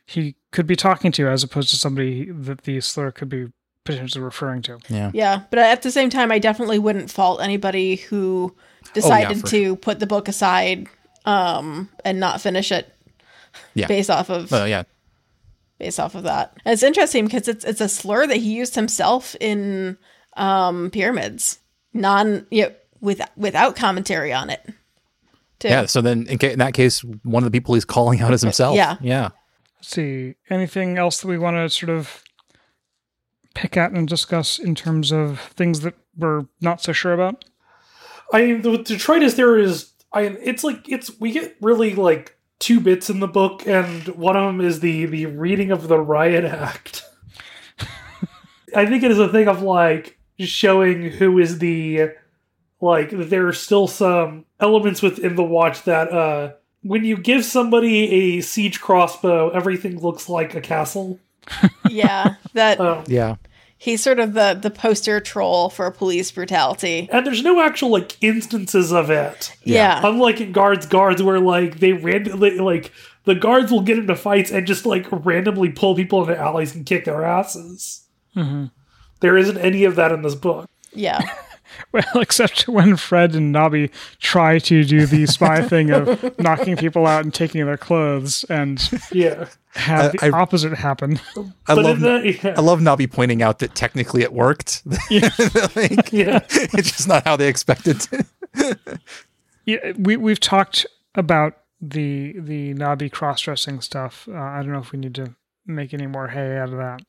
he 0.06 0.34
could 0.52 0.66
be 0.66 0.76
talking 0.76 1.12
to, 1.12 1.28
as 1.28 1.42
opposed 1.44 1.68
to 1.70 1.76
somebody 1.76 2.30
that 2.30 2.62
the 2.62 2.80
slur 2.80 3.10
could 3.10 3.28
be 3.28 3.48
potentially 3.84 4.24
referring 4.24 4.62
to. 4.62 4.78
yeah 4.88 5.12
yeah 5.14 5.42
but 5.48 5.60
at 5.60 5.82
the 5.82 5.92
same 5.92 6.10
time 6.10 6.32
i 6.32 6.40
definitely 6.40 6.76
wouldn't 6.76 7.08
fault 7.08 7.40
anybody 7.40 7.94
who 7.94 8.52
decided 8.94 9.38
for 9.40 9.46
to 9.46 9.76
put 9.76 10.00
the 10.00 10.06
book 10.08 10.26
aside 10.26 10.88
um 11.24 11.88
and 12.04 12.18
not 12.18 12.40
finish 12.40 12.72
it 12.72 12.92
Yeah. 13.74 13.86
based 13.86 14.10
off 14.10 14.28
of 14.28 14.52
uh, 14.52 14.64
yeah 14.64 14.82
based 15.78 16.00
off 16.00 16.16
of 16.16 16.24
that 16.24 16.52
and 16.64 16.72
it's 16.72 16.82
interesting 16.82 17.26
because 17.26 17.46
it's 17.46 17.64
it's 17.64 17.80
a 17.80 17.88
slur 17.88 18.26
that 18.26 18.38
he 18.38 18.56
used 18.56 18.74
himself 18.74 19.36
in 19.40 19.96
um 20.36 20.90
pyramids 20.90 21.60
non 21.92 22.44
you 22.50 22.64
know, 22.64 22.72
with 23.00 23.20
without 23.36 23.76
commentary 23.76 24.32
on 24.32 24.50
it 24.50 24.60
too. 25.58 25.68
yeah 25.68 25.86
so 25.86 26.00
then 26.00 26.26
in, 26.28 26.38
ca- 26.38 26.52
in 26.52 26.58
that 26.58 26.74
case 26.74 27.02
one 27.22 27.42
of 27.42 27.50
the 27.50 27.56
people 27.58 27.74
he's 27.74 27.84
calling 27.84 28.20
out 28.20 28.32
is 28.32 28.42
himself 28.42 28.76
Yeah. 28.76 28.96
yeah 29.00 29.28
Let's 29.78 29.88
see, 29.88 30.34
anything 30.50 30.96
else 30.98 31.20
that 31.20 31.28
we 31.28 31.36
want 31.38 31.56
to 31.56 31.68
sort 31.70 31.90
of 31.90 32.24
pick 33.54 33.76
at 33.76 33.92
and 33.92 34.08
discuss 34.08 34.58
in 34.58 34.74
terms 34.74 35.12
of 35.12 35.38
things 35.40 35.80
that 35.80 35.94
we're 36.16 36.46
not 36.60 36.82
so 36.82 36.92
sure 36.92 37.12
about? 37.12 37.44
I 38.32 38.42
mean, 38.46 38.62
the 38.62 38.78
detritus 38.78 39.34
there 39.34 39.56
is. 39.58 39.92
I 40.12 40.22
it's 40.22 40.64
like 40.64 40.88
it's 40.88 41.10
we 41.20 41.30
get 41.30 41.56
really 41.60 41.94
like 41.94 42.36
two 42.58 42.80
bits 42.80 43.10
in 43.10 43.20
the 43.20 43.28
book, 43.28 43.66
and 43.66 44.08
one 44.08 44.34
of 44.36 44.44
them 44.46 44.60
is 44.62 44.80
the 44.80 45.04
the 45.06 45.26
reading 45.26 45.70
of 45.70 45.88
the 45.88 45.98
riot 46.00 46.44
act. 46.44 47.04
I 48.74 48.86
think 48.86 49.02
it 49.02 49.10
is 49.10 49.18
a 49.18 49.28
thing 49.28 49.46
of 49.46 49.62
like 49.62 50.18
showing 50.38 51.02
who 51.10 51.38
is 51.38 51.58
the 51.58 52.10
like 52.80 53.10
there 53.10 53.46
are 53.48 53.52
still 53.52 53.86
some 53.88 54.44
elements 54.60 55.02
within 55.02 55.34
the 55.36 55.42
watch 55.42 55.82
that 55.84 56.12
uh 56.12 56.52
when 56.82 57.04
you 57.04 57.16
give 57.16 57.44
somebody 57.44 58.10
a 58.36 58.40
siege 58.42 58.80
crossbow, 58.80 59.50
everything 59.50 59.98
looks 60.00 60.28
like 60.28 60.54
a 60.54 60.60
castle. 60.60 61.18
Yeah, 61.88 62.34
that 62.54 62.80
Um, 62.80 63.04
Yeah. 63.08 63.36
he's 63.78 64.02
sort 64.02 64.18
of 64.20 64.34
the 64.34 64.58
the 64.60 64.70
poster 64.70 65.18
troll 65.20 65.68
for 65.70 65.90
police 65.90 66.30
brutality. 66.30 67.08
and 67.12 67.26
there's 67.26 67.42
no 67.42 67.60
actual 67.60 67.90
like 67.90 68.16
instances 68.22 68.92
of 68.92 69.10
it. 69.10 69.52
Yeah. 69.64 70.00
Unlike 70.04 70.40
in 70.40 70.52
guards, 70.52 70.86
guards 70.86 71.22
where 71.22 71.40
like 71.40 71.78
they 71.80 71.92
randomly 71.92 72.58
like 72.58 72.92
the 73.24 73.34
guards 73.34 73.72
will 73.72 73.80
get 73.82 73.98
into 73.98 74.14
fights 74.14 74.50
and 74.52 74.66
just 74.66 74.86
like 74.86 75.06
randomly 75.10 75.70
pull 75.70 75.94
people 75.96 76.22
into 76.22 76.40
alleys 76.40 76.74
and 76.74 76.86
kick 76.86 77.04
their 77.04 77.24
asses. 77.24 78.06
Mm-hmm. 78.36 78.66
There 79.20 79.36
isn't 79.36 79.58
any 79.58 79.84
of 79.84 79.96
that 79.96 80.12
in 80.12 80.22
this 80.22 80.34
book. 80.36 80.68
Yeah. 80.92 81.20
Well, 81.92 82.04
except 82.16 82.68
when 82.68 82.96
Fred 82.96 83.34
and 83.34 83.52
Nobby 83.52 83.90
try 84.20 84.58
to 84.60 84.84
do 84.84 85.06
the 85.06 85.26
spy 85.26 85.62
thing 85.68 85.90
of 85.90 86.38
knocking 86.38 86.76
people 86.76 87.06
out 87.06 87.24
and 87.24 87.32
taking 87.32 87.64
their 87.64 87.76
clothes 87.78 88.44
and 88.50 88.80
Yeah, 89.12 89.48
have 89.74 90.12
the 90.12 90.18
I- 90.24 90.26
I- 90.28 90.30
opposite 90.30 90.74
happen. 90.74 91.20
I 91.66 91.74
but 91.74 91.84
love 91.84 91.96
in 91.98 92.02
that, 92.02 92.44
yeah, 92.44 92.54
I 92.56 92.60
love 92.60 92.80
Nobby 92.82 93.06
pointing 93.06 93.42
out 93.42 93.60
that 93.60 93.74
technically 93.74 94.22
it 94.22 94.32
worked. 94.32 94.82
Like, 95.10 96.12
yeah. 96.12 96.40
it's 96.50 96.92
just 96.92 97.08
not 97.08 97.24
how 97.24 97.36
they 97.36 97.48
expected 97.48 98.00
to. 98.00 98.26
Yeah, 99.64 99.92
we 99.98 100.16
we've 100.16 100.40
talked 100.40 100.86
about 101.14 101.54
the 101.80 102.34
the 102.38 102.74
Nobby 102.74 103.10
cross 103.10 103.40
dressing 103.40 103.80
stuff. 103.80 104.28
Uh, 104.30 104.36
I 104.38 104.62
don't 104.62 104.72
know 104.72 104.78
if 104.78 104.92
we 104.92 104.98
need 104.98 105.14
to 105.16 105.34
make 105.66 105.92
any 105.92 106.06
more 106.06 106.28
hay 106.28 106.56
out 106.58 106.70
of 106.70 106.78
that. 106.78 107.02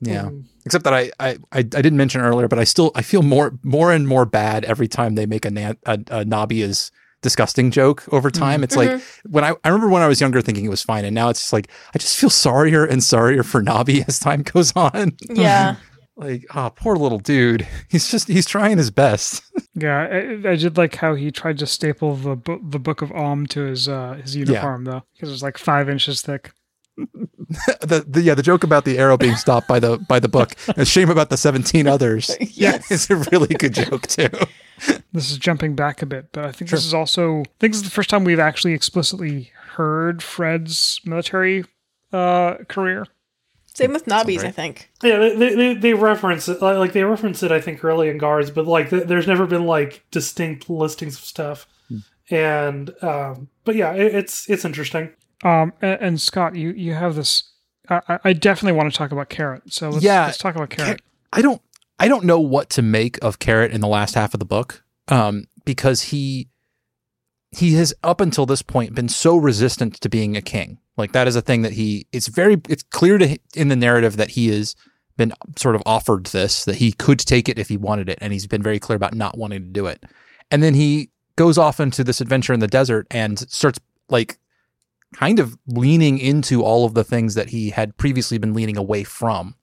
Yeah. 0.00 0.30
Except 0.64 0.84
that 0.84 0.94
I, 0.94 1.10
I 1.20 1.30
I 1.52 1.58
I 1.58 1.62
didn't 1.62 1.96
mention 1.96 2.20
earlier, 2.20 2.48
but 2.48 2.58
I 2.58 2.64
still 2.64 2.92
I 2.94 3.02
feel 3.02 3.22
more 3.22 3.58
more 3.62 3.92
and 3.92 4.06
more 4.06 4.26
bad 4.26 4.64
every 4.64 4.88
time 4.88 5.14
they 5.14 5.26
make 5.26 5.44
a 5.44 5.50
nan, 5.50 5.76
a, 5.86 5.98
a 6.10 6.24
Nobby 6.24 6.62
is 6.62 6.90
disgusting 7.22 7.70
joke 7.70 8.04
over 8.12 8.30
mm-hmm. 8.30 8.42
time. 8.42 8.64
It's 8.64 8.76
like 8.76 8.90
mm-hmm. 8.90 9.32
when 9.32 9.44
I 9.44 9.54
I 9.64 9.68
remember 9.68 9.88
when 9.88 10.02
I 10.02 10.08
was 10.08 10.20
younger 10.20 10.42
thinking 10.42 10.64
it 10.64 10.70
was 10.70 10.82
fine, 10.82 11.04
and 11.04 11.14
now 11.14 11.28
it's 11.28 11.40
just 11.40 11.52
like 11.52 11.70
I 11.94 11.98
just 11.98 12.16
feel 12.16 12.30
sorrier 12.30 12.84
and 12.84 13.02
sorrier 13.02 13.42
for 13.42 13.62
Nobby 13.62 14.02
as 14.08 14.18
time 14.18 14.42
goes 14.42 14.74
on. 14.76 15.16
Yeah. 15.28 15.76
like, 16.16 16.46
oh, 16.54 16.70
poor 16.74 16.96
little 16.96 17.18
dude. 17.18 17.66
He's 17.88 18.10
just 18.10 18.28
he's 18.28 18.46
trying 18.46 18.78
his 18.78 18.90
best. 18.90 19.42
Yeah, 19.74 20.08
I, 20.10 20.50
I 20.50 20.56
did 20.56 20.78
like 20.78 20.94
how 20.94 21.14
he 21.14 21.30
tried 21.30 21.58
to 21.58 21.66
staple 21.66 22.16
the 22.16 22.36
bo- 22.36 22.62
the 22.62 22.78
Book 22.78 23.02
of 23.02 23.12
Om 23.12 23.46
to 23.48 23.60
his 23.64 23.88
uh, 23.88 24.14
his 24.22 24.34
uniform 24.34 24.84
though, 24.84 25.02
because 25.12 25.28
it 25.28 25.32
was 25.32 25.42
like 25.42 25.58
five 25.58 25.88
inches 25.88 26.22
thick. 26.22 26.52
The, 26.96 28.04
the 28.08 28.22
yeah 28.22 28.34
the 28.34 28.42
joke 28.42 28.64
about 28.64 28.84
the 28.84 28.98
arrow 28.98 29.16
being 29.16 29.36
stopped 29.36 29.68
by 29.68 29.78
the 29.78 29.98
by 29.98 30.18
the 30.18 30.28
book. 30.28 30.54
And 30.68 30.78
a 30.78 30.84
shame 30.84 31.10
about 31.10 31.30
the 31.30 31.36
seventeen 31.36 31.86
others. 31.86 32.34
Yes. 32.40 32.90
it's 32.90 33.10
a 33.10 33.16
really 33.30 33.54
good 33.54 33.74
joke 33.74 34.06
too. 34.08 34.28
This 35.12 35.30
is 35.30 35.38
jumping 35.38 35.74
back 35.74 36.02
a 36.02 36.06
bit, 36.06 36.28
but 36.32 36.44
I 36.44 36.52
think 36.52 36.70
this 36.70 36.84
is 36.84 36.94
also 36.94 37.40
I 37.40 37.44
think 37.60 37.72
this 37.74 37.82
is 37.82 37.84
the 37.84 37.90
first 37.94 38.10
time 38.10 38.24
we've 38.24 38.40
actually 38.40 38.72
explicitly 38.72 39.50
heard 39.76 40.22
Fred's 40.22 41.00
military 41.04 41.64
uh, 42.12 42.56
career. 42.68 43.06
Same 43.74 43.92
with 43.92 44.06
Nobby's, 44.06 44.42
right. 44.42 44.48
I 44.48 44.52
think. 44.52 44.90
Yeah, 45.02 45.18
they, 45.18 45.36
they, 45.36 45.54
they- 45.54 45.74
they 45.74 45.94
reference 45.94 46.48
it 46.48 46.62
like 46.62 46.78
like, 46.78 46.92
they 46.94 47.04
reference 47.04 47.42
it. 47.42 47.52
I 47.52 47.60
think 47.60 47.84
early 47.84 48.08
in 48.08 48.16
guards, 48.18 48.50
but 48.50 48.66
like 48.66 48.88
th- 48.90 49.04
there's 49.06 49.26
never 49.26 49.46
been 49.46 49.66
like 49.66 50.02
distinct 50.10 50.68
listings 50.70 51.16
of 51.16 51.24
stuff. 51.24 51.66
And 52.30 52.90
um, 53.04 53.48
but 53.64 53.76
yeah, 53.76 53.92
it, 53.92 54.14
it's 54.14 54.48
it's 54.50 54.64
interesting. 54.64 55.10
Um, 55.44 55.72
and, 55.82 56.00
and 56.00 56.20
Scott, 56.20 56.54
you 56.56 56.70
you 56.70 56.94
have 56.94 57.14
this. 57.14 57.44
I, 57.88 58.18
I- 58.24 58.32
definitely 58.32 58.76
want 58.76 58.92
to 58.92 58.96
talk 58.96 59.12
about 59.12 59.28
Carrot. 59.28 59.62
So 59.72 59.90
let's, 59.90 60.04
Yeah, 60.04 60.26
let's 60.26 60.38
talk 60.38 60.56
about 60.56 60.70
Carrot. 60.70 61.02
I 61.32 61.42
don't 61.42 61.62
I 61.98 62.08
don't 62.08 62.24
know 62.24 62.40
what 62.40 62.70
to 62.70 62.82
make 62.82 63.22
of 63.22 63.38
Carrot 63.38 63.72
in 63.72 63.80
the 63.80 63.88
last 63.88 64.14
half 64.14 64.34
of 64.34 64.40
the 64.40 64.46
book. 64.46 64.82
Um, 65.08 65.46
because 65.64 66.02
he 66.02 66.48
he 67.52 67.74
has 67.74 67.94
up 68.02 68.20
until 68.20 68.44
this 68.46 68.62
point 68.62 68.94
been 68.94 69.08
so 69.08 69.36
resistant 69.36 70.00
to 70.00 70.08
being 70.08 70.36
a 70.36 70.42
king. 70.42 70.78
Like 70.96 71.12
that 71.12 71.28
is 71.28 71.36
a 71.36 71.42
thing 71.42 71.62
that 71.62 71.72
he 71.72 72.06
it's 72.12 72.26
very 72.28 72.60
it's 72.68 72.82
clear 72.82 73.18
to 73.18 73.38
in 73.54 73.68
the 73.68 73.76
narrative 73.76 74.16
that 74.16 74.30
he 74.30 74.48
has 74.48 74.74
been 75.16 75.32
sort 75.56 75.74
of 75.74 75.82
offered 75.86 76.26
this 76.26 76.64
that 76.64 76.76
he 76.76 76.92
could 76.92 77.18
take 77.18 77.48
it 77.48 77.58
if 77.58 77.68
he 77.68 77.76
wanted 77.76 78.08
it 78.08 78.18
and 78.20 78.32
he's 78.32 78.46
been 78.46 78.62
very 78.62 78.78
clear 78.78 78.96
about 78.96 79.14
not 79.14 79.38
wanting 79.38 79.62
to 79.62 79.68
do 79.68 79.86
it. 79.86 80.04
And 80.50 80.62
then 80.62 80.74
he 80.74 81.10
goes 81.36 81.56
off 81.58 81.80
into 81.80 82.02
this 82.02 82.20
adventure 82.20 82.52
in 82.52 82.60
the 82.60 82.66
desert 82.66 83.06
and 83.10 83.38
starts 83.50 83.78
like 84.08 84.38
kind 85.16 85.38
of 85.38 85.56
leaning 85.66 86.18
into 86.18 86.62
all 86.62 86.84
of 86.84 86.92
the 86.92 87.04
things 87.04 87.34
that 87.34 87.48
he 87.48 87.70
had 87.70 87.96
previously 87.96 88.36
been 88.36 88.52
leaning 88.52 88.76
away 88.76 89.02
from 89.02 89.54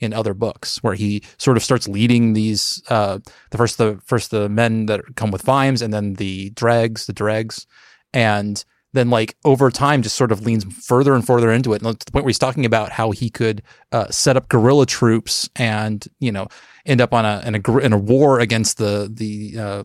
in 0.00 0.12
other 0.12 0.34
books 0.34 0.82
where 0.82 0.94
he 0.94 1.22
sort 1.38 1.56
of 1.56 1.62
starts 1.62 1.88
leading 1.88 2.32
these 2.32 2.82
uh 2.88 3.18
the 3.50 3.56
first 3.56 3.78
the 3.78 3.98
first 4.04 4.30
the 4.30 4.48
men 4.48 4.86
that 4.86 5.00
come 5.14 5.30
with 5.30 5.42
Vimes 5.42 5.80
and 5.80 5.94
then 5.94 6.14
the 6.14 6.50
dregs 6.50 7.06
the 7.06 7.12
dregs. 7.12 7.66
And 8.12 8.62
then 8.94 9.08
like 9.08 9.36
over 9.44 9.70
time 9.70 10.02
just 10.02 10.16
sort 10.16 10.32
of 10.32 10.44
leans 10.44 10.64
further 10.84 11.14
and 11.14 11.24
further 11.24 11.52
into 11.52 11.72
it 11.72 11.82
and 11.82 12.00
to 12.00 12.04
the 12.04 12.10
point 12.10 12.24
where 12.24 12.30
he's 12.30 12.38
talking 12.38 12.64
about 12.66 12.90
how 12.90 13.12
he 13.12 13.30
could 13.30 13.62
uh, 13.92 14.10
set 14.10 14.36
up 14.36 14.48
guerrilla 14.48 14.86
troops 14.86 15.48
and 15.54 16.06
you 16.18 16.32
know 16.32 16.48
end 16.84 17.00
up 17.00 17.14
on 17.14 17.24
a 17.24 17.42
in 17.46 17.54
a 17.54 17.78
in 17.78 17.92
a 17.92 17.98
war 17.98 18.40
against 18.40 18.78
the 18.78 19.08
the 19.12 19.60
uh 19.60 19.84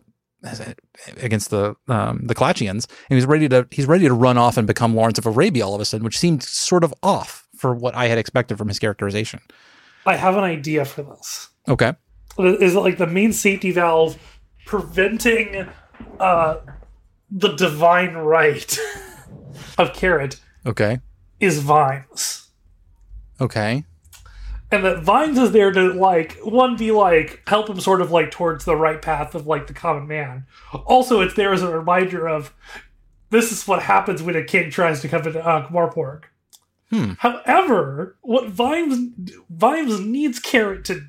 against 1.18 1.50
the 1.50 1.74
um, 1.88 2.20
the 2.26 2.34
Klatchians, 2.34 2.86
and 3.08 3.16
he's 3.16 3.26
ready 3.26 3.48
to 3.48 3.66
he's 3.70 3.86
ready 3.86 4.06
to 4.06 4.14
run 4.14 4.38
off 4.38 4.56
and 4.56 4.66
become 4.66 4.94
Lawrence 4.94 5.18
of 5.18 5.26
Arabia 5.26 5.66
all 5.66 5.74
of 5.74 5.80
a 5.80 5.84
sudden, 5.84 6.04
which 6.04 6.18
seemed 6.18 6.42
sort 6.42 6.84
of 6.84 6.92
off 7.02 7.46
for 7.56 7.74
what 7.74 7.94
I 7.94 8.08
had 8.08 8.18
expected 8.18 8.58
from 8.58 8.68
his 8.68 8.78
characterization. 8.78 9.40
I 10.04 10.16
have 10.16 10.36
an 10.36 10.44
idea 10.44 10.84
for 10.84 11.02
this. 11.02 11.48
Okay, 11.68 11.92
Is 12.38 12.74
it 12.74 12.78
like 12.80 12.98
the 12.98 13.06
main 13.06 13.32
safety 13.32 13.70
valve 13.70 14.18
preventing 14.66 15.68
uh, 16.18 16.56
the 17.30 17.48
divine 17.54 18.14
right 18.14 18.78
of 19.78 19.92
Carrot 19.92 20.40
okay, 20.66 20.98
is 21.40 21.60
Vimes. 21.60 22.48
okay, 23.40 23.84
and 24.72 24.84
that 24.84 25.02
Vimes 25.02 25.38
is 25.38 25.52
there 25.52 25.70
to 25.70 25.92
like 25.92 26.38
one 26.38 26.76
be 26.76 26.90
like 26.90 27.42
help 27.46 27.68
him 27.68 27.78
sort 27.78 28.00
of 28.00 28.10
like 28.10 28.30
towards 28.30 28.64
the 28.64 28.74
right 28.74 29.00
path 29.00 29.34
of 29.34 29.46
like 29.46 29.66
the 29.66 29.74
common 29.74 30.08
man. 30.08 30.46
Also, 30.86 31.20
it's 31.20 31.34
there 31.34 31.52
as 31.52 31.62
a 31.62 31.76
reminder 31.76 32.26
of 32.26 32.54
this 33.30 33.52
is 33.52 33.68
what 33.68 33.82
happens 33.82 34.22
when 34.22 34.34
a 34.34 34.42
king 34.42 34.70
tries 34.70 35.00
to 35.02 35.08
come 35.08 35.26
into 35.26 35.46
uh, 35.46 35.68
Morpork. 35.68 36.24
Hmm. 36.90 37.12
However, 37.18 38.16
what 38.22 38.48
Vimes 38.48 39.12
Vimes 39.50 40.00
needs 40.00 40.38
Carrot 40.38 40.86
to 40.86 41.02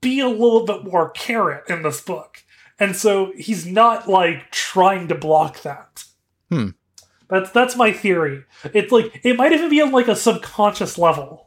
be 0.00 0.20
a 0.20 0.28
little 0.28 0.64
bit 0.64 0.84
more 0.84 1.10
carrot 1.10 1.64
in 1.68 1.82
this 1.82 2.00
book, 2.00 2.42
and 2.78 2.96
so 2.96 3.32
he's 3.36 3.66
not 3.66 4.08
like 4.08 4.50
trying 4.50 5.08
to 5.08 5.14
block 5.14 5.60
that. 5.62 6.04
Hmm. 6.50 6.70
That's 7.28 7.50
that's 7.50 7.76
my 7.76 7.92
theory. 7.92 8.44
It's 8.64 8.90
like 8.90 9.20
it 9.22 9.36
might 9.36 9.52
even 9.52 9.68
be 9.68 9.82
on 9.82 9.92
like 9.92 10.08
a 10.08 10.16
subconscious 10.16 10.96
level. 10.96 11.45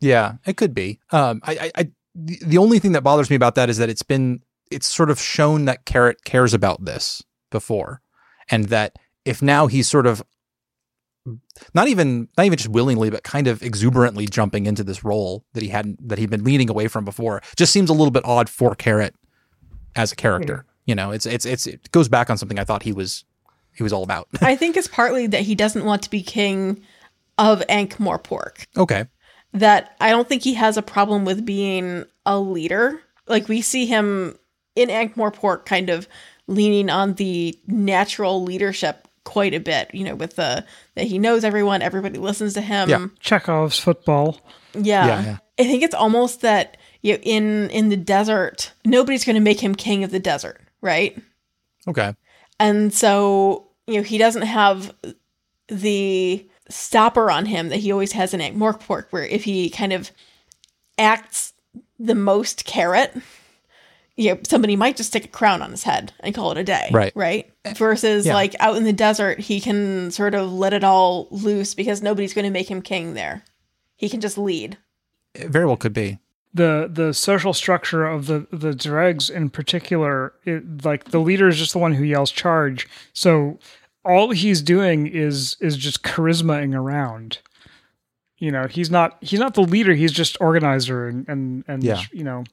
Yeah, 0.00 0.34
it 0.46 0.56
could 0.56 0.74
be. 0.74 1.00
Um, 1.10 1.40
I, 1.44 1.52
I, 1.52 1.70
I 1.76 1.90
the, 2.14 2.58
only 2.58 2.78
thing 2.78 2.92
that 2.92 3.02
bothers 3.02 3.30
me 3.30 3.36
about 3.36 3.54
that 3.54 3.70
is 3.70 3.78
that 3.78 3.88
it's 3.88 4.02
been 4.02 4.40
it's 4.70 4.88
sort 4.88 5.10
of 5.10 5.20
shown 5.20 5.64
that 5.64 5.84
Carrot 5.84 6.24
cares 6.24 6.52
about 6.52 6.84
this 6.84 7.22
before, 7.50 8.02
and 8.50 8.66
that 8.66 8.96
if 9.24 9.40
now 9.40 9.66
he's 9.66 9.88
sort 9.88 10.06
of 10.06 10.22
not 11.74 11.88
even 11.88 12.28
not 12.36 12.46
even 12.46 12.56
just 12.56 12.68
willingly, 12.68 13.10
but 13.10 13.22
kind 13.22 13.46
of 13.46 13.62
exuberantly 13.62 14.26
jumping 14.26 14.66
into 14.66 14.84
this 14.84 15.04
role 15.04 15.44
that 15.52 15.62
he 15.62 15.68
hadn't 15.68 16.08
that 16.08 16.18
he'd 16.18 16.30
been 16.30 16.44
leaning 16.44 16.70
away 16.70 16.88
from 16.88 17.04
before, 17.04 17.42
just 17.56 17.72
seems 17.72 17.90
a 17.90 17.94
little 17.94 18.10
bit 18.10 18.24
odd 18.24 18.48
for 18.48 18.74
Carrot 18.74 19.14
as 19.96 20.12
a 20.12 20.16
character. 20.16 20.64
You 20.86 20.94
know, 20.94 21.10
it's 21.10 21.26
it's 21.26 21.44
it's 21.44 21.66
it 21.66 21.90
goes 21.90 22.08
back 22.08 22.30
on 22.30 22.38
something 22.38 22.58
I 22.58 22.64
thought 22.64 22.82
he 22.82 22.92
was 22.92 23.24
he 23.74 23.82
was 23.82 23.92
all 23.92 24.02
about. 24.02 24.28
I 24.40 24.56
think 24.56 24.76
it's 24.76 24.88
partly 24.88 25.26
that 25.28 25.42
he 25.42 25.54
doesn't 25.54 25.84
want 25.84 26.02
to 26.02 26.10
be 26.10 26.22
king 26.22 26.82
of 27.36 27.62
Ankh 27.68 27.98
Morpork. 27.98 28.66
okay, 28.76 29.04
That 29.52 29.96
I 30.00 30.10
don't 30.10 30.28
think 30.28 30.42
he 30.42 30.54
has 30.54 30.76
a 30.76 30.82
problem 30.82 31.24
with 31.24 31.44
being 31.44 32.04
a 32.26 32.38
leader. 32.38 33.00
Like 33.26 33.48
we 33.48 33.62
see 33.62 33.86
him 33.86 34.38
in 34.76 34.90
Ankh 34.90 35.14
Morpork 35.14 35.64
kind 35.64 35.90
of 35.90 36.08
leaning 36.46 36.90
on 36.90 37.14
the 37.14 37.58
natural 37.66 38.42
leadership 38.42 39.08
quite 39.24 39.52
a 39.52 39.60
bit, 39.60 39.94
you 39.94 40.04
know, 40.04 40.14
with 40.14 40.36
the 40.36 40.64
that 40.94 41.06
he 41.06 41.18
knows 41.18 41.44
everyone, 41.44 41.82
everybody 41.82 42.18
listens 42.18 42.54
to 42.54 42.60
him. 42.60 42.88
Yeah. 42.88 43.06
Chekhov's 43.20 43.78
football. 43.78 44.40
Yeah. 44.74 45.06
Yeah, 45.06 45.22
yeah. 45.22 45.36
I 45.58 45.64
think 45.64 45.82
it's 45.82 45.94
almost 45.94 46.40
that 46.42 46.76
you 47.02 47.14
know, 47.14 47.20
in 47.22 47.70
in 47.70 47.88
the 47.88 47.96
desert, 47.96 48.72
nobody's 48.84 49.24
going 49.24 49.34
to 49.34 49.40
make 49.40 49.60
him 49.60 49.74
king 49.74 50.04
of 50.04 50.10
the 50.10 50.20
desert, 50.20 50.60
right? 50.80 51.16
okay, 51.86 52.14
And 52.60 52.92
so, 52.92 53.68
you 53.86 53.96
know, 53.96 54.02
he 54.02 54.18
doesn't 54.18 54.42
have 54.42 54.94
the 55.68 56.46
stopper 56.68 57.30
on 57.30 57.46
him 57.46 57.68
that 57.68 57.78
he 57.78 57.92
always 57.92 58.12
has 58.12 58.34
in 58.34 58.40
Morpork, 58.56 59.06
where 59.10 59.24
if 59.24 59.44
he 59.44 59.70
kind 59.70 59.92
of 59.92 60.10
acts 60.98 61.52
the 61.98 62.14
most 62.14 62.64
carrot, 62.64 63.14
you 64.16 64.34
know, 64.34 64.40
somebody 64.46 64.76
might 64.76 64.96
just 64.96 65.10
stick 65.10 65.24
a 65.24 65.28
crown 65.28 65.62
on 65.62 65.70
his 65.70 65.84
head 65.84 66.12
and 66.20 66.34
call 66.34 66.50
it 66.52 66.58
a 66.58 66.64
day. 66.64 66.88
Right. 66.92 67.12
Right. 67.14 67.50
Versus 67.76 68.26
Yeah. 68.26 68.34
like 68.34 68.54
out 68.60 68.76
in 68.76 68.84
the 68.84 68.92
desert, 68.92 69.40
he 69.40 69.60
can 69.60 70.10
sort 70.10 70.34
of 70.34 70.52
let 70.52 70.72
it 70.72 70.84
all 70.84 71.28
loose 71.30 71.74
because 71.74 72.02
nobody's 72.02 72.34
going 72.34 72.44
to 72.44 72.50
make 72.50 72.70
him 72.70 72.82
king 72.82 73.14
there. 73.14 73.44
He 73.96 74.08
can 74.08 74.20
just 74.20 74.38
lead. 74.38 74.76
it 75.34 75.48
very 75.50 75.66
well 75.66 75.76
could 75.76 75.92
be. 75.92 76.18
the 76.54 76.88
the 76.92 77.12
social 77.12 77.52
structure 77.52 78.06
of 78.06 78.26
the 78.26 78.46
the 78.50 78.74
dregs 78.74 79.28
in 79.30 79.50
particular 79.50 80.32
it, 80.44 80.82
like 80.84 81.04
the 81.10 81.18
leader 81.20 81.46
is 81.46 81.58
just 81.58 81.72
the 81.74 81.78
one 81.78 81.92
who 81.94 82.02
yells 82.04 82.30
charge 82.30 82.88
so 83.12 83.58
all 84.04 84.30
he's 84.30 84.62
doing 84.62 85.06
is 85.06 85.56
is 85.60 85.76
just 85.76 86.02
charismaing 86.02 86.74
around 86.74 87.38
you 88.38 88.50
know 88.52 88.66
he's 88.68 88.90
not 88.90 89.16
he's 89.20 89.40
not 89.40 89.54
the 89.54 89.62
leader 89.62 89.94
he's 89.94 90.12
just 90.12 90.36
organizer 90.40 91.06
and 91.08 91.28
and, 91.28 91.64
and 91.66 91.82
Yeah. 91.82 92.00
you 92.12 92.24
know 92.24 92.44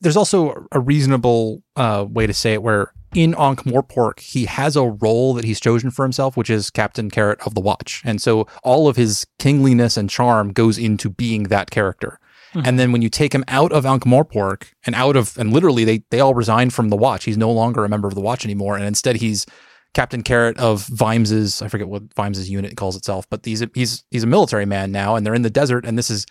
There's 0.00 0.16
also 0.16 0.66
a 0.72 0.78
reasonable 0.80 1.62
uh, 1.74 2.06
way 2.08 2.26
to 2.26 2.34
say 2.34 2.52
it 2.54 2.62
where 2.62 2.92
in 3.14 3.34
Ankh 3.36 3.62
Morpork, 3.64 4.20
he 4.20 4.44
has 4.44 4.76
a 4.76 4.84
role 4.84 5.32
that 5.34 5.44
he's 5.44 5.58
chosen 5.58 5.90
for 5.90 6.04
himself, 6.04 6.36
which 6.36 6.50
is 6.50 6.68
Captain 6.68 7.08
Carrot 7.10 7.38
of 7.46 7.54
the 7.54 7.62
Watch. 7.62 8.02
And 8.04 8.20
so 8.20 8.46
all 8.62 8.88
of 8.88 8.96
his 8.96 9.26
kingliness 9.38 9.96
and 9.96 10.10
charm 10.10 10.52
goes 10.52 10.76
into 10.76 11.08
being 11.08 11.44
that 11.44 11.70
character. 11.70 12.18
And 12.54 12.78
then 12.78 12.90
when 12.92 13.00
you 13.02 13.08
take 13.10 13.34
him 13.34 13.44
out 13.48 13.70
of 13.72 13.84
Ankh 13.86 14.04
Morpork 14.04 14.72
and 14.86 14.94
out 14.94 15.14
of, 15.16 15.36
and 15.38 15.50
literally 15.52 15.84
they, 15.84 16.02
they 16.10 16.20
all 16.20 16.34
resign 16.34 16.70
from 16.70 16.88
the 16.90 16.96
Watch. 16.96 17.24
He's 17.24 17.36
no 17.38 17.50
longer 17.50 17.84
a 17.84 17.88
member 17.88 18.08
of 18.08 18.14
the 18.14 18.20
Watch 18.22 18.44
anymore. 18.44 18.76
And 18.76 18.84
instead 18.84 19.16
he's 19.16 19.44
Captain 19.96 20.22
Carrot 20.22 20.58
of 20.58 20.86
Vimes's, 20.88 21.62
I 21.62 21.68
forget 21.68 21.88
what 21.88 22.02
Vimes's 22.14 22.50
unit 22.50 22.76
calls 22.76 22.96
itself, 22.96 23.26
but 23.30 23.42
he's 23.46 23.62
a, 23.62 23.70
he's, 23.74 24.04
he's 24.10 24.24
a 24.24 24.26
military 24.26 24.66
man 24.66 24.92
now 24.92 25.16
and 25.16 25.24
they're 25.24 25.34
in 25.34 25.40
the 25.40 25.48
desert. 25.48 25.86
And 25.86 25.96
this 25.96 26.10
is 26.10 26.26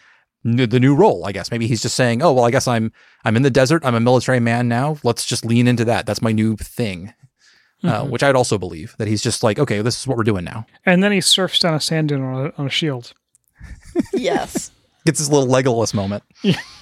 n- 0.45 0.70
the 0.70 0.80
new 0.80 0.93
role, 0.95 1.26
I 1.26 1.32
guess. 1.32 1.49
Maybe 1.49 1.66
he's 1.66 1.82
just 1.82 1.95
saying, 1.95 2.22
"Oh, 2.22 2.32
well, 2.32 2.45
I 2.45 2.51
guess 2.51 2.68
I'm 2.68 2.91
I'm 3.24 3.36
in 3.36 3.41
the 3.41 3.49
desert. 3.49 3.84
I'm 3.84 3.95
a 3.95 3.99
military 3.99 4.39
man 4.39 4.68
now. 4.68 4.97
Let's 5.03 5.26
just 5.26 5.43
lean 5.43 5.68
into 5.68 5.84
that. 5.86 6.05
That's 6.05 6.22
my 6.22 6.32
new 6.32 6.55
thing." 6.57 7.13
Uh, 7.84 8.03
which 8.05 8.24
I'd 8.24 8.36
also 8.36 8.57
believe 8.57 8.95
that 8.97 9.07
he's 9.07 9.22
just 9.22 9.43
like, 9.43 9.57
"Okay, 9.59 9.82
this 9.82 9.99
is 9.99 10.07
what 10.07 10.16
we're 10.16 10.24
doing 10.24 10.43
now." 10.45 10.68
and 10.86 11.03
then 11.03 11.11
he 11.11 11.20
surfs 11.20 11.59
down 11.59 11.74
a 11.74 11.80
sand 11.80 12.09
dune 12.09 12.22
on 12.22 12.45
a, 12.47 12.53
on 12.57 12.68
a 12.68 12.70
shield 12.70 13.13
Yes. 14.13 14.72
Gets 15.05 15.20
his 15.20 15.30
little 15.30 15.47
Legolas 15.47 15.93
moment. 15.93 16.24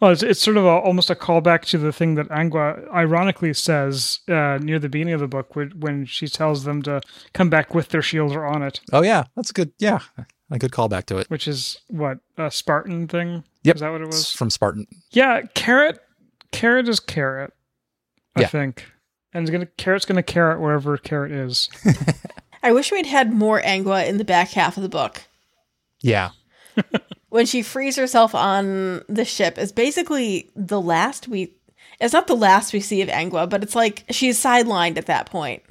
well 0.00 0.10
it's, 0.12 0.22
it's 0.22 0.40
sort 0.42 0.56
of 0.56 0.64
a, 0.64 0.68
almost 0.68 1.10
a 1.10 1.14
callback 1.14 1.62
to 1.66 1.78
the 1.78 1.92
thing 1.92 2.14
that 2.16 2.28
angua 2.28 2.90
ironically 2.92 3.52
says 3.54 4.20
uh, 4.28 4.58
near 4.62 4.78
the 4.78 4.88
beginning 4.88 5.14
of 5.14 5.20
the 5.20 5.28
book 5.28 5.54
when, 5.56 5.70
when 5.78 6.04
she 6.06 6.26
tells 6.28 6.64
them 6.64 6.82
to 6.82 7.00
come 7.34 7.48
back 7.50 7.74
with 7.74 7.88
their 7.90 8.02
shields 8.02 8.34
or 8.34 8.44
on 8.46 8.62
it 8.62 8.80
Oh 8.92 9.02
yeah, 9.02 9.24
that's 9.36 9.50
a 9.50 9.52
good. 9.52 9.72
Yeah, 9.78 10.00
a 10.50 10.58
good 10.58 10.72
callback 10.72 11.04
to 11.06 11.18
it. 11.18 11.28
which 11.30 11.46
is 11.46 11.78
what 11.88 12.18
a 12.36 12.50
spartan 12.50 13.06
thing 13.08 13.44
Yep, 13.62 13.76
is 13.76 13.80
that 13.82 13.90
what 13.92 14.00
it 14.00 14.06
It's 14.08 14.16
was 14.16 14.32
from 14.32 14.48
Spartan. 14.50 14.86
Yeah, 15.10 15.42
carrot. 15.54 16.00
Carrot 16.50 16.88
is 16.88 16.98
carrot. 16.98 17.52
I 18.34 18.40
Yeah. 18.42 18.46
think, 18.46 18.86
and 19.34 19.42
it's 19.42 19.50
gonna 19.50 19.66
carrot's 19.76 20.06
gonna 20.06 20.22
carrot 20.22 20.60
wherever 20.60 20.96
carrot 20.96 21.30
is. 21.30 21.68
I 22.62 22.72
wish 22.72 22.90
we'd 22.90 23.06
had 23.06 23.32
more 23.32 23.60
Angua 23.60 24.06
in 24.08 24.16
the 24.18 24.24
back 24.24 24.48
half 24.50 24.76
of 24.78 24.82
the 24.82 24.88
book. 24.88 25.22
Yeah, 26.00 26.30
When 27.30 27.46
she 27.46 27.62
frees 27.62 27.96
herself 27.96 28.34
on 28.34 29.02
the 29.08 29.24
ship 29.24 29.56
is 29.58 29.72
basically 29.72 30.50
the 30.54 30.80
last 30.80 31.26
we 31.28 31.54
it's 32.00 32.12
not 32.12 32.26
the 32.26 32.34
last 32.36 32.72
we 32.72 32.80
see 32.80 33.02
of 33.02 33.08
Angua, 33.08 33.48
but 33.48 33.62
it's 33.62 33.74
like 33.74 34.04
she's 34.10 34.42
sidelined 34.42 34.96
at 34.98 35.06
that 35.06 35.26
point. 35.30 35.62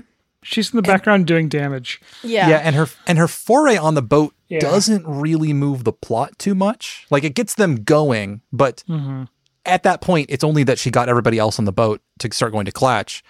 She's 0.42 0.72
in 0.72 0.78
the 0.78 0.82
background 0.84 1.28
doing 1.28 1.50
damage. 1.50 2.00
Yeah. 2.24 2.48
yeah, 2.50 2.58
and 2.58 2.76
her 2.76 2.88
and 3.08 3.18
her 3.18 3.28
foray 3.28 3.76
on 3.78 3.96
the 3.96 4.02
boat 4.02 4.34
Yeah. 4.48 4.60
doesn't 4.60 5.06
really 5.06 5.52
move 5.54 5.84
the 5.84 5.92
plot 5.92 6.40
too 6.40 6.56
much. 6.56 7.06
Like 7.10 7.24
it 7.24 7.36
gets 7.36 7.56
them 7.56 7.84
going, 7.84 8.42
but 8.54 8.84
Mm-hmm. 8.88 9.24
at 9.66 9.84
that 9.84 10.00
point, 10.02 10.28
it's 10.30 10.44
only 10.44 10.64
that 10.64 10.80
she 10.80 10.92
got 10.92 11.10
everybody 11.10 11.38
else 11.40 11.60
on 11.60 11.66
the 11.66 11.74
boat 11.74 12.02
to 12.20 12.34
start 12.34 12.52
going 12.54 12.66
to 12.66 12.72
Klatch. 12.72 13.22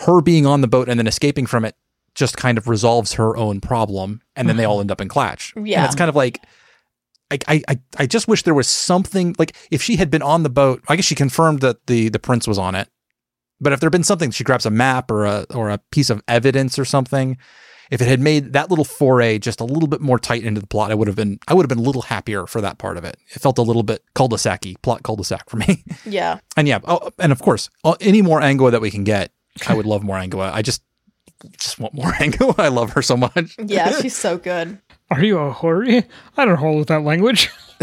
Her 0.00 0.20
being 0.20 0.44
on 0.44 0.60
the 0.60 0.68
boat 0.68 0.88
and 0.88 0.98
then 0.98 1.06
escaping 1.06 1.46
from 1.46 1.64
it 1.64 1.76
just 2.16 2.36
kind 2.36 2.58
of 2.58 2.66
resolves 2.66 3.12
her 3.12 3.36
own 3.36 3.60
problem, 3.60 4.22
and 4.34 4.48
then 4.48 4.56
they 4.56 4.64
all 4.64 4.80
end 4.80 4.90
up 4.90 5.00
in 5.00 5.08
Klatch. 5.08 5.52
Yeah. 5.64 5.78
and 5.78 5.86
it's 5.86 5.94
kind 5.94 6.08
of 6.08 6.16
like. 6.16 6.40
I, 7.30 7.38
I, 7.48 7.78
I- 7.98 8.06
just 8.06 8.28
wish 8.28 8.42
there 8.44 8.54
was 8.54 8.68
something 8.68 9.34
like 9.38 9.56
if 9.70 9.82
she 9.82 9.96
had 9.96 10.10
been 10.10 10.22
on 10.22 10.42
the 10.42 10.50
boat. 10.50 10.82
I 10.88 10.96
guess 10.96 11.04
she 11.04 11.14
confirmed 11.14 11.60
that 11.60 11.86
the 11.86 12.08
the 12.08 12.18
prince 12.18 12.46
was 12.46 12.58
on 12.58 12.74
it, 12.74 12.88
but 13.60 13.72
if 13.72 13.80
there 13.80 13.86
had 13.88 13.92
been 13.92 14.04
something, 14.04 14.30
she 14.30 14.44
grabs 14.44 14.66
a 14.66 14.70
map 14.70 15.10
or 15.10 15.24
a 15.24 15.46
or 15.54 15.70
a 15.70 15.78
piece 15.90 16.10
of 16.10 16.22
evidence 16.28 16.78
or 16.78 16.84
something. 16.84 17.36
If 17.88 18.02
it 18.02 18.08
had 18.08 18.20
made 18.20 18.52
that 18.54 18.68
little 18.68 18.84
foray 18.84 19.38
just 19.38 19.60
a 19.60 19.64
little 19.64 19.86
bit 19.88 20.00
more 20.00 20.18
tight 20.18 20.42
into 20.42 20.60
the 20.60 20.66
plot, 20.66 20.90
I 20.90 20.94
would 20.94 21.06
have 21.06 21.14
been 21.16 21.38
I 21.46 21.54
would 21.54 21.62
have 21.62 21.68
been 21.68 21.78
a 21.78 21.82
little 21.88 22.02
happier 22.02 22.46
for 22.46 22.60
that 22.60 22.78
part 22.78 22.96
of 22.96 23.04
it. 23.04 23.16
It 23.32 23.40
felt 23.40 23.58
a 23.58 23.62
little 23.62 23.84
bit 23.84 24.02
cul-de-sac 24.14 24.64
plot 24.82 25.02
cul-de-sac 25.04 25.48
for 25.48 25.56
me. 25.58 25.84
Yeah. 26.04 26.38
And 26.56 26.66
yeah, 26.66 26.80
oh, 26.84 27.10
and 27.18 27.30
of 27.32 27.40
course, 27.40 27.70
uh, 27.84 27.94
any 28.00 28.22
more 28.22 28.40
Angua 28.40 28.72
that 28.72 28.80
we 28.80 28.90
can 28.90 29.04
get, 29.04 29.30
I 29.68 29.74
would 29.74 29.86
love 29.86 30.02
more 30.02 30.16
Angua. 30.16 30.52
I 30.52 30.62
just 30.62 30.82
just 31.58 31.78
want 31.78 31.94
more 31.94 32.10
Angua. 32.12 32.58
I 32.58 32.68
love 32.68 32.90
her 32.94 33.02
so 33.02 33.16
much. 33.16 33.54
Yeah, 33.64 33.92
she's 34.00 34.16
so 34.16 34.36
good. 34.36 34.78
Are 35.10 35.22
you 35.22 35.38
a 35.38 35.52
hori? 35.52 36.04
I 36.36 36.44
don't 36.44 36.56
hold 36.56 36.78
with 36.78 36.88
that 36.88 37.02
language. 37.02 37.50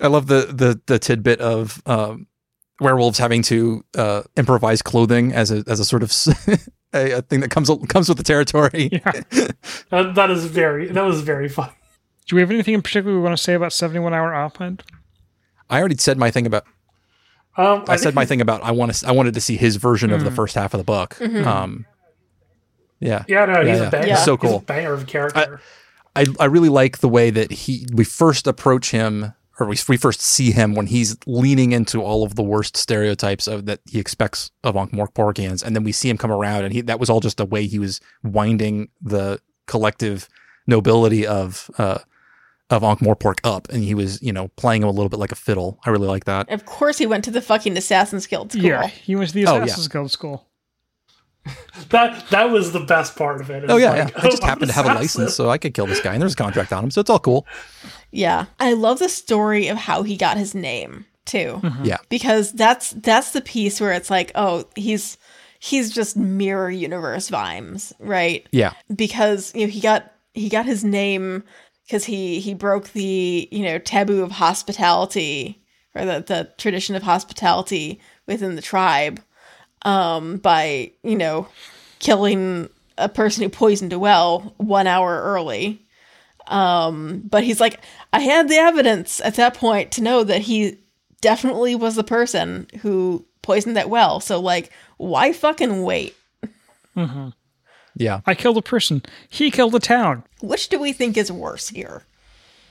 I 0.00 0.08
love 0.08 0.26
the 0.26 0.46
the 0.52 0.80
the 0.86 0.98
tidbit 0.98 1.40
of 1.40 1.80
um, 1.86 2.26
werewolves 2.80 3.18
having 3.18 3.42
to 3.42 3.84
uh, 3.96 4.22
improvise 4.36 4.82
clothing 4.82 5.32
as 5.32 5.50
a 5.50 5.64
as 5.66 5.80
a 5.80 5.84
sort 5.84 6.02
of 6.02 6.12
a 6.92 7.22
thing 7.22 7.40
that 7.40 7.50
comes 7.50 7.70
comes 7.88 8.08
with 8.08 8.18
the 8.18 8.24
territory. 8.24 8.90
Yeah. 8.92 9.12
That, 9.90 10.14
that 10.14 10.30
is 10.30 10.46
very 10.46 10.88
that 10.88 11.04
was 11.04 11.20
very 11.20 11.48
fun. 11.48 11.70
Do 12.26 12.36
we 12.36 12.42
have 12.42 12.50
anything 12.50 12.74
in 12.74 12.82
particular 12.82 13.16
we 13.16 13.22
want 13.22 13.36
to 13.36 13.42
say 13.42 13.54
about 13.54 13.72
seventy-one 13.72 14.12
hour 14.12 14.32
Oppland? 14.32 14.80
I 15.70 15.78
already 15.78 15.96
said 15.96 16.18
my 16.18 16.30
thing 16.30 16.46
about 16.46 16.64
Um, 17.56 17.84
I, 17.88 17.96
said 17.96 18.14
my 18.14 18.26
thing 18.26 18.40
about 18.40 18.62
I 18.62 18.72
want 18.72 18.92
to 18.94 19.06
I 19.06 19.12
wanted 19.12 19.34
to 19.34 19.40
see 19.40 19.56
his 19.56 19.76
version 19.76 20.10
of 20.10 20.24
the 20.24 20.30
first 20.30 20.54
half 20.54 20.74
of 20.74 20.78
the 20.78 20.84
book. 20.84 21.20
Um, 21.20 21.86
yeah, 23.02 23.24
Yeah, 23.28 23.44
no, 23.44 23.64
he's 23.64 23.78
yeah. 23.78 23.88
a 23.88 23.90
banger. 23.90 24.06
Yeah. 24.08 24.16
So 24.16 24.36
He's 24.36 24.50
cool. 24.50 24.58
a 24.58 24.62
banger 24.62 24.92
of 24.94 25.06
character. 25.06 25.60
I, 26.14 26.26
I 26.40 26.44
really 26.46 26.68
like 26.68 26.98
the 26.98 27.08
way 27.08 27.30
that 27.30 27.50
he 27.50 27.86
we 27.92 28.04
first 28.04 28.46
approach 28.46 28.90
him 28.90 29.32
or 29.58 29.66
we, 29.66 29.76
we 29.88 29.96
first 29.96 30.20
see 30.20 30.50
him 30.50 30.74
when 30.74 30.86
he's 30.86 31.16
leaning 31.26 31.72
into 31.72 32.02
all 32.02 32.22
of 32.22 32.34
the 32.34 32.42
worst 32.42 32.76
stereotypes 32.76 33.46
of 33.46 33.64
that 33.66 33.80
he 33.90 33.98
expects 33.98 34.50
of 34.64 34.76
Ankh-Morporkians 34.76 35.62
and 35.64 35.74
then 35.76 35.84
we 35.84 35.92
see 35.92 36.08
him 36.10 36.18
come 36.18 36.30
around 36.32 36.64
and 36.64 36.72
he 36.74 36.80
that 36.82 37.00
was 37.00 37.08
all 37.08 37.20
just 37.20 37.40
a 37.40 37.44
way 37.46 37.66
he 37.66 37.78
was 37.78 38.00
winding 38.22 38.88
the 39.00 39.40
collective 39.66 40.28
nobility 40.66 41.26
of 41.26 41.70
uh 41.78 41.98
of 42.70 42.82
Ankh-Morpork 42.82 43.38
up 43.44 43.68
and 43.70 43.82
he 43.82 43.94
was 43.94 44.20
you 44.22 44.32
know 44.34 44.48
playing 44.56 44.82
him 44.82 44.88
a 44.88 44.92
little 44.92 45.08
bit 45.08 45.18
like 45.18 45.32
a 45.32 45.36
fiddle 45.36 45.78
I 45.86 45.90
really 45.90 46.08
like 46.08 46.24
that 46.26 46.50
Of 46.50 46.66
course 46.66 46.98
he 46.98 47.06
went 47.06 47.24
to 47.24 47.30
the 47.30 47.40
fucking 47.42 47.74
Assassin's 47.76 48.26
Guild 48.26 48.52
school. 48.52 48.62
Yeah, 48.64 48.86
he 48.86 49.16
went 49.16 49.28
to 49.28 49.34
the 49.34 49.46
Oh, 49.46 49.56
yeah. 49.56 49.64
Assassin's 49.64 49.88
Guild 49.88 50.10
school. 50.10 50.46
that 51.90 52.28
that 52.30 52.50
was 52.50 52.72
the 52.72 52.80
best 52.80 53.16
part 53.16 53.40
of 53.40 53.50
it. 53.50 53.64
oh 53.68 53.76
yeah, 53.76 53.90
like, 53.90 54.10
yeah. 54.10 54.20
I 54.22 54.30
just 54.30 54.42
oh, 54.44 54.46
happen 54.46 54.68
to 54.68 54.74
have 54.74 54.86
a 54.86 54.94
license 54.94 55.34
so 55.34 55.50
I 55.50 55.58
could 55.58 55.74
kill 55.74 55.86
this 55.86 56.00
guy 56.00 56.12
and 56.12 56.22
there's 56.22 56.34
a 56.34 56.36
contract 56.36 56.72
on 56.72 56.84
him 56.84 56.90
so 56.90 57.00
it's 57.00 57.10
all 57.10 57.18
cool 57.18 57.46
Yeah. 58.10 58.46
I 58.60 58.74
love 58.74 58.98
the 58.98 59.08
story 59.08 59.68
of 59.68 59.76
how 59.76 60.02
he 60.02 60.16
got 60.16 60.36
his 60.36 60.54
name 60.54 61.06
too. 61.24 61.60
Mm-hmm. 61.62 61.84
yeah 61.84 61.98
Because 62.08 62.52
that's 62.52 62.90
that's 62.90 63.32
the 63.32 63.40
piece 63.40 63.80
where 63.80 63.92
it's 63.92 64.10
like, 64.10 64.32
oh, 64.34 64.64
he's 64.76 65.18
he's 65.58 65.92
just 65.92 66.16
mirror 66.16 66.70
universe 66.70 67.30
vibes, 67.30 67.92
right? 67.98 68.46
yeah 68.52 68.72
Because 68.94 69.52
you 69.54 69.66
know, 69.66 69.70
he 69.70 69.80
got 69.80 70.12
he 70.34 70.48
got 70.48 70.66
his 70.66 70.84
name 70.84 71.42
because 71.86 72.04
he 72.04 72.40
he 72.40 72.54
broke 72.54 72.92
the, 72.92 73.48
you 73.50 73.62
know, 73.64 73.78
taboo 73.78 74.22
of 74.22 74.30
hospitality 74.30 75.62
or 75.94 76.04
the, 76.04 76.24
the 76.26 76.50
tradition 76.56 76.94
of 76.94 77.02
hospitality 77.02 78.00
within 78.26 78.56
the 78.56 78.62
tribe 78.62 79.20
um 79.84 80.36
by, 80.38 80.92
you 81.02 81.16
know, 81.16 81.48
killing 81.98 82.68
a 82.98 83.08
person 83.08 83.42
who 83.42 83.48
poisoned 83.48 83.92
a 83.92 83.98
well 83.98 84.54
one 84.58 84.86
hour 84.86 85.20
early. 85.22 85.82
Um, 86.48 87.22
but 87.24 87.44
he's 87.44 87.60
like, 87.60 87.80
I 88.12 88.20
had 88.20 88.48
the 88.48 88.56
evidence 88.56 89.20
at 89.20 89.36
that 89.36 89.54
point 89.54 89.92
to 89.92 90.02
know 90.02 90.24
that 90.24 90.42
he 90.42 90.78
definitely 91.20 91.74
was 91.74 91.94
the 91.94 92.04
person 92.04 92.66
who 92.80 93.24
poisoned 93.42 93.76
that 93.76 93.88
well. 93.88 94.20
So 94.20 94.40
like, 94.40 94.70
why 94.98 95.32
fucking 95.32 95.82
wait? 95.82 96.14
Mm-hmm. 96.96 97.28
yeah 97.96 98.20
I 98.26 98.34
killed 98.34 98.58
a 98.58 98.62
person. 98.62 99.02
He 99.28 99.50
killed 99.50 99.74
a 99.74 99.80
town. 99.80 100.24
Which 100.42 100.68
do 100.68 100.78
we 100.78 100.92
think 100.92 101.16
is 101.16 101.32
worse 101.32 101.68
here? 101.68 102.04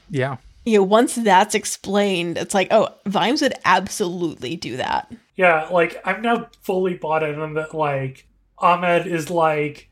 yeah 0.10 0.38
You 0.66 0.78
know, 0.78 0.84
once 0.84 1.16
that's 1.16 1.56
explained, 1.56 2.38
it's 2.38 2.54
like, 2.54 2.68
oh, 2.72 2.90
Vimes 3.08 3.42
would 3.42 3.54
absolutely 3.66 4.56
do 4.56 4.78
that. 4.78 5.12
Yeah, 5.36 5.68
like 5.72 6.00
I'm 6.06 6.22
now 6.22 6.50
fully 6.62 6.94
bought 6.96 7.24
in 7.24 7.40
on 7.40 7.56
that 7.56 7.74
like 7.74 8.28
Ahmed 8.60 9.08
is 9.08 9.30
like 9.32 9.90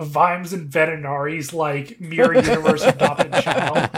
Vimes 0.00 0.54
and 0.54 0.70
Vetinari's 0.70 1.52
like 1.52 2.00
mirror 2.00 2.34
universe 2.34 2.82
adopted 2.82 3.32
child. 3.42 3.90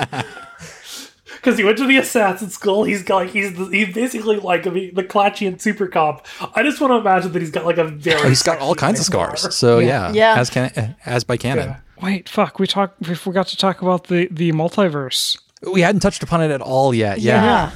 Because 1.36 1.56
he 1.58 1.62
went 1.62 1.78
to 1.78 1.86
the 1.86 1.98
assassin 1.98 2.50
school, 2.50 2.82
he's 2.82 3.04
got 3.04 3.16
like 3.18 3.30
he's 3.30 3.54
the, 3.54 3.66
he's 3.66 3.94
basically 3.94 4.36
like 4.40 4.64
the, 4.64 4.90
the 4.90 5.04
Klatchian 5.04 5.60
super 5.60 5.86
cop. 5.86 6.26
I 6.56 6.64
just 6.64 6.80
want 6.80 6.90
to 6.92 6.96
imagine 6.96 7.30
that 7.32 7.40
he's 7.42 7.52
got 7.52 7.64
like 7.64 7.78
a 7.78 7.84
very 7.84 8.20
Oh, 8.20 8.28
he's 8.28 8.42
got 8.42 8.58
all 8.58 8.74
kinds 8.74 8.98
of 8.98 9.06
scar. 9.06 9.36
scars 9.36 9.54
so 9.54 9.78
yeah 9.78 10.10
Yeah. 10.12 10.34
as 10.36 10.50
can 10.50 10.96
as 11.06 11.22
by 11.22 11.36
canon 11.36 11.68
Yeah. 11.68 11.76
Wait, 12.02 12.28
fuck. 12.28 12.58
We 12.58 12.66
talked. 12.66 13.06
We 13.06 13.14
forgot 13.14 13.46
to 13.48 13.56
talk 13.56 13.80
about 13.80 14.08
the 14.08 14.26
the 14.32 14.50
multiverse. 14.50 15.38
We 15.70 15.80
hadn't 15.80 16.00
touched 16.00 16.22
upon 16.22 16.42
it 16.42 16.50
at 16.50 16.60
all 16.60 16.94
yet. 16.94 17.20
Yeah. 17.20 17.70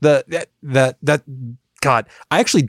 The 0.00 0.24
that 0.28 0.48
that 0.62 0.96
that 1.02 1.22
God, 1.80 2.06
I 2.30 2.40
actually 2.40 2.68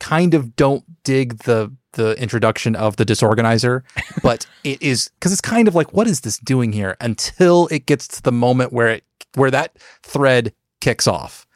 kind 0.00 0.34
of 0.34 0.56
don't 0.56 0.84
dig 1.04 1.38
the 1.44 1.72
the 1.92 2.12
introduction 2.20 2.76
of 2.76 2.96
the 2.96 3.04
disorganizer, 3.04 3.82
but 4.22 4.46
it 4.64 4.80
is 4.82 5.08
because 5.14 5.32
it's 5.32 5.40
kind 5.40 5.68
of 5.68 5.74
like 5.74 5.92
what 5.92 6.06
is 6.06 6.20
this 6.20 6.38
doing 6.38 6.72
here 6.72 6.96
until 7.00 7.66
it 7.68 7.86
gets 7.86 8.06
to 8.08 8.22
the 8.22 8.32
moment 8.32 8.72
where 8.72 8.88
it 8.88 9.04
where 9.34 9.50
that 9.50 9.76
thread 10.02 10.52
kicks 10.80 11.06
off 11.06 11.46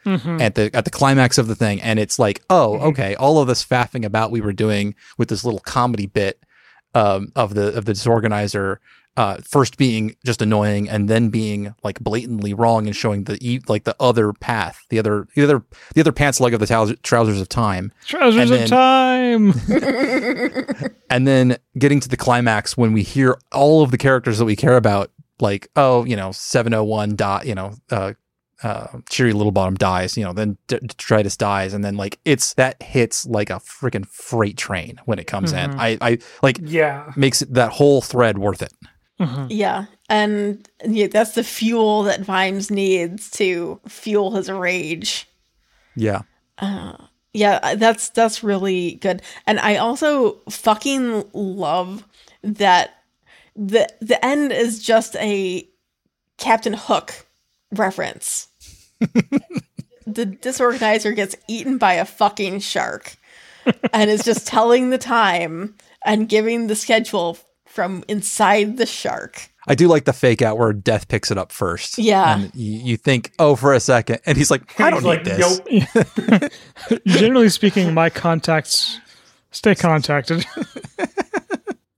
at 0.41 0.55
the 0.55 0.69
at 0.73 0.85
the 0.85 0.91
climax 0.91 1.37
of 1.37 1.47
the 1.47 1.55
thing, 1.55 1.81
and 1.81 1.99
it's 1.99 2.19
like, 2.19 2.41
oh, 2.49 2.79
okay, 2.79 3.15
all 3.15 3.39
of 3.39 3.47
this 3.47 3.63
faffing 3.63 4.03
about 4.03 4.31
we 4.31 4.41
were 4.41 4.53
doing 4.53 4.95
with 5.17 5.29
this 5.29 5.45
little 5.45 5.59
comedy 5.59 6.07
bit 6.07 6.43
um, 6.95 7.31
of 7.35 7.53
the 7.53 7.73
of 7.75 7.85
the 7.85 7.93
disorganizer. 7.93 8.77
Uh, 9.17 9.37
first 9.43 9.77
being 9.77 10.15
just 10.25 10.41
annoying, 10.41 10.89
and 10.89 11.09
then 11.09 11.27
being 11.29 11.75
like 11.83 11.99
blatantly 11.99 12.53
wrong 12.53 12.87
and 12.87 12.95
showing 12.95 13.25
the 13.25 13.37
e- 13.41 13.59
like 13.67 13.83
the 13.83 13.95
other 13.99 14.31
path, 14.31 14.85
the 14.89 14.97
other 14.97 15.27
the 15.35 15.43
other 15.43 15.63
the 15.93 15.99
other 15.99 16.13
pants 16.13 16.39
leg 16.39 16.53
of 16.53 16.61
the 16.61 16.65
trous- 16.65 16.99
trousers 17.01 17.41
of 17.41 17.49
time, 17.49 17.91
Trousers 18.05 18.49
And 18.49 18.51
of 18.51 18.69
then- 18.69 18.69
time. 18.69 19.53
and 21.09 21.27
then 21.27 21.57
getting 21.77 21.99
to 21.99 22.07
the 22.07 22.15
climax 22.17 22.77
when 22.77 22.93
we 22.93 23.03
hear 23.03 23.37
all 23.51 23.83
of 23.83 23.91
the 23.91 23.97
characters 23.97 24.37
that 24.37 24.45
we 24.45 24.55
care 24.55 24.77
about, 24.77 25.11
like 25.41 25.67
oh, 25.75 26.05
you 26.05 26.15
know, 26.15 26.31
seven 26.31 26.73
oh 26.73 26.83
one 26.85 27.17
dot, 27.17 27.45
you 27.45 27.53
know, 27.53 27.73
uh, 27.91 28.13
uh, 28.63 28.87
Cheery 29.09 29.33
Little 29.33 29.51
Bottom 29.51 29.75
dies, 29.75 30.15
you 30.15 30.23
know, 30.23 30.31
then 30.33 30.55
D- 30.67 30.77
Detritus 30.79 31.35
dies, 31.35 31.73
and 31.73 31.83
then 31.83 31.97
like 31.97 32.17
it's 32.23 32.53
that 32.53 32.81
hits 32.81 33.25
like 33.25 33.49
a 33.49 33.55
freaking 33.55 34.07
freight 34.07 34.55
train 34.55 35.01
when 35.05 35.17
it 35.19 35.25
comes 35.27 35.51
in. 35.51 35.71
I, 35.79 35.97
I 35.99 36.19
like 36.43 36.59
Yeah. 36.61 37.11
makes 37.17 37.41
it, 37.41 37.53
that 37.55 37.71
whole 37.73 38.01
thread 38.01 38.37
worth 38.37 38.61
it. 38.61 38.71
Mm-hmm. 39.21 39.47
Yeah. 39.49 39.85
And 40.09 40.67
yeah, 40.83 41.07
that's 41.07 41.35
the 41.35 41.43
fuel 41.43 42.03
that 42.03 42.21
Vimes 42.21 42.71
needs 42.71 43.29
to 43.31 43.79
fuel 43.87 44.31
his 44.31 44.49
rage. 44.49 45.27
Yeah, 45.95 46.21
uh, 46.57 46.97
Yeah, 47.33 47.75
that's 47.75 48.09
that's 48.09 48.43
really 48.43 48.95
good. 48.95 49.21
And 49.45 49.59
I 49.59 49.77
also 49.77 50.39
fucking 50.49 51.25
love 51.33 52.05
that 52.43 53.03
the 53.55 53.87
the 54.01 54.23
end 54.25 54.51
is 54.51 54.81
just 54.83 55.15
a 55.17 55.67
Captain 56.37 56.73
Hook 56.73 57.27
reference. 57.71 58.47
the 58.99 60.25
disorganizer 60.25 61.15
gets 61.15 61.35
eaten 61.47 61.77
by 61.77 61.93
a 61.93 62.05
fucking 62.05 62.59
shark 62.59 63.15
and 63.93 64.09
is 64.09 64.23
just 64.23 64.47
telling 64.47 64.89
the 64.89 64.97
time 64.97 65.75
and 66.05 66.27
giving 66.27 66.67
the 66.67 66.75
schedule 66.75 67.37
from 67.71 68.03
inside 68.07 68.77
the 68.77 68.85
shark. 68.85 69.49
I 69.67 69.75
do 69.75 69.87
like 69.87 70.05
the 70.05 70.13
fake 70.13 70.41
out 70.41 70.57
where 70.57 70.73
Death 70.73 71.07
picks 71.07 71.31
it 71.31 71.37
up 71.37 71.51
first. 71.51 71.97
Yeah. 71.97 72.35
and 72.35 72.51
you, 72.55 72.79
you 72.79 72.97
think, 72.97 73.31
oh, 73.39 73.55
for 73.55 73.73
a 73.73 73.79
second, 73.79 74.19
and 74.25 74.37
he's 74.37 74.49
like, 74.51 74.79
I 74.79 74.89
don't 74.89 75.03
He's 75.03 75.17
need 75.17 75.25
this. 75.25 76.31
Nope. 76.89 77.01
Generally 77.05 77.49
speaking, 77.49 77.93
my 77.93 78.09
contacts 78.09 78.99
stay 79.51 79.75
contacted. 79.75 80.45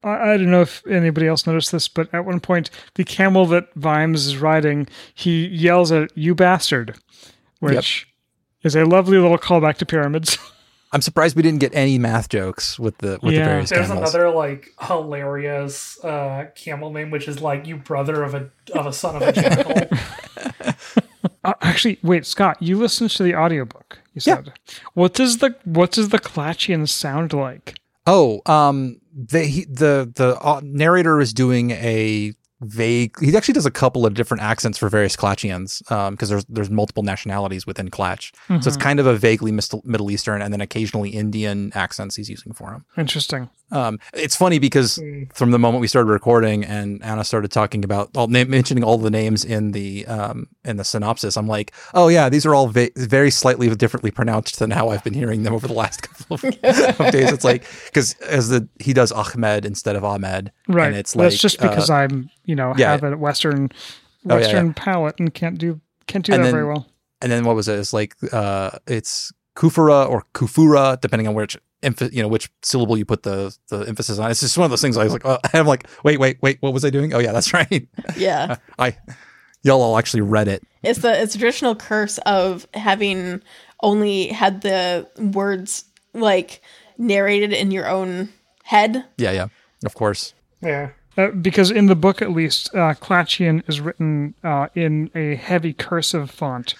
I, 0.03 0.33
I 0.33 0.37
don't 0.37 0.51
know 0.51 0.61
if 0.61 0.85
anybody 0.87 1.27
else 1.27 1.47
noticed 1.47 1.71
this, 1.71 1.87
but 1.87 2.13
at 2.13 2.25
one 2.25 2.39
point, 2.39 2.69
the 2.95 3.05
camel 3.05 3.45
that 3.47 3.73
Vimes 3.75 4.27
is 4.27 4.37
riding, 4.37 4.87
he 5.13 5.47
yells 5.47 5.91
at 5.91 6.15
"You 6.17 6.35
bastard," 6.35 6.97
which 7.59 8.07
is 8.63 8.75
a 8.75 8.83
lovely 8.83 9.17
little 9.17 9.37
callback 9.37 9.77
to 9.77 9.85
pyramids. 9.85 10.37
I'm 10.93 11.01
surprised 11.01 11.35
we 11.35 11.41
didn't 11.41 11.59
get 11.59 11.73
any 11.75 11.97
math 11.97 12.29
jokes 12.29 12.77
with 12.79 12.97
the 12.99 13.19
with 13.21 13.33
Yeah. 13.33 13.39
the 13.39 13.45
various 13.49 13.69
There's 13.71 13.87
camels. 13.87 14.13
another 14.13 14.29
like 14.29 14.69
hilarious 14.79 16.01
uh, 16.03 16.45
camel 16.55 16.91
name, 16.91 17.09
which 17.11 17.27
is 17.27 17.41
like 17.41 17.65
you 17.67 17.77
brother 17.77 18.23
of 18.23 18.33
a 18.35 18.49
of 18.73 18.85
a 18.85 18.93
son 18.93 19.15
of 19.17 19.21
a 19.23 19.31
jackal. 19.31 19.97
Uh, 21.45 21.53
actually, 21.61 21.99
wait, 22.03 22.25
Scott, 22.25 22.55
you 22.61 22.77
listened 22.77 23.09
to 23.09 23.21
the 23.21 23.35
audiobook. 23.35 23.99
You 24.13 24.21
Yeah. 24.25 24.35
said, 24.35 24.53
"What 24.93 25.13
does 25.13 25.39
the 25.39 25.53
what 25.65 25.91
does 25.91 26.07
the 26.07 26.19
Klatchian 26.19 26.87
sound 26.87 27.33
like?" 27.33 27.75
Oh, 28.07 28.41
um, 28.45 29.01
they, 29.13 29.47
he, 29.47 29.65
the 29.65 30.09
the 30.15 30.37
uh, 30.39 30.61
narrator 30.63 31.19
is 31.19 31.33
doing 31.33 31.71
a 31.71 32.31
vague. 32.63 33.15
He 33.19 33.35
actually 33.35 33.53
does 33.53 33.65
a 33.65 33.71
couple 33.71 34.05
of 34.05 34.13
different 34.13 34.43
accents 34.43 34.77
for 34.77 34.89
various 34.89 35.15
Klatchians, 35.15 35.89
um, 35.91 36.13
because 36.13 36.29
there's 36.29 36.45
there's 36.45 36.69
multiple 36.69 37.03
nationalities 37.03 37.65
within 37.65 37.89
Klatch, 37.89 38.31
so 38.47 38.67
it's 38.67 38.77
kind 38.77 38.99
of 38.99 39.05
a 39.05 39.15
vaguely 39.15 39.51
Middle 39.51 40.11
Eastern 40.11 40.41
and 40.41 40.53
then 40.53 40.61
occasionally 40.61 41.09
Indian 41.09 41.71
accents 41.75 42.15
he's 42.15 42.29
using 42.29 42.53
for 42.53 42.71
him. 42.71 42.85
Interesting. 42.97 43.49
Um, 43.73 43.99
it's 44.13 44.35
funny 44.35 44.59
because 44.59 45.01
from 45.33 45.51
the 45.51 45.59
moment 45.59 45.81
we 45.81 45.87
started 45.87 46.09
recording 46.11 46.63
and 46.63 47.03
Anna 47.03 47.23
started 47.23 47.51
talking 47.51 47.83
about 47.83 48.15
all 48.15 48.27
mentioning 48.27 48.83
all 48.83 48.97
the 48.97 49.09
names 49.09 49.43
in 49.43 49.71
the 49.71 50.05
um, 50.07 50.47
in 50.63 50.77
the 50.77 50.83
synopsis, 50.83 51.35
I'm 51.35 51.47
like, 51.47 51.73
oh 51.93 52.07
yeah, 52.07 52.29
these 52.29 52.45
are 52.45 52.53
all 52.53 52.67
va- 52.67 52.91
very 52.95 53.31
slightly 53.31 53.73
differently 53.75 54.11
pronounced 54.11 54.59
than 54.59 54.71
how 54.71 54.89
I've 54.89 55.03
been 55.03 55.13
hearing 55.15 55.43
them 55.43 55.53
over 55.53 55.67
the 55.67 55.73
last 55.73 56.03
couple 56.03 56.35
of, 56.35 56.43
of 56.99 57.11
days. 57.11 57.31
It's 57.31 57.43
like 57.43 57.65
because 57.85 58.13
as 58.21 58.49
the 58.49 58.67
he 58.79 58.93
does 58.93 59.11
Ahmed 59.11 59.65
instead 59.65 59.95
of 59.95 60.03
Ahmed, 60.05 60.51
Right. 60.67 60.87
And 60.87 60.95
it's 60.95 61.15
like 61.15 61.31
That's 61.31 61.41
just 61.41 61.59
because 61.59 61.89
uh, 61.89 61.95
I'm, 61.95 62.29
you 62.45 62.55
know, 62.55 62.73
yeah. 62.77 62.91
have 62.91 63.03
a 63.03 63.17
Western 63.17 63.69
Oh, 64.29 64.35
yeah, 64.37 64.41
Western 64.41 64.73
palate 64.73 65.15
and 65.19 65.33
can't 65.33 65.57
do 65.57 65.81
can't 66.07 66.23
do 66.25 66.31
And 66.33 66.41
that 66.43 66.45
then- 66.45 66.53
very 66.53 66.65
well. 66.67 66.87
and 67.21 67.31
then 67.31 67.43
what 67.43 67.55
was 67.55 67.67
it? 67.67 67.79
It's 67.79 67.91
like 67.91 68.15
uh, 68.31 68.77
it's 68.87 69.33
Khufurah 69.55 70.09
or 70.09 70.23
Khufurah, 70.33 70.99
depending 70.99 71.27
on 71.27 71.33
which 71.33 71.57
you 72.11 72.21
know 72.21 72.27
which 72.27 72.49
syllable 72.61 72.97
you 72.97 73.05
put 73.05 73.23
the 73.23 73.55
the 73.69 73.79
emphasis 73.81 74.17
on. 74.19 74.31
It's 74.31 74.39
just 74.39 74.57
one 74.57 74.65
of 74.65 74.71
those 74.71 74.81
things. 74.81 74.97
I 74.97 75.03
was 75.03 75.13
like, 75.13 75.25
uh, 75.25 75.37
I'm 75.53 75.67
like, 75.67 75.87
wait, 76.03 76.19
wait, 76.19 76.37
wait, 76.41 76.57
what 76.61 76.73
was 76.73 76.85
I 76.85 76.89
doing? 76.89 77.13
Oh 77.13 77.19
yeah, 77.19 77.31
that's 77.31 77.53
right. 77.53 77.87
Yeah. 78.15 78.57
I 78.79 78.97
y'all 79.63 79.81
all 79.81 79.97
actually 79.97 80.21
read 80.21 80.47
it. 80.47 80.63
It's 80.81 80.99
the 80.99 81.21
it's 81.21 81.35
a 81.35 81.37
traditional 81.37 81.75
curse 81.75 82.17
of 82.19 82.67
having 82.73 83.41
only 83.81 84.27
had 84.27 84.61
the 84.61 85.07
words 85.17 85.85
like 86.13 86.61
narrated 86.97 87.51
in 87.53 87.71
your 87.71 87.87
own 87.89 88.29
head. 88.63 89.05
Yeah, 89.17 89.31
yeah, 89.31 89.47
of 89.85 89.93
course. 89.93 90.33
yeah. 90.61 90.89
Uh, 91.15 91.27
because 91.27 91.69
in 91.69 91.85
the 91.85 91.95
book, 91.95 92.23
at 92.23 92.31
least, 92.31 92.73
uh, 92.73 92.95
Klatchian 92.95 93.61
is 93.69 93.79
written 93.79 94.33
uh, 94.43 94.67
in 94.73 95.11
a 95.13 95.35
heavy 95.35 95.71
cursive 95.71 96.31
font. 96.31 96.73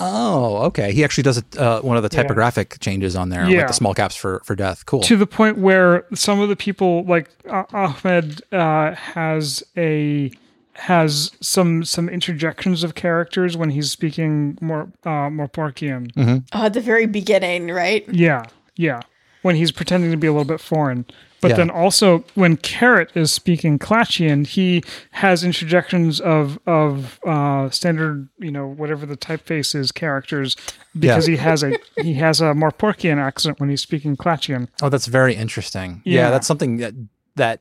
Oh, 0.00 0.58
okay. 0.66 0.92
He 0.92 1.04
actually 1.04 1.22
does 1.24 1.38
it, 1.38 1.56
uh, 1.58 1.80
one 1.82 1.96
of 1.96 2.02
the 2.02 2.10
Yeah. 2.14 2.22
typographic 2.22 2.78
changes 2.80 3.16
on 3.16 3.28
there, 3.30 3.48
like 3.48 3.66
the 3.68 3.72
small 3.72 3.94
caps 3.94 4.16
for 4.16 4.40
for 4.44 4.54
death. 4.54 4.84
Cool. 4.86 5.00
to 5.02 5.16
the 5.16 5.26
point 5.26 5.58
where 5.58 6.04
some 6.14 6.40
of 6.40 6.48
the 6.48 6.56
people 6.56 7.04
like 7.04 7.28
uh, 7.48 7.64
Ahmed 7.72 8.42
uh, 8.52 8.92
has 8.94 9.62
a 9.76 10.30
has 10.74 11.30
some 11.40 11.84
some 11.84 12.08
interjections 12.08 12.84
of 12.84 12.94
characters 12.94 13.56
when 13.56 13.70
he's 13.70 13.90
speaking 13.90 14.58
more 14.60 14.88
uh, 15.04 15.28
Morporkian. 15.30 16.12
Mm-hmm. 16.12 16.36
Oh, 16.52 16.66
at 16.66 16.74
the 16.74 16.80
very 16.80 17.06
beginning, 17.06 17.68
right? 17.70 18.04
Yeah, 18.12 18.42
yeah. 18.76 19.00
When 19.42 19.56
he's 19.56 19.72
pretending 19.72 20.10
to 20.10 20.16
be 20.16 20.26
a 20.26 20.32
little 20.32 20.44
bit 20.44 20.60
foreign. 20.60 21.06
But 21.40 21.50
Yeah. 21.50 21.56
then 21.58 21.70
also 21.70 22.24
when 22.34 22.56
Carrot 22.56 23.10
is 23.14 23.30
speaking 23.32 23.78
Klatchian, 23.78 24.46
he 24.46 24.82
has 25.12 25.44
interjections 25.44 26.20
of 26.20 26.58
of 26.66 27.20
uh, 27.26 27.68
standard, 27.70 28.28
you 28.38 28.50
know, 28.50 28.66
whatever 28.66 29.04
the 29.06 29.16
typeface 29.16 29.74
is 29.74 29.92
characters 29.92 30.56
because 30.98 31.26
he 31.26 31.36
has 31.36 31.62
a 31.62 31.72
he 32.02 32.14
has 32.14 32.40
a 32.40 32.46
Morporkian 32.54 33.18
accent 33.18 33.60
when 33.60 33.68
he's 33.68 33.82
speaking 33.82 34.16
Klatchian. 34.16 34.68
oh, 34.82 34.88
that's 34.88 35.06
very 35.06 35.34
interesting. 35.34 36.02
Yeah. 36.04 36.22
Yeah. 36.22 36.30
that's 36.30 36.46
something 36.46 36.78
that 36.78 36.94
that 37.36 37.60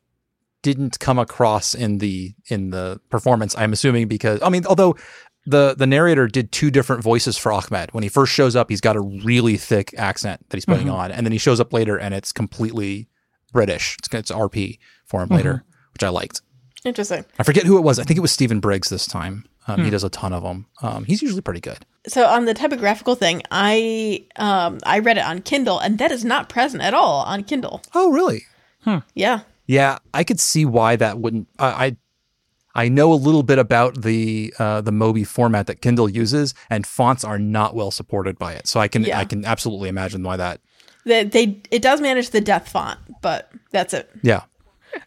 didn't 0.62 0.98
come 1.00 1.20
across 1.20 1.76
in 1.76 2.00
the 2.00 2.34
in 2.48 2.70
the 2.72 3.00
performance. 3.10 3.56
I'm 3.58 3.74
assuming 3.74 4.08
because 4.08 4.40
I 4.42 4.50
mean, 4.50 4.66
although 4.66 4.96
the 5.46 5.76
the 5.76 5.86
narrator 5.86 6.28
did 6.28 6.52
two 6.52 6.72
different 6.72 7.04
voices 7.04 7.38
for 7.38 7.52
Ahmed. 7.52 7.92
When 7.94 8.02
he 8.04 8.10
first 8.10 8.34
shows 8.34 8.56
up, 8.56 8.70
he's 8.70 8.82
got 8.82 8.96
a 8.96 9.02
really 9.02 9.58
thick 9.58 9.94
accent 9.98 10.44
that 10.50 10.58
he's 10.58 10.66
putting 10.66 10.90
on, 10.90 11.12
and 11.12 11.24
then 11.26 11.32
he 11.32 11.38
shows 11.38 11.60
up 11.60 11.72
later 11.72 11.98
and 12.00 12.16
it's 12.16 12.32
completely 12.32 13.08
British. 13.56 13.96
It's, 14.00 14.14
it's 14.14 14.32
RP 14.32 14.78
for 15.06 15.24
him 15.24 15.30
later, 15.30 15.64
which 15.94 16.04
I 16.04 16.10
liked. 16.10 16.42
Interesting. 16.84 17.26
I 17.40 17.44
forget 17.44 17.64
who 17.66 17.78
it 17.78 17.82
was. 17.82 17.98
I 17.98 18.04
think 18.04 18.18
it 18.18 18.22
was 18.22 18.32
Stephen 18.32 18.60
Briggs 18.60 18.90
this 18.90 19.08
time. 19.08 19.46
Um, 19.68 19.84
He 19.84 19.90
does 19.90 20.04
a 20.04 20.10
ton 20.10 20.34
of 20.34 20.44
them. 20.44 20.68
Um, 20.84 21.06
he's 21.06 21.24
usually 21.24 21.42
pretty 21.42 21.62
good. 21.62 21.86
So 22.08 22.28
on 22.28 22.46
the 22.46 22.54
typographical 22.54 23.16
thing, 23.16 23.42
I 23.50 24.26
um 24.36 24.78
I 24.84 25.00
read 25.00 25.18
it 25.18 25.26
on 25.26 25.42
Kindle 25.42 25.80
and 25.80 25.98
that 25.98 26.12
is 26.12 26.24
not 26.24 26.50
present 26.50 26.84
at 26.84 26.94
all 26.94 27.24
on 27.24 27.44
Kindle. 27.44 27.82
Oh, 27.96 28.12
really? 28.12 28.44
Yeah. 29.16 29.40
Yeah, 29.66 29.98
I 30.14 30.24
could 30.24 30.40
see 30.40 30.64
why 30.66 30.96
that 30.98 31.18
wouldn't. 31.18 31.48
I 31.58 31.68
I, 31.86 31.98
I 32.84 32.90
know 32.90 33.12
a 33.12 33.16
little 33.28 33.42
bit 33.42 33.58
about 33.58 34.04
the 34.04 34.54
uh, 34.60 34.82
the 34.82 34.92
Mobi 34.92 35.26
format 35.26 35.66
that 35.68 35.82
Kindle 35.82 36.08
uses, 36.10 36.54
and 36.70 36.86
fonts 36.86 37.24
are 37.24 37.40
not 37.40 37.74
well 37.74 37.90
supported 37.90 38.38
by 38.38 38.54
it. 38.54 38.68
So 38.68 38.80
I 38.80 38.88
can 38.88 39.04
Yeah. 39.04 39.18
I 39.18 39.26
can 39.26 39.44
absolutely 39.46 39.90
imagine 39.90 40.22
why 40.22 40.38
that. 40.38 40.60
They, 41.06 41.24
they 41.24 41.62
it 41.72 41.82
does 41.82 42.02
manage 42.02 42.32
the 42.32 42.42
death 42.42 42.70
font, 42.70 43.00
but 43.22 43.52
that's 43.72 43.94
it. 43.94 44.10
Yeah. 44.24 44.44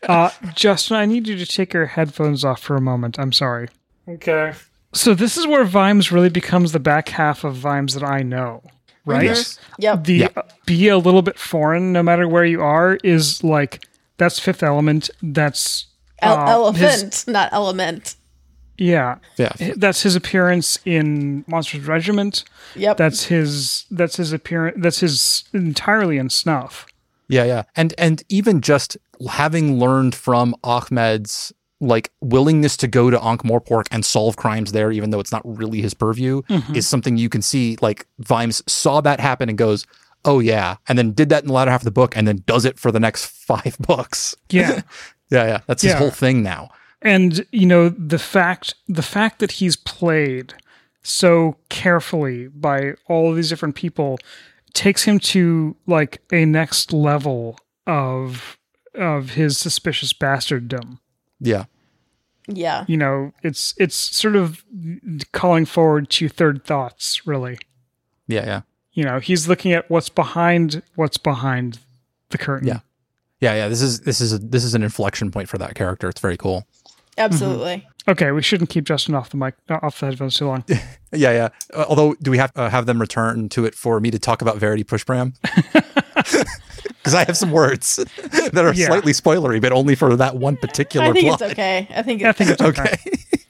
Uh, 0.08 0.30
Justin, 0.54 0.96
I 0.96 1.06
need 1.06 1.26
you 1.26 1.36
to 1.36 1.46
take 1.46 1.72
your 1.72 1.86
headphones 1.86 2.44
off 2.44 2.60
for 2.60 2.76
a 2.76 2.80
moment. 2.80 3.18
I'm 3.18 3.32
sorry. 3.32 3.68
Okay. 4.08 4.52
So 4.92 5.14
this 5.14 5.36
is 5.36 5.46
where 5.46 5.64
Vimes 5.64 6.10
really 6.12 6.28
becomes 6.28 6.72
the 6.72 6.78
back 6.80 7.08
half 7.10 7.42
of 7.44 7.54
Vimes 7.54 7.94
that 7.94 8.04
I 8.04 8.22
know, 8.22 8.62
right? 9.04 9.24
Yes. 9.24 9.58
Yep. 9.78 10.04
The 10.04 10.14
Yeah. 10.14 10.28
uh, 10.36 10.42
be 10.66 10.88
a 10.88 10.98
little 10.98 11.22
bit 11.22 11.38
foreign, 11.38 11.92
no 11.92 12.02
matter 12.02 12.28
where 12.28 12.44
you 12.44 12.62
are, 12.62 12.98
is 13.02 13.42
like 13.42 13.84
that's 14.18 14.38
Fifth 14.38 14.62
Element. 14.62 15.10
That's 15.22 15.86
El- 16.20 16.66
uh, 16.66 16.72
his- 16.72 17.26
not 17.26 17.50
element. 17.52 18.14
Yeah, 18.78 19.16
Yeah. 19.36 19.52
that's 19.76 20.02
his 20.02 20.14
appearance 20.16 20.78
in 20.84 21.44
Monstrous 21.48 21.84
Regiment. 21.84 22.44
Yep. 22.76 22.96
That's 22.96 23.24
his. 23.24 23.84
That's 23.90 24.16
his 24.16 24.32
appearance. 24.32 24.76
That's 24.80 25.00
his 25.00 25.44
entirely 25.52 26.16
in 26.16 26.30
Snuff. 26.30 26.86
Yeah, 27.28 27.44
yeah. 27.44 27.64
And 27.76 27.92
and 27.98 28.22
even 28.28 28.60
just 28.60 28.96
having 29.28 29.78
learned 29.80 30.14
from 30.14 30.54
Ahmed's 30.64 31.52
like 31.80 32.10
willingness 32.20 32.76
to 32.76 32.88
go 32.88 33.08
to 33.10 33.20
Ankh 33.22 33.42
Morpork 33.42 33.86
and 33.90 34.04
solve 34.04 34.36
crimes 34.36 34.72
there, 34.72 34.90
even 34.90 35.10
though 35.10 35.20
it's 35.20 35.30
not 35.32 35.42
really 35.44 35.80
his 35.80 35.94
purview, 35.94 36.42
Mhm. 36.42 36.74
is 36.76 36.88
something 36.88 37.16
you 37.16 37.28
can 37.28 37.42
see. 37.42 37.76
Like 37.80 38.06
Vimes 38.18 38.62
saw 38.66 39.00
that 39.02 39.20
happen 39.20 39.48
and 39.48 39.56
goes, 39.58 39.86
"Oh 40.24 40.40
yeah," 40.40 40.76
and 40.88 40.98
then 40.98 41.12
did 41.12 41.28
that 41.28 41.42
in 41.42 41.48
the 41.48 41.52
latter 41.52 41.70
half 41.70 41.80
of 41.82 41.84
the 41.84 41.90
book, 41.90 42.16
and 42.16 42.26
then 42.26 42.42
does 42.46 42.64
it 42.64 42.78
for 42.78 42.90
the 42.90 42.98
next 43.00 43.26
five 43.46 43.76
books. 43.80 44.34
Yeah. 44.50 44.82
Yeah, 45.30 45.44
yeah, 45.44 45.58
that's 45.66 45.82
his 45.82 45.92
whole 45.92 46.10
thing 46.10 46.42
now. 46.42 46.70
And 47.02 47.44
you 47.52 47.66
know 47.66 47.88
the 47.88 48.18
fact 48.18 48.74
the 48.88 49.02
fact 49.02 49.38
that 49.38 49.52
he's 49.52 49.76
played 49.76 50.54
so 51.02 51.56
carefully 51.68 52.48
by 52.48 52.94
all 53.06 53.30
of 53.30 53.36
these 53.36 53.48
different 53.48 53.74
people 53.74 54.18
takes 54.74 55.04
him 55.04 55.18
to 55.18 55.76
like 55.86 56.20
a 56.32 56.44
next 56.44 56.92
level 56.92 57.58
of 57.86 58.58
of 58.94 59.30
his 59.30 59.56
suspicious 59.56 60.12
bastarddom 60.12 60.98
Yeah, 61.40 61.64
Yeah. 62.46 62.84
you 62.88 62.96
know 62.96 63.32
it's 63.42 63.74
it's 63.78 63.94
sort 63.96 64.36
of 64.36 64.64
calling 65.32 65.64
forward 65.66 66.10
to 66.10 66.28
third 66.28 66.64
thoughts 66.64 67.26
really 67.26 67.58
yeah, 68.26 68.44
yeah, 68.44 68.60
you 68.92 69.04
know 69.04 69.20
he's 69.20 69.48
looking 69.48 69.72
at 69.72 69.88
what's 69.88 70.08
behind 70.10 70.82
what's 70.96 71.16
behind 71.16 71.78
the 72.30 72.36
curtain 72.38 72.68
Yeah. 72.68 72.80
yeah, 73.40 73.54
yeah. 73.54 73.68
This 73.68 73.80
is 73.80 74.00
this 74.00 74.20
is 74.20 74.34
a, 74.34 74.38
this 74.38 74.64
is 74.64 74.74
an 74.74 74.82
inflection 74.82 75.30
point 75.30 75.48
for 75.48 75.56
that 75.56 75.74
character. 75.74 76.10
It's 76.10 76.20
very 76.20 76.36
cool. 76.36 76.66
Absolutely. 77.18 77.86
okay 78.06 78.30
we 78.30 78.42
shouldn't 78.42 78.70
keep 78.70 78.84
justin 78.84 79.14
off 79.14 79.30
the 79.30 79.36
mic 79.36 79.54
uh, 79.68 79.78
off 79.82 80.00
the 80.00 80.06
headphones 80.06 80.36
too 80.36 80.46
long 80.46 80.64
Yeah, 81.10 81.32
yeah. 81.32 81.48
Uh, 81.72 81.86
although, 81.88 82.14
do 82.20 82.30
we 82.30 82.36
have 82.36 82.52
uh, 82.54 82.68
have 82.68 82.84
them 82.84 83.00
return 83.00 83.48
to 83.50 83.64
it 83.64 83.74
for 83.74 83.98
me 83.98 84.10
to 84.10 84.18
talk 84.18 84.42
about 84.42 84.58
Verity 84.58 84.84
Pushpram? 84.84 85.32
Because 86.12 87.14
I 87.14 87.24
have 87.24 87.34
some 87.36 87.50
words 87.50 87.96
that 87.96 88.56
are 88.58 88.74
Yeah. 88.74 88.88
slightly 88.88 89.12
spoilery, 89.12 89.58
but 89.58 89.72
only 89.72 89.94
for 89.94 90.14
that 90.16 90.36
one 90.36 90.58
particular 90.58 91.06
I 91.06 91.12
think 91.12 91.26
plot. 91.28 91.40
it's 91.40 91.52
okay. 91.52 91.88
I 91.96 92.02
think 92.02 92.22
i 92.22 92.28
it's 92.28 92.36
think 92.38 92.50
it's 92.50 92.60
okay, 92.60 92.82
Okay. 92.82 93.42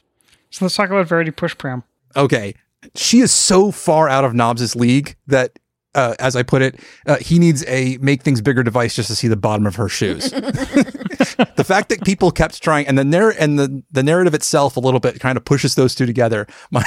so 0.51 0.65
let's 0.67 0.77
talk 0.77 0.89
about 0.89 1.09
verity 1.09 1.33
push 1.33 1.59
pram 1.59 1.83
okay. 2.15 2.55
She 2.95 3.19
is 3.19 3.33
so 3.33 3.73
far 3.73 4.09
out 4.09 4.25
of 4.25 4.35
Nobbs' 4.35 4.77
league 4.77 5.17
that, 5.27 5.59
uh, 5.95 6.15
as 6.19 6.37
I 6.37 6.43
put 6.43 6.63
it, 6.63 6.79
uh, 7.07 7.17
he 7.17 7.39
needs 7.39 7.65
a 7.67 7.99
make 7.99 8.23
things 8.23 8.41
bigger 8.41 8.63
device 8.63 8.95
just 8.95 9.09
to 9.09 9.17
see 9.17 9.29
the 9.29 9.37
bottom 9.37 9.67
of 9.67 9.77
her 9.77 9.89
shoes. 9.89 10.31
the 10.31 11.65
fact 11.67 11.89
that 11.89 12.05
people 12.05 12.31
kept 12.31 12.63
trying, 12.63 12.87
and 12.87 12.99
the 12.99 13.05
narr- 13.05 13.35
and 13.39 13.59
the, 13.59 13.83
the 13.91 14.03
narrative 14.03 14.35
itself 14.35 14.77
a 14.77 14.81
little 14.81 15.01
bit 15.01 15.21
kind 15.21 15.37
of 15.37 15.45
pushes 15.45 15.75
those 15.75 15.95
two 15.95 16.07
together. 16.07 16.47
My, 16.71 16.85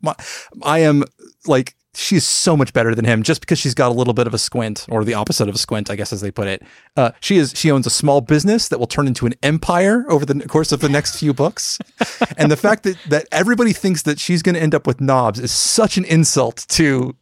my, 0.00 0.14
I 0.62 0.78
am 0.80 1.02
like 1.46 1.74
she's 1.94 2.24
so 2.24 2.56
much 2.56 2.72
better 2.72 2.94
than 2.94 3.04
him 3.04 3.22
just 3.22 3.40
because 3.40 3.58
she's 3.58 3.74
got 3.74 3.90
a 3.90 3.94
little 3.94 4.14
bit 4.14 4.26
of 4.26 4.34
a 4.34 4.38
squint, 4.38 4.86
or 4.88 5.04
the 5.04 5.14
opposite 5.14 5.48
of 5.48 5.54
a 5.54 5.58
squint, 5.58 5.90
I 5.90 5.96
guess, 5.96 6.12
as 6.12 6.20
they 6.20 6.30
put 6.30 6.46
it. 6.46 6.62
Uh, 6.96 7.10
she 7.20 7.38
is 7.38 7.52
she 7.56 7.70
owns 7.70 7.86
a 7.86 7.90
small 7.90 8.20
business 8.20 8.68
that 8.68 8.78
will 8.78 8.86
turn 8.86 9.06
into 9.06 9.26
an 9.26 9.34
empire 9.42 10.04
over 10.08 10.24
the 10.24 10.46
course 10.46 10.72
of 10.72 10.80
the 10.80 10.88
next 10.88 11.18
few 11.18 11.34
books, 11.34 11.78
and 12.36 12.50
the 12.50 12.56
fact 12.56 12.84
that 12.84 12.96
that 13.08 13.26
everybody 13.32 13.72
thinks 13.72 14.02
that 14.02 14.20
she's 14.20 14.42
going 14.42 14.54
to 14.54 14.62
end 14.62 14.74
up 14.74 14.86
with 14.86 15.00
Nobbs 15.00 15.40
is 15.40 15.50
such 15.50 15.96
an 15.96 16.04
insult 16.04 16.64
to 16.68 17.16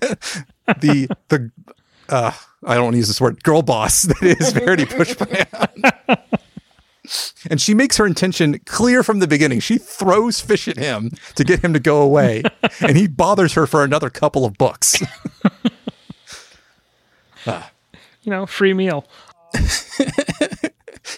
the 0.80 1.08
the. 1.28 1.50
Uh, 2.08 2.32
I 2.64 2.74
don't 2.74 2.84
want 2.84 2.94
to 2.94 2.98
use 2.98 3.08
this 3.08 3.20
word, 3.20 3.42
girl 3.42 3.62
boss 3.62 4.02
that 4.04 4.22
is 4.22 4.52
Verity 4.52 4.84
Pushpram. 4.86 6.18
and 7.50 7.60
she 7.60 7.74
makes 7.74 7.98
her 7.98 8.06
intention 8.06 8.58
clear 8.60 9.02
from 9.02 9.18
the 9.18 9.28
beginning. 9.28 9.60
She 9.60 9.76
throws 9.78 10.40
fish 10.40 10.68
at 10.68 10.78
him 10.78 11.12
to 11.34 11.44
get 11.44 11.62
him 11.62 11.72
to 11.74 11.80
go 11.80 12.00
away, 12.00 12.42
and 12.80 12.96
he 12.96 13.06
bothers 13.06 13.52
her 13.54 13.66
for 13.66 13.84
another 13.84 14.10
couple 14.10 14.44
of 14.44 14.56
books. 14.56 15.02
you 17.46 18.30
know 18.30 18.46
free 18.46 18.74
meal 18.74 19.06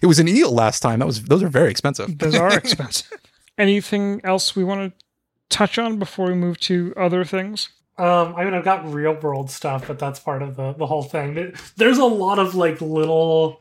it 0.03 0.07
was 0.07 0.19
an 0.19 0.29
eel 0.29 0.53
last 0.53 0.81
time. 0.81 1.01
That 1.01 1.07
was 1.07 1.25
those 1.25 1.43
are 1.43 1.49
very 1.49 1.71
expensive. 1.71 2.19
Those 2.19 2.35
are 2.35 2.57
expensive. 2.57 3.19
Anything 3.59 4.21
else 4.25 4.57
we 4.57 4.65
want 4.65 4.93
to 4.99 5.07
touch 5.49 5.79
on 5.79 5.99
before 5.99 6.27
we 6.27 6.35
move 6.35 6.59
to 6.61 6.95
other 6.97 7.25
things? 7.25 7.69
Um, 8.01 8.35
I 8.37 8.45
mean, 8.45 8.55
I've 8.55 8.65
got 8.65 8.91
real 8.93 9.13
world 9.15 9.51
stuff, 9.51 9.87
but 9.87 9.99
that's 9.99 10.19
part 10.21 10.43
of 10.43 10.57
the 10.57 10.73
the 10.73 10.87
whole 10.87 11.03
thing. 11.03 11.55
There's 11.77 11.99
a 11.99 12.05
lot 12.05 12.39
of 12.39 12.55
like 12.55 12.81
little 12.81 13.61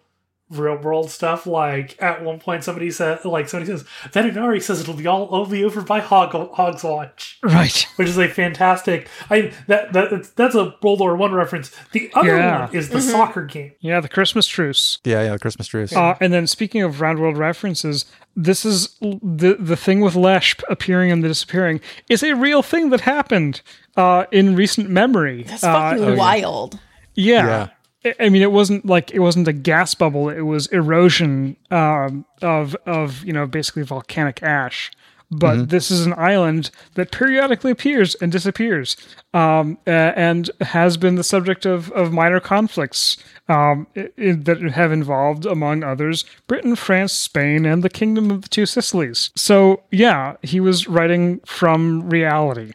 real 0.50 0.78
world 0.78 1.12
stuff. 1.12 1.46
Like 1.46 1.96
at 2.02 2.24
one 2.24 2.40
point, 2.40 2.64
somebody 2.64 2.90
said, 2.90 3.24
like 3.24 3.48
somebody 3.50 3.72
says, 3.72 3.84
Vetinari 4.12 4.62
says 4.62 4.82
it'll 4.82 4.96
be 4.96 5.06
all 5.06 5.28
only 5.30 5.64
over 5.64 5.82
by 5.82 6.00
Hog 6.00 6.32
Hogswatch, 6.32 7.36
Right. 7.44 7.86
which 7.98 8.08
is 8.08 8.18
a 8.18 8.28
fantastic. 8.28 9.08
I 9.30 9.52
that 9.68 9.94
that 9.94 10.10
that's- 10.10 10.30
that's 10.30 10.56
a 10.56 10.74
World 10.82 11.02
War 11.02 11.16
One 11.16 11.34
reference. 11.34 11.70
The 11.92 12.10
other 12.16 12.38
Yeah. 12.38 12.66
one 12.66 12.76
is 12.76 12.90
the 12.90 13.02
soccer 13.02 13.44
game. 13.46 13.74
Yeah, 13.80 14.00
the 14.00 14.10
Christmas 14.10 14.48
truce. 14.48 15.00
Yeah, 15.04 15.22
yeah, 15.24 15.34
the 15.34 15.40
Christmas 15.40 15.68
truce. 15.68 15.96
Uh, 15.96 16.16
and 16.20 16.34
then 16.34 16.48
speaking 16.48 16.82
of 16.82 17.02
round 17.02 17.20
world 17.20 17.38
references, 17.38 18.06
this 18.36 18.66
is 18.66 18.96
the 19.02 19.56
the 19.60 19.76
thing 19.76 20.00
with 20.02 20.16
Leshp 20.16 20.64
appearing 20.70 21.12
and 21.12 21.24
the 21.24 21.28
disappearing 21.28 21.80
is 22.10 22.24
a 22.24 22.34
real 22.34 22.64
thing 22.64 22.90
that 22.90 23.02
happened 23.02 23.62
uh, 24.00 24.26
in 24.32 24.56
recent 24.56 24.90
memory. 24.90 25.44
That's 25.44 25.64
Uh, 25.64 25.74
fucking 25.74 26.18
wild. 26.18 26.80
Yeah. 27.16 27.46
Yeah. 27.48 27.68
I- 28.06 28.26
I 28.26 28.30
mean, 28.30 28.42
it 28.42 28.52
wasn't 28.54 28.86
like 28.86 29.12
it 29.12 29.20
wasn't 29.20 29.48
a 29.48 29.54
gas 29.54 29.94
bubble. 29.94 30.30
It 30.30 30.42
was 30.54 30.68
erosion 30.68 31.58
um, 31.70 32.26
of 32.42 32.76
of 32.86 33.24
you 33.26 33.34
know 33.34 33.46
basically 33.46 33.84
volcanic 33.84 34.42
ash. 34.42 34.92
But 35.32 35.70
this 35.70 35.92
is 35.92 36.08
an 36.08 36.16
island 36.18 36.72
that 36.96 37.12
periodically 37.12 37.70
appears 37.70 38.16
and 38.16 38.32
disappears, 38.32 38.98
um, 39.32 39.78
a- 39.86 40.14
and 40.18 40.50
has 40.62 40.98
been 40.98 41.16
the 41.18 41.24
subject 41.24 41.68
of, 41.68 41.92
of 41.92 42.12
minor 42.12 42.40
conflicts 42.40 43.16
um, 43.48 43.86
i- 43.96 44.10
i- 44.18 44.32
that 44.32 44.60
have 44.74 44.92
involved, 44.92 45.46
among 45.46 45.84
others, 45.84 46.26
Britain, 46.48 46.76
France, 46.76 47.14
Spain, 47.14 47.64
and 47.64 47.84
the 47.84 47.92
Kingdom 47.92 48.32
of 48.32 48.42
the 48.42 48.50
Two 48.50 48.66
Sicilies. 48.66 49.30
So, 49.36 49.84
yeah, 49.92 50.34
he 50.42 50.60
was 50.60 50.88
writing 50.88 51.42
from 51.46 52.10
reality, 52.10 52.72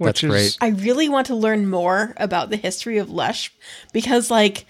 which 0.00 0.22
That's 0.22 0.24
is 0.24 0.56
great. 0.56 0.58
I 0.60 0.68
really 0.82 1.08
want 1.08 1.26
to 1.26 1.34
learn 1.34 1.68
more 1.68 2.14
about 2.16 2.48
the 2.50 2.56
history 2.56 2.98
of 2.98 3.08
Leshp 3.08 3.50
because, 3.92 4.30
like, 4.30 4.64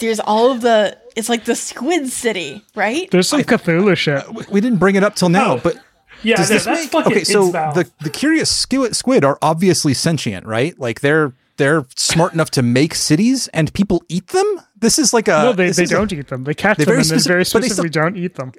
there's 0.00 0.20
all 0.20 0.50
of 0.50 0.60
the. 0.60 0.98
It's 1.16 1.28
like 1.28 1.44
the 1.44 1.54
Squid 1.54 2.08
City, 2.08 2.62
right? 2.74 3.08
there's 3.10 3.28
some 3.28 3.42
Cthulhu 3.42 3.96
shit. 3.96 4.22
We- 4.34 4.44
we 4.50 4.60
didn't 4.60 4.78
bring 4.78 4.96
it 4.96 5.04
up 5.04 5.14
till 5.14 5.28
now, 5.28 5.54
Oh. 5.54 5.60
but 5.62 5.76
Yeah, 6.22 6.36
does 6.36 6.50
no, 6.50 6.54
this 6.56 6.64
that's 6.64 6.80
make 6.82 6.90
fucking 6.90 7.12
okay? 7.12 7.24
So 7.24 7.50
Innsmouth. 7.52 7.74
the 7.74 7.90
the 8.00 8.10
curious 8.10 8.50
squid, 8.50 8.94
squid 8.96 9.24
are 9.24 9.38
obviously 9.40 9.94
sentient, 9.94 10.44
right? 10.46 10.78
Like 10.78 11.00
they're 11.00 11.32
they're 11.56 11.86
smart 11.96 12.32
enough 12.34 12.50
to 12.52 12.62
make 12.62 12.94
cities, 12.94 13.48
and 13.48 13.72
people 13.74 14.02
eat 14.08 14.28
them. 14.28 14.60
This 14.78 14.98
is 14.98 15.12
like 15.12 15.28
a 15.28 15.42
No, 15.44 15.52
they, 15.52 15.70
they 15.70 15.84
don't 15.86 16.12
eat 16.12 16.28
them. 16.28 16.44
They 16.44 16.54
catch 16.54 16.76
them 16.78 16.86
very 16.86 16.98
and 16.98 17.04
then 17.04 17.18
specific- 17.20 17.28
very 17.28 17.44
but 17.44 17.62
they 17.62 17.68
specifically 17.68 17.90
don't 17.90 18.16
eat 18.16 18.34
them. 18.34 18.52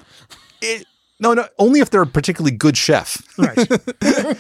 it- 0.62 0.86
no, 1.22 1.34
no, 1.34 1.48
only 1.58 1.80
if 1.80 1.90
they're 1.90 2.02
a 2.02 2.08
particularly 2.08 2.56
good 2.56 2.76
chef. 2.76 3.22
Right. 3.38 3.68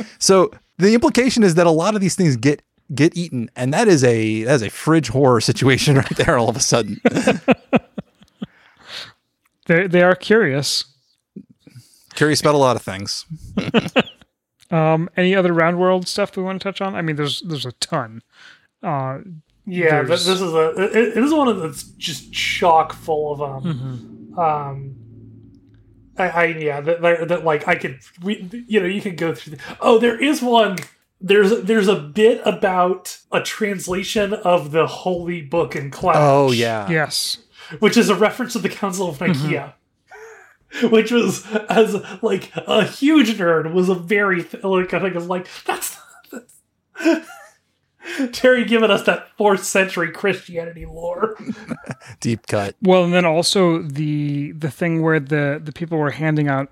So 0.19 0.51
the 0.77 0.93
implication 0.93 1.43
is 1.43 1.55
that 1.55 1.65
a 1.67 1.71
lot 1.71 1.95
of 1.95 2.01
these 2.01 2.15
things 2.15 2.35
get 2.35 2.61
get 2.93 3.15
eaten, 3.15 3.49
and 3.55 3.73
that 3.73 3.87
is 3.87 4.03
a 4.03 4.43
that 4.43 4.55
is 4.55 4.61
a 4.63 4.69
fridge 4.69 5.07
horror 5.09 5.39
situation 5.41 5.95
right 5.95 6.15
there. 6.17 6.37
All 6.37 6.49
of 6.49 6.57
a 6.57 6.59
sudden, 6.59 6.99
they 9.67 9.87
they 9.87 10.01
are 10.01 10.15
curious. 10.15 10.85
curious 12.15 12.41
about 12.41 12.55
a 12.55 12.57
lot 12.57 12.75
of 12.75 12.81
things. 12.81 13.25
Um, 14.69 15.09
any 15.17 15.35
other 15.35 15.53
round 15.53 15.79
world 15.79 16.07
stuff 16.07 16.35
we 16.37 16.43
want 16.43 16.61
to 16.61 16.63
touch 16.63 16.81
on? 16.81 16.95
I 16.95 17.01
mean, 17.01 17.15
there's 17.15 17.41
there's 17.41 17.65
a 17.65 17.71
ton. 17.73 18.21
Uh, 18.83 19.19
Yeah, 19.65 20.03
this 20.03 20.27
is 20.27 20.41
a 20.41 20.69
it, 20.77 21.17
it 21.17 21.23
is 21.23 21.33
one 21.33 21.59
that's 21.59 21.83
just 21.83 22.31
chock 22.33 22.93
full 22.93 23.33
of 23.33 23.41
um 23.41 23.63
Mm-hmm. 23.63 24.39
um 24.39 24.95
I, 26.21 26.27
I 26.27 26.45
yeah 26.45 26.81
that, 26.81 27.01
that 27.01 27.27
that, 27.27 27.43
like 27.43 27.67
I 27.67 27.75
could 27.75 27.99
we 28.21 28.65
you 28.67 28.79
know 28.79 28.85
you 28.85 29.01
could 29.01 29.17
go 29.17 29.33
through 29.33 29.57
the, 29.57 29.63
oh 29.79 29.97
there 29.97 30.21
is 30.21 30.41
one 30.41 30.77
there's 31.19 31.61
there's 31.63 31.87
a 31.87 31.95
bit 31.95 32.41
about 32.45 33.17
a 33.31 33.41
translation 33.41 34.33
of 34.33 34.71
the 34.71 34.87
holy 34.87 35.41
book 35.41 35.75
in 35.75 35.91
Klatch 35.91 36.15
Oh 36.15 36.51
yeah, 36.51 36.89
yes. 36.89 37.37
which 37.79 37.97
is 37.97 38.09
a 38.09 38.15
reference 38.15 38.53
to 38.53 38.59
the 38.59 38.69
Council 38.69 39.09
of 39.09 39.19
Nicaea. 39.21 39.35
Mm-hmm. 39.43 39.77
Which 40.89 41.11
was 41.11 41.45
as 41.69 42.01
like 42.21 42.49
a 42.55 42.85
huge 42.85 43.37
nerd 43.37 43.73
was 43.73 43.89
a 43.89 43.93
very 43.93 44.47
like 44.63 44.93
I 44.93 45.01
think 45.01 45.15
was 45.15 45.27
like 45.27 45.45
that's, 45.65 45.97
that's 46.31 46.61
Terry 48.31 48.65
giving 48.65 48.89
us 48.91 49.03
that 49.03 49.27
fourth 49.37 49.63
century 49.63 50.11
Christianity 50.11 50.85
lore. 50.85 51.35
deep 52.19 52.47
cut. 52.47 52.75
Well, 52.81 53.03
and 53.03 53.13
then 53.13 53.25
also 53.25 53.81
the 53.81 54.51
the 54.53 54.71
thing 54.71 55.01
where 55.01 55.19
the 55.19 55.61
the 55.63 55.71
people 55.71 55.97
were 55.97 56.11
handing 56.11 56.47
out 56.47 56.71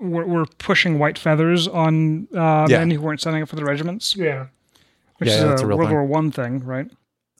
were, 0.00 0.24
were 0.26 0.46
pushing 0.58 0.98
white 0.98 1.18
feathers 1.18 1.66
on 1.66 2.28
uh, 2.34 2.66
Yeah. 2.68 2.78
men 2.78 2.90
who 2.90 3.00
weren't 3.00 3.20
signing 3.20 3.42
up 3.42 3.48
for 3.48 3.56
the 3.56 3.64
regiments, 3.64 4.14
Yeah. 4.16 4.46
which 5.16 5.28
Yeah, 5.30 5.34
is 5.36 5.44
that's 5.44 5.62
a, 5.62 5.64
a 5.64 5.68
real 5.68 5.78
World 5.78 5.88
thing. 5.88 5.94
War 5.96 6.04
One 6.04 6.30
thing, 6.30 6.64
right? 6.64 6.88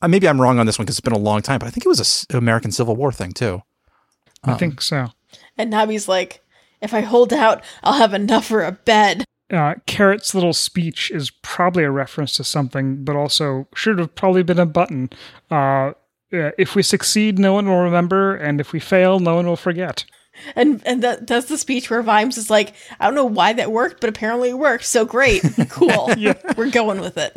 Uh, 0.02 0.08
maybe 0.08 0.28
I'm 0.28 0.40
wrong 0.40 0.58
on 0.58 0.66
this 0.66 0.78
one 0.78 0.84
because 0.84 0.96
it's 0.98 1.04
been 1.04 1.12
a 1.12 1.18
long 1.18 1.42
time, 1.42 1.58
but 1.58 1.66
I 1.66 1.70
think 1.70 1.84
it 1.84 1.88
was 1.88 1.98
a 2.00 2.02
s- 2.02 2.26
American 2.30 2.70
Civil 2.72 2.96
War 2.96 3.12
thing 3.12 3.32
too. 3.32 3.62
I 4.44 4.54
think 4.54 4.80
so. 4.80 5.08
And 5.56 5.70
Nobby's 5.70 6.06
like, 6.08 6.40
if 6.80 6.94
I 6.94 7.00
hold 7.00 7.32
out, 7.32 7.62
I'll 7.82 7.94
have 7.94 8.14
enough 8.14 8.46
for 8.46 8.62
a 8.64 8.70
bed. 8.72 9.24
Uh, 9.50 9.74
Carrot's 9.86 10.34
little 10.34 10.52
speech 10.52 11.10
is 11.10 11.30
probably 11.30 11.84
a 11.84 11.90
reference 11.90 12.36
to 12.36 12.44
something, 12.44 13.04
but 13.04 13.16
also 13.16 13.66
should 13.74 13.98
have 13.98 14.14
probably 14.14 14.42
been 14.42 14.58
a 14.58 14.66
button. 14.66 15.10
Uh, 15.50 15.92
uh, 16.32 16.50
if 16.58 16.74
we 16.74 16.82
succeed, 16.82 17.38
no 17.38 17.54
one 17.54 17.66
will 17.66 17.80
remember, 17.80 18.36
and 18.36 18.60
if 18.60 18.72
we 18.72 18.80
fail, 18.80 19.18
no 19.18 19.36
one 19.36 19.46
will 19.46 19.56
forget. 19.56 20.04
And 20.54 20.82
and 20.86 21.02
that 21.02 21.26
that's 21.26 21.46
the 21.46 21.58
speech 21.58 21.90
where 21.90 22.02
Vimes 22.02 22.36
is 22.38 22.50
like, 22.50 22.74
I 23.00 23.06
don't 23.06 23.14
know 23.14 23.24
why 23.24 23.54
that 23.54 23.72
worked, 23.72 24.00
but 24.00 24.10
apparently 24.10 24.50
it 24.50 24.58
worked. 24.58 24.84
So 24.84 25.04
great, 25.04 25.42
cool. 25.70 26.10
We're 26.56 26.70
going 26.70 27.00
with 27.00 27.16
it. 27.16 27.36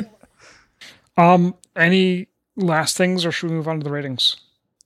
Um, 1.18 1.56
any 1.76 2.28
last 2.56 2.98
things, 2.98 3.26
or 3.26 3.32
should 3.32 3.50
we 3.50 3.56
move 3.56 3.68
on 3.68 3.80
to 3.80 3.84
the 3.84 3.92
ratings? 3.92 4.36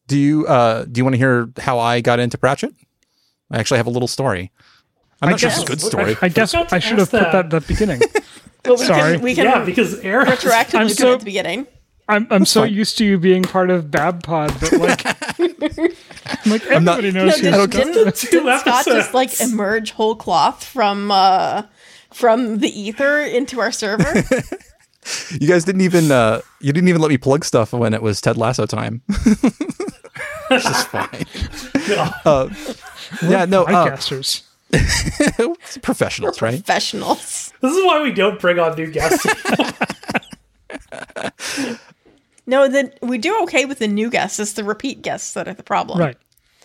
Do 0.07 0.17
you 0.17 0.45
uh 0.45 0.85
do 0.85 0.99
you 0.99 1.03
want 1.03 1.15
to 1.15 1.17
hear 1.17 1.49
how 1.57 1.79
I 1.79 2.01
got 2.01 2.19
into 2.19 2.37
Pratchett? 2.37 2.73
I 3.51 3.59
actually 3.59 3.77
have 3.77 3.87
a 3.87 3.91
little 3.91 4.07
story. 4.07 4.51
I'm 5.25 5.29
I 5.29 5.31
not 5.31 5.39
sure 5.39 5.49
it's 5.49 5.57
guess- 5.59 5.63
a 5.63 5.67
good 5.67 5.81
story. 5.81 6.17
I 6.21 6.29
guess 6.29 6.53
I 6.53 6.79
should 6.79 6.99
have 6.99 7.11
ask 7.13 7.23
put 7.23 7.31
that 7.31 7.45
at 7.45 7.49
the 7.49 7.61
beginning. 7.61 8.01
But 8.63 8.79
we 8.79 8.85
Sorry. 8.85 9.13
can 9.13 9.21
we 9.21 9.35
can 9.35 9.45
yeah, 9.45 9.63
because 9.63 9.99
Aaron. 9.99 10.25
retroactively 10.25 10.79
I'm 10.79 10.89
so- 10.89 11.13
at 11.13 11.19
the 11.19 11.25
beginning. 11.25 11.67
I'm 12.07 12.25
I'm 12.31 12.45
so 12.45 12.61
fine. 12.61 12.73
used 12.73 12.97
to 12.97 13.05
you 13.05 13.19
being 13.19 13.43
part 13.43 13.69
of 13.69 13.85
BabPod 13.85 14.59
that 14.59 14.71
like, 14.79 15.05
I'm 16.45 16.51
like 16.51 16.81
not- 16.83 16.97
everybody 16.99 17.11
No, 17.11 17.25
knows 17.25 17.35
did, 17.35 17.69
didn't, 17.71 18.15
didn't 18.31 18.59
Scott 18.59 18.85
just 18.85 19.13
like 19.13 19.39
emerge 19.39 19.91
whole 19.91 20.15
cloth 20.15 20.63
from 20.63 21.11
uh 21.11 21.63
from 22.11 22.57
the 22.59 22.69
ether 22.69 23.19
into 23.21 23.59
our 23.59 23.71
server? 23.71 24.23
You 25.39 25.47
guys 25.47 25.63
didn't 25.65 25.81
even 25.81 26.11
uh 26.11 26.41
you 26.59 26.73
didn't 26.73 26.89
even 26.89 27.01
let 27.01 27.09
me 27.09 27.17
plug 27.19 27.45
stuff 27.45 27.71
when 27.71 27.93
it 27.93 28.01
was 28.01 28.19
Ted 28.21 28.37
Lasso 28.37 28.65
time. 28.65 29.01
It's 30.49 30.65
is 30.65 30.83
fine. 30.85 31.25
Uh, 32.25 32.49
yeah, 33.23 33.45
no, 33.45 33.63
uh, 33.65 33.95
Podcasters. 34.79 35.81
professionals, 35.81 36.41
right? 36.41 36.55
Professionals. 36.63 37.53
This 37.61 37.75
is 37.75 37.85
why 37.85 38.01
we 38.03 38.11
don't 38.11 38.39
bring 38.39 38.59
on 38.59 38.75
new 38.75 38.87
guests. 38.91 39.25
No, 42.47 42.67
then 42.67 42.93
we 43.01 43.17
do 43.17 43.41
okay 43.43 43.65
with 43.65 43.79
the 43.79 43.87
new 43.87 44.07
guests. 44.11 44.39
It's 44.39 44.53
the 44.53 44.63
repeat 44.63 45.01
guests 45.01 45.33
that 45.33 45.47
are 45.47 45.53
the 45.55 45.63
problem. 45.63 45.97
right. 45.99 46.15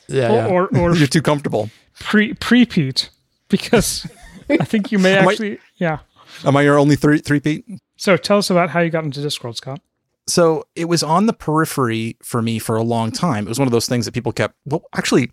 Yeah, 0.09 0.29
Or- 0.31 0.35
yeah. 0.35 0.47
or- 0.47 0.77
or- 0.77 0.95
you're 0.99 1.07
too 1.07 1.23
comfortable. 1.23 1.71
Pre 1.99 2.35
pre 2.35 2.67
Pete 2.67 3.09
because 3.49 4.07
I 4.51 4.65
think 4.65 4.93
you 4.93 4.99
may 4.99 5.17
I- 5.17 5.25
actually 5.25 5.59
yeah. 5.77 6.01
Am 6.45 6.55
I 6.57 6.63
your 6.63 6.79
only 6.79 6.97
three 6.97 7.19
three 7.19 7.41
Pete? 7.41 7.65
So 7.97 8.17
tell 8.19 8.37
us 8.39 8.51
about 8.51 8.69
how 8.71 8.81
you 8.81 8.91
got 8.91 9.05
into 9.05 9.21
Discworld, 9.21 9.57
Scott. 9.57 9.81
so 10.27 10.65
it 10.77 10.85
was 10.87 11.03
on 11.03 11.25
the 11.27 11.33
periphery 11.33 12.17
for 12.23 12.43
me 12.43 12.59
for 12.59 12.77
a 12.77 12.83
long 12.83 13.11
time. 13.11 13.47
It 13.47 13.49
was 13.49 13.59
one 13.59 13.69
of 13.69 13.73
those 13.73 13.89
things 13.89 14.05
that 14.05 14.13
people 14.13 14.33
kept. 14.33 14.55
Well, 14.67 14.83
actually, 14.95 15.33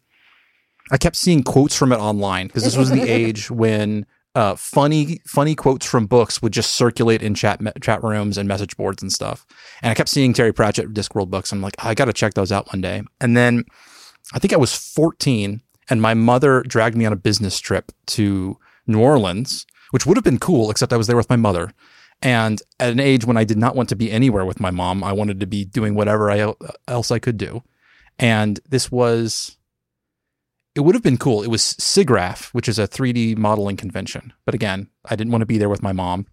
I 0.91 0.97
kept 0.97 1.15
seeing 1.15 1.43
quotes 1.43 1.75
from 1.75 1.91
it 1.91 1.97
online 1.97 2.47
because 2.47 2.63
this 2.63 2.77
was 2.77 2.89
the 2.89 3.03
age 3.03 3.51
when 3.51 4.05
uh, 4.35 4.55
funny 4.55 5.19
funny 5.25 5.55
quotes 5.55 5.85
from 5.85 6.05
books 6.05 6.41
would 6.41 6.53
just 6.53 6.71
circulate 6.71 7.23
in 7.23 7.33
chat 7.33 7.59
me- 7.59 7.71
chat 7.81 8.03
rooms 8.03 8.37
and 8.37 8.47
message 8.47 8.77
boards 8.77 9.01
and 9.01 9.11
stuff. 9.11 9.45
And 9.81 9.91
I 9.91 9.95
kept 9.95 10.09
seeing 10.09 10.33
Terry 10.33 10.53
Pratchett 10.53 10.93
Discworld 10.93 11.29
books. 11.29 11.51
I'm 11.51 11.61
like, 11.61 11.75
I 11.79 11.93
got 11.93 12.05
to 12.05 12.13
check 12.13 12.35
those 12.35 12.51
out 12.51 12.71
one 12.71 12.81
day. 12.81 13.01
And 13.19 13.35
then 13.35 13.65
I 14.33 14.39
think 14.39 14.53
I 14.53 14.57
was 14.57 14.75
14, 14.75 15.61
and 15.89 16.01
my 16.01 16.13
mother 16.13 16.61
dragged 16.63 16.97
me 16.97 17.05
on 17.05 17.13
a 17.13 17.17
business 17.17 17.59
trip 17.59 17.91
to 18.07 18.57
New 18.85 18.99
Orleans, 18.99 19.65
which 19.91 20.05
would 20.05 20.17
have 20.17 20.23
been 20.23 20.39
cool, 20.39 20.69
except 20.69 20.93
I 20.93 20.97
was 20.97 21.07
there 21.07 21.17
with 21.17 21.29
my 21.29 21.35
mother. 21.35 21.71
And 22.21 22.61
at 22.79 22.91
an 22.91 22.99
age 22.99 23.25
when 23.25 23.37
I 23.37 23.43
did 23.43 23.57
not 23.57 23.75
want 23.75 23.89
to 23.89 23.95
be 23.95 24.11
anywhere 24.11 24.45
with 24.45 24.59
my 24.59 24.71
mom, 24.71 25.03
I 25.03 25.13
wanted 25.13 25.39
to 25.39 25.47
be 25.47 25.65
doing 25.65 25.95
whatever 25.95 26.31
I, 26.31 26.53
else 26.87 27.11
I 27.11 27.19
could 27.19 27.37
do. 27.37 27.63
And 28.19 28.59
this 28.69 28.91
was, 28.91 29.57
it 30.77 30.81
would 30.81 30.93
have 30.93 31.03
been 31.03 31.17
cool. 31.17 31.41
It 31.41 31.49
was 31.49 31.63
SIGGRAPH, 31.63 32.53
which 32.53 32.69
is 32.69 32.77
a 32.77 32.87
3D 32.87 33.35
modeling 33.35 33.77
convention. 33.77 34.31
But 34.45 34.53
again, 34.53 34.89
I 35.03 35.15
didn't 35.15 35.31
want 35.31 35.41
to 35.41 35.47
be 35.47 35.57
there 35.57 35.69
with 35.69 35.81
my 35.81 35.91
mom. 35.91 36.27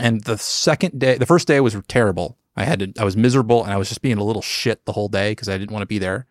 And 0.00 0.24
the 0.24 0.38
second 0.38 0.98
day, 0.98 1.18
the 1.18 1.26
first 1.26 1.46
day 1.46 1.60
was 1.60 1.76
terrible. 1.86 2.38
I 2.56 2.64
had 2.64 2.78
to, 2.78 2.92
I 2.98 3.04
was 3.04 3.14
miserable 3.14 3.62
and 3.62 3.74
I 3.74 3.76
was 3.76 3.90
just 3.90 4.00
being 4.00 4.16
a 4.16 4.24
little 4.24 4.40
shit 4.40 4.86
the 4.86 4.92
whole 4.92 5.08
day 5.08 5.32
because 5.32 5.50
I 5.50 5.58
didn't 5.58 5.72
want 5.72 5.82
to 5.82 5.86
be 5.86 5.98
there. 5.98 6.26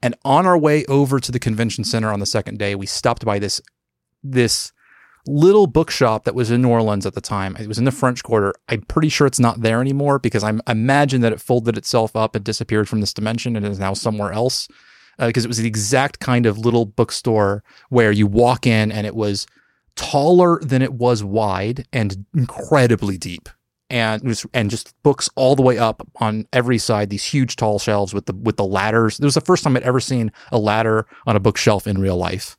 And 0.00 0.14
on 0.24 0.46
our 0.46 0.56
way 0.56 0.86
over 0.86 1.20
to 1.20 1.30
the 1.30 1.38
convention 1.38 1.84
center 1.84 2.10
on 2.10 2.20
the 2.20 2.26
second 2.26 2.58
day, 2.58 2.74
we 2.74 2.86
stopped 2.86 3.22
by 3.22 3.38
this, 3.38 3.60
this 4.24 4.72
little 5.26 5.66
bookshop 5.66 6.24
that 6.24 6.34
was 6.34 6.50
in 6.50 6.62
New 6.62 6.70
Orleans 6.70 7.04
at 7.04 7.12
the 7.12 7.20
time. 7.20 7.54
It 7.56 7.68
was 7.68 7.78
in 7.78 7.84
the 7.84 7.92
French 7.92 8.22
Quarter. 8.22 8.54
I'm 8.70 8.82
pretty 8.82 9.10
sure 9.10 9.26
it's 9.26 9.40
not 9.40 9.60
there 9.60 9.82
anymore 9.82 10.18
because 10.18 10.42
I 10.42 10.54
imagine 10.66 11.20
that 11.20 11.34
it 11.34 11.40
folded 11.42 11.76
itself 11.76 12.16
up 12.16 12.34
and 12.34 12.42
disappeared 12.42 12.88
from 12.88 13.02
this 13.02 13.12
dimension 13.12 13.56
and 13.56 13.66
is 13.66 13.78
now 13.78 13.92
somewhere 13.92 14.32
else. 14.32 14.68
Uh, 15.18 15.26
because 15.26 15.44
it 15.44 15.48
was 15.48 15.58
the 15.58 15.66
exact 15.66 16.20
kind 16.20 16.46
of 16.46 16.58
little 16.58 16.86
bookstore 16.86 17.64
where 17.88 18.12
you 18.12 18.26
walk 18.26 18.66
in 18.66 18.92
and 18.92 19.06
it 19.06 19.16
was 19.16 19.46
taller 19.96 20.60
than 20.62 20.80
it 20.80 20.94
was 20.94 21.24
wide 21.24 21.86
and 21.92 22.24
incredibly 22.34 23.18
deep. 23.18 23.48
And 23.90 24.22
was, 24.22 24.46
and 24.52 24.70
just 24.70 24.94
books 25.02 25.30
all 25.34 25.56
the 25.56 25.62
way 25.62 25.78
up 25.78 26.06
on 26.16 26.46
every 26.52 26.76
side. 26.76 27.08
These 27.08 27.24
huge 27.24 27.56
tall 27.56 27.78
shelves 27.78 28.12
with 28.12 28.26
the 28.26 28.34
with 28.34 28.58
the 28.58 28.64
ladders. 28.64 29.18
It 29.18 29.24
was 29.24 29.34
the 29.34 29.40
first 29.40 29.64
time 29.64 29.76
I'd 29.76 29.82
ever 29.82 29.98
seen 29.98 30.30
a 30.52 30.58
ladder 30.58 31.06
on 31.26 31.36
a 31.36 31.40
bookshelf 31.40 31.86
in 31.86 31.98
real 31.98 32.18
life. 32.18 32.58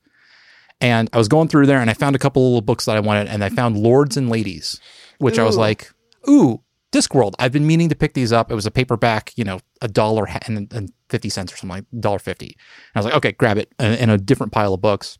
And 0.81 1.07
I 1.13 1.17
was 1.17 1.27
going 1.27 1.47
through 1.47 1.67
there 1.67 1.79
and 1.79 1.89
I 1.89 1.93
found 1.93 2.15
a 2.15 2.19
couple 2.19 2.41
of 2.41 2.47
little 2.47 2.61
books 2.61 2.85
that 2.85 2.95
I 2.95 2.99
wanted 2.99 3.27
and 3.27 3.43
I 3.43 3.49
found 3.49 3.77
Lords 3.77 4.17
and 4.17 4.29
Ladies, 4.29 4.79
which 5.19 5.37
I 5.37 5.43
was 5.43 5.57
like, 5.57 5.91
ooh, 6.27 6.63
Discworld. 6.91 7.33
I've 7.37 7.51
been 7.51 7.67
meaning 7.67 7.89
to 7.89 7.95
pick 7.95 8.13
these 8.13 8.31
up. 8.31 8.51
It 8.51 8.55
was 8.55 8.65
a 8.65 8.71
paperback, 8.71 9.31
you 9.35 9.43
know, 9.43 9.59
a 9.81 9.87
dollar 9.87 10.27
and, 10.47 10.71
and 10.73 10.91
50 11.09 11.29
cents 11.29 11.53
or 11.53 11.57
something 11.57 11.77
like 11.77 11.85
dollar 11.99 12.19
50. 12.19 12.45
And 12.45 12.55
I 12.95 12.99
was 12.99 13.05
like, 13.05 13.15
okay, 13.15 13.31
grab 13.33 13.57
it 13.57 13.73
in 13.79 13.93
in 13.93 14.09
a 14.09 14.17
different 14.17 14.51
pile 14.51 14.73
of 14.73 14.81
books. 14.81 15.17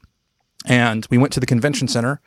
And 0.65 1.07
we 1.09 1.17
went 1.17 1.33
to 1.33 1.39
the 1.39 1.45
convention 1.45 1.87
center 1.87 2.21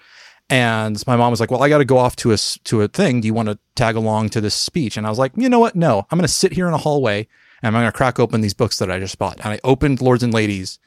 and 0.52 1.02
my 1.06 1.16
mom 1.16 1.30
was 1.30 1.40
like, 1.40 1.50
well, 1.50 1.62
I 1.62 1.68
got 1.68 1.78
to 1.78 1.84
go 1.84 1.98
off 1.98 2.16
to 2.16 2.32
a, 2.32 2.36
to 2.36 2.82
a 2.82 2.88
thing. 2.88 3.20
Do 3.20 3.26
you 3.26 3.34
want 3.34 3.48
to 3.48 3.58
tag 3.74 3.96
along 3.96 4.30
to 4.30 4.40
this 4.40 4.54
speech? 4.54 4.96
And 4.96 5.06
I 5.06 5.10
was 5.10 5.18
like, 5.18 5.32
you 5.36 5.48
know 5.48 5.58
what? 5.58 5.74
No, 5.74 6.06
I'm 6.10 6.18
going 6.18 6.26
to 6.26 6.32
sit 6.32 6.52
here 6.52 6.68
in 6.68 6.74
a 6.74 6.78
hallway 6.78 7.26
and 7.62 7.74
I'm 7.76 7.80
going 7.80 7.90
to 7.90 7.96
crack 7.96 8.18
open 8.18 8.40
these 8.40 8.54
books 8.54 8.78
that 8.78 8.90
I 8.90 8.98
just 8.98 9.18
bought. 9.18 9.38
And 9.40 9.48
I 9.48 9.60
opened 9.64 10.02
Lords 10.02 10.22
and 10.22 10.34
Ladies 10.34 10.78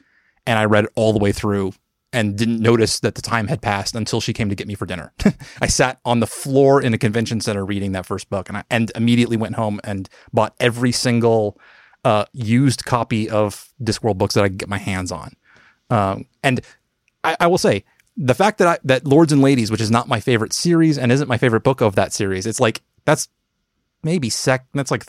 and 0.46 0.58
I 0.58 0.64
read 0.64 0.84
it 0.84 0.92
all 0.94 1.12
the 1.12 1.18
way 1.18 1.32
through 1.32 1.72
and 2.12 2.38
didn't 2.38 2.60
notice 2.60 3.00
that 3.00 3.16
the 3.16 3.22
time 3.22 3.48
had 3.48 3.60
passed 3.60 3.94
until 3.94 4.20
she 4.20 4.32
came 4.32 4.48
to 4.48 4.54
get 4.54 4.68
me 4.68 4.74
for 4.74 4.86
dinner. 4.86 5.12
I 5.60 5.66
sat 5.66 5.98
on 6.04 6.20
the 6.20 6.26
floor 6.26 6.80
in 6.80 6.94
a 6.94 6.98
convention 6.98 7.40
center 7.40 7.64
reading 7.64 7.92
that 7.92 8.06
first 8.06 8.30
book 8.30 8.48
and 8.48 8.58
I 8.58 8.64
and 8.70 8.92
immediately 8.94 9.36
went 9.36 9.56
home 9.56 9.80
and 9.82 10.08
bought 10.32 10.54
every 10.60 10.92
single 10.92 11.58
uh, 12.06 12.24
used 12.32 12.84
copy 12.84 13.28
of 13.28 13.68
Discworld 13.82 14.16
books 14.16 14.34
that 14.34 14.44
I 14.44 14.48
could 14.48 14.58
get 14.58 14.68
my 14.68 14.78
hands 14.78 15.10
on. 15.10 15.32
Um, 15.90 16.26
and 16.44 16.60
I, 17.24 17.36
I 17.40 17.46
will 17.48 17.58
say 17.58 17.84
the 18.16 18.32
fact 18.32 18.58
that 18.58 18.68
I, 18.68 18.78
that 18.84 19.04
Lords 19.04 19.32
and 19.32 19.42
Ladies, 19.42 19.72
which 19.72 19.80
is 19.80 19.90
not 19.90 20.06
my 20.06 20.20
favorite 20.20 20.52
series 20.52 20.98
and 20.98 21.10
isn't 21.10 21.26
my 21.26 21.36
favorite 21.36 21.64
book 21.64 21.80
of 21.80 21.96
that 21.96 22.12
series, 22.12 22.46
it's 22.46 22.60
like 22.60 22.82
that's 23.06 23.28
maybe 24.04 24.30
sec. 24.30 24.66
That's 24.72 24.92
like 24.92 25.04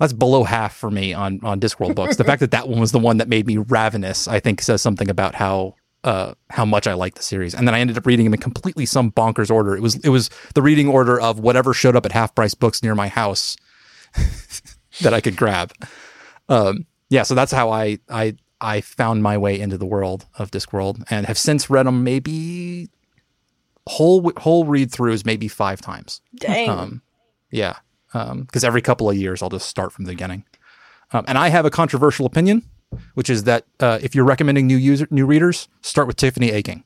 that's 0.00 0.12
below 0.12 0.42
half 0.42 0.74
for 0.74 0.90
me 0.90 1.14
on 1.14 1.38
on 1.44 1.60
Discworld 1.60 1.94
books. 2.00 2.16
the 2.16 2.24
fact 2.24 2.40
that 2.40 2.50
that 2.50 2.68
one 2.68 2.80
was 2.80 2.90
the 2.90 2.98
one 2.98 3.18
that 3.18 3.28
made 3.28 3.46
me 3.46 3.58
ravenous, 3.58 4.26
I 4.26 4.40
think, 4.40 4.62
says 4.62 4.82
something 4.82 5.08
about 5.08 5.36
how 5.36 5.76
uh, 6.02 6.34
how 6.50 6.64
much 6.64 6.88
I 6.88 6.94
like 6.94 7.14
the 7.14 7.22
series. 7.22 7.54
And 7.54 7.68
then 7.68 7.74
I 7.76 7.78
ended 7.78 7.96
up 7.96 8.04
reading 8.04 8.24
them 8.24 8.34
in 8.34 8.40
completely 8.40 8.84
some 8.84 9.12
bonkers 9.12 9.48
order. 9.48 9.76
It 9.76 9.80
was 9.80 9.94
it 10.00 10.08
was 10.08 10.28
the 10.56 10.62
reading 10.62 10.88
order 10.88 11.20
of 11.20 11.38
whatever 11.38 11.72
showed 11.72 11.94
up 11.94 12.04
at 12.04 12.10
half 12.10 12.34
price 12.34 12.54
books 12.54 12.82
near 12.82 12.96
my 12.96 13.06
house 13.06 13.56
that 15.00 15.14
I 15.14 15.20
could 15.20 15.36
grab. 15.36 15.72
Um, 16.48 16.86
yeah, 17.10 17.22
so 17.22 17.34
that's 17.34 17.52
how 17.52 17.70
I 17.70 17.98
I 18.08 18.36
I 18.60 18.80
found 18.80 19.22
my 19.22 19.36
way 19.36 19.58
into 19.58 19.78
the 19.78 19.86
world 19.86 20.26
of 20.38 20.50
Discworld, 20.50 21.04
and 21.10 21.26
have 21.26 21.38
since 21.38 21.68
read 21.68 21.86
them 21.86 22.04
maybe 22.04 22.88
whole 23.86 24.32
whole 24.36 24.64
read 24.64 24.90
throughs 24.90 25.24
maybe 25.26 25.48
five 25.48 25.80
times. 25.80 26.20
Dang. 26.36 26.68
Um, 26.68 27.02
yeah, 27.50 27.76
because 28.12 28.64
every 28.64 28.82
couple 28.82 29.08
of 29.08 29.16
years 29.16 29.42
I'll 29.42 29.50
just 29.50 29.68
start 29.68 29.92
from 29.92 30.04
the 30.04 30.12
beginning. 30.12 30.44
Um, 31.12 31.24
and 31.28 31.38
I 31.38 31.48
have 31.48 31.64
a 31.64 31.70
controversial 31.70 32.26
opinion, 32.26 32.62
which 33.14 33.30
is 33.30 33.44
that 33.44 33.66
uh, 33.80 33.98
if 34.02 34.14
you're 34.14 34.24
recommending 34.24 34.66
new 34.66 34.76
user 34.76 35.06
new 35.10 35.26
readers, 35.26 35.68
start 35.82 36.06
with 36.06 36.16
Tiffany 36.16 36.50
Aching. 36.50 36.84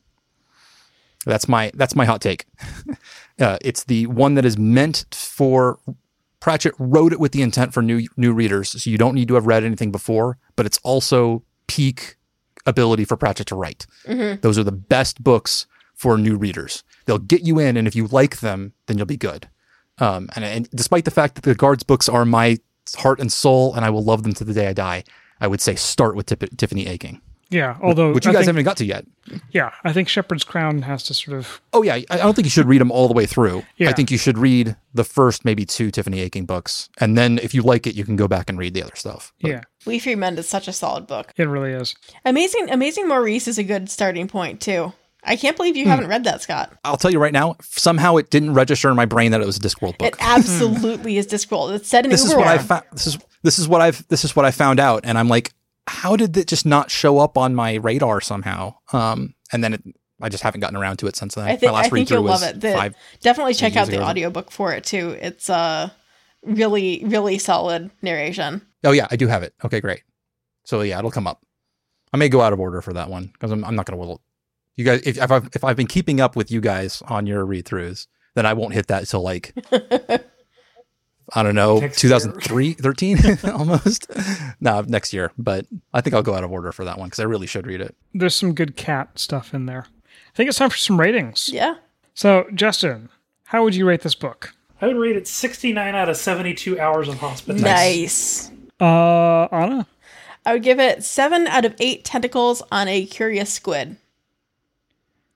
That's 1.24 1.48
my 1.48 1.70
that's 1.74 1.94
my 1.94 2.04
hot 2.04 2.20
take. 2.20 2.46
uh, 3.40 3.58
it's 3.62 3.84
the 3.84 4.06
one 4.06 4.34
that 4.34 4.44
is 4.44 4.58
meant 4.58 5.06
for 5.12 5.78
Pratchett 6.40 6.74
wrote 6.78 7.12
it 7.12 7.20
with 7.20 7.32
the 7.32 7.42
intent 7.42 7.74
for 7.74 7.82
new 7.82 8.06
new 8.16 8.32
readers, 8.32 8.82
so 8.82 8.90
you 8.90 8.98
don't 8.98 9.14
need 9.14 9.28
to 9.28 9.34
have 9.34 9.46
read 9.46 9.64
anything 9.64 9.90
before. 9.92 10.38
But 10.56 10.66
it's 10.66 10.78
also 10.84 11.42
peak 11.66 12.16
ability 12.66 13.04
for 13.04 13.16
Pratchett 13.16 13.46
to 13.48 13.56
write. 13.56 13.86
Those 14.40 14.58
are 14.58 14.64
the 14.64 14.72
best 14.72 15.22
books 15.22 15.66
for 15.94 16.16
new 16.18 16.36
readers. 16.36 16.84
They'll 17.06 17.18
get 17.18 17.42
you 17.42 17.58
in, 17.58 17.76
and 17.76 17.88
if 17.88 17.96
you 17.96 18.06
like 18.06 18.38
them, 18.40 18.72
then 18.86 18.96
you'll 18.98 19.06
be 19.06 19.16
good. 19.16 19.48
Um, 19.98 20.28
and, 20.36 20.44
and 20.44 20.70
despite 20.70 21.04
the 21.04 21.10
fact 21.10 21.34
that 21.34 21.42
the 21.42 21.54
guards 21.56 21.82
books 21.82 22.08
are 22.08 22.24
my 22.24 22.58
heart 22.96 23.18
and 23.20 23.32
soul, 23.32 23.74
and 23.74 23.84
I 23.84 23.90
will 23.90 24.04
love 24.04 24.22
them 24.22 24.32
to 24.34 24.44
the 24.44 24.52
day 24.54 24.68
I 24.68 24.72
die, 24.72 25.02
I 25.40 25.48
would 25.48 25.60
say 25.60 25.74
start 25.74 26.14
with 26.14 26.26
Tip- 26.26 26.56
Tiffany 26.56 26.86
Aching, 26.86 27.20
Yeah, 27.50 27.76
although 27.82 28.12
which 28.12 28.26
you 28.26 28.30
I 28.30 28.34
guys 28.34 28.40
think, 28.40 28.48
haven't 28.48 28.64
got 28.64 28.76
to 28.76 28.84
yet. 28.84 29.06
yeah, 29.52 29.70
I 29.82 29.92
think 29.94 30.08
Shepherd's 30.08 30.44
Crown 30.44 30.82
has 30.82 31.02
to 31.04 31.14
sort 31.14 31.38
of 31.38 31.60
Oh 31.72 31.82
yeah, 31.82 31.94
I 31.94 32.04
I 32.10 32.16
don't 32.18 32.34
think 32.34 32.44
you 32.44 32.50
should 32.50 32.66
read 32.66 32.80
them 32.80 32.90
all 32.92 33.08
the 33.08 33.14
way 33.14 33.24
through. 33.26 33.64
Yeah. 33.78 33.88
I 33.88 33.92
think 33.92 34.10
you 34.10 34.18
should 34.18 34.36
read 34.36 34.76
the 34.92 35.04
first 35.04 35.44
maybe 35.46 35.64
two 35.64 35.90
Tiffany 35.90 36.20
Aching 36.20 36.44
books, 36.44 36.90
and 36.98 37.16
then 37.16 37.38
if 37.38 37.54
you 37.54 37.62
like 37.62 37.86
it, 37.86 37.94
you 37.94 38.04
can 38.04 38.16
go 38.16 38.28
back 38.28 38.50
and 38.50 38.58
read 38.58 38.74
the 38.74 38.82
other 38.82 38.96
stuff. 38.96 39.32
But 39.40 39.48
yeah, 39.50 39.60
Wee 39.86 39.98
Free 39.98 40.14
Men 40.14 40.36
is 40.36 40.46
such 40.48 40.68
a 40.68 40.72
solid 40.72 41.06
book. 41.06 41.32
it 41.36 41.44
really 41.48 41.72
is. 41.72 41.94
Amazing 42.24 42.70
Amazing 42.70 43.08
Maurice 43.08 43.48
is 43.48 43.56
a 43.58 43.64
good 43.64 43.88
starting 43.88 44.28
point 44.28 44.60
too. 44.60 44.92
I 45.24 45.36
can't 45.36 45.56
believe 45.56 45.74
Hmm. 45.74 45.78
you 45.80 45.88
haven't 45.88 46.08
read 46.08 46.24
that, 46.24 46.42
Scott. 46.42 46.72
I'll 46.84 46.96
tell 46.96 47.10
you 47.10 47.18
right 47.18 47.32
now, 47.32 47.56
somehow 47.62 48.16
it 48.16 48.30
didn't 48.30 48.54
register 48.54 48.88
in 48.90 48.96
my 48.96 49.04
brain 49.06 49.32
that 49.32 49.40
it 49.40 49.46
was 49.46 49.56
a 49.56 49.60
Discworld 49.60 49.98
book. 49.98 50.08
It 50.08 50.16
absolutely 50.20 51.16
is 51.18 51.26
Discworld. 51.26 51.74
It's 51.74 51.88
set 51.88 52.04
in 52.04 52.10
this 52.10 52.24
is 52.24 52.34
what 52.34 52.46
I 52.46 52.58
found. 52.58 52.84
This 52.92 53.06
is 53.06 53.18
this 53.42 53.58
is 53.58 53.66
what 53.68 53.80
I've 53.80 54.06
this 54.08 54.24
is 54.24 54.36
what 54.36 54.44
I 54.44 54.50
found 54.50 54.80
out, 54.80 55.00
and 55.04 55.16
I'm 55.18 55.28
like, 55.28 55.52
how 55.88 56.16
did 56.16 56.36
it 56.36 56.46
just 56.46 56.66
not 56.66 56.90
show 56.90 57.18
up 57.18 57.36
on 57.36 57.54
my 57.54 57.74
radar 57.74 58.20
somehow? 58.20 58.74
Um, 58.92 59.34
and 59.52 59.62
then 59.64 59.74
it, 59.74 59.82
I 60.20 60.28
just 60.28 60.42
haven't 60.42 60.60
gotten 60.60 60.76
around 60.76 60.98
to 60.98 61.06
it 61.06 61.16
since 61.16 61.34
then. 61.34 61.44
I 61.44 61.56
think 61.56 61.72
my 61.72 61.78
last 61.78 61.86
I 61.86 61.90
think 61.90 62.10
you'll 62.10 62.22
love 62.22 62.40
was 62.40 62.50
it. 62.50 62.60
The- 62.60 62.72
five. 62.72 62.94
definitely 63.20 63.54
check 63.54 63.76
out 63.76 63.88
the 63.88 64.02
audiobook 64.02 64.50
for 64.50 64.72
it 64.72 64.84
too. 64.84 65.16
It's 65.20 65.48
uh 65.48 65.90
really 66.42 67.02
really 67.04 67.38
solid 67.38 67.90
narration. 68.02 68.62
Oh 68.84 68.92
yeah, 68.92 69.06
I 69.10 69.16
do 69.16 69.26
have 69.26 69.42
it. 69.42 69.54
Okay, 69.64 69.80
great. 69.80 70.02
So 70.64 70.82
yeah, 70.82 70.98
it'll 70.98 71.10
come 71.10 71.26
up. 71.26 71.44
I 72.12 72.16
may 72.16 72.28
go 72.28 72.40
out 72.40 72.52
of 72.52 72.60
order 72.60 72.80
for 72.80 72.92
that 72.94 73.10
one 73.10 73.26
because 73.26 73.50
I'm, 73.50 73.64
I'm 73.64 73.74
not 73.74 73.86
going 73.86 74.00
to. 74.00 74.20
You 74.76 74.84
guys, 74.84 75.02
if, 75.04 75.18
if 75.18 75.30
I've 75.30 75.48
if 75.54 75.64
I've 75.64 75.76
been 75.76 75.86
keeping 75.86 76.20
up 76.20 76.36
with 76.36 76.50
you 76.50 76.60
guys 76.60 77.02
on 77.08 77.26
your 77.26 77.44
read 77.44 77.64
throughs, 77.64 78.06
then 78.34 78.46
I 78.46 78.52
won't 78.52 78.74
hit 78.74 78.86
that 78.86 79.06
till 79.08 79.22
like 79.22 79.52
I 81.34 81.42
don't 81.42 81.54
know, 81.54 81.78
Next 81.78 82.00
2003, 82.00 82.72
13 82.74 83.18
almost. 83.52 84.06
no, 84.60 84.80
next 84.82 85.12
year. 85.12 85.30
But 85.36 85.66
I 85.92 86.00
think 86.00 86.14
I'll 86.14 86.22
go 86.22 86.34
out 86.34 86.44
of 86.44 86.50
order 86.52 86.72
for 86.72 86.84
that 86.84 86.98
one 86.98 87.08
because 87.08 87.20
I 87.20 87.24
really 87.24 87.46
should 87.46 87.66
read 87.66 87.80
it. 87.80 87.94
There's 88.14 88.34
some 88.34 88.54
good 88.54 88.76
cat 88.76 89.18
stuff 89.18 89.52
in 89.52 89.66
there. 89.66 89.86
I 89.88 90.36
think 90.36 90.48
it's 90.48 90.58
time 90.58 90.70
for 90.70 90.76
some 90.76 90.98
ratings. 90.98 91.48
Yeah. 91.52 91.74
So, 92.14 92.46
Justin, 92.54 93.08
how 93.44 93.62
would 93.64 93.74
you 93.74 93.86
rate 93.86 94.00
this 94.02 94.14
book? 94.14 94.54
I 94.80 94.86
would 94.86 94.96
rate 94.96 95.16
it 95.16 95.26
69 95.28 95.94
out 95.94 96.08
of 96.08 96.16
72 96.16 96.78
hours 96.80 97.08
of 97.08 97.18
hospital. 97.18 97.60
Nice. 97.60 98.50
Uh, 98.80 99.44
Anna? 99.52 99.86
I 100.46 100.52
would 100.54 100.62
give 100.62 100.78
it 100.80 101.04
seven 101.04 101.46
out 101.46 101.64
of 101.64 101.74
eight 101.80 102.04
tentacles 102.04 102.62
on 102.72 102.88
a 102.88 103.04
curious 103.04 103.52
squid. 103.52 103.96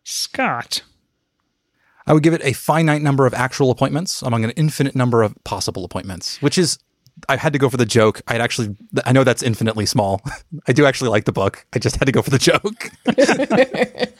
Scott? 0.04 0.82
I 2.12 2.14
would 2.14 2.22
give 2.22 2.34
it 2.34 2.44
a 2.44 2.52
finite 2.52 3.00
number 3.00 3.24
of 3.24 3.32
actual 3.32 3.70
appointments 3.70 4.20
among 4.20 4.44
an 4.44 4.50
infinite 4.50 4.94
number 4.94 5.22
of 5.22 5.34
possible 5.44 5.82
appointments, 5.82 6.42
which 6.42 6.58
is 6.58 6.78
I 7.26 7.36
had 7.36 7.54
to 7.54 7.58
go 7.58 7.70
for 7.70 7.78
the 7.78 7.86
joke. 7.86 8.20
I'd 8.28 8.42
actually 8.42 8.76
I 9.06 9.12
know 9.12 9.24
that's 9.24 9.42
infinitely 9.42 9.86
small. 9.86 10.20
I 10.68 10.74
do 10.74 10.84
actually 10.84 11.08
like 11.08 11.24
the 11.24 11.32
book. 11.32 11.64
I 11.72 11.78
just 11.78 11.96
had 11.96 12.04
to 12.04 12.12
go 12.12 12.20
for 12.20 12.28
the 12.28 12.38
joke. 12.38 12.90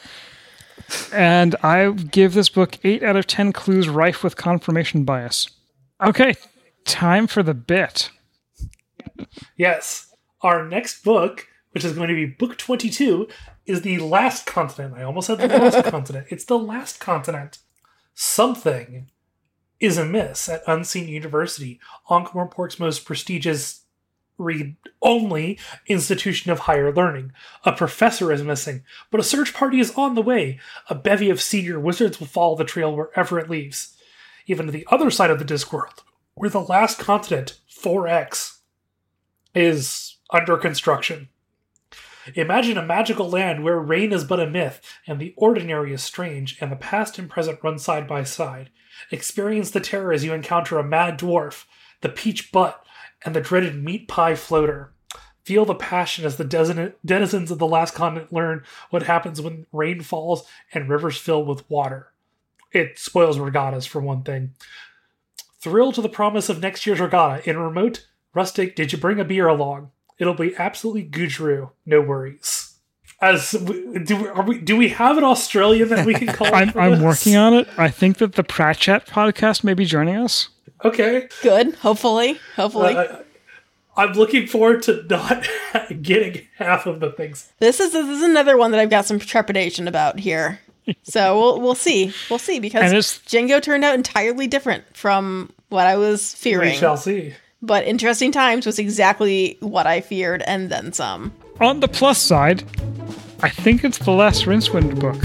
And 1.12 1.54
I 1.62 1.90
give 1.90 2.34
this 2.34 2.50
book 2.50 2.78
8 2.82 3.02
out 3.02 3.16
of 3.16 3.26
10 3.26 3.52
clues 3.52 3.88
rife 3.88 4.22
with 4.22 4.36
confirmation 4.36 5.04
bias. 5.04 5.48
Okay, 6.04 6.34
time 6.84 7.26
for 7.26 7.42
the 7.42 7.54
bit. 7.54 8.10
Yes. 9.56 10.14
Our 10.42 10.66
next 10.66 11.02
book, 11.02 11.46
which 11.70 11.84
is 11.84 11.94
going 11.94 12.08
to 12.08 12.14
be 12.14 12.26
book 12.26 12.58
22, 12.58 13.26
is 13.64 13.80
The 13.82 13.98
Last 14.00 14.44
Continent. 14.44 14.94
I 14.94 15.02
almost 15.02 15.28
said 15.28 15.38
The 15.38 15.48
Last 15.48 15.84
Continent. 15.90 16.26
It's 16.28 16.44
The 16.44 16.58
Last 16.58 17.00
Continent. 17.00 17.58
Something 18.14 19.10
is 19.80 19.98
amiss 19.98 20.48
at 20.48 20.62
Unseen 20.66 21.08
University, 21.08 21.80
Ankh-Morpork's 22.10 22.78
most 22.78 23.04
prestigious 23.04 23.82
read 24.38 24.76
only 25.00 25.58
institution 25.86 26.50
of 26.50 26.60
higher 26.60 26.92
learning. 26.92 27.32
A 27.64 27.72
professor 27.72 28.32
is 28.32 28.42
missing, 28.42 28.82
but 29.10 29.20
a 29.20 29.24
search 29.24 29.54
party 29.54 29.80
is 29.80 29.94
on 29.96 30.14
the 30.14 30.22
way. 30.22 30.58
A 30.88 30.94
bevy 30.94 31.30
of 31.30 31.40
senior 31.40 31.78
wizards 31.78 32.18
will 32.18 32.26
follow 32.26 32.56
the 32.56 32.64
trail 32.64 32.94
wherever 32.94 33.38
it 33.38 33.50
leaves. 33.50 33.96
Even 34.46 34.66
to 34.66 34.72
the 34.72 34.86
other 34.90 35.10
side 35.10 35.30
of 35.30 35.38
the 35.38 35.44
Discworld, 35.44 36.00
where 36.34 36.50
the 36.50 36.60
last 36.60 36.98
continent, 36.98 37.58
4X, 37.70 38.58
is 39.54 40.16
under 40.30 40.56
construction. 40.56 41.28
Imagine 42.34 42.78
a 42.78 42.86
magical 42.86 43.28
land 43.28 43.64
where 43.64 43.78
rain 43.78 44.12
is 44.12 44.24
but 44.24 44.40
a 44.40 44.48
myth, 44.48 44.80
and 45.06 45.20
the 45.20 45.34
ordinary 45.36 45.92
is 45.92 46.02
strange, 46.02 46.56
and 46.60 46.70
the 46.70 46.76
past 46.76 47.18
and 47.18 47.28
present 47.28 47.58
run 47.62 47.78
side 47.78 48.06
by 48.06 48.22
side. 48.24 48.70
Experience 49.10 49.70
the 49.70 49.80
terror 49.80 50.12
as 50.12 50.24
you 50.24 50.32
encounter 50.32 50.78
a 50.78 50.84
mad 50.84 51.18
dwarf, 51.18 51.64
the 52.00 52.08
peach 52.08 52.52
butt, 52.52 52.84
and 53.24 53.34
the 53.34 53.40
dreaded 53.40 53.82
meat 53.82 54.08
pie 54.08 54.34
floater. 54.34 54.92
Feel 55.44 55.64
the 55.64 55.74
passion 55.74 56.24
as 56.24 56.36
the 56.36 56.94
denizens 57.04 57.50
of 57.50 57.58
the 57.58 57.66
last 57.66 57.94
continent 57.94 58.32
learn 58.32 58.62
what 58.90 59.04
happens 59.04 59.40
when 59.40 59.66
rain 59.72 60.00
falls 60.00 60.44
and 60.72 60.88
rivers 60.88 61.16
fill 61.16 61.44
with 61.44 61.68
water. 61.68 62.12
It 62.70 62.98
spoils 62.98 63.38
regattas, 63.38 63.84
for 63.86 64.00
one 64.00 64.22
thing. 64.22 64.54
Thrill 65.58 65.92
to 65.92 66.00
the 66.00 66.08
promise 66.08 66.48
of 66.48 66.60
next 66.60 66.86
year's 66.86 67.00
regatta 67.00 67.48
in 67.48 67.58
remote, 67.58 68.06
rustic, 68.34 68.76
did 68.76 68.92
you 68.92 68.98
bring 68.98 69.18
a 69.18 69.24
beer 69.24 69.48
along? 69.48 69.90
It'll 70.22 70.34
be 70.34 70.54
absolutely 70.56 71.02
goodrew, 71.02 71.70
no 71.84 72.00
worries. 72.00 72.76
As 73.20 73.50
do 73.50 74.16
we, 74.16 74.28
are 74.28 74.44
we 74.44 74.58
do 74.60 74.76
we 74.76 74.90
have 74.90 75.18
an 75.18 75.24
Australian 75.24 75.88
that 75.88 76.06
we 76.06 76.14
can 76.14 76.28
call? 76.32 76.54
I'm, 76.54 76.70
I'm 76.76 77.02
working 77.02 77.34
on 77.34 77.54
it. 77.54 77.68
I 77.76 77.88
think 77.88 78.18
that 78.18 78.34
the 78.34 78.44
Pratchett 78.44 79.06
podcast 79.06 79.64
may 79.64 79.74
be 79.74 79.84
joining 79.84 80.14
us. 80.14 80.48
Okay, 80.84 81.26
Good. 81.42 81.74
Hopefully. 81.74 82.38
Hopefully. 82.54 82.94
Uh, 82.96 83.16
I'm 83.96 84.12
looking 84.12 84.46
forward 84.46 84.82
to 84.84 85.04
not 85.10 85.44
getting 86.02 86.46
half 86.56 86.86
of 86.86 87.00
the 87.00 87.10
things. 87.10 87.52
this 87.58 87.80
is 87.80 87.92
this 87.92 88.08
is 88.08 88.22
another 88.22 88.56
one 88.56 88.70
that 88.70 88.78
I've 88.78 88.90
got 88.90 89.06
some 89.06 89.18
trepidation 89.18 89.88
about 89.88 90.20
here. 90.20 90.60
So 91.02 91.36
we'll 91.36 91.60
we'll 91.60 91.74
see. 91.74 92.12
We'll 92.30 92.38
see 92.38 92.60
because 92.60 92.92
And 92.92 93.26
Jingo 93.26 93.58
turned 93.58 93.82
out 93.84 93.96
entirely 93.96 94.46
different 94.46 94.84
from 94.96 95.52
what 95.68 95.88
I 95.88 95.96
was 95.96 96.32
fearing. 96.34 96.60
We 96.60 96.66
fearing. 96.66 96.78
shall 96.80 96.96
see. 96.96 97.34
But 97.64 97.86
interesting 97.86 98.32
times 98.32 98.66
was 98.66 98.80
exactly 98.80 99.56
what 99.60 99.86
I 99.86 100.00
feared 100.00 100.42
and 100.42 100.68
then 100.68 100.92
some. 100.92 101.32
On 101.60 101.78
the 101.78 101.86
plus 101.86 102.20
side, 102.20 102.64
I 103.40 103.50
think 103.50 103.84
it's 103.84 103.98
the 103.98 104.10
last 104.10 104.46
Rincewind 104.46 104.98
book. 104.98 105.16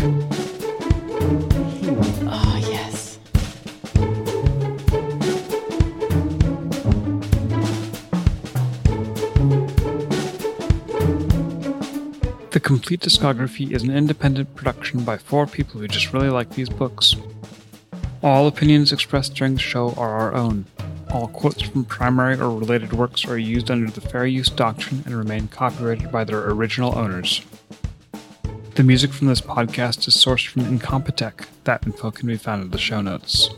Oh 2.30 2.58
yes. 2.70 3.18
The 12.52 12.60
Compleat 12.60 13.00
Discography 13.00 13.72
is 13.72 13.82
an 13.82 13.90
independent 13.90 14.56
production 14.56 15.04
by 15.04 15.18
four 15.18 15.48
people 15.48 15.80
who 15.80 15.88
just 15.88 16.14
really 16.14 16.30
like 16.30 16.52
these 16.52 16.70
books. 16.70 17.16
All 18.22 18.46
opinions 18.46 18.94
expressed 18.94 19.34
during 19.34 19.56
the 19.56 19.60
show 19.60 19.94
are 19.94 20.12
our 20.12 20.36
own. 20.36 20.66
All 21.12 21.28
quotes 21.30 21.62
from 21.62 21.86
primary 21.86 22.40
or 22.40 22.50
related 22.50 22.94
works 22.94 23.26
are 23.26 23.38
used 23.38 23.72
under 23.72 23.90
the 23.90 24.02
fair 24.02 24.26
use 24.26 24.50
doctrine 24.50 25.04
and 25.06 25.16
remain 25.16 25.48
copyrighted 25.48 26.12
by 26.12 26.24
their 26.24 26.50
original 26.50 26.98
owners. 26.98 27.42
The 28.76 28.84
music 28.84 29.12
from 29.12 29.28
this 29.28 29.42
podcast 29.42 30.08
is 30.08 30.16
sourced 30.16 30.48
from 30.48 30.64
Incompetech. 30.64 31.48
That 31.64 31.86
info 31.86 32.12
can 32.12 32.28
be 32.28 32.38
found 32.38 32.62
in 32.62 32.70
the 32.72 32.78
show 32.78 33.02
notes. 33.02 33.50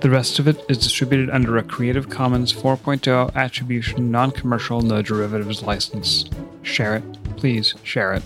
The 0.00 0.08
rest 0.08 0.38
of 0.38 0.48
it 0.48 0.64
is 0.68 0.78
distributed 0.78 1.28
under 1.28 1.58
a 1.58 1.62
Creative 1.62 2.08
Commons 2.08 2.52
4.0 2.54 3.34
attribution, 3.34 4.10
non 4.10 4.30
commercial, 4.30 4.80
no 4.80 5.02
derivatives 5.02 5.62
license. 5.62 6.24
Share 6.62 6.96
it, 6.96 7.36
please 7.36 7.74
share 7.82 8.14
it. 8.14 8.22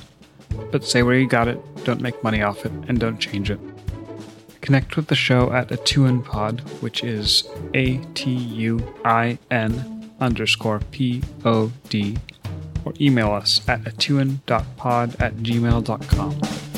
But 0.70 0.84
say 0.84 1.02
where 1.02 1.18
you 1.18 1.26
got 1.26 1.48
it, 1.48 1.58
don't 1.84 2.00
make 2.00 2.22
money 2.22 2.42
off 2.42 2.64
it, 2.64 2.72
and 2.86 3.00
don't 3.00 3.18
change 3.18 3.50
it. 3.50 3.58
Connect 4.65 4.97
with 4.97 5.09
the 5.09 5.15
show 5.15 5.53
at 5.53 5.69
AtuinPod, 5.69 6.61
which 6.81 7.05
is 7.05 7.47
A 7.74 7.99
T 8.15 8.31
U 8.32 8.95
I 9.05 9.39
N 9.51 10.11
underscore 10.20 10.81
P 10.91 11.23
O 11.45 11.70
D, 11.91 12.16
or 12.86 12.95
email 12.99 13.31
us 13.32 13.61
at 13.69 13.82
atuin.pod 13.82 15.20
at 15.20 15.35
gmail.com. 15.36 16.73